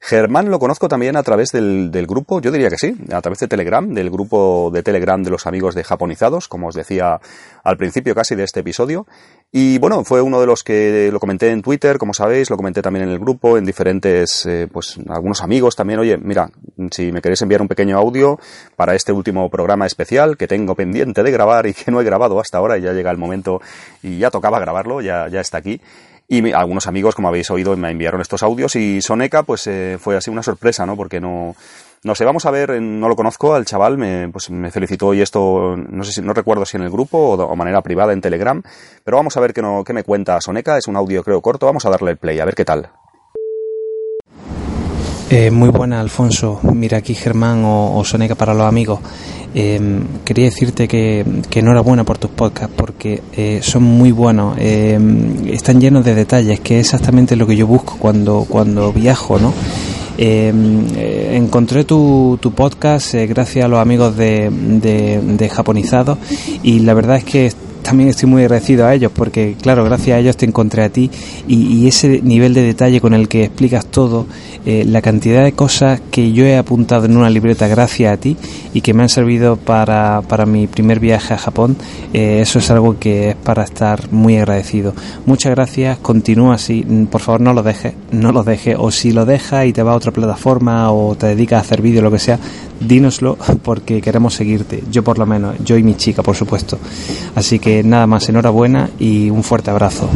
Germán 0.00 0.50
lo 0.50 0.58
conozco 0.58 0.88
también 0.88 1.16
a 1.16 1.22
través 1.22 1.50
del, 1.50 1.90
del, 1.90 2.06
grupo, 2.06 2.40
yo 2.40 2.52
diría 2.52 2.70
que 2.70 2.78
sí, 2.78 2.96
a 3.12 3.20
través 3.20 3.40
de 3.40 3.48
Telegram, 3.48 3.92
del 3.92 4.10
grupo 4.10 4.70
de 4.72 4.82
Telegram 4.82 5.22
de 5.22 5.30
los 5.30 5.46
amigos 5.46 5.74
de 5.74 5.82
Japonizados, 5.82 6.46
como 6.46 6.68
os 6.68 6.74
decía 6.74 7.20
al 7.64 7.76
principio 7.76 8.14
casi 8.14 8.36
de 8.36 8.44
este 8.44 8.60
episodio. 8.60 9.06
Y 9.50 9.78
bueno, 9.78 10.04
fue 10.04 10.20
uno 10.20 10.40
de 10.40 10.46
los 10.46 10.62
que 10.62 11.08
lo 11.10 11.18
comenté 11.18 11.50
en 11.50 11.62
Twitter, 11.62 11.96
como 11.96 12.12
sabéis, 12.12 12.50
lo 12.50 12.58
comenté 12.58 12.82
también 12.82 13.06
en 13.06 13.12
el 13.12 13.18
grupo, 13.18 13.56
en 13.56 13.64
diferentes, 13.64 14.44
eh, 14.44 14.68
pues 14.70 14.98
algunos 15.08 15.42
amigos 15.42 15.74
también. 15.74 16.00
Oye, 16.00 16.18
mira, 16.18 16.50
si 16.90 17.10
me 17.12 17.22
queréis 17.22 17.40
enviar 17.40 17.62
un 17.62 17.68
pequeño 17.68 17.96
audio 17.96 18.38
para 18.76 18.94
este 18.94 19.10
último 19.10 19.48
programa 19.48 19.86
especial 19.86 20.36
que 20.36 20.46
tengo 20.46 20.74
pendiente 20.74 21.22
de 21.22 21.30
grabar 21.30 21.66
y 21.66 21.72
que 21.72 21.90
no 21.90 21.98
he 22.02 22.04
grabado 22.04 22.38
hasta 22.40 22.58
ahora 22.58 22.76
y 22.76 22.82
ya 22.82 22.92
llega 22.92 23.10
el 23.10 23.16
momento 23.16 23.62
y 24.02 24.18
ya 24.18 24.30
tocaba 24.30 24.60
grabarlo, 24.60 25.00
ya, 25.00 25.28
ya 25.28 25.40
está 25.40 25.56
aquí. 25.56 25.80
Y 26.30 26.42
me, 26.42 26.52
algunos 26.52 26.86
amigos, 26.86 27.14
como 27.14 27.28
habéis 27.28 27.50
oído, 27.50 27.74
me 27.74 27.90
enviaron 27.90 28.20
estos 28.20 28.42
audios 28.42 28.76
y 28.76 29.00
Soneca, 29.00 29.44
pues 29.44 29.66
eh, 29.66 29.96
fue 29.98 30.14
así 30.14 30.30
una 30.30 30.42
sorpresa, 30.42 30.84
¿no? 30.84 30.94
Porque 30.94 31.22
no, 31.22 31.56
no 32.04 32.14
sé, 32.14 32.24
vamos 32.24 32.46
a 32.46 32.50
ver, 32.50 32.80
no 32.80 33.08
lo 33.08 33.16
conozco, 33.16 33.54
al 33.54 33.64
chaval 33.64 33.98
me, 33.98 34.28
pues 34.28 34.50
me 34.50 34.70
felicitó 34.70 35.14
y 35.14 35.20
esto, 35.20 35.76
no 35.76 36.04
sé 36.04 36.12
si, 36.12 36.22
no 36.22 36.32
recuerdo 36.32 36.64
si 36.64 36.76
en 36.76 36.84
el 36.84 36.90
grupo 36.90 37.30
o 37.30 37.36
de 37.36 37.56
manera 37.56 37.82
privada 37.82 38.12
en 38.12 38.20
Telegram, 38.20 38.62
pero 39.04 39.16
vamos 39.16 39.36
a 39.36 39.40
ver 39.40 39.52
qué, 39.52 39.62
no, 39.62 39.84
me 39.88 40.04
cuenta 40.04 40.40
Soneca, 40.40 40.78
es 40.78 40.86
un 40.86 40.96
audio 40.96 41.22
creo 41.24 41.40
corto, 41.40 41.66
vamos 41.66 41.84
a 41.86 41.90
darle 41.90 42.12
el 42.12 42.16
play, 42.16 42.38
a 42.40 42.44
ver 42.44 42.54
qué 42.54 42.64
tal. 42.64 42.90
Eh, 45.30 45.50
muy 45.50 45.68
buena, 45.68 46.00
Alfonso. 46.00 46.58
Mira 46.62 46.96
aquí 46.98 47.14
Germán 47.14 47.62
o, 47.62 48.02
Soneca 48.02 48.34
para 48.34 48.54
los 48.54 48.66
amigos. 48.66 49.00
Eh, 49.54 49.78
quería 50.24 50.46
decirte 50.46 50.88
que, 50.88 51.24
que, 51.50 51.60
enhorabuena 51.60 52.04
por 52.04 52.16
tus 52.16 52.30
podcasts 52.30 52.74
porque 52.74 53.22
eh, 53.34 53.60
son 53.62 53.82
muy 53.82 54.10
buenos, 54.10 54.56
eh, 54.58 54.98
están 55.46 55.80
llenos 55.80 56.04
de 56.04 56.14
detalles, 56.14 56.60
que 56.60 56.80
es 56.80 56.86
exactamente 56.86 57.34
lo 57.34 57.46
que 57.46 57.56
yo 57.56 57.66
busco 57.66 57.96
cuando, 57.98 58.46
cuando 58.48 58.92
viajo, 58.92 59.38
¿no? 59.38 59.52
Eh, 60.20 61.36
encontré 61.36 61.84
tu, 61.84 62.38
tu 62.42 62.50
podcast 62.50 63.14
eh, 63.14 63.28
gracias 63.28 63.64
a 63.64 63.68
los 63.68 63.78
amigos 63.78 64.16
de, 64.16 64.50
de, 64.50 65.20
de 65.22 65.48
Japonizados 65.48 66.18
y 66.64 66.80
la 66.80 66.92
verdad 66.92 67.18
es 67.18 67.24
que 67.24 67.52
también 67.88 68.10
estoy 68.10 68.28
muy 68.28 68.42
agradecido 68.42 68.86
a 68.86 68.92
ellos 68.92 69.10
porque, 69.14 69.56
claro, 69.58 69.82
gracias 69.82 70.14
a 70.14 70.20
ellos 70.20 70.36
te 70.36 70.44
encontré 70.44 70.84
a 70.84 70.90
ti 70.90 71.10
y, 71.46 71.88
ese 71.88 72.20
nivel 72.20 72.52
de 72.52 72.60
detalle 72.60 73.00
con 73.00 73.14
el 73.14 73.28
que 73.28 73.44
explicas 73.44 73.86
todo, 73.86 74.26
eh, 74.66 74.84
la 74.86 75.00
cantidad 75.00 75.42
de 75.42 75.52
cosas 75.52 76.02
que 76.10 76.32
yo 76.32 76.44
he 76.44 76.58
apuntado 76.58 77.06
en 77.06 77.16
una 77.16 77.30
libreta 77.30 77.66
gracias 77.66 78.12
a 78.12 78.18
ti 78.18 78.36
y 78.74 78.82
que 78.82 78.92
me 78.92 79.04
han 79.04 79.08
servido 79.08 79.56
para, 79.56 80.20
para 80.28 80.44
mi 80.44 80.66
primer 80.66 81.00
viaje 81.00 81.32
a 81.32 81.38
Japón, 81.38 81.76
eh, 82.12 82.40
eso 82.42 82.58
es 82.58 82.70
algo 82.70 82.98
que 82.98 83.30
es 83.30 83.36
para 83.36 83.62
estar 83.62 84.12
muy 84.12 84.36
agradecido. 84.36 84.92
Muchas 85.24 85.52
gracias, 85.54 85.96
continúa 85.96 86.56
así, 86.56 86.84
por 87.10 87.22
favor 87.22 87.40
no 87.40 87.54
lo 87.54 87.62
dejes, 87.62 87.94
no 88.12 88.32
lo 88.32 88.44
dejes, 88.44 88.76
o 88.78 88.90
si 88.90 89.12
lo 89.12 89.24
dejas 89.24 89.64
y 89.64 89.72
te 89.72 89.82
va 89.82 89.92
a 89.92 89.96
otra 89.96 90.12
plataforma 90.12 90.92
o 90.92 91.14
te 91.14 91.28
dedicas 91.28 91.56
a 91.56 91.60
hacer 91.62 91.80
vídeo, 91.80 92.02
lo 92.02 92.10
que 92.10 92.18
sea, 92.18 92.38
dínoslo 92.80 93.38
porque 93.62 94.02
queremos 94.02 94.34
seguirte, 94.34 94.84
yo 94.90 95.02
por 95.02 95.18
lo 95.18 95.24
menos, 95.24 95.56
yo 95.64 95.78
y 95.78 95.82
mi 95.82 95.94
chica, 95.94 96.22
por 96.22 96.36
supuesto. 96.36 96.78
Así 97.34 97.58
que 97.58 97.77
nada 97.84 98.06
más, 98.06 98.28
enhorabuena 98.28 98.90
y 98.98 99.30
un 99.30 99.42
fuerte 99.42 99.70
abrazo. 99.70 100.08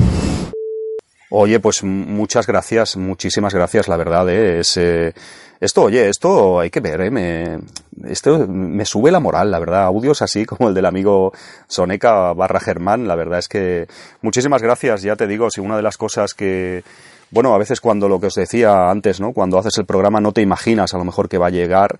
Oye, 1.30 1.60
pues 1.60 1.82
muchas 1.82 2.46
gracias, 2.46 2.96
muchísimas 2.96 3.54
gracias, 3.54 3.88
la 3.88 3.96
verdad, 3.96 4.28
¿eh? 4.28 4.60
eh, 4.76 5.12
esto, 5.60 5.82
oye, 5.84 6.08
esto 6.10 6.60
hay 6.60 6.68
que 6.68 6.80
ver, 6.80 7.00
¿eh? 7.00 7.10
me, 7.10 7.58
esto 8.04 8.46
me 8.46 8.84
sube 8.84 9.10
la 9.10 9.18
moral, 9.18 9.50
la 9.50 9.58
verdad, 9.58 9.84
audios 9.84 10.20
así 10.20 10.44
como 10.44 10.68
el 10.68 10.74
del 10.74 10.84
amigo 10.84 11.32
Soneca 11.68 12.34
barra 12.34 12.60
Germán, 12.60 13.08
la 13.08 13.14
verdad 13.14 13.38
es 13.38 13.48
que 13.48 13.86
muchísimas 14.20 14.60
gracias, 14.60 15.00
ya 15.00 15.16
te 15.16 15.26
digo, 15.26 15.50
si 15.50 15.62
una 15.62 15.76
de 15.76 15.82
las 15.82 15.96
cosas 15.96 16.34
que, 16.34 16.84
bueno, 17.30 17.54
a 17.54 17.58
veces 17.58 17.80
cuando 17.80 18.10
lo 18.10 18.20
que 18.20 18.26
os 18.26 18.34
decía 18.34 18.90
antes, 18.90 19.18
¿no? 19.18 19.32
Cuando 19.32 19.56
haces 19.56 19.78
el 19.78 19.86
programa 19.86 20.20
no 20.20 20.32
te 20.32 20.42
imaginas 20.42 20.92
a 20.92 20.98
lo 20.98 21.04
mejor 21.04 21.30
que 21.30 21.38
va 21.38 21.46
a 21.46 21.50
llegar 21.50 21.98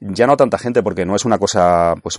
ya 0.00 0.26
no 0.26 0.36
tanta 0.36 0.58
gente 0.58 0.82
porque 0.82 1.04
no 1.04 1.16
es 1.16 1.24
una 1.24 1.38
cosa 1.38 1.94
pues 2.02 2.18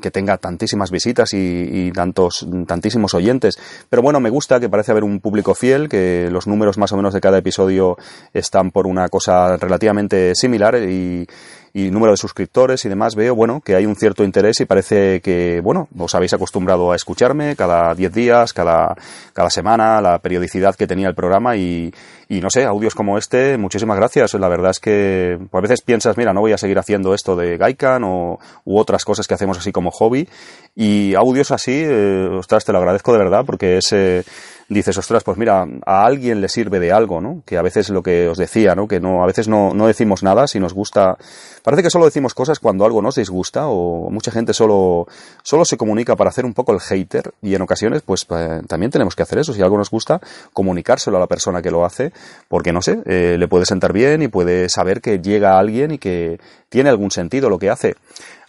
que 0.00 0.10
tenga 0.10 0.38
tantísimas 0.38 0.90
visitas 0.90 1.34
y, 1.34 1.36
y, 1.38 1.92
tantos 1.92 2.46
tantísimos 2.66 3.14
oyentes. 3.14 3.58
Pero 3.88 4.02
bueno 4.02 4.20
me 4.20 4.30
gusta 4.30 4.60
que 4.60 4.68
parece 4.68 4.92
haber 4.92 5.04
un 5.04 5.20
público 5.20 5.54
fiel 5.54 5.88
que 5.88 6.28
los 6.30 6.46
números 6.46 6.78
más 6.78 6.92
o 6.92 6.96
menos 6.96 7.14
de 7.14 7.20
cada 7.20 7.38
episodio 7.38 7.96
están 8.32 8.70
por 8.70 8.86
una 8.86 9.08
cosa 9.08 9.56
relativamente 9.56 10.34
similar 10.34 10.76
y 10.76 11.26
y 11.72 11.90
número 11.90 12.12
de 12.12 12.16
suscriptores 12.16 12.84
y 12.84 12.88
demás, 12.88 13.14
veo, 13.14 13.34
bueno, 13.34 13.60
que 13.60 13.74
hay 13.74 13.86
un 13.86 13.96
cierto 13.96 14.24
interés 14.24 14.60
y 14.60 14.64
parece 14.64 15.20
que, 15.20 15.60
bueno, 15.62 15.88
os 15.98 16.14
habéis 16.14 16.32
acostumbrado 16.32 16.92
a 16.92 16.96
escucharme 16.96 17.56
cada 17.56 17.94
10 17.94 18.12
días, 18.12 18.52
cada, 18.52 18.96
cada 19.32 19.50
semana, 19.50 20.00
la 20.00 20.18
periodicidad 20.18 20.74
que 20.74 20.86
tenía 20.86 21.08
el 21.08 21.14
programa 21.14 21.56
y, 21.56 21.92
y 22.28 22.40
no 22.40 22.50
sé, 22.50 22.64
audios 22.64 22.94
como 22.94 23.18
este, 23.18 23.56
muchísimas 23.58 23.96
gracias. 23.96 24.34
La 24.34 24.48
verdad 24.48 24.70
es 24.70 24.80
que 24.80 25.38
pues, 25.50 25.60
a 25.60 25.62
veces 25.62 25.82
piensas, 25.82 26.16
mira, 26.16 26.32
no 26.32 26.40
voy 26.40 26.52
a 26.52 26.58
seguir 26.58 26.78
haciendo 26.78 27.14
esto 27.14 27.36
de 27.36 27.56
Gaikan 27.56 28.02
o 28.04 28.38
u 28.64 28.78
otras 28.78 29.04
cosas 29.04 29.26
que 29.26 29.34
hacemos 29.34 29.58
así 29.58 29.72
como 29.72 29.90
hobby 29.90 30.28
y 30.74 31.14
audios 31.14 31.50
así, 31.50 31.82
eh, 31.84 32.28
ostras, 32.38 32.64
te 32.64 32.72
lo 32.72 32.78
agradezco 32.78 33.12
de 33.12 33.18
verdad 33.18 33.44
porque 33.44 33.78
es... 33.78 33.92
Eh, 33.92 34.24
dices, 34.68 34.98
ostras, 34.98 35.22
pues 35.22 35.38
mira, 35.38 35.66
a 35.84 36.04
alguien 36.04 36.40
le 36.40 36.48
sirve 36.48 36.80
de 36.80 36.92
algo, 36.92 37.20
¿no? 37.20 37.42
Que 37.44 37.56
a 37.56 37.62
veces 37.62 37.88
lo 37.90 38.02
que 38.02 38.28
os 38.28 38.36
decía, 38.36 38.74
¿no? 38.74 38.88
Que 38.88 39.00
no, 39.00 39.22
a 39.22 39.26
veces 39.26 39.48
no, 39.48 39.72
no 39.74 39.86
decimos 39.86 40.22
nada 40.22 40.46
si 40.46 40.58
nos 40.58 40.74
gusta. 40.74 41.16
Parece 41.62 41.82
que 41.82 41.90
solo 41.90 42.04
decimos 42.04 42.34
cosas 42.34 42.58
cuando 42.58 42.84
algo 42.84 43.00
nos 43.02 43.14
disgusta 43.14 43.68
o 43.68 44.10
mucha 44.10 44.30
gente 44.30 44.52
solo, 44.52 45.06
solo 45.42 45.64
se 45.64 45.76
comunica 45.76 46.16
para 46.16 46.30
hacer 46.30 46.44
un 46.44 46.54
poco 46.54 46.72
el 46.72 46.80
hater 46.80 47.32
y 47.42 47.54
en 47.54 47.62
ocasiones, 47.62 48.02
pues 48.02 48.26
eh, 48.30 48.62
también 48.66 48.90
tenemos 48.90 49.14
que 49.14 49.22
hacer 49.22 49.38
eso. 49.38 49.52
Si 49.52 49.62
algo 49.62 49.78
nos 49.78 49.90
gusta, 49.90 50.20
comunicárselo 50.52 51.16
a 51.16 51.20
la 51.20 51.26
persona 51.26 51.62
que 51.62 51.70
lo 51.70 51.84
hace, 51.84 52.12
porque 52.48 52.72
no 52.72 52.82
sé, 52.82 52.98
eh, 53.06 53.36
le 53.38 53.48
puede 53.48 53.66
sentar 53.66 53.92
bien 53.92 54.22
y 54.22 54.28
puede 54.28 54.68
saber 54.68 55.00
que 55.00 55.20
llega 55.20 55.58
alguien 55.58 55.92
y 55.92 55.98
que 55.98 56.38
tiene 56.68 56.90
algún 56.90 57.10
sentido 57.10 57.48
lo 57.48 57.58
que 57.58 57.70
hace. 57.70 57.94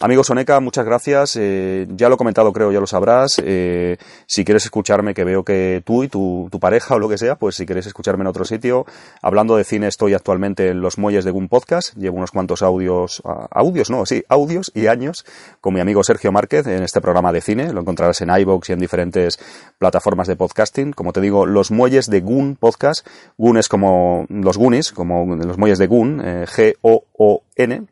Amigo 0.00 0.22
Soneca, 0.22 0.60
muchas 0.60 0.84
gracias. 0.84 1.36
Eh, 1.36 1.86
ya 1.90 2.08
lo 2.08 2.14
he 2.14 2.18
comentado, 2.18 2.52
creo, 2.52 2.70
ya 2.70 2.78
lo 2.78 2.86
sabrás. 2.86 3.40
Eh, 3.44 3.96
si 4.26 4.44
quieres 4.44 4.64
escucharme, 4.64 5.12
que 5.12 5.24
veo 5.24 5.42
que 5.42 5.82
tú 5.84 6.04
y 6.04 6.08
tu, 6.08 6.48
tu, 6.52 6.60
pareja 6.60 6.94
o 6.94 6.98
lo 7.00 7.08
que 7.08 7.18
sea, 7.18 7.34
pues 7.34 7.56
si 7.56 7.66
quieres 7.66 7.86
escucharme 7.86 8.22
en 8.22 8.28
otro 8.28 8.44
sitio. 8.44 8.86
Hablando 9.22 9.56
de 9.56 9.64
cine, 9.64 9.88
estoy 9.88 10.14
actualmente 10.14 10.68
en 10.68 10.80
los 10.80 10.98
muelles 10.98 11.24
de 11.24 11.32
Gun 11.32 11.48
Podcast. 11.48 11.96
Llevo 11.96 12.18
unos 12.18 12.30
cuantos 12.30 12.62
audios, 12.62 13.22
audios, 13.50 13.90
no, 13.90 14.06
sí, 14.06 14.24
audios 14.28 14.70
y 14.72 14.86
años 14.86 15.24
con 15.60 15.74
mi 15.74 15.80
amigo 15.80 16.04
Sergio 16.04 16.30
Márquez 16.30 16.66
en 16.68 16.84
este 16.84 17.00
programa 17.00 17.32
de 17.32 17.40
cine. 17.40 17.72
Lo 17.72 17.80
encontrarás 17.80 18.20
en 18.20 18.30
iVoox 18.30 18.70
y 18.70 18.72
en 18.74 18.78
diferentes 18.78 19.40
plataformas 19.78 20.28
de 20.28 20.36
podcasting. 20.36 20.92
Como 20.92 21.12
te 21.12 21.20
digo, 21.20 21.44
los 21.44 21.72
muelles 21.72 22.08
de 22.08 22.20
Gun 22.20 22.54
Podcast. 22.54 23.04
Gun 23.36 23.58
es 23.58 23.68
como 23.68 24.26
los 24.28 24.58
Goonies, 24.58 24.92
como 24.92 25.26
los 25.34 25.58
muelles 25.58 25.78
de 25.78 25.88
Gun, 25.88 26.22
eh, 26.24 26.46
G-O-O-N 26.46 27.86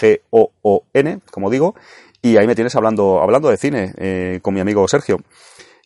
G-O-O-N, 0.00 1.20
como 1.30 1.50
digo, 1.50 1.74
y 2.22 2.36
ahí 2.36 2.46
me 2.46 2.54
tienes 2.54 2.74
hablando, 2.76 3.20
hablando 3.20 3.48
de 3.48 3.56
cine 3.56 3.94
eh, 3.96 4.40
con 4.42 4.54
mi 4.54 4.60
amigo 4.60 4.86
Sergio. 4.88 5.18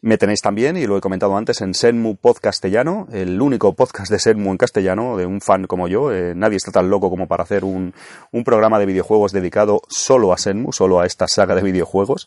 Me 0.05 0.19
tenéis 0.19 0.41
también, 0.41 0.77
y 0.77 0.85
lo 0.85 0.97
he 0.97 1.01
comentado 1.01 1.37
antes, 1.37 1.61
en 1.61 1.75
Senmu 1.75 2.17
Podcastellano, 2.17 3.07
el 3.13 3.41
único 3.41 3.73
podcast 3.75 4.11
de 4.11 4.19
Senmu 4.19 4.51
en 4.51 4.57
castellano, 4.57 5.17
de 5.17 5.27
un 5.27 5.41
fan 5.41 5.69
como 5.69 5.87
yo. 5.87 6.13
Eh, 6.13 6.35
nadie 6.35 6.57
está 6.57 6.73
tan 6.73 6.91
loco 6.91 7.09
como 7.09 7.29
para 7.29 7.45
hacer 7.45 7.65
un, 7.65 7.95
un 8.33 8.43
programa 8.43 8.81
de 8.81 8.87
videojuegos 8.87 9.31
dedicado 9.31 9.81
solo 9.89 10.33
a 10.33 10.39
Senmu, 10.39 10.73
solo 10.73 10.99
a 10.99 11.07
esta 11.07 11.29
saga 11.29 11.55
de 11.55 11.63
videojuegos. 11.63 12.27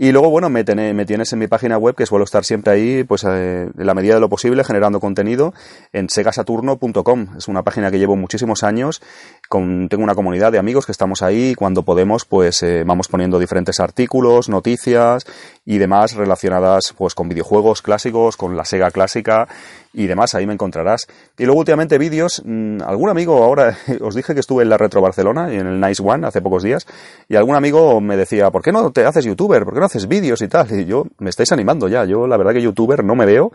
Y 0.00 0.12
luego, 0.12 0.30
bueno, 0.30 0.48
me, 0.48 0.62
tienes 0.62 1.32
en 1.32 1.40
mi 1.40 1.48
página 1.48 1.76
web, 1.76 1.96
que 1.96 2.06
suelo 2.06 2.24
estar 2.24 2.44
siempre 2.44 2.72
ahí, 2.72 3.02
pues 3.02 3.24
eh, 3.24 3.68
en 3.76 3.86
la 3.86 3.94
medida 3.94 4.14
de 4.14 4.20
lo 4.20 4.28
posible, 4.28 4.62
generando 4.62 5.00
contenido 5.00 5.54
en 5.92 6.08
segasaturno.com. 6.08 7.36
Es 7.36 7.48
una 7.48 7.64
página 7.64 7.90
que 7.90 7.98
llevo 7.98 8.14
muchísimos 8.14 8.62
años 8.62 9.02
tengo 9.50 10.04
una 10.04 10.14
comunidad 10.14 10.52
de 10.52 10.58
amigos 10.58 10.86
que 10.86 10.92
estamos 10.92 11.22
ahí. 11.22 11.54
Cuando 11.54 11.82
podemos, 11.82 12.24
pues 12.24 12.62
eh, 12.62 12.84
vamos 12.84 13.08
poniendo 13.08 13.38
diferentes 13.38 13.80
artículos, 13.80 14.48
noticias 14.48 15.24
y 15.64 15.78
demás 15.78 16.14
relacionadas 16.14 16.94
pues 16.96 17.14
con 17.14 17.28
videojuegos 17.28 17.82
clásicos, 17.82 18.36
con 18.36 18.56
la 18.56 18.64
Sega 18.64 18.90
clásica 18.90 19.48
y 19.92 20.06
demás, 20.06 20.34
ahí 20.34 20.46
me 20.46 20.52
encontrarás. 20.52 21.06
Y 21.36 21.44
luego 21.44 21.60
últimamente 21.60 21.98
vídeos, 21.98 22.42
mm, 22.44 22.82
algún 22.82 23.10
amigo 23.10 23.42
ahora, 23.42 23.76
os 24.00 24.14
dije 24.14 24.34
que 24.34 24.40
estuve 24.40 24.62
en 24.62 24.68
la 24.68 24.76
Retro 24.76 25.00
Barcelona 25.00 25.52
y 25.52 25.56
en 25.56 25.66
el 25.66 25.80
Nice 25.80 26.02
One 26.04 26.26
hace 26.26 26.40
pocos 26.40 26.62
días, 26.62 26.86
y 27.28 27.36
algún 27.36 27.56
amigo 27.56 28.00
me 28.00 28.16
decía, 28.16 28.50
¿por 28.50 28.62
qué 28.62 28.72
no 28.72 28.90
te 28.92 29.04
haces 29.04 29.24
youtuber? 29.24 29.64
¿Por 29.64 29.74
qué 29.74 29.80
no 29.80 29.86
haces 29.86 30.06
vídeos 30.06 30.42
y 30.42 30.48
tal? 30.48 30.68
Y 30.78 30.84
yo, 30.84 31.04
me 31.18 31.30
estáis 31.30 31.52
animando 31.52 31.88
ya, 31.88 32.04
yo 32.04 32.26
la 32.26 32.36
verdad 32.36 32.52
que 32.52 32.62
youtuber 32.62 33.02
no 33.02 33.14
me 33.14 33.26
veo, 33.26 33.50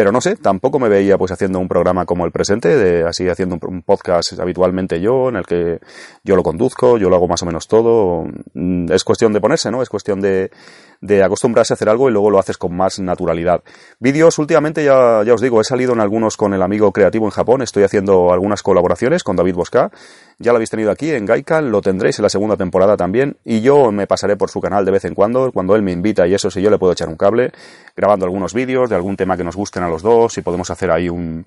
pero 0.00 0.12
no 0.12 0.22
sé, 0.22 0.36
tampoco 0.36 0.78
me 0.78 0.88
veía 0.88 1.18
pues 1.18 1.30
haciendo 1.30 1.58
un 1.58 1.68
programa 1.68 2.06
como 2.06 2.24
el 2.24 2.32
presente, 2.32 2.74
de 2.74 3.06
así 3.06 3.28
haciendo 3.28 3.58
un, 3.60 3.82
podcast 3.82 4.32
habitualmente 4.40 4.98
yo, 4.98 5.28
en 5.28 5.36
el 5.36 5.44
que 5.44 5.78
yo 6.24 6.36
lo 6.36 6.42
conduzco, 6.42 6.96
yo 6.96 7.10
lo 7.10 7.16
hago 7.16 7.28
más 7.28 7.42
o 7.42 7.44
menos 7.44 7.68
todo. 7.68 8.24
Mm, 8.54 8.90
es 8.90 9.04
cuestión 9.04 9.34
de 9.34 9.42
ponerse, 9.42 9.70
¿no? 9.70 9.82
Es 9.82 9.90
cuestión 9.90 10.22
de, 10.22 10.52
de 11.00 11.22
acostumbrarse 11.22 11.72
a 11.72 11.76
hacer 11.76 11.88
algo 11.88 12.08
y 12.08 12.12
luego 12.12 12.30
lo 12.30 12.38
haces 12.38 12.58
con 12.58 12.76
más 12.76 12.98
naturalidad. 12.98 13.62
Vídeos, 13.98 14.38
últimamente 14.38 14.84
ya, 14.84 15.22
ya 15.24 15.34
os 15.34 15.40
digo, 15.40 15.60
he 15.60 15.64
salido 15.64 15.92
en 15.92 16.00
algunos 16.00 16.36
con 16.36 16.52
el 16.52 16.62
amigo 16.62 16.92
creativo 16.92 17.24
en 17.24 17.30
Japón, 17.30 17.62
estoy 17.62 17.84
haciendo 17.84 18.32
algunas 18.32 18.62
colaboraciones 18.62 19.24
con 19.24 19.36
David 19.36 19.54
Bosca, 19.54 19.90
ya 20.38 20.52
lo 20.52 20.56
habéis 20.56 20.70
tenido 20.70 20.90
aquí 20.90 21.10
en 21.10 21.26
Gaikan, 21.26 21.70
lo 21.70 21.80
tendréis 21.80 22.18
en 22.18 22.22
la 22.22 22.28
segunda 22.28 22.56
temporada 22.56 22.96
también, 22.96 23.36
y 23.44 23.60
yo 23.60 23.92
me 23.92 24.06
pasaré 24.06 24.36
por 24.36 24.50
su 24.50 24.60
canal 24.60 24.84
de 24.84 24.90
vez 24.90 25.04
en 25.04 25.14
cuando, 25.14 25.52
cuando 25.52 25.74
él 25.74 25.82
me 25.82 25.92
invita 25.92 26.26
y 26.26 26.34
eso, 26.34 26.50
si 26.50 26.60
yo 26.62 26.70
le 26.70 26.78
puedo 26.78 26.92
echar 26.92 27.08
un 27.08 27.16
cable, 27.16 27.52
grabando 27.96 28.24
algunos 28.24 28.54
vídeos 28.54 28.88
de 28.90 28.96
algún 28.96 29.16
tema 29.16 29.36
que 29.36 29.44
nos 29.44 29.56
gusten 29.56 29.82
a 29.82 29.88
los 29.88 30.02
dos, 30.02 30.36
y 30.38 30.42
podemos 30.42 30.70
hacer 30.70 30.90
ahí 30.90 31.08
un, 31.08 31.46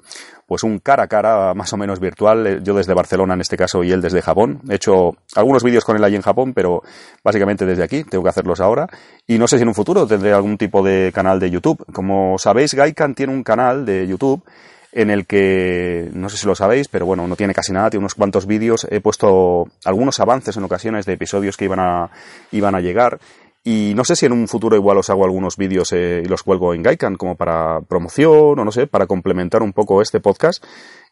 pues 0.54 0.62
un 0.62 0.78
cara 0.78 1.02
a 1.02 1.08
cara 1.08 1.56
más 1.56 1.74
o 1.74 1.78
menos 1.78 2.00
virtual, 2.00 2.46
eh, 2.46 2.60
yo 2.62 2.76
desde 2.76 2.94
Barcelona 2.94 3.34
en 3.34 3.42
este 3.42 3.58
caso 3.58 3.84
y 3.84 3.92
él 3.92 4.04
desde 4.04 4.22
Japón. 4.22 4.62
He 4.70 4.76
hecho 4.76 5.16
algunos 5.34 5.64
vídeos 5.64 5.84
con 5.84 5.98
él 5.98 6.04
ahí 6.04 6.16
en 6.16 6.22
Japón, 6.22 6.54
pero 6.54 6.84
básicamente 7.24 7.66
desde 7.66 7.82
aquí, 7.82 8.04
tengo 8.04 8.24
que 8.24 8.30
hacerlos 8.30 8.60
ahora. 8.60 8.88
Y 9.26 9.40
no 9.40 9.48
sé 9.48 9.58
si 9.58 9.64
en 9.64 9.70
un 9.70 9.74
futuro 9.74 10.06
tendré 10.06 10.32
algún 10.32 10.60
tipo 10.60 10.84
de 10.84 11.12
canal 11.12 11.40
de 11.40 11.50
YouTube. 11.50 11.84
Como 11.92 12.38
sabéis, 12.38 12.76
Gaikan 12.76 13.16
tiene 13.16 13.34
un 13.34 13.42
canal 13.42 13.84
de 13.84 14.06
YouTube 14.06 14.44
en 14.92 15.10
el 15.10 15.26
que, 15.26 16.12
no 16.14 16.30
sé 16.30 16.38
si 16.38 16.46
lo 16.46 16.54
sabéis, 16.54 16.88
pero 16.88 17.08
bueno, 17.08 17.28
no 17.28 17.36
tiene 17.36 17.56
casi 17.56 17.74
nada, 17.74 17.90
tiene 17.90 18.04
unos 18.04 18.14
cuantos 18.14 18.46
vídeos. 18.46 18.86
He 18.92 19.02
puesto 19.02 19.70
algunos 19.86 20.20
avances 20.20 20.56
en 20.56 20.66
ocasiones 20.66 21.08
de 21.08 21.14
episodios 21.14 21.58
que 21.58 21.66
iban 21.66 21.80
a, 21.80 22.12
iban 22.52 22.76
a 22.76 22.80
llegar. 22.80 23.18
Y 23.64 23.94
no 23.96 24.04
sé 24.04 24.16
si 24.16 24.26
en 24.26 24.34
un 24.34 24.48
futuro 24.48 24.76
igual 24.76 24.98
os 24.98 25.10
hago 25.10 25.24
algunos 25.24 25.56
vídeos 25.56 25.94
eh, 25.94 26.22
y 26.26 26.28
los 26.28 26.44
cuelgo 26.44 26.74
en 26.74 26.84
Gaikan 26.84 27.16
como 27.16 27.36
para 27.36 27.80
promoción 27.82 28.60
o 28.60 28.66
no 28.66 28.72
sé, 28.72 28.88
para 28.88 29.08
complementar 29.08 29.64
un 29.64 29.72
poco 29.72 30.02
este 30.02 30.20
podcast. 30.20 30.64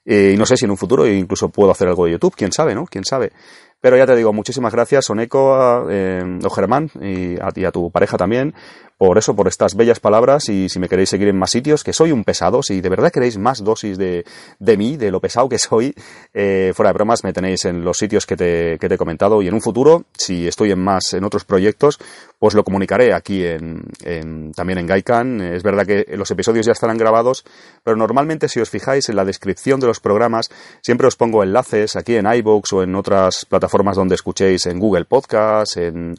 Eh, 0.04 0.32
y 0.34 0.38
no 0.38 0.45
sé 0.45 0.58
si 0.58 0.66
en 0.66 0.72
un 0.72 0.78
futuro 0.78 1.08
incluso 1.08 1.49
puedo 1.49 1.72
hacer 1.72 1.88
algo 1.88 2.06
de 2.06 2.12
YouTube, 2.12 2.36
quién 2.36 2.52
sabe, 2.52 2.76
¿no? 2.76 2.86
Quién 2.86 3.06
sabe. 3.06 3.32
Pero 3.80 3.97
ya 3.97 4.06
te 4.06 4.16
digo, 4.16 4.34
muchísimas 4.34 4.74
gracias, 4.74 5.10
Oneco, 5.10 5.88
eh, 5.89 6.39
o 6.43 6.49
Germán, 6.49 6.91
y 7.02 7.39
a, 7.39 7.49
y 7.56 7.66
a 7.66 7.72
tu 7.72 7.89
pareja 7.89 8.18
también, 8.18 8.54
por 9.02 9.18
eso, 9.18 9.36
por 9.36 9.47
estas 9.47 9.74
bellas 9.74 9.99
palabras 9.99 10.47
y 10.47 10.70
si 10.70 10.78
me 10.78 10.88
queréis 10.88 11.10
seguir 11.10 11.28
en 11.28 11.36
más 11.36 11.49
sitios, 11.49 11.84
que 11.84 11.91
soy 11.91 12.12
un 12.12 12.24
pesado, 12.24 12.62
si 12.62 12.82
de 12.82 12.89
verdad 12.89 13.12
queréis 13.12 13.39
más 13.39 13.64
dosis 13.64 13.97
de, 13.97 14.26
de 14.60 14.78
mí, 14.78 14.95
de 14.95 15.10
lo 15.10 15.20
pesado 15.20 15.49
que 15.49 15.58
soy, 15.58 15.95
eh, 16.36 16.72
fuera 16.76 16.89
de 16.89 16.93
bromas, 16.93 17.24
me 17.24 17.34
tenéis 17.34 17.66
en 17.66 17.84
los 17.84 17.97
sitios 17.97 18.28
que 18.28 18.38
te, 18.38 18.78
que 18.80 18.88
te 18.88 18.93
he 18.93 18.97
comentado 18.99 19.41
y 19.41 19.47
en 19.47 19.56
un 19.56 19.62
futuro, 19.64 20.04
si 20.16 20.47
estoy 20.47 20.70
en 20.70 20.84
más, 20.84 21.16
en 21.16 21.24
otros 21.24 21.45
proyectos, 21.45 21.97
pues 22.38 22.54
lo 22.54 22.64
comunicaré 22.64 23.12
aquí 23.12 23.43
en, 23.43 23.82
en, 24.04 24.52
también 24.52 24.78
en 24.78 24.86
Gaikan. 24.86 25.41
Es 25.41 25.64
verdad 25.64 25.88
que 25.88 26.06
los 26.16 26.30
episodios 26.30 26.68
ya 26.68 26.74
estarán 26.74 26.99
grabados, 26.99 27.43
pero 27.84 27.97
normalmente 27.97 28.49
si 28.49 28.60
os 28.60 28.70
fijáis 28.70 29.10
en 29.10 29.16
la 29.16 29.26
descripción 29.26 29.80
de 29.80 29.88
los 29.88 29.99
programas, 29.99 30.52
siempre 30.84 31.08
os 31.08 31.16
pongo 31.16 31.41
enlaces 31.41 31.95
aquí 31.95 32.18
en 32.18 32.32
iVoox 32.32 32.74
o 32.74 32.84
en 32.84 32.93
otras 32.93 33.47
plataformas 33.49 33.95
donde 33.95 34.14
escuchéis 34.14 34.68
en 34.68 34.78
Google 34.78 35.06
Podcast, 35.06 35.78
en, 35.78 36.18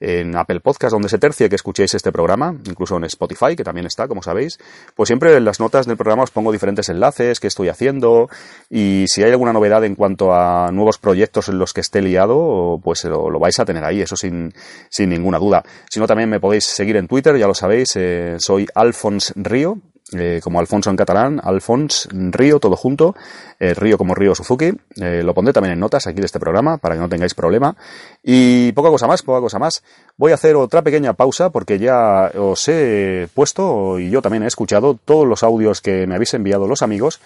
en 0.00 0.34
Apple 0.36 0.60
Podcast, 0.60 0.92
donde 0.92 1.08
se 1.08 1.18
tercie 1.18 1.48
que 1.48 1.56
escuchéis 1.56 1.94
este 1.94 2.10
programa, 2.10 2.56
incluso 2.64 2.96
en 2.96 3.04
Spotify, 3.04 3.54
que 3.54 3.64
también 3.64 3.86
está, 3.86 4.08
como 4.08 4.22
sabéis, 4.22 4.58
pues 4.94 5.08
siempre 5.08 5.36
en 5.36 5.44
las 5.44 5.60
notas 5.60 5.86
del 5.86 5.96
programa 5.96 6.22
os 6.22 6.30
pongo 6.30 6.50
diferentes 6.52 6.88
enlaces, 6.88 7.38
qué 7.38 7.46
estoy 7.46 7.68
haciendo, 7.68 8.28
y 8.70 9.04
si 9.08 9.22
hay 9.22 9.30
alguna 9.30 9.52
novedad 9.52 9.84
en 9.84 9.94
cuanto 9.94 10.34
a 10.34 10.70
nuevos 10.72 10.98
proyectos 10.98 11.48
en 11.48 11.58
los 11.58 11.74
que 11.74 11.82
esté 11.82 12.00
liado, 12.00 12.80
pues 12.82 13.04
lo, 13.04 13.38
vais 13.38 13.58
a 13.60 13.64
tener 13.64 13.84
ahí, 13.84 14.00
eso 14.00 14.16
sin, 14.16 14.52
sin 14.88 15.10
ninguna 15.10 15.38
duda. 15.38 15.62
Si 15.90 16.00
no, 16.00 16.06
también 16.06 16.30
me 16.30 16.40
podéis 16.40 16.64
seguir 16.64 16.96
en 16.96 17.06
Twitter, 17.06 17.36
ya 17.36 17.46
lo 17.46 17.54
sabéis, 17.54 17.94
eh, 17.96 18.36
soy 18.38 18.66
Alfons 18.74 19.34
Río, 19.36 19.78
eh, 20.12 20.40
como 20.42 20.58
Alfonso 20.58 20.90
en 20.90 20.96
catalán, 20.96 21.40
Alfons 21.42 22.08
Río, 22.10 22.58
todo 22.58 22.76
junto, 22.76 23.14
eh, 23.60 23.74
Río 23.74 23.96
como 23.96 24.14
Río 24.14 24.34
Suzuki, 24.34 24.72
eh, 24.96 25.22
lo 25.22 25.34
pondré 25.34 25.52
también 25.52 25.74
en 25.74 25.80
notas 25.80 26.06
aquí 26.06 26.20
de 26.20 26.26
este 26.26 26.40
programa 26.40 26.78
para 26.78 26.96
que 26.96 27.00
no 27.00 27.08
tengáis 27.08 27.34
problema. 27.34 27.76
Y 28.22 28.72
poca 28.72 28.88
cosa 28.90 29.06
más, 29.06 29.22
poca 29.22 29.40
cosa 29.40 29.58
más. 29.58 29.82
Voy 30.16 30.32
a 30.32 30.34
hacer 30.34 30.56
otra 30.56 30.82
pequeña 30.82 31.12
pausa 31.12 31.50
porque 31.50 31.78
ya 31.78 32.30
os 32.36 32.68
he 32.68 33.28
puesto 33.34 33.98
y 33.98 34.10
yo 34.10 34.20
también 34.20 34.42
he 34.42 34.48
escuchado 34.48 34.98
todos 35.04 35.26
los 35.26 35.42
audios 35.42 35.80
que 35.80 36.06
me 36.06 36.16
habéis 36.16 36.34
enviado 36.34 36.66
los 36.66 36.82
amigos 36.82 37.20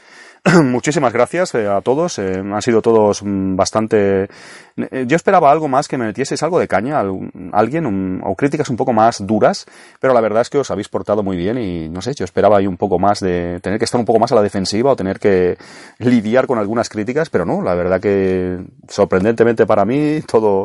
muchísimas 0.63 1.13
gracias 1.13 1.55
eh, 1.55 1.67
a 1.67 1.81
todos. 1.81 2.19
Eh, 2.19 2.39
han 2.39 2.61
sido 2.61 2.83
todos 2.83 3.23
mm, 3.23 3.57
bastante. 3.57 4.29
Eh, 4.77 5.05
yo 5.07 5.17
esperaba 5.17 5.51
algo 5.51 5.69
más 5.69 5.89
que 5.89 5.97
me 5.97 6.07
metieseis 6.07 6.43
algo 6.43 6.59
de 6.59 6.69
caña, 6.69 7.03
alguien, 7.53 8.21
o 8.23 8.35
críticas 8.35 8.69
un 8.69 8.77
poco 8.77 8.93
más 8.93 9.27
duras, 9.27 9.65
pero 10.01 10.13
la 10.13 10.21
verdad 10.21 10.43
es 10.43 10.51
que 10.51 10.59
os 10.59 10.71
habéis 10.71 10.89
portado 10.89 11.23
muy 11.23 11.39
bien 11.39 11.57
y 11.59 11.89
no 11.89 12.03
sé, 12.03 12.13
yo 12.15 12.25
esperaba 12.25 12.59
ahí 12.59 12.67
un 12.67 12.77
poco 12.77 12.99
más 12.99 13.21
de 13.21 13.59
tener 13.63 13.79
que 13.79 13.87
estar 13.87 13.99
un 13.99 14.05
poco 14.05 14.19
más 14.19 14.33
a 14.33 14.35
la 14.35 14.43
defensiva 14.43 14.91
o 14.93 14.97
tener 14.97 15.19
que 15.19 15.57
lidiar 15.99 16.47
con 16.47 16.59
algunas 16.59 16.89
críticas, 16.91 17.31
pero 17.31 17.47
no, 17.47 17.63
la 17.63 17.75
verdad 17.75 18.01
que 18.01 18.59
sorprendentemente 18.89 19.65
para 19.65 19.85
mí 19.85 20.21
todo 20.27 20.65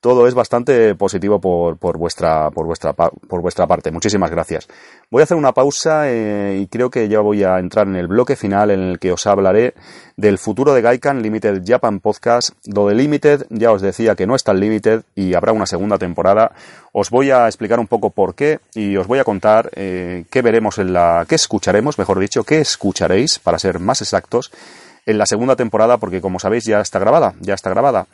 todo 0.00 0.26
es 0.26 0.34
bastante 0.34 0.94
positivo 0.94 1.40
por, 1.40 1.76
por, 1.76 1.98
vuestra, 1.98 2.50
por, 2.50 2.66
vuestra, 2.66 2.94
por 2.94 3.42
vuestra 3.42 3.66
parte. 3.66 3.90
Muchísimas 3.90 4.30
gracias. 4.30 4.66
Voy 5.10 5.20
a 5.20 5.24
hacer 5.24 5.36
una 5.36 5.52
pausa 5.52 6.10
eh, 6.10 6.58
y 6.62 6.66
creo 6.68 6.90
que 6.90 7.08
ya 7.08 7.20
voy 7.20 7.44
a 7.44 7.58
entrar 7.58 7.86
en 7.86 7.96
el 7.96 8.06
bloque 8.06 8.34
final 8.34 8.70
en 8.70 8.80
el 8.80 8.98
que 8.98 9.12
os 9.12 9.26
hablaré 9.26 9.74
del 10.16 10.38
futuro 10.38 10.72
de 10.72 10.80
Gaikan 10.80 11.22
Limited 11.22 11.62
Japan 11.66 12.00
Podcast. 12.00 12.50
Lo 12.64 12.88
Limited 12.88 13.46
ya 13.50 13.72
os 13.72 13.82
decía 13.82 14.14
que 14.14 14.26
no 14.26 14.34
está 14.34 14.54
Limited 14.54 15.02
y 15.14 15.34
habrá 15.34 15.52
una 15.52 15.66
segunda 15.66 15.98
temporada. 15.98 16.52
Os 16.92 17.10
voy 17.10 17.30
a 17.30 17.46
explicar 17.46 17.78
un 17.78 17.86
poco 17.86 18.10
por 18.10 18.34
qué 18.34 18.58
y 18.74 18.96
os 18.96 19.06
voy 19.06 19.18
a 19.18 19.24
contar 19.24 19.70
eh, 19.74 20.24
qué 20.30 20.40
veremos 20.40 20.78
en 20.78 20.94
la, 20.94 21.26
qué 21.28 21.34
escucharemos, 21.34 21.98
mejor 21.98 22.18
dicho, 22.18 22.44
qué 22.44 22.60
escucharéis 22.60 23.38
para 23.38 23.58
ser 23.58 23.80
más 23.80 24.00
exactos 24.00 24.50
en 25.04 25.18
la 25.18 25.26
segunda 25.26 25.56
temporada 25.56 25.98
porque 25.98 26.20
como 26.20 26.38
sabéis 26.38 26.64
ya 26.64 26.80
está 26.80 26.98
grabada, 26.98 27.34
ya 27.40 27.54
está 27.54 27.68
grabada. 27.68 28.06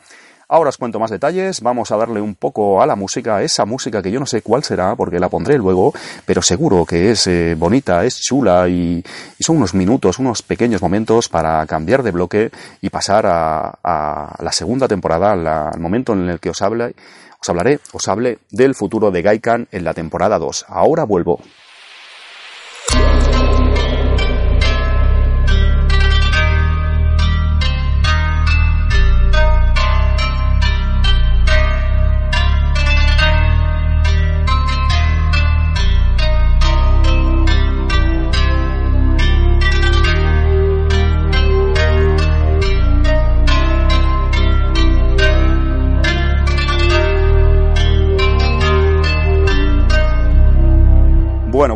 Ahora 0.49 0.69
os 0.69 0.77
cuento 0.77 0.97
más 0.97 1.11
detalles, 1.11 1.59
vamos 1.59 1.91
a 1.91 1.97
darle 1.97 2.21
un 2.21 2.33
poco 2.33 2.81
a 2.81 2.85
la 2.85 2.95
música, 2.95 3.43
esa 3.43 3.65
música 3.65 4.01
que 4.01 4.11
yo 4.11 4.19
no 4.21 4.25
sé 4.25 4.41
cuál 4.41 4.63
será, 4.63 4.95
porque 4.95 5.19
la 5.19 5.27
pondré 5.27 5.57
luego, 5.57 5.93
pero 6.25 6.41
seguro 6.41 6.85
que 6.85 7.11
es 7.11 7.27
eh, 7.27 7.53
bonita, 7.57 8.05
es 8.05 8.21
chula 8.21 8.69
y, 8.69 9.03
son 9.41 9.57
unos 9.57 9.73
minutos, 9.73 10.19
unos 10.19 10.43
pequeños 10.43 10.81
momentos 10.81 11.27
para 11.27 11.65
cambiar 11.65 12.01
de 12.01 12.11
bloque 12.11 12.51
y 12.81 12.89
pasar 12.89 13.25
a, 13.27 14.37
la 14.39 14.51
segunda 14.53 14.87
temporada, 14.87 15.33
al 15.33 15.81
momento 15.81 16.13
en 16.13 16.29
el 16.29 16.39
que 16.39 16.51
os, 16.51 16.61
habla, 16.61 16.91
os 17.41 17.49
hablaré, 17.49 17.81
os 17.91 18.07
hable 18.07 18.39
del 18.49 18.73
futuro 18.73 19.11
de 19.11 19.23
Gaikan 19.23 19.67
en 19.73 19.83
la 19.83 19.93
temporada 19.93 20.39
2. 20.39 20.67
Ahora 20.69 21.03
vuelvo. 21.03 21.41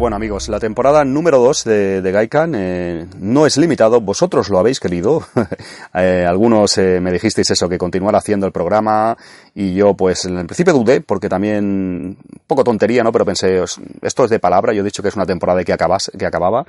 Bueno, 0.01 0.15
amigos, 0.15 0.49
la 0.49 0.59
temporada 0.59 1.05
número 1.05 1.37
2 1.37 1.63
de, 1.63 2.11
Gaikan 2.11 2.55
eh, 2.55 3.05
no 3.19 3.45
es 3.45 3.55
limitado, 3.57 4.01
vosotros 4.01 4.49
lo 4.49 4.57
habéis 4.57 4.79
querido. 4.79 5.23
eh, 5.93 6.25
algunos 6.27 6.75
eh, 6.79 6.99
me 6.99 7.11
dijisteis 7.11 7.51
eso, 7.51 7.69
que 7.69 7.77
continuara 7.77 8.17
haciendo 8.17 8.47
el 8.47 8.51
programa 8.51 9.15
y 9.53 9.75
yo 9.75 9.93
pues 9.93 10.25
en 10.25 10.47
principio 10.47 10.73
dudé 10.73 11.01
porque 11.01 11.29
también, 11.29 12.17
poco 12.47 12.63
tontería, 12.63 13.03
¿no? 13.03 13.11
Pero 13.11 13.25
pensé, 13.25 13.63
esto 14.01 14.23
es 14.23 14.31
de 14.31 14.39
palabra, 14.39 14.73
yo 14.73 14.81
he 14.81 14.85
dicho 14.85 15.03
que 15.03 15.09
es 15.09 15.15
una 15.15 15.27
temporada 15.27 15.63
que, 15.63 15.71
acabas, 15.71 16.11
que 16.17 16.25
acababa. 16.25 16.65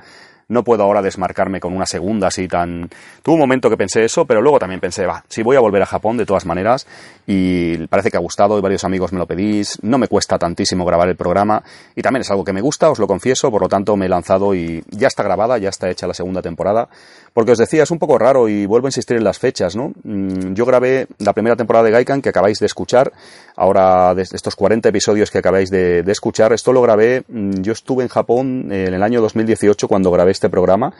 No 0.47 0.63
puedo 0.63 0.83
ahora 0.83 1.01
desmarcarme 1.01 1.59
con 1.59 1.73
una 1.73 1.85
segunda 1.85 2.27
así 2.27 2.47
tan... 2.47 2.89
Tuve 3.21 3.35
un 3.35 3.39
momento 3.39 3.69
que 3.69 3.77
pensé 3.77 4.03
eso, 4.03 4.25
pero 4.25 4.41
luego 4.41 4.59
también 4.59 4.79
pensé, 4.79 5.05
va, 5.05 5.23
si 5.27 5.43
voy 5.43 5.55
a 5.55 5.59
volver 5.59 5.81
a 5.81 5.85
Japón 5.85 6.17
de 6.17 6.25
todas 6.25 6.45
maneras 6.45 6.87
y 7.25 7.87
parece 7.87 8.11
que 8.11 8.17
ha 8.17 8.21
gustado 8.21 8.57
y 8.57 8.61
varios 8.61 8.83
amigos 8.83 9.13
me 9.13 9.19
lo 9.19 9.25
pedís, 9.25 9.79
no 9.81 9.97
me 9.97 10.07
cuesta 10.07 10.37
tantísimo 10.37 10.85
grabar 10.85 11.07
el 11.09 11.15
programa 11.15 11.63
y 11.95 12.01
también 12.01 12.21
es 12.21 12.31
algo 12.31 12.43
que 12.43 12.53
me 12.53 12.61
gusta, 12.61 12.89
os 12.89 12.99
lo 12.99 13.07
confieso, 13.07 13.51
por 13.51 13.61
lo 13.61 13.69
tanto 13.69 13.95
me 13.95 14.05
he 14.05 14.09
lanzado 14.09 14.53
y 14.53 14.83
ya 14.89 15.07
está 15.07 15.23
grabada, 15.23 15.57
ya 15.57 15.69
está 15.69 15.89
hecha 15.89 16.07
la 16.07 16.13
segunda 16.13 16.41
temporada, 16.41 16.89
porque 17.33 17.51
os 17.51 17.57
decía, 17.57 17.83
es 17.83 17.91
un 17.91 17.99
poco 17.99 18.17
raro 18.17 18.47
y 18.47 18.65
vuelvo 18.65 18.87
a 18.87 18.89
insistir 18.89 19.17
en 19.17 19.23
las 19.23 19.39
fechas, 19.39 19.75
¿no? 19.75 19.93
Mm, 20.03 20.53
yo 20.53 20.65
grabé 20.65 21.07
la 21.19 21.33
primera 21.33 21.55
temporada 21.55 21.85
de 21.85 21.91
Gaikan 21.91 22.21
que 22.21 22.29
acabáis 22.29 22.59
de 22.59 22.65
escuchar, 22.65 23.11
ahora 23.55 24.13
de 24.15 24.21
estos 24.21 24.55
40 24.55 24.89
episodios 24.89 25.31
que 25.31 25.39
acabáis 25.39 25.69
de, 25.69 26.03
escuchar, 26.07 26.53
esto 26.53 26.71
lo 26.71 26.81
grabé, 26.81 27.23
mm, 27.27 27.61
yo 27.61 27.73
estuve 27.73 28.03
en 28.03 28.09
Japón 28.09 28.71
en 28.71 28.93
el 28.93 29.03
año 29.03 29.21
2018 29.21 29.87
cuando 29.87 30.11
grabé 30.11 30.31
este 30.31 30.49
programa 30.49 30.93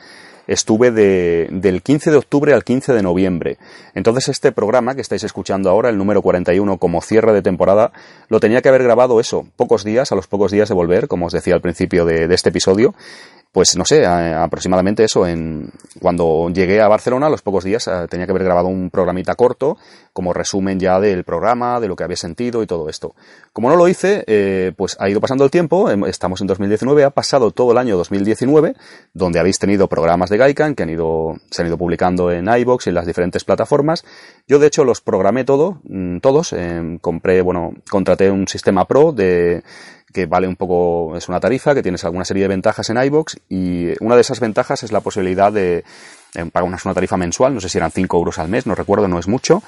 estuve 0.46 0.90
de, 0.90 1.48
del 1.50 1.82
15 1.82 2.10
de 2.10 2.16
octubre 2.16 2.52
al 2.52 2.64
15 2.64 2.92
de 2.92 3.02
noviembre. 3.02 3.58
Entonces 3.94 4.28
este 4.28 4.52
programa 4.52 4.94
que 4.94 5.00
estáis 5.00 5.24
escuchando 5.24 5.70
ahora, 5.70 5.88
el 5.88 5.98
número 5.98 6.22
41 6.22 6.78
como 6.78 7.00
cierre 7.00 7.32
de 7.32 7.42
temporada, 7.42 7.92
lo 8.28 8.40
tenía 8.40 8.60
que 8.60 8.68
haber 8.68 8.82
grabado 8.82 9.20
eso, 9.20 9.46
pocos 9.56 9.84
días, 9.84 10.12
a 10.12 10.16
los 10.16 10.26
pocos 10.26 10.52
días 10.52 10.68
de 10.68 10.74
volver, 10.74 11.08
como 11.08 11.26
os 11.26 11.32
decía 11.32 11.54
al 11.54 11.60
principio 11.60 12.04
de 12.04 12.32
este 12.34 12.50
episodio, 12.50 12.94
pues 13.54 13.76
no 13.76 13.84
sé, 13.84 14.04
aproximadamente 14.04 15.04
eso, 15.04 15.28
en, 15.28 15.70
cuando 16.00 16.50
llegué 16.50 16.80
a 16.80 16.88
Barcelona, 16.88 17.28
a 17.28 17.30
los 17.30 17.40
pocos 17.40 17.62
días 17.62 17.86
eh, 17.86 18.08
tenía 18.10 18.26
que 18.26 18.32
haber 18.32 18.42
grabado 18.42 18.66
un 18.66 18.90
programita 18.90 19.36
corto, 19.36 19.78
como 20.12 20.32
resumen 20.32 20.80
ya 20.80 20.98
del 20.98 21.22
programa, 21.22 21.78
de 21.78 21.86
lo 21.86 21.94
que 21.94 22.02
había 22.02 22.16
sentido 22.16 22.64
y 22.64 22.66
todo 22.66 22.88
esto. 22.88 23.14
Como 23.52 23.70
no 23.70 23.76
lo 23.76 23.86
hice, 23.86 24.24
eh, 24.26 24.72
pues 24.76 24.96
ha 24.98 25.08
ido 25.08 25.20
pasando 25.20 25.44
el 25.44 25.52
tiempo, 25.52 25.88
em, 25.88 26.04
estamos 26.06 26.40
en 26.40 26.48
2019, 26.48 27.04
ha 27.04 27.10
pasado 27.10 27.52
todo 27.52 27.70
el 27.70 27.78
año 27.78 27.96
2019, 27.96 28.74
donde 29.12 29.38
habéis 29.38 29.60
tenido 29.60 29.86
programas 29.86 30.30
de 30.30 30.36
Gaikan 30.36 30.74
que 30.74 30.82
han 30.82 30.90
ido, 30.90 31.36
se 31.48 31.62
han 31.62 31.68
ido 31.68 31.78
publicando 31.78 32.32
en 32.32 32.48
iBox 32.48 32.88
y 32.88 32.88
en 32.88 32.96
las 32.96 33.06
diferentes 33.06 33.44
plataformas. 33.44 34.04
Yo 34.48 34.58
de 34.58 34.66
hecho 34.66 34.82
los 34.82 35.00
programé 35.00 35.44
todo, 35.44 35.80
mm, 35.84 36.18
todos, 36.18 36.52
em, 36.54 36.98
compré, 36.98 37.40
bueno, 37.40 37.72
contraté 37.88 38.32
un 38.32 38.48
sistema 38.48 38.84
pro 38.88 39.12
de 39.12 39.62
que 40.14 40.26
vale 40.26 40.46
un 40.46 40.54
poco, 40.54 41.16
es 41.16 41.28
una 41.28 41.40
tarifa, 41.40 41.74
que 41.74 41.82
tienes 41.82 42.04
alguna 42.04 42.24
serie 42.24 42.44
de 42.44 42.48
ventajas 42.48 42.88
en 42.88 42.96
iBox 42.96 43.36
y 43.48 43.88
una 44.00 44.14
de 44.14 44.20
esas 44.20 44.38
ventajas 44.38 44.84
es 44.84 44.92
la 44.92 45.00
posibilidad 45.00 45.52
de 45.52 45.84
pagar 46.52 46.68
una, 46.68 46.94
tarifa 46.94 47.16
mensual, 47.16 47.52
no 47.52 47.60
sé 47.60 47.68
si 47.68 47.78
eran 47.78 47.90
5 47.90 48.16
euros 48.16 48.38
al 48.38 48.48
mes, 48.48 48.66
no 48.66 48.74
recuerdo, 48.74 49.08
no 49.08 49.18
es 49.18 49.26
mucho, 49.26 49.62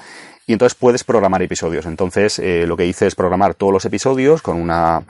y 0.47 0.53
entonces 0.53 0.75
puedes 0.75 1.03
programar 1.03 1.41
episodios. 1.41 1.85
Entonces 1.85 2.39
eh, 2.39 2.65
lo 2.65 2.77
que 2.77 2.85
hice 2.85 3.07
es 3.07 3.15
programar 3.15 3.55
todos 3.55 3.73
los 3.73 3.85
episodios 3.85 4.41
con 4.41 4.55
una, 4.55 5.03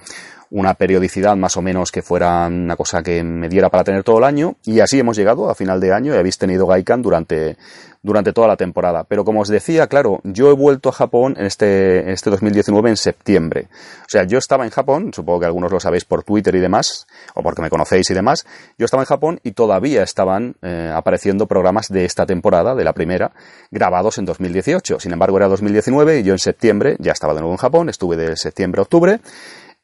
una 0.49 0.73
periodicidad 0.73 1.35
más 1.35 1.55
o 1.55 1.61
menos 1.61 1.91
que 1.91 2.01
fuera 2.01 2.47
una 2.47 2.75
cosa 2.75 3.03
que 3.03 3.23
me 3.23 3.47
diera 3.47 3.69
para 3.69 3.83
tener 3.83 4.03
todo 4.03 4.17
el 4.17 4.23
año 4.23 4.55
y 4.63 4.79
así 4.79 4.99
hemos 4.99 5.17
llegado 5.17 5.49
a 5.49 5.55
final 5.55 5.79
de 5.79 5.93
año 5.93 6.15
y 6.15 6.17
habéis 6.17 6.37
tenido 6.37 6.65
Gaikan 6.65 7.01
durante, 7.01 7.57
durante 8.01 8.33
toda 8.33 8.47
la 8.47 8.55
temporada. 8.55 9.03
Pero 9.03 9.25
como 9.25 9.41
os 9.41 9.47
decía, 9.47 9.87
claro, 9.87 10.19
yo 10.23 10.49
he 10.49 10.53
vuelto 10.53 10.89
a 10.89 10.91
Japón 10.91 11.35
en 11.37 11.45
este, 11.45 12.01
en 12.01 12.09
este 12.09 12.29
2019 12.29 12.89
en 12.89 12.97
septiembre. 12.97 13.67
O 14.01 14.09
sea, 14.09 14.23
yo 14.23 14.37
estaba 14.37 14.65
en 14.65 14.71
Japón, 14.71 15.11
supongo 15.13 15.41
que 15.41 15.45
algunos 15.45 15.71
lo 15.71 15.79
sabéis 15.79 16.05
por 16.05 16.23
Twitter 16.23 16.55
y 16.55 16.59
demás, 16.59 17.07
o 17.35 17.43
porque 17.43 17.61
me 17.61 17.69
conocéis 17.69 18.09
y 18.09 18.13
demás, 18.13 18.45
yo 18.77 18.85
estaba 18.85 19.03
en 19.03 19.07
Japón 19.07 19.39
y 19.43 19.51
todavía 19.51 20.03
estaban 20.03 20.55
eh, 20.61 20.91
apareciendo 20.93 21.47
programas 21.47 21.87
de 21.89 22.05
esta 22.05 22.25
temporada, 22.25 22.75
de 22.75 22.83
la 22.83 22.93
primera, 22.93 23.31
grabados 23.71 24.17
en 24.17 24.25
2018. 24.25 24.99
Sin 24.99 25.13
embargo, 25.13 25.37
era 25.37 25.47
2019 25.47 26.19
y 26.19 26.23
yo 26.23 26.33
en 26.33 26.39
septiembre 26.39 26.95
ya 26.99 27.11
estaba 27.11 27.33
de 27.33 27.41
nuevo 27.41 27.53
en 27.53 27.57
Japón, 27.57 27.89
estuve 27.89 28.15
de 28.15 28.35
septiembre 28.37 28.79
a 28.79 28.83
octubre 28.83 29.19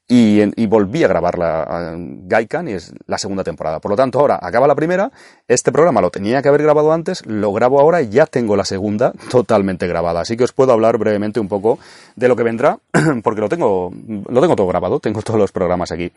y, 0.08 0.66
volví 0.66 1.04
a 1.04 1.08
grabar 1.08 1.38
la 1.38 1.96
Gaikan 1.98 2.68
y 2.68 2.74
es 2.74 2.94
la 3.08 3.18
segunda 3.18 3.44
temporada. 3.44 3.80
Por 3.80 3.92
lo 3.92 3.98
tanto, 3.98 4.20
ahora 4.20 4.38
acaba 4.42 4.68
la 4.68 4.76
primera, 4.76 5.12
este 5.48 5.72
programa 5.72 6.02
lo 6.02 6.10
tenía 6.10 6.42
que 6.42 6.50
haber 6.50 6.64
grabado 6.64 6.92
antes, 6.92 7.26
lo 7.26 7.54
grabo 7.54 7.80
ahora 7.80 8.02
y 8.02 8.10
ya 8.10 8.26
tengo 8.26 8.56
la 8.56 8.66
segunda 8.66 9.14
totalmente 9.32 9.88
grabada. 9.88 10.22
Así 10.22 10.36
que 10.36 10.44
os 10.44 10.52
puedo 10.52 10.74
hablar 10.74 10.98
brevemente 10.98 11.40
un 11.40 11.48
poco 11.48 11.80
de 12.16 12.28
lo 12.28 12.36
que 12.36 12.44
vendrá, 12.44 12.80
porque 13.24 13.42
lo 13.42 13.50
tengo, 13.50 13.92
lo 14.28 14.42
tengo 14.42 14.56
todo 14.56 14.68
grabado, 14.68 15.00
tengo 15.00 15.22
todos 15.22 15.40
los 15.40 15.52
programas 15.52 15.92
aquí. 15.92 16.12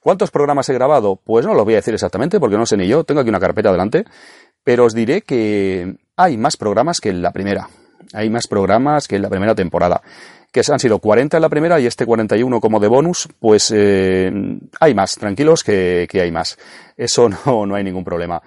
¿Cuántos 0.00 0.30
programas 0.30 0.68
he 0.68 0.74
grabado? 0.74 1.16
Pues 1.16 1.46
no 1.46 1.54
lo 1.54 1.64
voy 1.64 1.74
a 1.74 1.76
decir 1.76 1.94
exactamente 1.94 2.40
porque 2.40 2.56
no 2.56 2.66
sé 2.66 2.76
ni 2.76 2.88
yo, 2.88 3.04
tengo 3.04 3.20
aquí 3.20 3.30
una 3.30 3.40
carpeta 3.40 3.70
delante, 3.70 4.04
pero 4.64 4.84
os 4.84 4.94
diré 4.94 5.22
que 5.22 5.96
hay 6.16 6.36
más 6.36 6.56
programas 6.56 6.98
que 7.00 7.10
en 7.10 7.22
la 7.22 7.32
primera. 7.32 7.68
Hay 8.14 8.30
más 8.30 8.46
programas 8.46 9.06
que 9.06 9.16
en 9.16 9.22
la 9.22 9.28
primera 9.28 9.54
temporada 9.54 10.02
que 10.52 10.62
han 10.68 10.78
sido 10.78 10.98
40 10.98 11.36
en 11.36 11.42
la 11.42 11.48
primera 11.48 11.78
y 11.80 11.86
este 11.86 12.06
41 12.06 12.60
como 12.60 12.80
de 12.80 12.88
bonus, 12.88 13.28
pues 13.38 13.72
eh, 13.74 14.30
hay 14.80 14.94
más, 14.94 15.16
tranquilos 15.16 15.62
que, 15.62 16.08
hay 16.12 16.32
más. 16.32 16.58
Eso 16.96 17.28
no, 17.46 17.66
no 17.66 17.74
hay 17.74 17.84
ningún 17.84 18.04
problema. 18.04 18.42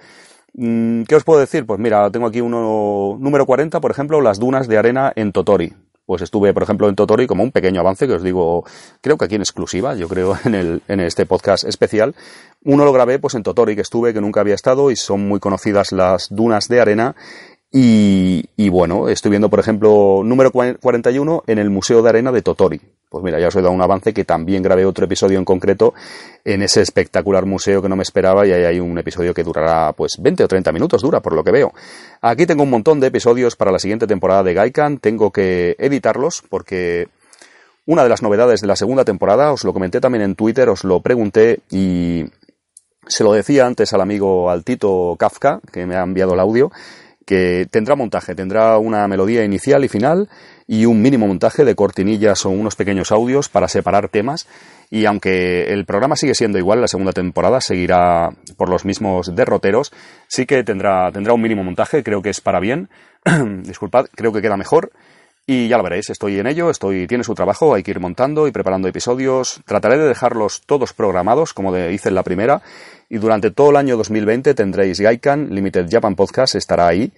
Mm, 0.54 1.04
¿Qué 1.04 1.14
os 1.14 1.24
puedo 1.24 1.40
decir? 1.40 1.64
Pues 1.64 1.80
mira, 1.80 2.10
tengo 2.10 2.26
aquí 2.26 2.40
uno 2.40 3.16
número 3.18 3.46
40, 3.46 3.80
por 3.80 3.90
ejemplo, 3.90 4.20
las 4.20 4.38
dunas 4.38 4.68
de 4.68 4.78
arena 4.78 5.12
en 5.14 5.32
Totori. 5.32 5.72
Pues 6.04 6.20
estuve, 6.20 6.52
por 6.52 6.64
ejemplo, 6.64 6.88
en 6.88 6.96
Totori 6.96 7.28
como 7.28 7.44
un 7.44 7.52
pequeño 7.52 7.80
avance 7.80 8.08
que 8.08 8.14
os 8.14 8.22
digo, 8.22 8.64
creo 9.00 9.16
que 9.16 9.24
aquí 9.24 9.36
en 9.36 9.42
exclusiva, 9.42 9.94
yo 9.94 10.08
creo 10.08 10.36
en, 10.44 10.54
el, 10.54 10.82
en 10.88 11.00
este 11.00 11.26
podcast 11.26 11.64
especial. 11.64 12.14
Uno 12.64 12.84
lo 12.84 12.92
grabé 12.92 13.18
pues 13.18 13.34
en 13.34 13.44
Totori, 13.44 13.76
que 13.76 13.82
estuve, 13.82 14.12
que 14.12 14.20
nunca 14.20 14.40
había 14.40 14.54
estado 14.54 14.90
y 14.90 14.96
son 14.96 15.26
muy 15.26 15.40
conocidas 15.40 15.92
las 15.92 16.28
dunas 16.30 16.68
de 16.68 16.80
arena 16.80 17.14
y, 17.74 18.68
bueno, 18.68 19.08
estoy 19.08 19.30
viendo, 19.30 19.48
por 19.48 19.58
ejemplo, 19.58 20.20
número 20.24 20.50
41 20.52 21.44
en 21.46 21.58
el 21.58 21.70
Museo 21.70 22.02
de 22.02 22.08
Arena 22.10 22.30
de 22.30 22.42
Totori. 22.42 22.80
Pues 23.08 23.24
mira, 23.24 23.40
ya 23.40 23.48
os 23.48 23.56
he 23.56 23.62
dado 23.62 23.72
un 23.72 23.80
avance 23.80 24.12
que 24.12 24.24
también 24.24 24.62
grabé 24.62 24.84
otro 24.84 25.06
episodio 25.06 25.38
en 25.38 25.44
concreto 25.44 25.94
en 26.44 26.62
ese 26.62 26.82
espectacular 26.82 27.46
museo 27.46 27.80
que 27.82 27.88
no 27.88 27.96
me 27.96 28.02
esperaba 28.02 28.46
y 28.46 28.52
ahí 28.52 28.64
hay 28.64 28.80
un 28.80 28.98
episodio 28.98 29.34
que 29.34 29.42
durará 29.42 29.92
pues 29.92 30.16
20 30.18 30.44
o 30.44 30.48
30 30.48 30.72
minutos, 30.72 31.02
dura 31.02 31.20
por 31.20 31.34
lo 31.34 31.44
que 31.44 31.50
veo. 31.50 31.72
Aquí 32.20 32.46
tengo 32.46 32.62
un 32.62 32.70
montón 32.70 33.00
de 33.00 33.08
episodios 33.08 33.56
para 33.56 33.70
la 33.70 33.78
siguiente 33.78 34.06
temporada 34.06 34.42
de 34.42 34.54
Gaikan, 34.54 34.98
tengo 34.98 35.30
que 35.30 35.76
editarlos 35.78 36.42
porque 36.48 37.08
una 37.84 38.02
de 38.02 38.08
las 38.08 38.22
novedades 38.22 38.60
de 38.60 38.66
la 38.66 38.76
segunda 38.76 39.04
temporada, 39.04 39.52
os 39.52 39.64
lo 39.64 39.72
comenté 39.72 40.00
también 40.00 40.22
en 40.22 40.34
Twitter, 40.34 40.68
os 40.68 40.84
lo 40.84 41.00
pregunté 41.00 41.60
y 41.70 42.24
se 43.06 43.24
lo 43.24 43.32
decía 43.32 43.66
antes 43.66 43.92
al 43.92 44.00
amigo 44.00 44.50
Altito 44.50 45.16
Kafka, 45.18 45.60
que 45.72 45.84
me 45.86 45.96
ha 45.96 46.02
enviado 46.02 46.34
el 46.34 46.40
audio, 46.40 46.70
que 47.26 47.66
tendrá 47.70 47.96
montaje, 47.96 48.34
tendrá 48.34 48.78
una 48.78 49.06
melodía 49.08 49.44
inicial 49.44 49.84
y 49.84 49.88
final 49.88 50.28
y 50.66 50.86
un 50.86 51.02
mínimo 51.02 51.26
montaje 51.26 51.64
de 51.64 51.74
cortinillas 51.74 52.46
o 52.46 52.50
unos 52.50 52.76
pequeños 52.76 53.12
audios 53.12 53.48
para 53.48 53.68
separar 53.68 54.08
temas. 54.08 54.46
Y 54.90 55.06
aunque 55.06 55.72
el 55.72 55.84
programa 55.84 56.16
sigue 56.16 56.34
siendo 56.34 56.58
igual, 56.58 56.80
la 56.80 56.88
segunda 56.88 57.12
temporada 57.12 57.60
seguirá 57.60 58.30
por 58.56 58.68
los 58.68 58.84
mismos 58.84 59.34
derroteros, 59.34 59.92
sí 60.28 60.46
que 60.46 60.62
tendrá, 60.64 61.10
tendrá 61.12 61.32
un 61.32 61.40
mínimo 61.40 61.64
montaje, 61.64 62.02
creo 62.02 62.22
que 62.22 62.30
es 62.30 62.40
para 62.40 62.60
bien, 62.60 62.88
disculpad, 63.62 64.06
creo 64.14 64.32
que 64.32 64.42
queda 64.42 64.56
mejor. 64.56 64.92
Y 65.44 65.66
ya 65.66 65.76
lo 65.76 65.82
veréis, 65.82 66.08
estoy 66.08 66.38
en 66.38 66.46
ello, 66.46 66.70
estoy, 66.70 67.08
tiene 67.08 67.24
su 67.24 67.34
trabajo, 67.34 67.74
hay 67.74 67.82
que 67.82 67.90
ir 67.90 67.98
montando 67.98 68.46
y 68.46 68.52
preparando 68.52 68.86
episodios. 68.86 69.60
Trataré 69.66 69.98
de 69.98 70.06
dejarlos 70.06 70.62
todos 70.66 70.92
programados, 70.92 71.52
como 71.52 71.76
hice 71.76 72.10
en 72.10 72.14
la 72.14 72.22
primera, 72.22 72.62
y 73.12 73.18
durante 73.18 73.50
todo 73.50 73.68
el 73.68 73.76
año 73.76 73.98
2020 73.98 74.54
tendréis 74.54 74.98
Gaikan, 74.98 75.50
Limited 75.54 75.86
Japan 75.90 76.14
Podcast, 76.14 76.54
estará 76.54 76.88
ahí, 76.88 77.12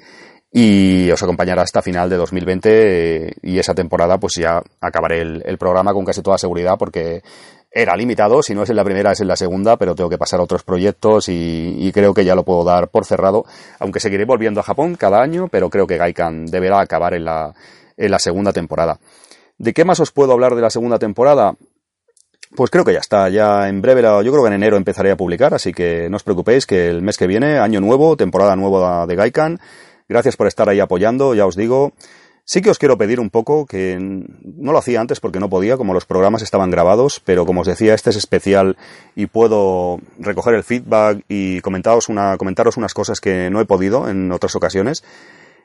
y 0.50 1.08
os 1.12 1.22
acompañará 1.22 1.62
hasta 1.62 1.82
final 1.82 2.10
de 2.10 2.16
2020, 2.16 3.28
eh, 3.28 3.32
y 3.42 3.60
esa 3.60 3.76
temporada 3.76 4.18
pues 4.18 4.34
ya 4.34 4.60
acabaré 4.80 5.20
el, 5.20 5.56
programa 5.56 5.92
con 5.92 6.04
casi 6.04 6.20
toda 6.20 6.36
seguridad, 6.36 6.74
porque 6.76 7.22
era 7.70 7.96
limitado, 7.96 8.42
si 8.42 8.56
no 8.56 8.64
es 8.64 8.70
en 8.70 8.76
la 8.76 8.82
primera 8.82 9.12
es 9.12 9.20
en 9.20 9.28
la 9.28 9.36
segunda, 9.36 9.76
pero 9.76 9.94
tengo 9.94 10.10
que 10.10 10.18
pasar 10.18 10.40
a 10.40 10.42
otros 10.42 10.64
proyectos 10.64 11.28
y, 11.28 11.76
y, 11.78 11.92
creo 11.92 12.12
que 12.12 12.24
ya 12.24 12.34
lo 12.34 12.42
puedo 12.42 12.64
dar 12.64 12.88
por 12.88 13.04
cerrado, 13.04 13.44
aunque 13.78 14.00
seguiré 14.00 14.24
volviendo 14.24 14.58
a 14.58 14.64
Japón 14.64 14.96
cada 14.96 15.22
año, 15.22 15.46
pero 15.46 15.70
creo 15.70 15.86
que 15.86 15.96
Gaikan 15.96 16.46
deberá 16.46 16.80
acabar 16.80 17.14
en 17.14 17.24
la 17.24 17.54
en 17.96 18.10
la 18.10 18.18
segunda 18.18 18.52
temporada. 18.52 18.98
¿De 19.58 19.72
qué 19.72 19.84
más 19.84 20.00
os 20.00 20.10
puedo 20.10 20.32
hablar 20.32 20.56
de 20.56 20.62
la 20.62 20.70
segunda 20.70 20.98
temporada? 20.98 21.54
Pues 22.54 22.70
creo 22.70 22.84
que 22.84 22.92
ya 22.92 23.00
está, 23.00 23.28
ya 23.30 23.68
en 23.68 23.82
breve, 23.82 24.00
yo 24.02 24.30
creo 24.30 24.42
que 24.42 24.48
en 24.48 24.54
enero 24.54 24.76
empezaré 24.76 25.10
a 25.10 25.16
publicar, 25.16 25.54
así 25.54 25.72
que 25.72 26.08
no 26.08 26.16
os 26.16 26.22
preocupéis 26.22 26.66
que 26.66 26.88
el 26.88 27.02
mes 27.02 27.16
que 27.16 27.26
viene, 27.26 27.58
año 27.58 27.80
nuevo, 27.80 28.16
temporada 28.16 28.54
nueva 28.54 29.08
de 29.08 29.16
Gaikan. 29.16 29.58
Gracias 30.08 30.36
por 30.36 30.46
estar 30.46 30.68
ahí 30.68 30.78
apoyando, 30.78 31.34
ya 31.34 31.46
os 31.46 31.56
digo. 31.56 31.94
Sí 32.44 32.62
que 32.62 32.70
os 32.70 32.78
quiero 32.78 32.96
pedir 32.96 33.18
un 33.18 33.30
poco, 33.30 33.66
que 33.66 33.98
no 33.98 34.70
lo 34.70 34.78
hacía 34.78 35.00
antes 35.00 35.18
porque 35.18 35.40
no 35.40 35.48
podía, 35.48 35.76
como 35.76 35.94
los 35.94 36.04
programas 36.04 36.42
estaban 36.42 36.70
grabados, 36.70 37.20
pero 37.24 37.44
como 37.44 37.62
os 37.62 37.66
decía, 37.66 37.92
este 37.94 38.10
es 38.10 38.16
especial 38.16 38.76
y 39.16 39.26
puedo 39.26 39.98
recoger 40.18 40.54
el 40.54 40.62
feedback 40.62 41.24
y 41.28 41.60
comentaros, 41.60 42.08
una, 42.08 42.36
comentaros 42.36 42.76
unas 42.76 42.94
cosas 42.94 43.20
que 43.20 43.50
no 43.50 43.60
he 43.60 43.64
podido 43.64 44.08
en 44.08 44.30
otras 44.30 44.54
ocasiones. 44.54 45.02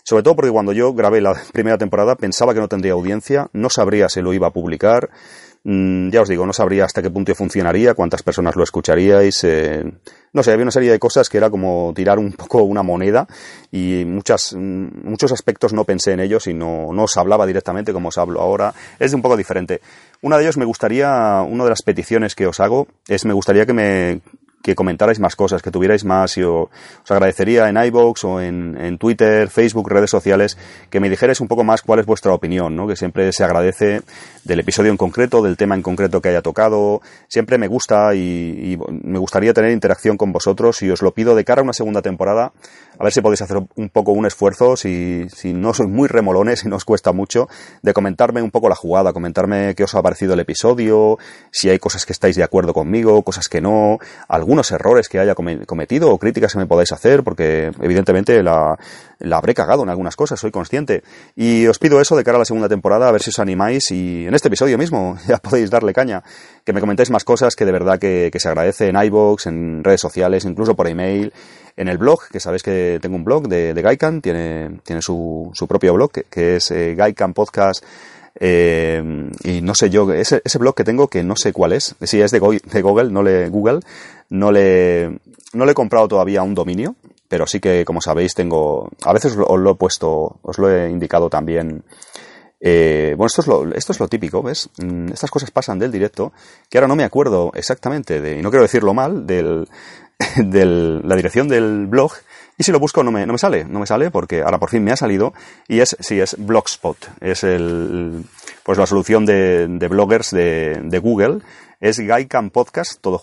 Sobre 0.03 0.23
todo 0.23 0.35
porque 0.35 0.51
cuando 0.51 0.71
yo 0.71 0.93
grabé 0.93 1.21
la 1.21 1.35
primera 1.53 1.77
temporada 1.77 2.15
pensaba 2.15 2.55
que 2.55 2.61
no 2.61 2.67
tendría 2.67 2.93
audiencia, 2.93 3.49
no 3.53 3.69
sabría 3.69 4.09
si 4.09 4.21
lo 4.21 4.33
iba 4.33 4.47
a 4.47 4.53
publicar, 4.53 5.09
mm, 5.63 6.09
ya 6.09 6.21
os 6.21 6.29
digo, 6.29 6.45
no 6.45 6.53
sabría 6.53 6.85
hasta 6.85 7.01
qué 7.01 7.09
punto 7.09 7.33
funcionaría, 7.35 7.93
cuántas 7.93 8.23
personas 8.23 8.55
lo 8.55 8.63
escucharíais. 8.63 9.43
Eh, 9.43 9.83
no 10.31 10.43
sé, 10.43 10.51
había 10.51 10.63
una 10.63 10.71
serie 10.71 10.91
de 10.91 10.99
cosas 10.99 11.29
que 11.29 11.37
era 11.37 11.49
como 11.49 11.91
tirar 11.95 12.19
un 12.19 12.33
poco 12.37 12.63
una 12.63 12.83
moneda 12.83 13.27
y 13.71 14.03
muchas, 14.05 14.53
mm, 14.53 15.07
muchos 15.07 15.31
aspectos 15.31 15.73
no 15.73 15.83
pensé 15.83 16.13
en 16.13 16.19
ellos 16.19 16.47
y 16.47 16.53
no, 16.53 16.93
no 16.93 17.03
os 17.03 17.17
hablaba 17.17 17.45
directamente 17.45 17.93
como 17.93 18.09
os 18.09 18.17
hablo 18.17 18.41
ahora. 18.41 18.73
Es 18.99 19.13
un 19.13 19.21
poco 19.21 19.37
diferente. 19.37 19.81
Una 20.21 20.37
de 20.37 20.43
ellos 20.43 20.57
me 20.57 20.65
gustaría, 20.65 21.41
una 21.47 21.63
de 21.63 21.69
las 21.69 21.81
peticiones 21.81 22.35
que 22.35 22.47
os 22.47 22.59
hago 22.59 22.87
es 23.07 23.25
me 23.25 23.33
gustaría 23.33 23.65
que 23.65 23.73
me 23.73 24.21
que 24.61 24.75
comentarais 24.75 25.19
más 25.19 25.35
cosas, 25.35 25.61
que 25.61 25.71
tuvierais 25.71 26.05
más. 26.05 26.35
Yo 26.35 26.69
os 27.03 27.11
agradecería 27.11 27.69
en 27.69 27.77
iBox 27.77 28.23
o 28.23 28.41
en, 28.41 28.77
en, 28.79 28.97
Twitter, 28.97 29.49
Facebook, 29.49 29.89
redes 29.89 30.09
sociales, 30.09 30.57
que 30.89 30.99
me 30.99 31.09
dijerais 31.09 31.39
un 31.41 31.47
poco 31.47 31.63
más 31.63 31.81
cuál 31.81 31.99
es 31.99 32.05
vuestra 32.05 32.33
opinión, 32.33 32.75
¿no? 32.75 32.87
que 32.87 32.95
siempre 32.95 33.31
se 33.31 33.43
agradece 33.43 34.01
del 34.43 34.59
episodio 34.59 34.91
en 34.91 34.97
concreto, 34.97 35.41
del 35.41 35.57
tema 35.57 35.75
en 35.75 35.81
concreto 35.81 36.21
que 36.21 36.29
haya 36.29 36.41
tocado. 36.41 37.01
Siempre 37.27 37.57
me 37.57 37.67
gusta 37.67 38.13
y, 38.15 38.19
y 38.19 38.77
me 39.03 39.19
gustaría 39.19 39.53
tener 39.53 39.71
interacción 39.71 40.17
con 40.17 40.31
vosotros 40.31 40.81
y 40.81 40.89
os 40.89 41.01
lo 41.01 41.13
pido 41.13 41.35
de 41.35 41.45
cara 41.45 41.61
a 41.61 41.63
una 41.63 41.73
segunda 41.73 42.01
temporada. 42.01 42.51
A 42.99 43.03
ver 43.05 43.13
si 43.13 43.21
podéis 43.21 43.41
hacer 43.41 43.57
un 43.75 43.89
poco 43.89 44.11
un 44.11 44.25
esfuerzo, 44.25 44.75
si, 44.75 45.25
si 45.33 45.53
no 45.53 45.73
sois 45.73 45.89
muy 45.89 46.09
remolones 46.09 46.65
y 46.65 46.67
no 46.67 46.75
os 46.75 46.83
cuesta 46.83 47.13
mucho, 47.13 47.47
de 47.81 47.93
comentarme 47.93 48.41
un 48.41 48.51
poco 48.51 48.67
la 48.67 48.75
jugada, 48.75 49.13
comentarme 49.13 49.73
qué 49.73 49.85
os 49.85 49.95
ha 49.95 50.01
parecido 50.03 50.33
el 50.33 50.41
episodio, 50.41 51.17
si 51.49 51.69
hay 51.69 51.79
cosas 51.79 52.05
que 52.05 52.11
estáis 52.11 52.35
de 52.35 52.43
acuerdo 52.43 52.73
conmigo, 52.73 53.23
cosas 53.23 53.47
que 53.47 53.61
no, 53.61 53.99
algunos 54.27 54.71
errores 54.71 55.07
que 55.07 55.17
haya 55.17 55.33
cometido 55.33 56.11
o 56.11 56.17
críticas 56.17 56.51
que 56.51 56.59
me 56.59 56.67
podáis 56.67 56.91
hacer, 56.91 57.23
porque 57.23 57.71
evidentemente 57.81 58.43
la, 58.43 58.77
la 59.19 59.37
habré 59.37 59.53
cagado 59.53 59.83
en 59.83 59.89
algunas 59.89 60.17
cosas, 60.17 60.37
soy 60.37 60.51
consciente. 60.51 61.03
Y 61.37 61.67
os 61.67 61.79
pido 61.79 62.01
eso 62.01 62.17
de 62.17 62.25
cara 62.25 62.35
a 62.35 62.39
la 62.39 62.45
segunda 62.45 62.67
temporada, 62.67 63.07
a 63.07 63.11
ver 63.13 63.21
si 63.21 63.29
os 63.29 63.39
animáis 63.39 63.91
y 63.91 64.25
en 64.25 64.33
este 64.33 64.49
episodio 64.49 64.77
mismo 64.77 65.17
ya 65.27 65.37
podéis 65.37 65.69
darle 65.69 65.93
caña, 65.93 66.21
que 66.65 66.73
me 66.73 66.81
comentéis 66.81 67.11
más 67.11 67.23
cosas 67.23 67.55
que 67.55 67.63
de 67.63 67.71
verdad 67.71 67.97
que, 67.97 68.29
que 68.29 68.41
se 68.41 68.49
agradece 68.49 68.87
en 68.87 69.01
iBox, 69.01 69.47
en 69.47 69.85
redes 69.85 70.01
sociales, 70.01 70.43
incluso 70.43 70.75
por 70.75 70.89
email 70.89 71.31
en 71.79 71.87
el 71.87 71.97
blog, 71.97 72.27
que 72.29 72.41
sabéis 72.41 72.61
que 72.61 72.99
tengo 73.01 73.15
un 73.15 73.23
blog 73.23 73.47
de, 73.47 73.73
de 73.73 73.81
Gaikan, 73.81 74.21
tiene, 74.21 74.81
tiene 74.83 75.01
su, 75.01 75.49
su 75.53 75.65
propio 75.65 75.93
blog, 75.93 76.11
que, 76.11 76.57
es 76.57 76.71
eh, 76.71 76.93
Gaikan 76.93 77.33
Podcast. 77.33 77.85
Eh, 78.35 79.01
y 79.45 79.61
no 79.61 79.73
sé 79.73 79.89
yo, 79.89 80.11
ese, 80.11 80.41
ese 80.43 80.57
blog 80.57 80.75
que 80.75 80.83
tengo 80.83 81.07
que 81.07 81.23
no 81.23 81.37
sé 81.37 81.53
cuál 81.53 81.71
es, 81.71 81.95
sí 82.01 82.19
es 82.19 82.31
de, 82.31 82.39
de 82.39 82.81
Google, 82.81 83.11
no 83.11 83.23
le, 83.23 83.47
Google, 83.47 83.79
no 84.29 84.51
le, 84.51 85.19
no 85.53 85.65
le 85.65 85.71
he 85.71 85.73
comprado 85.73 86.09
todavía 86.09 86.43
un 86.43 86.53
dominio, 86.53 86.95
pero 87.29 87.47
sí 87.47 87.61
que, 87.61 87.85
como 87.85 88.01
sabéis, 88.01 88.33
tengo, 88.33 88.89
a 89.03 89.13
veces 89.13 89.37
os 89.37 89.59
lo 89.59 89.71
he 89.71 89.75
puesto, 89.75 90.37
os 90.41 90.57
lo 90.57 90.69
he 90.69 90.89
indicado 90.89 91.29
también, 91.29 91.83
eh, 92.59 93.13
bueno, 93.15 93.27
esto 93.27 93.41
es, 93.41 93.47
lo, 93.47 93.73
esto 93.73 93.93
es 93.93 93.99
lo 94.01 94.09
típico, 94.09 94.43
¿ves? 94.43 94.69
Mm, 94.79 95.13
estas 95.13 95.31
cosas 95.31 95.49
pasan 95.51 95.79
del 95.79 95.93
directo, 95.93 96.33
que 96.69 96.77
ahora 96.77 96.89
no 96.89 96.97
me 96.97 97.05
acuerdo 97.05 97.51
exactamente 97.55 98.19
de, 98.19 98.37
y 98.37 98.41
no 98.41 98.49
quiero 98.49 98.63
decirlo 98.63 98.93
mal, 98.93 99.25
del, 99.25 99.67
de 100.37 100.65
la 100.65 101.15
dirección 101.15 101.47
del 101.47 101.87
blog 101.87 102.11
y 102.57 102.63
si 102.63 102.73
lo 102.73 102.79
busco 102.79 103.03
no 103.03 103.11
me, 103.11 103.25
no 103.25 103.31
me 103.31 103.39
sale, 103.39 103.63
no 103.63 103.79
me 103.79 103.85
sale 103.85 104.11
porque 104.11 104.41
ahora 104.41 104.59
por 104.59 104.69
fin 104.69 104.83
me 104.83 104.91
ha 104.91 104.97
salido 104.97 105.33
y 105.67 105.79
es, 105.79 105.95
sí, 106.01 106.19
es 106.19 106.35
Blogspot, 106.37 106.97
es 107.21 107.45
el, 107.45 108.25
pues 108.63 108.77
la 108.77 108.85
solución 108.85 109.25
de, 109.25 109.67
de 109.67 109.87
bloggers 109.87 110.31
de, 110.31 110.81
de, 110.83 110.99
Google, 110.99 111.39
es 111.79 111.99
gaicampodcast, 111.99 112.99
todo 112.99 113.21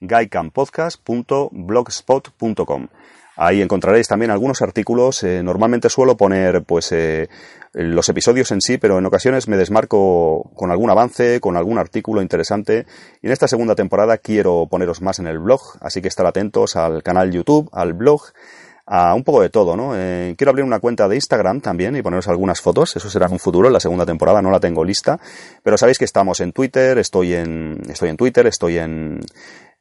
gaicampodcast.blogspot.com. 0.00 2.88
Ahí 3.36 3.62
encontraréis 3.62 4.08
también 4.08 4.30
algunos 4.30 4.60
artículos. 4.60 5.22
Eh, 5.24 5.42
normalmente 5.42 5.88
suelo 5.88 6.16
poner, 6.16 6.64
pues, 6.64 6.92
eh, 6.92 7.28
los 7.72 8.08
episodios 8.08 8.50
en 8.50 8.60
sí, 8.60 8.78
pero 8.78 8.98
en 8.98 9.06
ocasiones 9.06 9.48
me 9.48 9.56
desmarco 9.56 10.50
con 10.54 10.70
algún 10.70 10.90
avance, 10.90 11.40
con 11.40 11.56
algún 11.56 11.78
artículo 11.78 12.20
interesante. 12.20 12.86
Y 13.22 13.26
en 13.26 13.32
esta 13.32 13.48
segunda 13.48 13.74
temporada 13.74 14.18
quiero 14.18 14.66
poneros 14.70 15.00
más 15.00 15.18
en 15.18 15.26
el 15.26 15.38
blog, 15.38 15.60
así 15.80 16.02
que 16.02 16.08
estar 16.08 16.26
atentos 16.26 16.76
al 16.76 17.02
canal 17.02 17.32
YouTube, 17.32 17.70
al 17.72 17.94
blog, 17.94 18.22
a 18.86 19.14
un 19.14 19.24
poco 19.24 19.40
de 19.40 19.48
todo, 19.48 19.76
¿no? 19.76 19.92
Eh, 19.96 20.34
quiero 20.36 20.50
abrir 20.50 20.64
una 20.64 20.80
cuenta 20.80 21.08
de 21.08 21.14
Instagram 21.14 21.60
también 21.60 21.96
y 21.96 22.02
poneros 22.02 22.28
algunas 22.28 22.60
fotos, 22.60 22.94
eso 22.96 23.08
será 23.08 23.26
en 23.26 23.32
un 23.32 23.38
futuro, 23.38 23.68
en 23.68 23.72
la 23.72 23.80
segunda 23.80 24.04
temporada, 24.04 24.42
no 24.42 24.50
la 24.50 24.60
tengo 24.60 24.84
lista, 24.84 25.18
pero 25.62 25.78
sabéis 25.78 25.98
que 25.98 26.04
estamos 26.04 26.40
en 26.40 26.52
Twitter, 26.52 26.98
estoy 26.98 27.34
en, 27.34 27.80
estoy 27.88 28.10
en 28.10 28.16
Twitter, 28.16 28.46
estoy 28.46 28.78
en, 28.78 29.20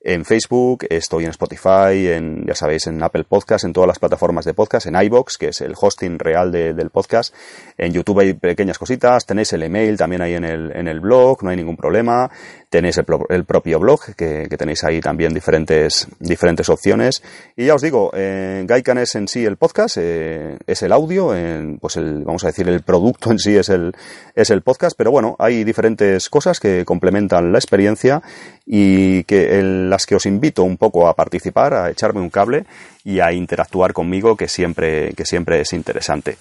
en 0.04 0.26
Facebook, 0.26 0.86
estoy 0.90 1.26
en 1.26 1.30
Spotify, 1.30 2.08
en, 2.08 2.46
ya 2.46 2.56
sabéis, 2.56 2.88
en 2.88 3.02
Apple 3.04 3.24
Podcast, 3.24 3.66
en 3.66 3.74
todas 3.74 3.88
las 3.88 4.00
plataformas 4.00 4.46
de 4.46 4.54
podcast, 4.54 4.88
en 4.88 4.96
iBox, 4.96 5.38
que 5.38 5.50
es 5.50 5.62
el 5.62 5.74
hosting 5.80 6.18
real 6.18 6.52
del 6.52 6.90
podcast. 6.90 7.36
En 7.78 7.94
YouTube 7.94 8.20
hay 8.20 8.34
pequeñas 8.34 8.80
cositas, 8.80 9.26
tenéis 9.26 9.54
el 9.54 9.64
email 9.64 9.98
también 9.98 10.22
ahí 10.22 10.34
en 10.34 10.44
el, 10.44 10.76
en 10.76 10.88
el 10.88 11.00
blog, 11.00 11.44
no 11.44 11.52
hay 11.52 11.58
ningún 11.58 11.78
problema. 11.78 12.32
Tenéis 12.72 12.98
el, 12.98 13.06
el 13.28 13.44
propio 13.44 13.82
blog, 13.82 14.16
que, 14.16 14.48
tenéis 14.58 14.86
ahí 14.86 15.02
también 15.02 15.34
diferentes, 15.34 16.08
diferentes 16.22 16.70
opciones. 16.70 17.22
Y 17.58 17.66
ya 17.66 17.76
os 17.76 17.82
digo, 17.82 18.12
eh, 18.14 18.64
Gaikan 18.66 18.98
es 18.98 19.14
en 19.16 19.28
sí 19.28 19.44
el 19.44 19.58
podcast, 19.58 19.98
eh, 20.00 20.58
es 20.66 20.82
el 20.82 20.94
audio, 20.94 21.34
pues 21.82 21.98
el, 21.98 22.24
vamos 22.24 22.46
a 22.46 22.48
decir, 22.48 22.70
el 22.70 22.82
producto 22.82 23.30
en 23.30 23.40
sí 23.40 23.58
es 23.58 23.68
el, 23.68 23.92
es 24.36 24.52
el 24.52 24.62
podcast, 24.62 24.96
pero 24.98 25.12
bueno, 25.12 25.36
hay 25.38 25.66
diferentes 25.66 26.30
cosas 26.30 26.62
que 26.62 26.86
complementan 26.86 27.52
la 27.52 27.58
experiencia 27.58 28.22
y 28.66 29.26
que 29.26 29.62
las 29.62 30.06
que 30.06 30.16
os 30.16 30.26
invito 30.26 30.64
un 30.64 30.78
poco 30.78 31.10
a 31.10 31.14
participar, 31.14 31.74
a 31.74 31.90
echarme 31.90 32.22
un 32.22 32.30
cable 32.30 32.64
y 33.04 33.20
a 33.20 33.34
interactuar 33.34 33.92
conmigo, 33.92 34.38
que 34.38 34.48
siempre, 34.48 35.14
que 35.14 35.26
siempre 35.26 35.60
es 35.60 35.74
interesante. 35.74 36.38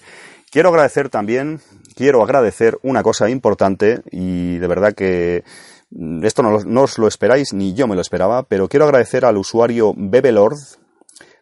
Quiero 0.49 0.69
agradecer 0.69 1.09
también, 1.09 1.59
quiero 1.95 2.23
agradecer 2.23 2.77
una 2.83 3.03
cosa 3.03 3.29
importante 3.29 3.99
y 4.11 4.59
de 4.59 4.67
verdad 4.67 4.93
que 4.93 5.43
esto 6.23 6.43
no, 6.43 6.81
os 6.81 6.97
lo 6.97 7.07
esperáis, 7.07 7.53
ni 7.53 7.73
yo 7.73 7.87
me 7.87 7.95
lo 7.95 8.01
esperaba, 8.01 8.43
pero 8.43 8.67
quiero 8.67 8.85
agradecer 8.85 9.25
al 9.25 9.37
usuario 9.37 9.93
Bebelord, 9.95 10.57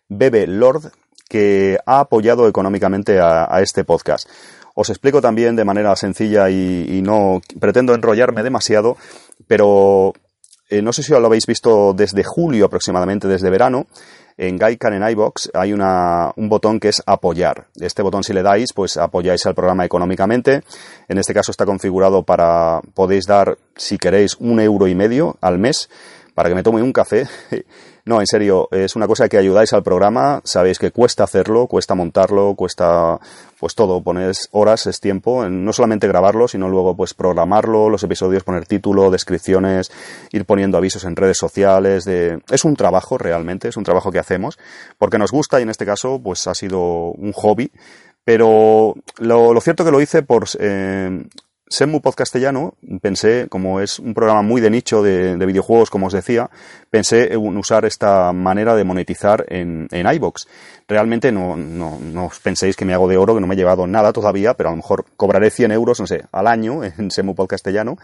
Bebelord, 0.07 0.91
que 1.27 1.77
ha 1.85 1.99
apoyado 1.99 2.47
económicamente 2.47 3.19
a, 3.19 3.61
este 3.61 3.83
podcast. 3.83 4.27
Os 4.73 4.89
explico 4.89 5.21
también 5.21 5.55
de 5.55 5.65
manera 5.65 5.95
sencilla 5.95 6.49
y, 6.49 7.01
no 7.03 7.41
pretendo 7.59 7.93
enrollarme 7.93 8.43
demasiado, 8.43 8.97
pero 9.47 10.13
eh, 10.69 10.81
no 10.81 10.93
sé 10.93 11.03
si 11.03 11.11
lo 11.11 11.25
habéis 11.25 11.45
visto 11.45 11.93
desde 11.93 12.23
julio 12.23 12.65
aproximadamente, 12.65 13.27
desde 13.27 13.49
verano, 13.49 13.87
en 14.37 14.55
Gaikan 14.55 14.93
en 14.93 15.07
iBox 15.09 15.49
hay 15.53 15.73
una, 15.73 16.31
un 16.37 16.47
botón 16.47 16.79
que 16.79 16.87
es 16.87 17.03
apoyar. 17.05 17.67
Este 17.75 18.01
botón 18.01 18.23
si 18.23 18.31
le 18.31 18.41
dais, 18.41 18.71
pues 18.73 18.95
apoyáis 18.95 19.45
al 19.45 19.53
programa 19.53 19.83
económicamente. 19.83 20.61
En 21.09 21.17
este 21.17 21.33
caso 21.33 21.51
está 21.51 21.65
configurado 21.65 22.23
para, 22.23 22.79
podéis 22.93 23.25
dar, 23.25 23.57
si 23.75 23.97
queréis, 23.97 24.37
un 24.39 24.61
euro 24.61 24.87
y 24.87 24.95
medio 24.95 25.35
al 25.41 25.59
mes 25.59 25.89
para 26.35 26.47
que 26.47 26.55
me 26.55 26.63
tome 26.63 26.81
un 26.81 26.93
café 26.93 27.27
No, 28.09 28.21
en 28.21 28.25
serio, 28.25 28.69
es 28.71 28.95
una 28.95 29.05
cosa 29.05 29.29
que 29.29 29.37
ayudáis 29.37 29.71
al 29.71 29.83
programa, 29.83 30.41
sabéis 30.43 30.79
que 30.79 30.89
cuesta 30.89 31.25
hacerlo, 31.25 31.67
cuesta 31.67 31.93
montarlo, 31.93 32.55
cuesta 32.55 33.19
pues 33.59 33.75
todo, 33.75 34.01
ponéis 34.01 34.49
horas, 34.51 34.87
es 34.87 34.99
tiempo, 34.99 35.47
no 35.47 35.71
solamente 35.73 36.07
grabarlo, 36.07 36.47
sino 36.47 36.69
luego 36.69 36.97
pues 36.97 37.13
programarlo, 37.13 37.87
los 37.87 38.01
episodios, 38.01 38.43
poner 38.43 38.65
título, 38.65 39.11
descripciones, 39.11 39.91
ir 40.31 40.45
poniendo 40.45 40.79
avisos 40.79 41.03
en 41.03 41.15
redes 41.15 41.37
sociales, 41.37 42.03
de... 42.03 42.41
es 42.49 42.65
un 42.65 42.75
trabajo 42.75 43.19
realmente, 43.19 43.67
es 43.67 43.77
un 43.77 43.83
trabajo 43.83 44.11
que 44.11 44.17
hacemos, 44.17 44.57
porque 44.97 45.19
nos 45.19 45.31
gusta 45.31 45.59
y 45.59 45.61
en 45.61 45.69
este 45.69 45.85
caso 45.85 46.19
pues 46.19 46.47
ha 46.47 46.55
sido 46.55 46.79
un 47.11 47.31
hobby, 47.33 47.71
pero 48.23 48.95
lo, 49.19 49.53
lo 49.53 49.61
cierto 49.61 49.85
que 49.85 49.91
lo 49.91 50.01
hice 50.01 50.23
por 50.23 50.45
eh, 50.59 51.27
Semu 51.69 52.01
Podcastellano, 52.01 52.73
pensé, 52.99 53.47
como 53.47 53.79
es 53.79 53.99
un 53.99 54.15
programa 54.15 54.41
muy 54.41 54.59
de 54.59 54.71
nicho 54.71 55.03
de, 55.03 55.35
videojuegos, 55.45 55.91
como 55.91 56.07
os 56.07 56.13
decía, 56.13 56.49
pensé 56.89 57.31
en 57.31 57.57
usar 57.57 57.85
esta 57.85 58.33
manera 58.33 58.75
de 58.75 58.83
monetizar 58.83 59.45
en, 59.49 59.87
en 59.91 60.11
iBox. 60.11 60.47
Realmente 60.87 61.31
no, 61.31 61.55
no, 61.55 61.99
no 62.01 62.31
penséis 62.41 62.75
que 62.75 62.85
me 62.85 62.95
hago 62.95 63.07
de 63.07 63.17
oro, 63.17 63.35
que 63.35 63.41
no 63.41 63.45
me 63.45 63.53
he 63.53 63.57
llevado 63.57 63.85
nada 63.85 64.11
todavía, 64.11 64.55
pero 64.55 64.69
a 64.69 64.71
lo 64.71 64.77
mejor 64.77 65.05
cobraré 65.15 65.51
100 65.51 65.71
euros, 65.71 65.99
no 65.99 66.07
sé, 66.07 66.23
al 66.31 66.47
año 66.47 66.83
en 66.97 67.11
Semu 67.11 67.35
Podcastellano. 67.35 67.99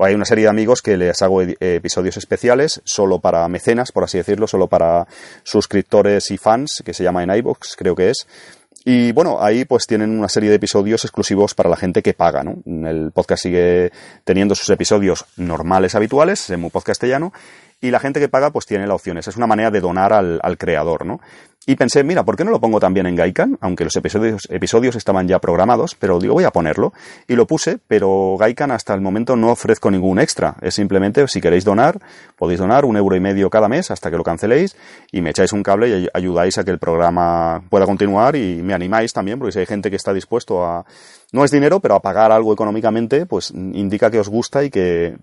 Hay 0.00 0.14
una 0.14 0.24
serie 0.24 0.44
de 0.44 0.50
amigos 0.50 0.80
que 0.80 0.96
les 0.96 1.20
hago 1.22 1.42
episodios 1.42 2.16
especiales, 2.18 2.80
solo 2.84 3.18
para 3.18 3.48
mecenas, 3.48 3.90
por 3.90 4.04
así 4.04 4.16
decirlo, 4.16 4.46
solo 4.46 4.68
para 4.68 5.08
suscriptores 5.42 6.30
y 6.30 6.38
fans, 6.38 6.84
que 6.84 6.94
se 6.94 7.02
llama 7.02 7.24
en 7.24 7.34
iBox, 7.34 7.74
creo 7.76 7.96
que 7.96 8.10
es 8.10 8.28
y 8.90 9.12
bueno, 9.12 9.36
ahí 9.38 9.66
pues 9.66 9.86
tienen 9.86 10.18
una 10.18 10.30
serie 10.30 10.48
de 10.48 10.56
episodios 10.56 11.04
exclusivos 11.04 11.54
para 11.54 11.68
la 11.68 11.76
gente 11.76 12.02
que 12.02 12.14
paga, 12.14 12.42
¿no? 12.42 12.62
El 12.64 13.12
podcast 13.12 13.42
sigue 13.42 13.92
teniendo 14.24 14.54
sus 14.54 14.70
episodios 14.70 15.26
normales, 15.36 15.94
habituales, 15.94 16.48
en 16.48 16.64
un 16.64 16.70
podcast 16.70 16.98
castellano, 16.98 17.34
y 17.82 17.90
la 17.90 18.00
gente 18.00 18.18
que 18.18 18.30
paga 18.30 18.50
pues 18.50 18.64
tiene 18.64 18.86
la 18.86 18.94
opción. 18.94 19.18
Es 19.18 19.36
una 19.36 19.46
manera 19.46 19.70
de 19.70 19.82
donar 19.82 20.14
al 20.14 20.56
creador, 20.56 21.04
¿no? 21.04 21.20
Y 21.68 21.76
pensé, 21.76 22.02
mira, 22.02 22.24
¿por 22.24 22.34
qué 22.34 22.46
no 22.46 22.50
lo 22.50 22.62
pongo 22.62 22.80
también 22.80 23.04
en 23.04 23.14
Gaikan? 23.14 23.58
Aunque 23.60 23.84
los 23.84 23.94
episodios, 23.94 24.48
episodios 24.50 24.96
estaban 24.96 25.28
ya 25.28 25.38
programados, 25.38 25.94
pero 25.94 26.18
digo, 26.18 26.32
voy 26.32 26.44
a 26.44 26.50
ponerlo. 26.50 26.94
Y 27.26 27.34
lo 27.34 27.46
puse, 27.46 27.78
pero 27.86 28.38
Gaikan 28.40 28.70
hasta 28.70 28.94
el 28.94 29.02
momento 29.02 29.36
no 29.36 29.50
ofrezco 29.50 29.90
ningún 29.90 30.18
extra. 30.18 30.56
Es 30.62 30.76
simplemente, 30.76 31.28
si 31.28 31.42
queréis 31.42 31.66
donar, 31.66 31.98
podéis 32.36 32.58
donar 32.58 32.86
un 32.86 32.96
euro 32.96 33.16
y 33.16 33.20
medio 33.20 33.50
cada 33.50 33.68
mes 33.68 33.90
hasta 33.90 34.10
que 34.10 34.16
lo 34.16 34.24
canceléis 34.24 34.76
y 35.12 35.20
me 35.20 35.28
echáis 35.28 35.52
un 35.52 35.62
cable 35.62 35.90
y 35.90 36.08
ayudáis 36.14 36.56
a 36.56 36.64
que 36.64 36.70
el 36.70 36.78
programa 36.78 37.62
pueda 37.68 37.84
continuar 37.84 38.34
y 38.34 38.62
me 38.62 38.72
animáis 38.72 39.12
también, 39.12 39.38
porque 39.38 39.52
si 39.52 39.58
hay 39.58 39.66
gente 39.66 39.90
que 39.90 39.96
está 39.96 40.14
dispuesto 40.14 40.64
a, 40.64 40.86
no 41.32 41.44
es 41.44 41.50
dinero, 41.50 41.80
pero 41.80 41.94
a 41.94 42.00
pagar 42.00 42.32
algo 42.32 42.52
económicamente, 42.52 43.26
pues 43.26 43.50
indica 43.50 44.10
que 44.10 44.18
os 44.18 44.28
gusta 44.28 44.64
y 44.64 44.70
que, 44.70 45.16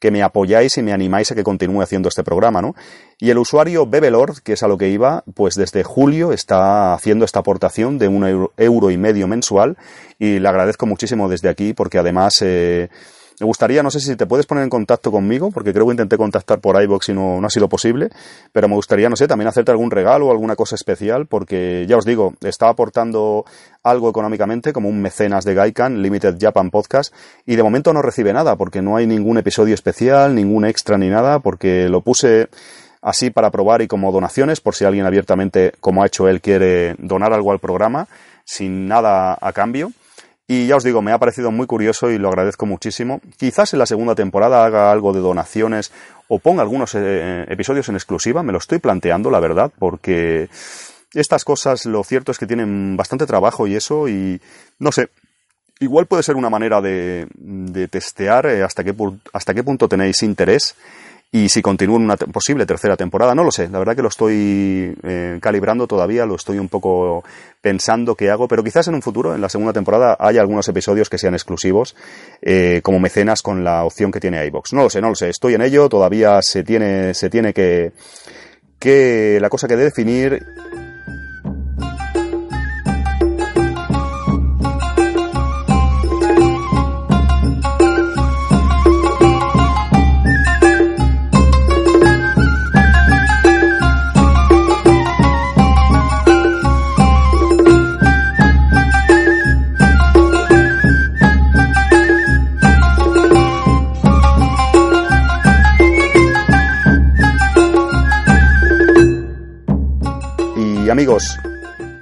que 0.00 0.10
me 0.10 0.22
apoyáis 0.22 0.76
y 0.78 0.82
me 0.82 0.92
animáis 0.92 1.30
a 1.30 1.36
que 1.36 1.44
continúe 1.44 1.82
haciendo 1.82 2.08
este 2.08 2.24
programa, 2.24 2.60
¿no? 2.60 2.74
Y 3.18 3.30
el 3.30 3.38
usuario 3.38 3.86
Bebelord, 3.86 4.40
que 4.42 4.54
es 4.54 4.62
a 4.64 4.68
lo 4.68 4.76
que 4.76 4.88
iba, 4.88 5.22
pues 5.34 5.54
desde 5.54 5.84
julio 5.84 6.32
está 6.32 6.94
haciendo 6.94 7.24
esta 7.24 7.38
aportación 7.38 7.98
de 7.98 8.08
un 8.08 8.50
euro, 8.56 8.90
y 8.90 8.96
medio 8.96 9.28
mensual 9.28 9.76
y 10.18 10.40
le 10.40 10.48
agradezco 10.48 10.86
muchísimo 10.86 11.28
desde 11.28 11.48
aquí 11.48 11.72
porque 11.74 11.98
además... 11.98 12.42
Eh, 12.42 12.88
Me 13.40 13.46
gustaría, 13.46 13.82
no 13.82 13.90
sé 13.90 14.00
si 14.00 14.14
te 14.14 14.26
puedes 14.26 14.46
poner 14.46 14.64
en 14.64 14.70
contacto 14.70 15.10
conmigo, 15.10 15.50
porque 15.50 15.72
creo 15.72 15.86
que 15.86 15.92
intenté 15.92 16.16
contactar 16.16 16.60
por 16.60 16.80
iBox 16.80 17.08
y 17.08 17.14
no, 17.14 17.40
no 17.40 17.46
ha 17.46 17.50
sido 17.50 17.68
posible, 17.68 18.10
pero 18.52 18.68
me 18.68 18.74
gustaría, 18.74 19.08
no 19.08 19.16
sé, 19.16 19.26
también 19.26 19.48
hacerte 19.48 19.70
algún 19.70 19.90
regalo 19.90 20.28
o 20.28 20.30
alguna 20.30 20.54
cosa 20.54 20.74
especial, 20.74 21.26
porque 21.26 21.86
ya 21.88 21.96
os 21.96 22.04
digo, 22.04 22.34
estaba 22.42 22.72
aportando 22.72 23.44
algo 23.82 24.10
económicamente, 24.10 24.72
como 24.72 24.88
un 24.88 25.00
mecenas 25.00 25.44
de 25.44 25.54
Gaikan, 25.54 26.02
Limited 26.02 26.36
Japan 26.40 26.70
Podcast, 26.70 27.12
y 27.46 27.56
de 27.56 27.62
momento 27.62 27.92
no 27.92 28.02
recibe 28.02 28.32
nada, 28.32 28.56
porque 28.56 28.82
no 28.82 28.96
hay 28.96 29.06
ningún 29.06 29.38
episodio 29.38 29.74
especial, 29.74 30.34
ningún 30.34 30.64
extra 30.64 30.98
ni 30.98 31.08
nada, 31.08 31.40
porque 31.40 31.88
lo 31.88 32.00
puse 32.00 32.48
así 33.00 33.30
para 33.30 33.50
probar 33.50 33.82
y 33.82 33.88
como 33.88 34.12
donaciones, 34.12 34.60
por 34.60 34.74
si 34.74 34.84
alguien 34.84 35.06
abiertamente, 35.06 35.72
como 35.80 36.02
ha 36.02 36.06
hecho 36.06 36.28
él, 36.28 36.40
quiere 36.40 36.94
donar 36.98 37.32
algo 37.32 37.50
al 37.52 37.58
programa, 37.58 38.06
sin 38.44 38.86
nada 38.86 39.36
a 39.40 39.52
cambio. 39.52 39.92
Y 40.48 40.66
ya 40.66 40.76
os 40.76 40.84
digo, 40.84 41.02
me 41.02 41.12
ha 41.12 41.18
parecido 41.18 41.50
muy 41.50 41.66
curioso 41.66 42.10
y 42.10 42.18
lo 42.18 42.28
agradezco 42.28 42.66
muchísimo. 42.66 43.20
Quizás 43.38 43.72
en 43.72 43.78
la 43.78 43.86
segunda 43.86 44.14
temporada 44.14 44.64
haga 44.64 44.90
algo 44.90 45.12
de 45.12 45.20
donaciones 45.20 45.92
o 46.28 46.38
ponga 46.38 46.62
algunos 46.62 46.94
eh, 46.94 47.44
episodios 47.48 47.88
en 47.88 47.94
exclusiva, 47.94 48.42
me 48.42 48.52
lo 48.52 48.58
estoy 48.58 48.78
planteando, 48.78 49.30
la 49.30 49.40
verdad, 49.40 49.72
porque 49.78 50.48
estas 51.14 51.44
cosas 51.44 51.84
lo 51.86 52.02
cierto 52.04 52.32
es 52.32 52.38
que 52.38 52.46
tienen 52.46 52.96
bastante 52.96 53.26
trabajo 53.26 53.66
y 53.66 53.76
eso, 53.76 54.08
y 54.08 54.40
no 54.78 54.92
sé, 54.92 55.10
igual 55.78 56.06
puede 56.06 56.22
ser 56.22 56.36
una 56.36 56.50
manera 56.50 56.80
de, 56.80 57.26
de 57.34 57.88
testear 57.88 58.46
eh, 58.46 58.62
hasta, 58.62 58.82
qué, 58.82 58.94
hasta 59.32 59.54
qué 59.54 59.62
punto 59.62 59.88
tenéis 59.88 60.22
interés 60.22 60.74
y 61.34 61.48
si 61.48 61.62
continúo 61.62 61.96
en 61.96 62.02
una 62.02 62.16
posible 62.18 62.66
tercera 62.66 62.94
temporada, 62.94 63.34
no 63.34 63.42
lo 63.42 63.50
sé. 63.50 63.70
La 63.70 63.78
verdad 63.78 63.96
que 63.96 64.02
lo 64.02 64.08
estoy 64.08 64.94
eh, 65.02 65.38
calibrando 65.40 65.86
todavía, 65.86 66.26
lo 66.26 66.34
estoy 66.34 66.58
un 66.58 66.68
poco 66.68 67.24
pensando 67.62 68.14
qué 68.14 68.30
hago, 68.30 68.46
pero 68.46 68.62
quizás 68.62 68.86
en 68.88 68.94
un 68.94 69.00
futuro, 69.00 69.34
en 69.34 69.40
la 69.40 69.48
segunda 69.48 69.72
temporada, 69.72 70.14
haya 70.20 70.42
algunos 70.42 70.68
episodios 70.68 71.08
que 71.08 71.16
sean 71.16 71.32
exclusivos, 71.32 71.96
eh, 72.42 72.80
como 72.82 73.00
mecenas 73.00 73.40
con 73.40 73.64
la 73.64 73.84
opción 73.84 74.12
que 74.12 74.20
tiene 74.20 74.44
iBox. 74.46 74.74
No 74.74 74.82
lo 74.82 74.90
sé, 74.90 75.00
no 75.00 75.08
lo 75.08 75.14
sé. 75.14 75.30
Estoy 75.30 75.54
en 75.54 75.62
ello, 75.62 75.88
todavía 75.88 76.42
se 76.42 76.64
tiene, 76.64 77.14
se 77.14 77.30
tiene 77.30 77.54
que, 77.54 77.92
que 78.78 79.38
la 79.40 79.48
cosa 79.48 79.66
que 79.66 79.76
definir 79.76 80.38
amigos, 111.02 111.36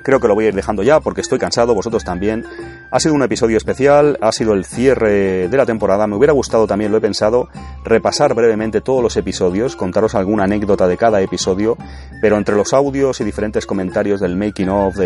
creo 0.03 0.21
que 0.21 0.29
lo 0.29 0.35
voy 0.35 0.45
a 0.45 0.49
ir 0.49 0.55
dejando 0.55 0.83
ya 0.83 1.01
porque 1.01 1.23
estoy 1.23 1.39
cansado, 1.39 1.75
vosotros 1.75 2.05
también. 2.05 2.45
Ha 2.91 3.01
sido 3.01 3.15
un 3.15 3.23
episodio 3.23 3.57
especial, 3.57 4.19
ha 4.21 4.31
sido 4.31 4.53
el 4.53 4.67
cierre 4.67 5.49
de 5.49 5.57
la 5.57 5.65
temporada. 5.65 6.07
Me 6.07 6.17
hubiera 6.17 6.35
gustado 6.35 6.67
también, 6.67 6.93
lo 6.93 6.99
he 6.99 7.01
pensado, 7.01 7.49
repasar 7.83 8.35
brevemente 8.35 8.83
todos 8.83 9.03
los 9.03 9.17
episodios, 9.17 9.75
contaros 9.75 10.15
alguna 10.15 10.45
anécdota 10.45 10.87
de 10.87 10.99
cada 10.99 11.23
episodio, 11.23 11.79
pero 12.21 12.37
entre 12.37 12.57
los 12.57 12.75
audios 12.75 13.23
y 13.23 13.25
diferentes 13.25 13.65
comentarios 13.65 14.21
del 14.21 14.37
making 14.37 14.69
of 14.69 14.97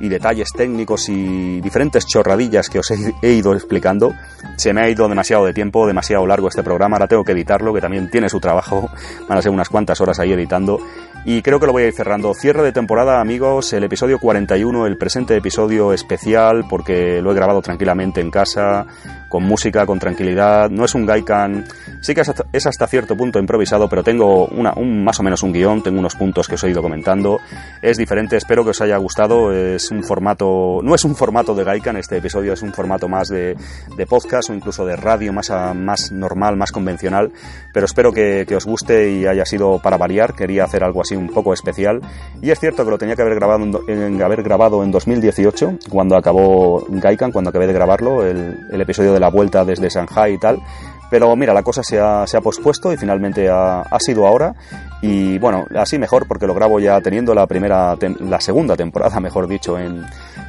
y 0.00 0.08
detalles 0.08 0.50
técnicos 0.56 1.08
y 1.08 1.60
diferentes 1.60 2.06
chorradillas 2.06 2.68
que 2.68 2.78
os 2.78 2.90
he, 2.90 3.32
ido 3.32 3.54
explicando, 3.54 4.14
se 4.56 4.72
me 4.72 4.82
ha 4.82 4.88
ido 4.88 5.08
demasiado 5.08 5.44
de 5.44 5.52
tiempo, 5.52 5.86
demasiado 5.86 6.26
largo 6.26 6.48
este 6.48 6.62
programa. 6.62 6.96
Ahora 6.96 7.08
tengo 7.08 7.24
que 7.24 7.32
editarlo, 7.32 7.74
que 7.74 7.80
también 7.80 8.10
tiene 8.10 8.28
su 8.28 8.38
trabajo. 8.38 8.88
Van 9.28 9.38
a 9.38 9.42
ser 9.42 9.50
unas 9.50 9.68
cuantas 9.68 10.00
horas 10.00 10.20
ahí 10.20 10.32
editando. 10.32 10.80
Y 11.24 11.42
creo 11.42 11.60
que 11.60 11.66
lo 11.66 11.72
voy 11.72 11.82
a 11.82 11.86
ir 11.88 11.92
cerrando. 11.92 12.32
Cierre 12.32 12.62
de 12.62 12.72
temporada, 12.72 13.20
amigos, 13.20 13.72
el 13.72 13.84
episodio 13.84 14.18
41, 14.18 14.86
el 14.86 14.96
presente 14.96 15.36
episodio 15.36 15.92
especial, 15.92 16.64
porque 16.68 17.20
lo 17.20 17.32
he 17.32 17.34
grabado 17.34 17.60
tranquilamente 17.60 18.20
en 18.20 18.30
casa, 18.30 18.86
con 19.28 19.44
música, 19.44 19.86
con 19.86 19.98
tranquilidad. 19.98 20.70
No 20.70 20.84
es 20.84 20.94
un 20.94 21.06
Gaikan, 21.06 21.64
sí 22.00 22.14
que 22.14 22.22
es 22.52 22.66
hasta 22.66 22.86
cierto 22.86 23.16
punto 23.16 23.38
improvisado, 23.38 23.88
pero 23.88 24.02
tengo 24.02 24.46
una, 24.46 24.72
un, 24.74 25.04
más 25.04 25.20
o 25.20 25.22
menos 25.22 25.42
un 25.42 25.52
guion, 25.52 25.82
tengo 25.82 25.98
unos 25.98 26.14
puntos 26.14 26.48
que 26.48 26.54
os 26.54 26.64
he 26.64 26.70
ido 26.70 26.82
comentando. 26.82 27.38
Es 27.82 27.96
diferente, 27.96 28.36
espero 28.36 28.64
que 28.64 28.70
os 28.70 28.80
haya 28.80 28.96
gustado. 28.96 29.52
Es 29.52 29.90
un 29.90 30.02
formato, 30.02 30.80
no 30.82 30.94
es 30.94 31.04
un 31.04 31.14
formato 31.14 31.54
de 31.54 31.64
Gaikan, 31.64 31.96
este 31.96 32.16
episodio 32.16 32.52
es 32.52 32.62
un 32.62 32.72
formato 32.72 33.08
más 33.08 33.28
de, 33.28 33.56
de 33.96 34.06
podcast 34.06 34.50
o 34.50 34.54
incluso 34.54 34.84
de 34.86 34.96
radio, 34.96 35.32
más, 35.32 35.50
más 35.74 36.10
normal, 36.12 36.56
más 36.56 36.72
convencional. 36.72 37.30
Pero 37.72 37.86
espero 37.86 38.12
que, 38.12 38.44
que, 38.48 38.56
os 38.56 38.64
guste 38.64 39.10
y 39.10 39.26
haya 39.26 39.44
sido 39.44 39.78
para 39.78 39.96
variar. 39.96 40.34
Quería 40.34 40.64
hacer 40.64 40.84
algo 40.84 41.02
así 41.02 41.14
un 41.14 41.28
poco 41.28 41.52
especial. 41.52 42.00
Y 42.40 42.50
es 42.50 42.58
cierto 42.58 42.84
que 42.84 42.90
lo 42.90 42.98
tenía 42.98 43.16
que 43.16 43.22
haber 43.22 43.34
grabado 43.34 43.82
en, 43.88 44.22
haber 44.22 44.42
grabado 44.42 44.82
en 44.82 44.90
2018, 44.90 45.78
cuando 45.90 46.16
acabó 46.16 46.84
Gaikan, 46.88 47.32
cuando 47.32 47.50
acabé 47.50 47.66
de 47.66 47.72
grabarlo, 47.72 48.24
el, 48.24 48.66
el 48.70 48.80
episodio 48.80 49.12
de 49.12 49.17
la 49.20 49.30
vuelta 49.30 49.64
desde 49.64 49.88
Shanghai 49.88 50.34
y 50.34 50.38
tal. 50.38 50.60
Pero 51.10 51.34
mira, 51.36 51.54
la 51.54 51.62
cosa 51.62 51.82
se 51.82 51.98
ha, 51.98 52.26
se 52.26 52.36
ha 52.36 52.40
pospuesto 52.40 52.92
y 52.92 52.96
finalmente 52.96 53.48
ha, 53.48 53.80
ha, 53.80 53.98
sido 53.98 54.26
ahora. 54.26 54.54
Y 55.00 55.38
bueno, 55.38 55.64
así 55.76 55.98
mejor 55.98 56.26
porque 56.28 56.46
lo 56.46 56.54
grabo 56.54 56.80
ya 56.80 57.00
teniendo 57.00 57.34
la 57.34 57.46
primera, 57.46 57.96
la 58.20 58.40
segunda 58.40 58.76
temporada, 58.76 59.18
mejor 59.20 59.48
dicho, 59.48 59.78
en, 59.78 60.04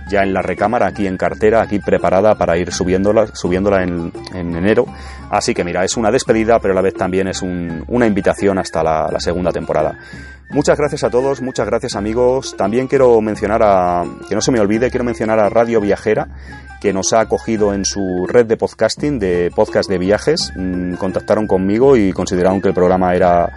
ya 0.09 0.23
en 0.23 0.33
la 0.33 0.41
recámara, 0.41 0.87
aquí 0.87 1.07
en 1.07 1.17
cartera, 1.17 1.61
aquí 1.61 1.79
preparada 1.79 2.35
para 2.35 2.57
ir 2.57 2.73
subiéndola, 2.73 3.27
subiéndola 3.33 3.83
en, 3.83 4.11
en 4.33 4.55
enero. 4.55 4.85
Así 5.29 5.53
que 5.53 5.63
mira, 5.63 5.85
es 5.85 5.95
una 5.95 6.11
despedida, 6.11 6.59
pero 6.59 6.73
a 6.73 6.75
la 6.75 6.81
vez 6.81 6.93
también 6.93 7.27
es 7.29 7.41
un, 7.41 7.85
una 7.87 8.05
invitación 8.05 8.57
hasta 8.57 8.83
la 8.83 9.19
segunda 9.19 9.51
temporada. 9.51 9.97
Muchas 10.51 10.79
gracias 10.79 11.03
a 11.03 11.11
todos, 11.11 11.41
muchas 11.41 11.67
gracias 11.67 11.95
amigos. 11.95 12.55
También 12.57 12.87
quiero 12.87 13.21
mencionar 13.21 13.61
a, 13.63 14.03
que 14.27 14.33
no 14.33 14.41
se 14.41 14.51
me 14.51 14.59
olvide, 14.59 14.89
quiero 14.89 15.03
mencionar 15.03 15.39
a 15.39 15.47
Radio 15.47 15.79
Viajera, 15.79 16.27
que 16.81 16.91
nos 16.91 17.13
ha 17.13 17.19
acogido 17.19 17.71
en 17.71 17.85
su 17.85 18.25
red 18.27 18.47
de 18.47 18.57
podcasting, 18.57 19.19
de 19.19 19.51
podcast 19.55 19.87
de 19.87 19.99
viajes. 19.99 20.51
Mm, 20.55 20.95
contactaron 20.95 21.45
conmigo 21.45 21.95
y 21.95 22.11
consideraron 22.13 22.61
que 22.61 22.69
el 22.69 22.73
programa 22.73 23.13
era 23.13 23.53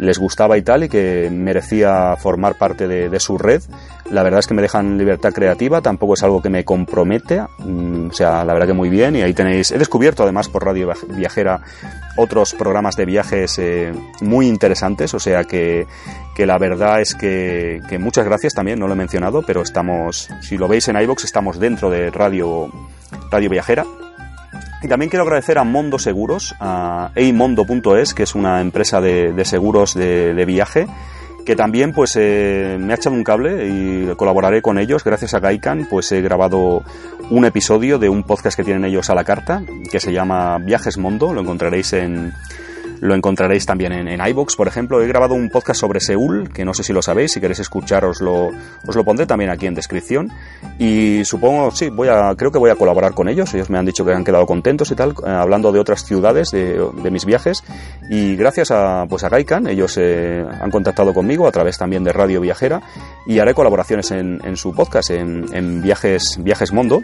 les 0.00 0.18
gustaba 0.18 0.56
y 0.56 0.62
tal 0.62 0.84
y 0.84 0.88
que 0.88 1.28
merecía 1.30 2.16
formar 2.16 2.54
parte 2.56 2.88
de, 2.88 3.20
su 3.20 3.36
red. 3.36 3.60
La 4.10 4.22
verdad 4.22 4.40
es 4.40 4.46
que 4.46 4.54
me 4.54 4.62
dejan 4.62 4.96
libertad 4.96 5.32
creativa, 5.32 5.82
tampoco 5.82 6.14
es 6.14 6.22
algo 6.22 6.40
que 6.40 6.48
me 6.48 6.64
compromete, 6.64 7.42
mm, 7.58 8.08
o 8.08 8.12
sea, 8.12 8.42
la 8.44 8.54
verdad 8.54 8.68
que 8.68 8.72
muy 8.72 8.88
bien 8.88 9.14
y 9.14 9.22
ahí 9.22 9.34
tenéis, 9.34 9.70
he 9.72 9.78
descubierto 9.78 10.22
además 10.22 10.48
por 10.48 10.64
Radio 10.64 10.90
Viajera 11.08 11.60
otros 12.16 12.54
programas 12.54 12.96
de 12.96 13.04
viajes 13.04 13.58
eh, 13.58 13.92
muy 14.22 14.48
interesantes, 14.48 15.12
o 15.12 15.20
sea 15.20 15.44
que, 15.44 15.86
que 16.40 16.46
la 16.46 16.56
verdad 16.56 17.02
es 17.02 17.14
que, 17.14 17.82
muchas 18.00 18.24
gracias 18.24 18.54
también, 18.54 18.78
no 18.78 18.86
lo 18.86 18.94
he 18.94 18.96
mencionado, 18.96 19.42
pero 19.42 19.60
estamos, 19.60 20.30
si 20.40 20.56
lo 20.56 20.68
veis 20.68 20.88
en 20.88 20.98
iBox, 20.98 21.24
estamos 21.24 21.60
dentro 21.60 21.90
de 21.90 22.10
Radio, 22.10 22.72
Radio 23.30 23.50
Viajera 23.50 23.84
y 24.82 24.88
también 24.88 25.10
quiero 25.10 25.24
agradecer 25.24 25.58
a 25.58 25.64
Mondo 25.64 25.98
Seguros, 25.98 26.54
a 26.58 27.10
eimondo.es, 27.14 28.14
que 28.14 28.22
es 28.22 28.34
una 28.34 28.62
empresa 28.62 29.02
de, 29.02 29.44
seguros 29.44 29.92
de, 29.92 30.44
viaje, 30.46 30.86
que 31.44 31.56
también 31.56 31.92
pues 31.92 32.16
eh, 32.16 32.78
me 32.80 32.94
ha 32.94 32.96
echado 32.96 33.14
un 33.14 33.22
cable 33.22 33.68
y 33.68 34.14
colaboraré 34.16 34.62
con 34.62 34.78
ellos. 34.78 35.04
Gracias 35.04 35.34
a 35.34 35.40
Gaikan, 35.40 35.88
pues 35.90 36.10
he 36.10 36.22
grabado 36.22 36.82
un 37.28 37.44
episodio 37.44 37.98
de 37.98 38.08
un 38.08 38.22
podcast 38.22 38.56
que 38.56 38.64
tienen 38.64 38.86
ellos 38.86 39.10
a 39.10 39.14
la 39.14 39.24
carta, 39.24 39.62
que 39.92 40.00
se 40.00 40.10
llama 40.10 40.56
Viajes 40.56 40.96
Mondo, 40.96 41.34
lo 41.34 41.42
encontraréis 41.42 41.92
en, 41.92 42.32
lo 43.00 43.14
encontraréis 43.14 43.66
también 43.66 43.92
en, 43.92 44.08
en 44.08 44.26
iBox, 44.28 44.56
por 44.56 44.68
ejemplo. 44.68 45.02
He 45.02 45.08
grabado 45.08 45.34
un 45.34 45.48
podcast 45.48 45.80
sobre 45.80 46.00
Seúl, 46.00 46.50
que 46.52 46.64
no 46.64 46.74
sé 46.74 46.82
si 46.82 46.92
lo 46.92 47.02
sabéis, 47.02 47.32
si 47.32 47.40
queréis 47.40 47.60
escuchar 47.60 48.04
os 48.04 48.20
lo, 48.20 48.48
os 48.86 48.94
lo 48.94 49.04
pondré 49.04 49.26
también 49.26 49.50
aquí 49.50 49.66
en 49.66 49.74
descripción. 49.74 50.30
Y 50.78 51.24
supongo, 51.24 51.70
sí, 51.70 51.88
voy 51.88 52.08
a, 52.08 52.34
creo 52.36 52.52
que 52.52 52.58
voy 52.58 52.70
a 52.70 52.76
colaborar 52.76 53.14
con 53.14 53.28
ellos. 53.28 53.52
Ellos 53.54 53.70
me 53.70 53.78
han 53.78 53.86
dicho 53.86 54.04
que 54.04 54.12
han 54.12 54.24
quedado 54.24 54.46
contentos 54.46 54.90
y 54.90 54.94
tal, 54.94 55.10
eh, 55.10 55.30
hablando 55.30 55.72
de 55.72 55.78
otras 55.78 56.04
ciudades 56.04 56.50
de, 56.50 56.88
de, 57.02 57.10
mis 57.10 57.24
viajes. 57.24 57.62
Y 58.10 58.36
gracias 58.36 58.70
a, 58.70 59.06
pues 59.08 59.24
a 59.24 59.28
Gaikan, 59.28 59.66
ellos 59.66 59.96
eh, 59.98 60.44
han 60.60 60.70
contactado 60.70 61.14
conmigo 61.14 61.46
a 61.46 61.52
través 61.52 61.78
también 61.78 62.04
de 62.04 62.12
Radio 62.12 62.40
Viajera 62.40 62.82
y 63.26 63.38
haré 63.38 63.54
colaboraciones 63.54 64.10
en, 64.10 64.40
en 64.44 64.56
su 64.56 64.74
podcast, 64.74 65.10
en, 65.10 65.46
en, 65.52 65.82
Viajes, 65.82 66.38
Viajes 66.40 66.72
Mundo. 66.72 67.00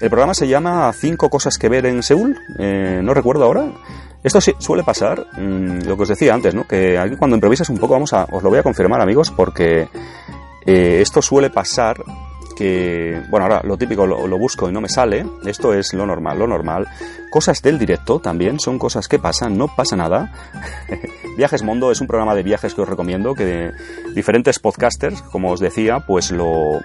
El 0.00 0.10
programa 0.10 0.34
se 0.34 0.48
llama 0.48 0.92
Cinco 0.92 1.30
cosas 1.30 1.58
que 1.58 1.68
ver 1.68 1.86
en 1.86 2.02
Seúl, 2.02 2.36
eh, 2.58 3.00
no 3.02 3.14
recuerdo 3.14 3.44
ahora. 3.44 3.66
Esto 4.26 4.40
suele 4.40 4.82
pasar, 4.82 5.24
mmm, 5.38 5.86
lo 5.86 5.96
que 5.96 6.02
os 6.02 6.08
decía 6.08 6.34
antes, 6.34 6.52
¿no? 6.52 6.66
Que 6.66 6.98
aquí 6.98 7.14
cuando 7.14 7.36
improvisas 7.36 7.70
un 7.70 7.78
poco, 7.78 7.92
vamos 7.92 8.12
a, 8.12 8.24
os 8.24 8.42
lo 8.42 8.50
voy 8.50 8.58
a 8.58 8.62
confirmar, 8.64 9.00
amigos, 9.00 9.30
porque 9.30 9.88
eh, 10.66 10.98
esto 11.00 11.22
suele 11.22 11.48
pasar 11.48 12.02
que, 12.56 13.22
bueno, 13.30 13.46
ahora 13.46 13.60
lo 13.62 13.78
típico 13.78 14.04
lo, 14.04 14.26
lo, 14.26 14.36
busco 14.36 14.68
y 14.68 14.72
no 14.72 14.80
me 14.80 14.88
sale, 14.88 15.24
esto 15.44 15.72
es 15.72 15.94
lo 15.94 16.04
normal, 16.04 16.40
lo 16.40 16.48
normal. 16.48 16.88
Cosas 17.30 17.62
del 17.62 17.78
directo 17.78 18.18
también, 18.18 18.58
son 18.58 18.80
cosas 18.80 19.06
que 19.06 19.20
pasan, 19.20 19.56
no 19.56 19.68
pasa 19.68 19.94
nada. 19.94 20.32
Viajes 21.36 21.62
Mondo 21.62 21.92
es 21.92 22.00
un 22.00 22.08
programa 22.08 22.34
de 22.34 22.42
viajes 22.42 22.74
que 22.74 22.80
os 22.80 22.88
recomiendo, 22.88 23.32
que 23.32 23.70
diferentes 24.12 24.58
podcasters, 24.58 25.22
como 25.22 25.52
os 25.52 25.60
decía, 25.60 26.00
pues 26.00 26.32
lo, 26.32 26.80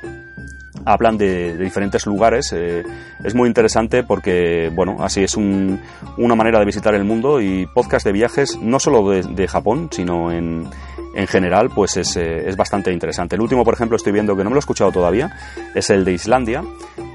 hablan 0.86 1.18
de, 1.18 1.58
diferentes 1.58 2.06
lugares. 2.06 2.54
Eh, 2.54 2.84
es 3.24 3.36
muy 3.36 3.48
interesante 3.48 4.04
porque, 4.04 4.72
bueno, 4.74 4.98
así 5.00 5.24
es 5.24 5.36
una 5.38 6.36
manera 6.36 6.60
de 6.60 6.66
visitar 6.66 6.96
el 6.96 7.04
mundo 7.04 7.42
y 7.42 7.66
podcast 7.68 8.06
de 8.06 8.12
viajes, 8.12 8.58
no 8.62 8.80
solo 8.80 9.10
de, 9.10 9.48
Japón, 9.48 9.90
sino 9.92 10.32
en, 10.32 10.68
en 11.16 11.28
general, 11.28 11.70
pues 11.74 11.98
es, 11.98 12.16
eh, 12.18 12.48
es, 12.48 12.56
bastante 12.56 12.92
interesante. 12.92 13.36
El 13.36 13.42
último, 13.42 13.64
por 13.64 13.74
ejemplo, 13.74 13.96
estoy 13.96 14.14
viendo 14.14 14.36
que 14.36 14.44
no 14.44 14.50
me 14.50 14.56
lo 14.56 14.60
he 14.60 14.62
escuchado 14.62 14.92
todavía, 14.92 15.36
es 15.76 15.90
el 15.90 16.06
de 16.06 16.14
Islandia, 16.14 16.64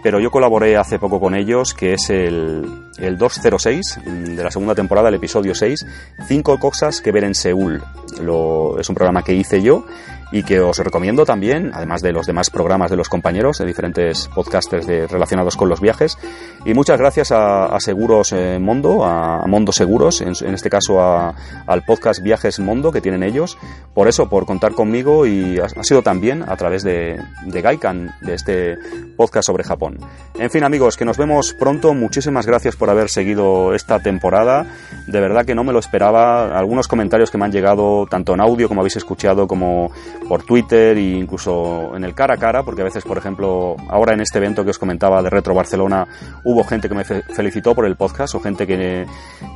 pero 0.07 0.21
yo 0.21 0.31
colaboré 0.31 0.77
hace 0.77 1.01
poco 1.01 1.19
con 1.19 1.35
ellos, 1.35 1.75
que 1.75 1.95
es 1.95 2.11
el, 2.11 2.65
el 2.97 3.19
206 3.19 3.99
de 4.05 4.45
la 4.45 4.53
segunda 4.53 4.77
temporada, 4.77 5.09
el 5.09 5.17
episodio 5.17 5.53
6, 5.53 5.85
Cinco 6.29 6.61
cosas 6.61 7.01
que 7.01 7.11
ver 7.11 7.25
en 7.25 7.35
Seúl. 7.35 7.83
Lo, 8.23 8.79
es 8.79 8.89
un 8.89 8.95
programa 8.95 9.25
que 9.25 9.35
hice 9.35 9.61
yo 9.63 9.85
y 10.33 10.43
que 10.43 10.61
os 10.61 10.79
recomiendo 10.79 11.25
también, 11.25 11.71
además 11.75 12.03
de 12.03 12.13
los 12.13 12.27
demás 12.27 12.51
programas 12.51 12.91
de 12.91 12.97
los 12.97 13.09
compañeros, 13.09 13.59
de 13.59 13.67
diferentes 13.67 14.29
podcasters 14.35 14.87
de, 14.87 15.07
relacionados 15.07 15.57
con 15.57 15.69
los 15.69 15.81
viajes. 15.81 16.19
Y 16.65 16.75
muchas 16.75 16.99
gracias 16.99 17.33
a, 17.33 17.77
Seguros 17.81 18.33
eh, 18.33 18.59
Mondo, 18.61 19.05
a, 19.05 19.47
Mondo 19.47 19.73
Seguros, 19.73 20.21
en, 20.21 20.55
este 20.55 20.71
caso 20.71 21.01
al 21.01 21.85
podcast 21.85 22.23
Viajes 22.23 22.59
Mondo 22.59 22.91
que 22.91 23.01
tienen 23.01 23.23
ellos, 23.23 23.57
por 23.95 24.09
eso, 24.09 24.29
por 24.29 24.47
contar 24.47 24.73
conmigo 24.73 25.27
y 25.27 25.59
ha, 25.59 25.69
sido 25.83 26.03
también 26.03 26.43
a 26.43 26.57
través 26.57 26.83
de, 26.83 27.21
de 27.45 27.63
Gaikan, 27.63 28.15
de 28.21 28.35
este 28.35 28.77
podcast 29.17 29.47
sobre 29.47 29.65
Japón. 29.65 29.96
En 30.39 30.51
fin 30.51 30.65
amigos, 30.65 30.97
que 30.97 31.05
nos 31.05 31.17
vemos 31.17 31.55
pronto, 31.55 31.95
muchísimas 31.95 32.47
gracias 32.47 32.77
por 32.77 32.91
haber 32.91 33.09
seguido 33.09 33.75
esta 33.75 34.01
temporada, 34.01 34.67
de 35.07 35.21
verdad 35.21 35.47
que 35.47 35.55
no 35.55 35.65
me 35.65 35.73
lo 35.73 35.79
esperaba, 35.79 36.59
algunos 36.59 36.89
comentarios 36.89 37.31
que 37.31 37.39
me 37.39 37.47
han 37.47 37.53
llegado, 37.53 38.07
tanto 38.07 38.35
en 38.35 38.41
audio 38.41 38.69
como 38.69 38.83
habéis 38.83 38.97
escuchado, 38.97 39.47
como 39.47 39.91
por 40.29 40.45
Twitter 40.45 40.99
e 40.99 41.19
incluso 41.19 41.97
en 41.97 42.05
el 42.05 42.15
cara 42.15 42.35
a 42.35 42.37
cara, 42.37 42.63
porque 42.65 42.83
a 42.83 42.85
veces, 42.85 43.05
por 43.05 43.17
ejemplo, 43.17 43.77
ahora 43.89 44.13
en 44.13 44.21
este 44.21 44.39
evento 44.39 44.63
que 44.63 44.71
os 44.71 44.79
comentaba 44.79 45.23
de 45.23 45.31
Retro 45.31 45.55
Barcelona, 45.55 46.07
hubo 46.45 46.65
gente 46.65 46.89
que 46.89 46.95
me 46.95 47.05
felicitó 47.05 47.75
por 47.75 47.87
el 47.87 47.97
podcast 47.97 48.35
o 48.35 48.41
gente 48.41 48.67
que, 48.67 49.07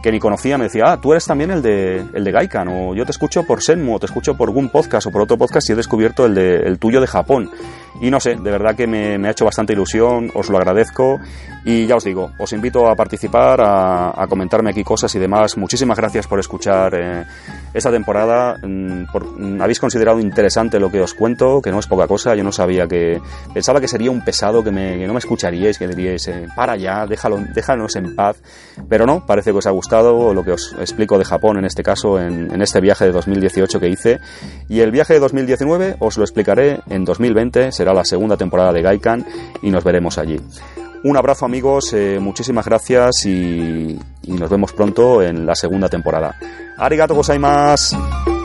que 0.02 0.12
ni 0.12 0.18
conocía, 0.18 0.56
me 0.56 0.64
decía, 0.64 0.84
ah, 0.86 1.00
tú 1.00 1.12
eres 1.12 1.26
también 1.26 1.50
el 1.50 1.60
de, 1.60 2.04
el 2.14 2.24
de 2.24 2.32
Gaikan, 2.32 2.68
o 2.68 2.94
yo 2.94 3.04
te 3.04 3.10
escucho 3.10 3.44
por 3.44 3.62
Senmu, 3.62 3.96
o 3.96 3.98
te 3.98 4.06
escucho 4.06 4.34
por 4.36 4.48
algún 4.48 4.70
podcast 4.70 5.06
o 5.06 5.10
por 5.10 5.22
otro 5.22 5.36
podcast 5.36 5.68
y 5.68 5.72
he 5.72 5.76
descubierto 5.76 6.24
el, 6.24 6.34
de, 6.34 6.56
el 6.56 6.78
tuyo 6.78 7.00
de 7.00 7.06
Japón. 7.06 7.50
Y 8.00 8.10
no 8.10 8.18
sé, 8.18 8.36
de 8.36 8.50
verdad 8.50 8.74
que 8.74 8.86
me, 8.86 9.16
ha 9.26 9.30
hecho 9.30 9.44
bastante 9.44 9.74
ilusión, 9.74 10.29
os 10.34 10.50
lo 10.50 10.58
agradezco 10.58 11.20
y 11.64 11.86
ya 11.86 11.96
os 11.96 12.04
digo, 12.04 12.32
os 12.38 12.52
invito 12.52 12.88
a 12.88 12.96
participar, 12.96 13.60
a, 13.62 14.26
comentarme 14.28 14.70
aquí 14.70 14.82
cosas 14.82 15.14
y 15.14 15.18
demás. 15.18 15.56
Muchísimas 15.56 15.98
gracias 15.98 16.26
por 16.26 16.38
escuchar 16.38 16.94
eh, 16.94 17.24
esta 17.74 17.90
temporada. 17.90 18.56
Mm, 18.62 19.02
mm, 19.02 19.60
habéis 19.60 19.78
considerado 19.78 20.20
interesante 20.20 20.80
lo 20.80 20.90
que 20.90 21.00
os 21.00 21.12
cuento, 21.12 21.60
que 21.60 21.70
no 21.70 21.78
es 21.78 21.86
poca 21.86 22.06
cosa. 22.06 22.34
Yo 22.34 22.44
no 22.44 22.52
sabía 22.52 22.86
que... 22.86 23.20
Pensaba 23.52 23.80
que 23.80 23.88
sería 23.88 24.10
un 24.10 24.24
pesado, 24.24 24.64
que, 24.64 24.70
me, 24.70 25.06
no 25.06 25.12
me 25.12 25.18
escucharíais, 25.18 25.78
que 25.78 25.86
diríais, 25.86 26.28
eh, 26.28 26.48
para 26.56 26.76
ya, 26.76 27.06
déjalo, 27.06 27.38
déjanos 27.54 27.96
en 27.96 28.14
paz. 28.14 28.40
Pero 28.88 29.04
no, 29.04 29.26
parece 29.26 29.50
que 29.50 29.58
os 29.58 29.66
ha 29.66 29.70
gustado 29.70 30.32
lo 30.32 30.42
que 30.42 30.52
os 30.52 30.74
explico 30.78 31.18
de 31.18 31.24
Japón 31.24 31.58
en 31.58 31.66
este 31.66 31.82
caso, 31.82 32.18
en, 32.18 32.52
en 32.52 32.62
este 32.62 32.80
viaje 32.80 33.04
de 33.04 33.12
2018 33.12 33.80
que 33.80 33.88
hice. 33.88 34.20
Y 34.68 34.80
el 34.80 34.90
viaje 34.90 35.14
de 35.14 35.20
2019 35.20 35.96
os 35.98 36.16
lo 36.16 36.24
explicaré 36.24 36.80
en 36.88 37.04
2020, 37.04 37.72
será 37.72 37.92
la 37.92 38.04
segunda 38.04 38.36
temporada 38.36 38.72
de 38.72 38.82
Gaikan 38.82 39.26
y 39.62 39.70
nos 39.70 39.84
veremos 39.84 40.09
allí. 40.18 40.40
Un 41.02 41.16
abrazo 41.16 41.46
amigos, 41.46 41.92
eh, 41.94 42.18
muchísimas 42.20 42.66
gracias 42.66 43.24
y, 43.24 43.98
nos 44.26 44.50
vemos 44.50 44.72
pronto 44.72 45.22
en 45.22 45.46
la 45.46 45.54
segunda 45.54 45.88
temporada. 45.88 46.36
Arigato. 46.76 48.39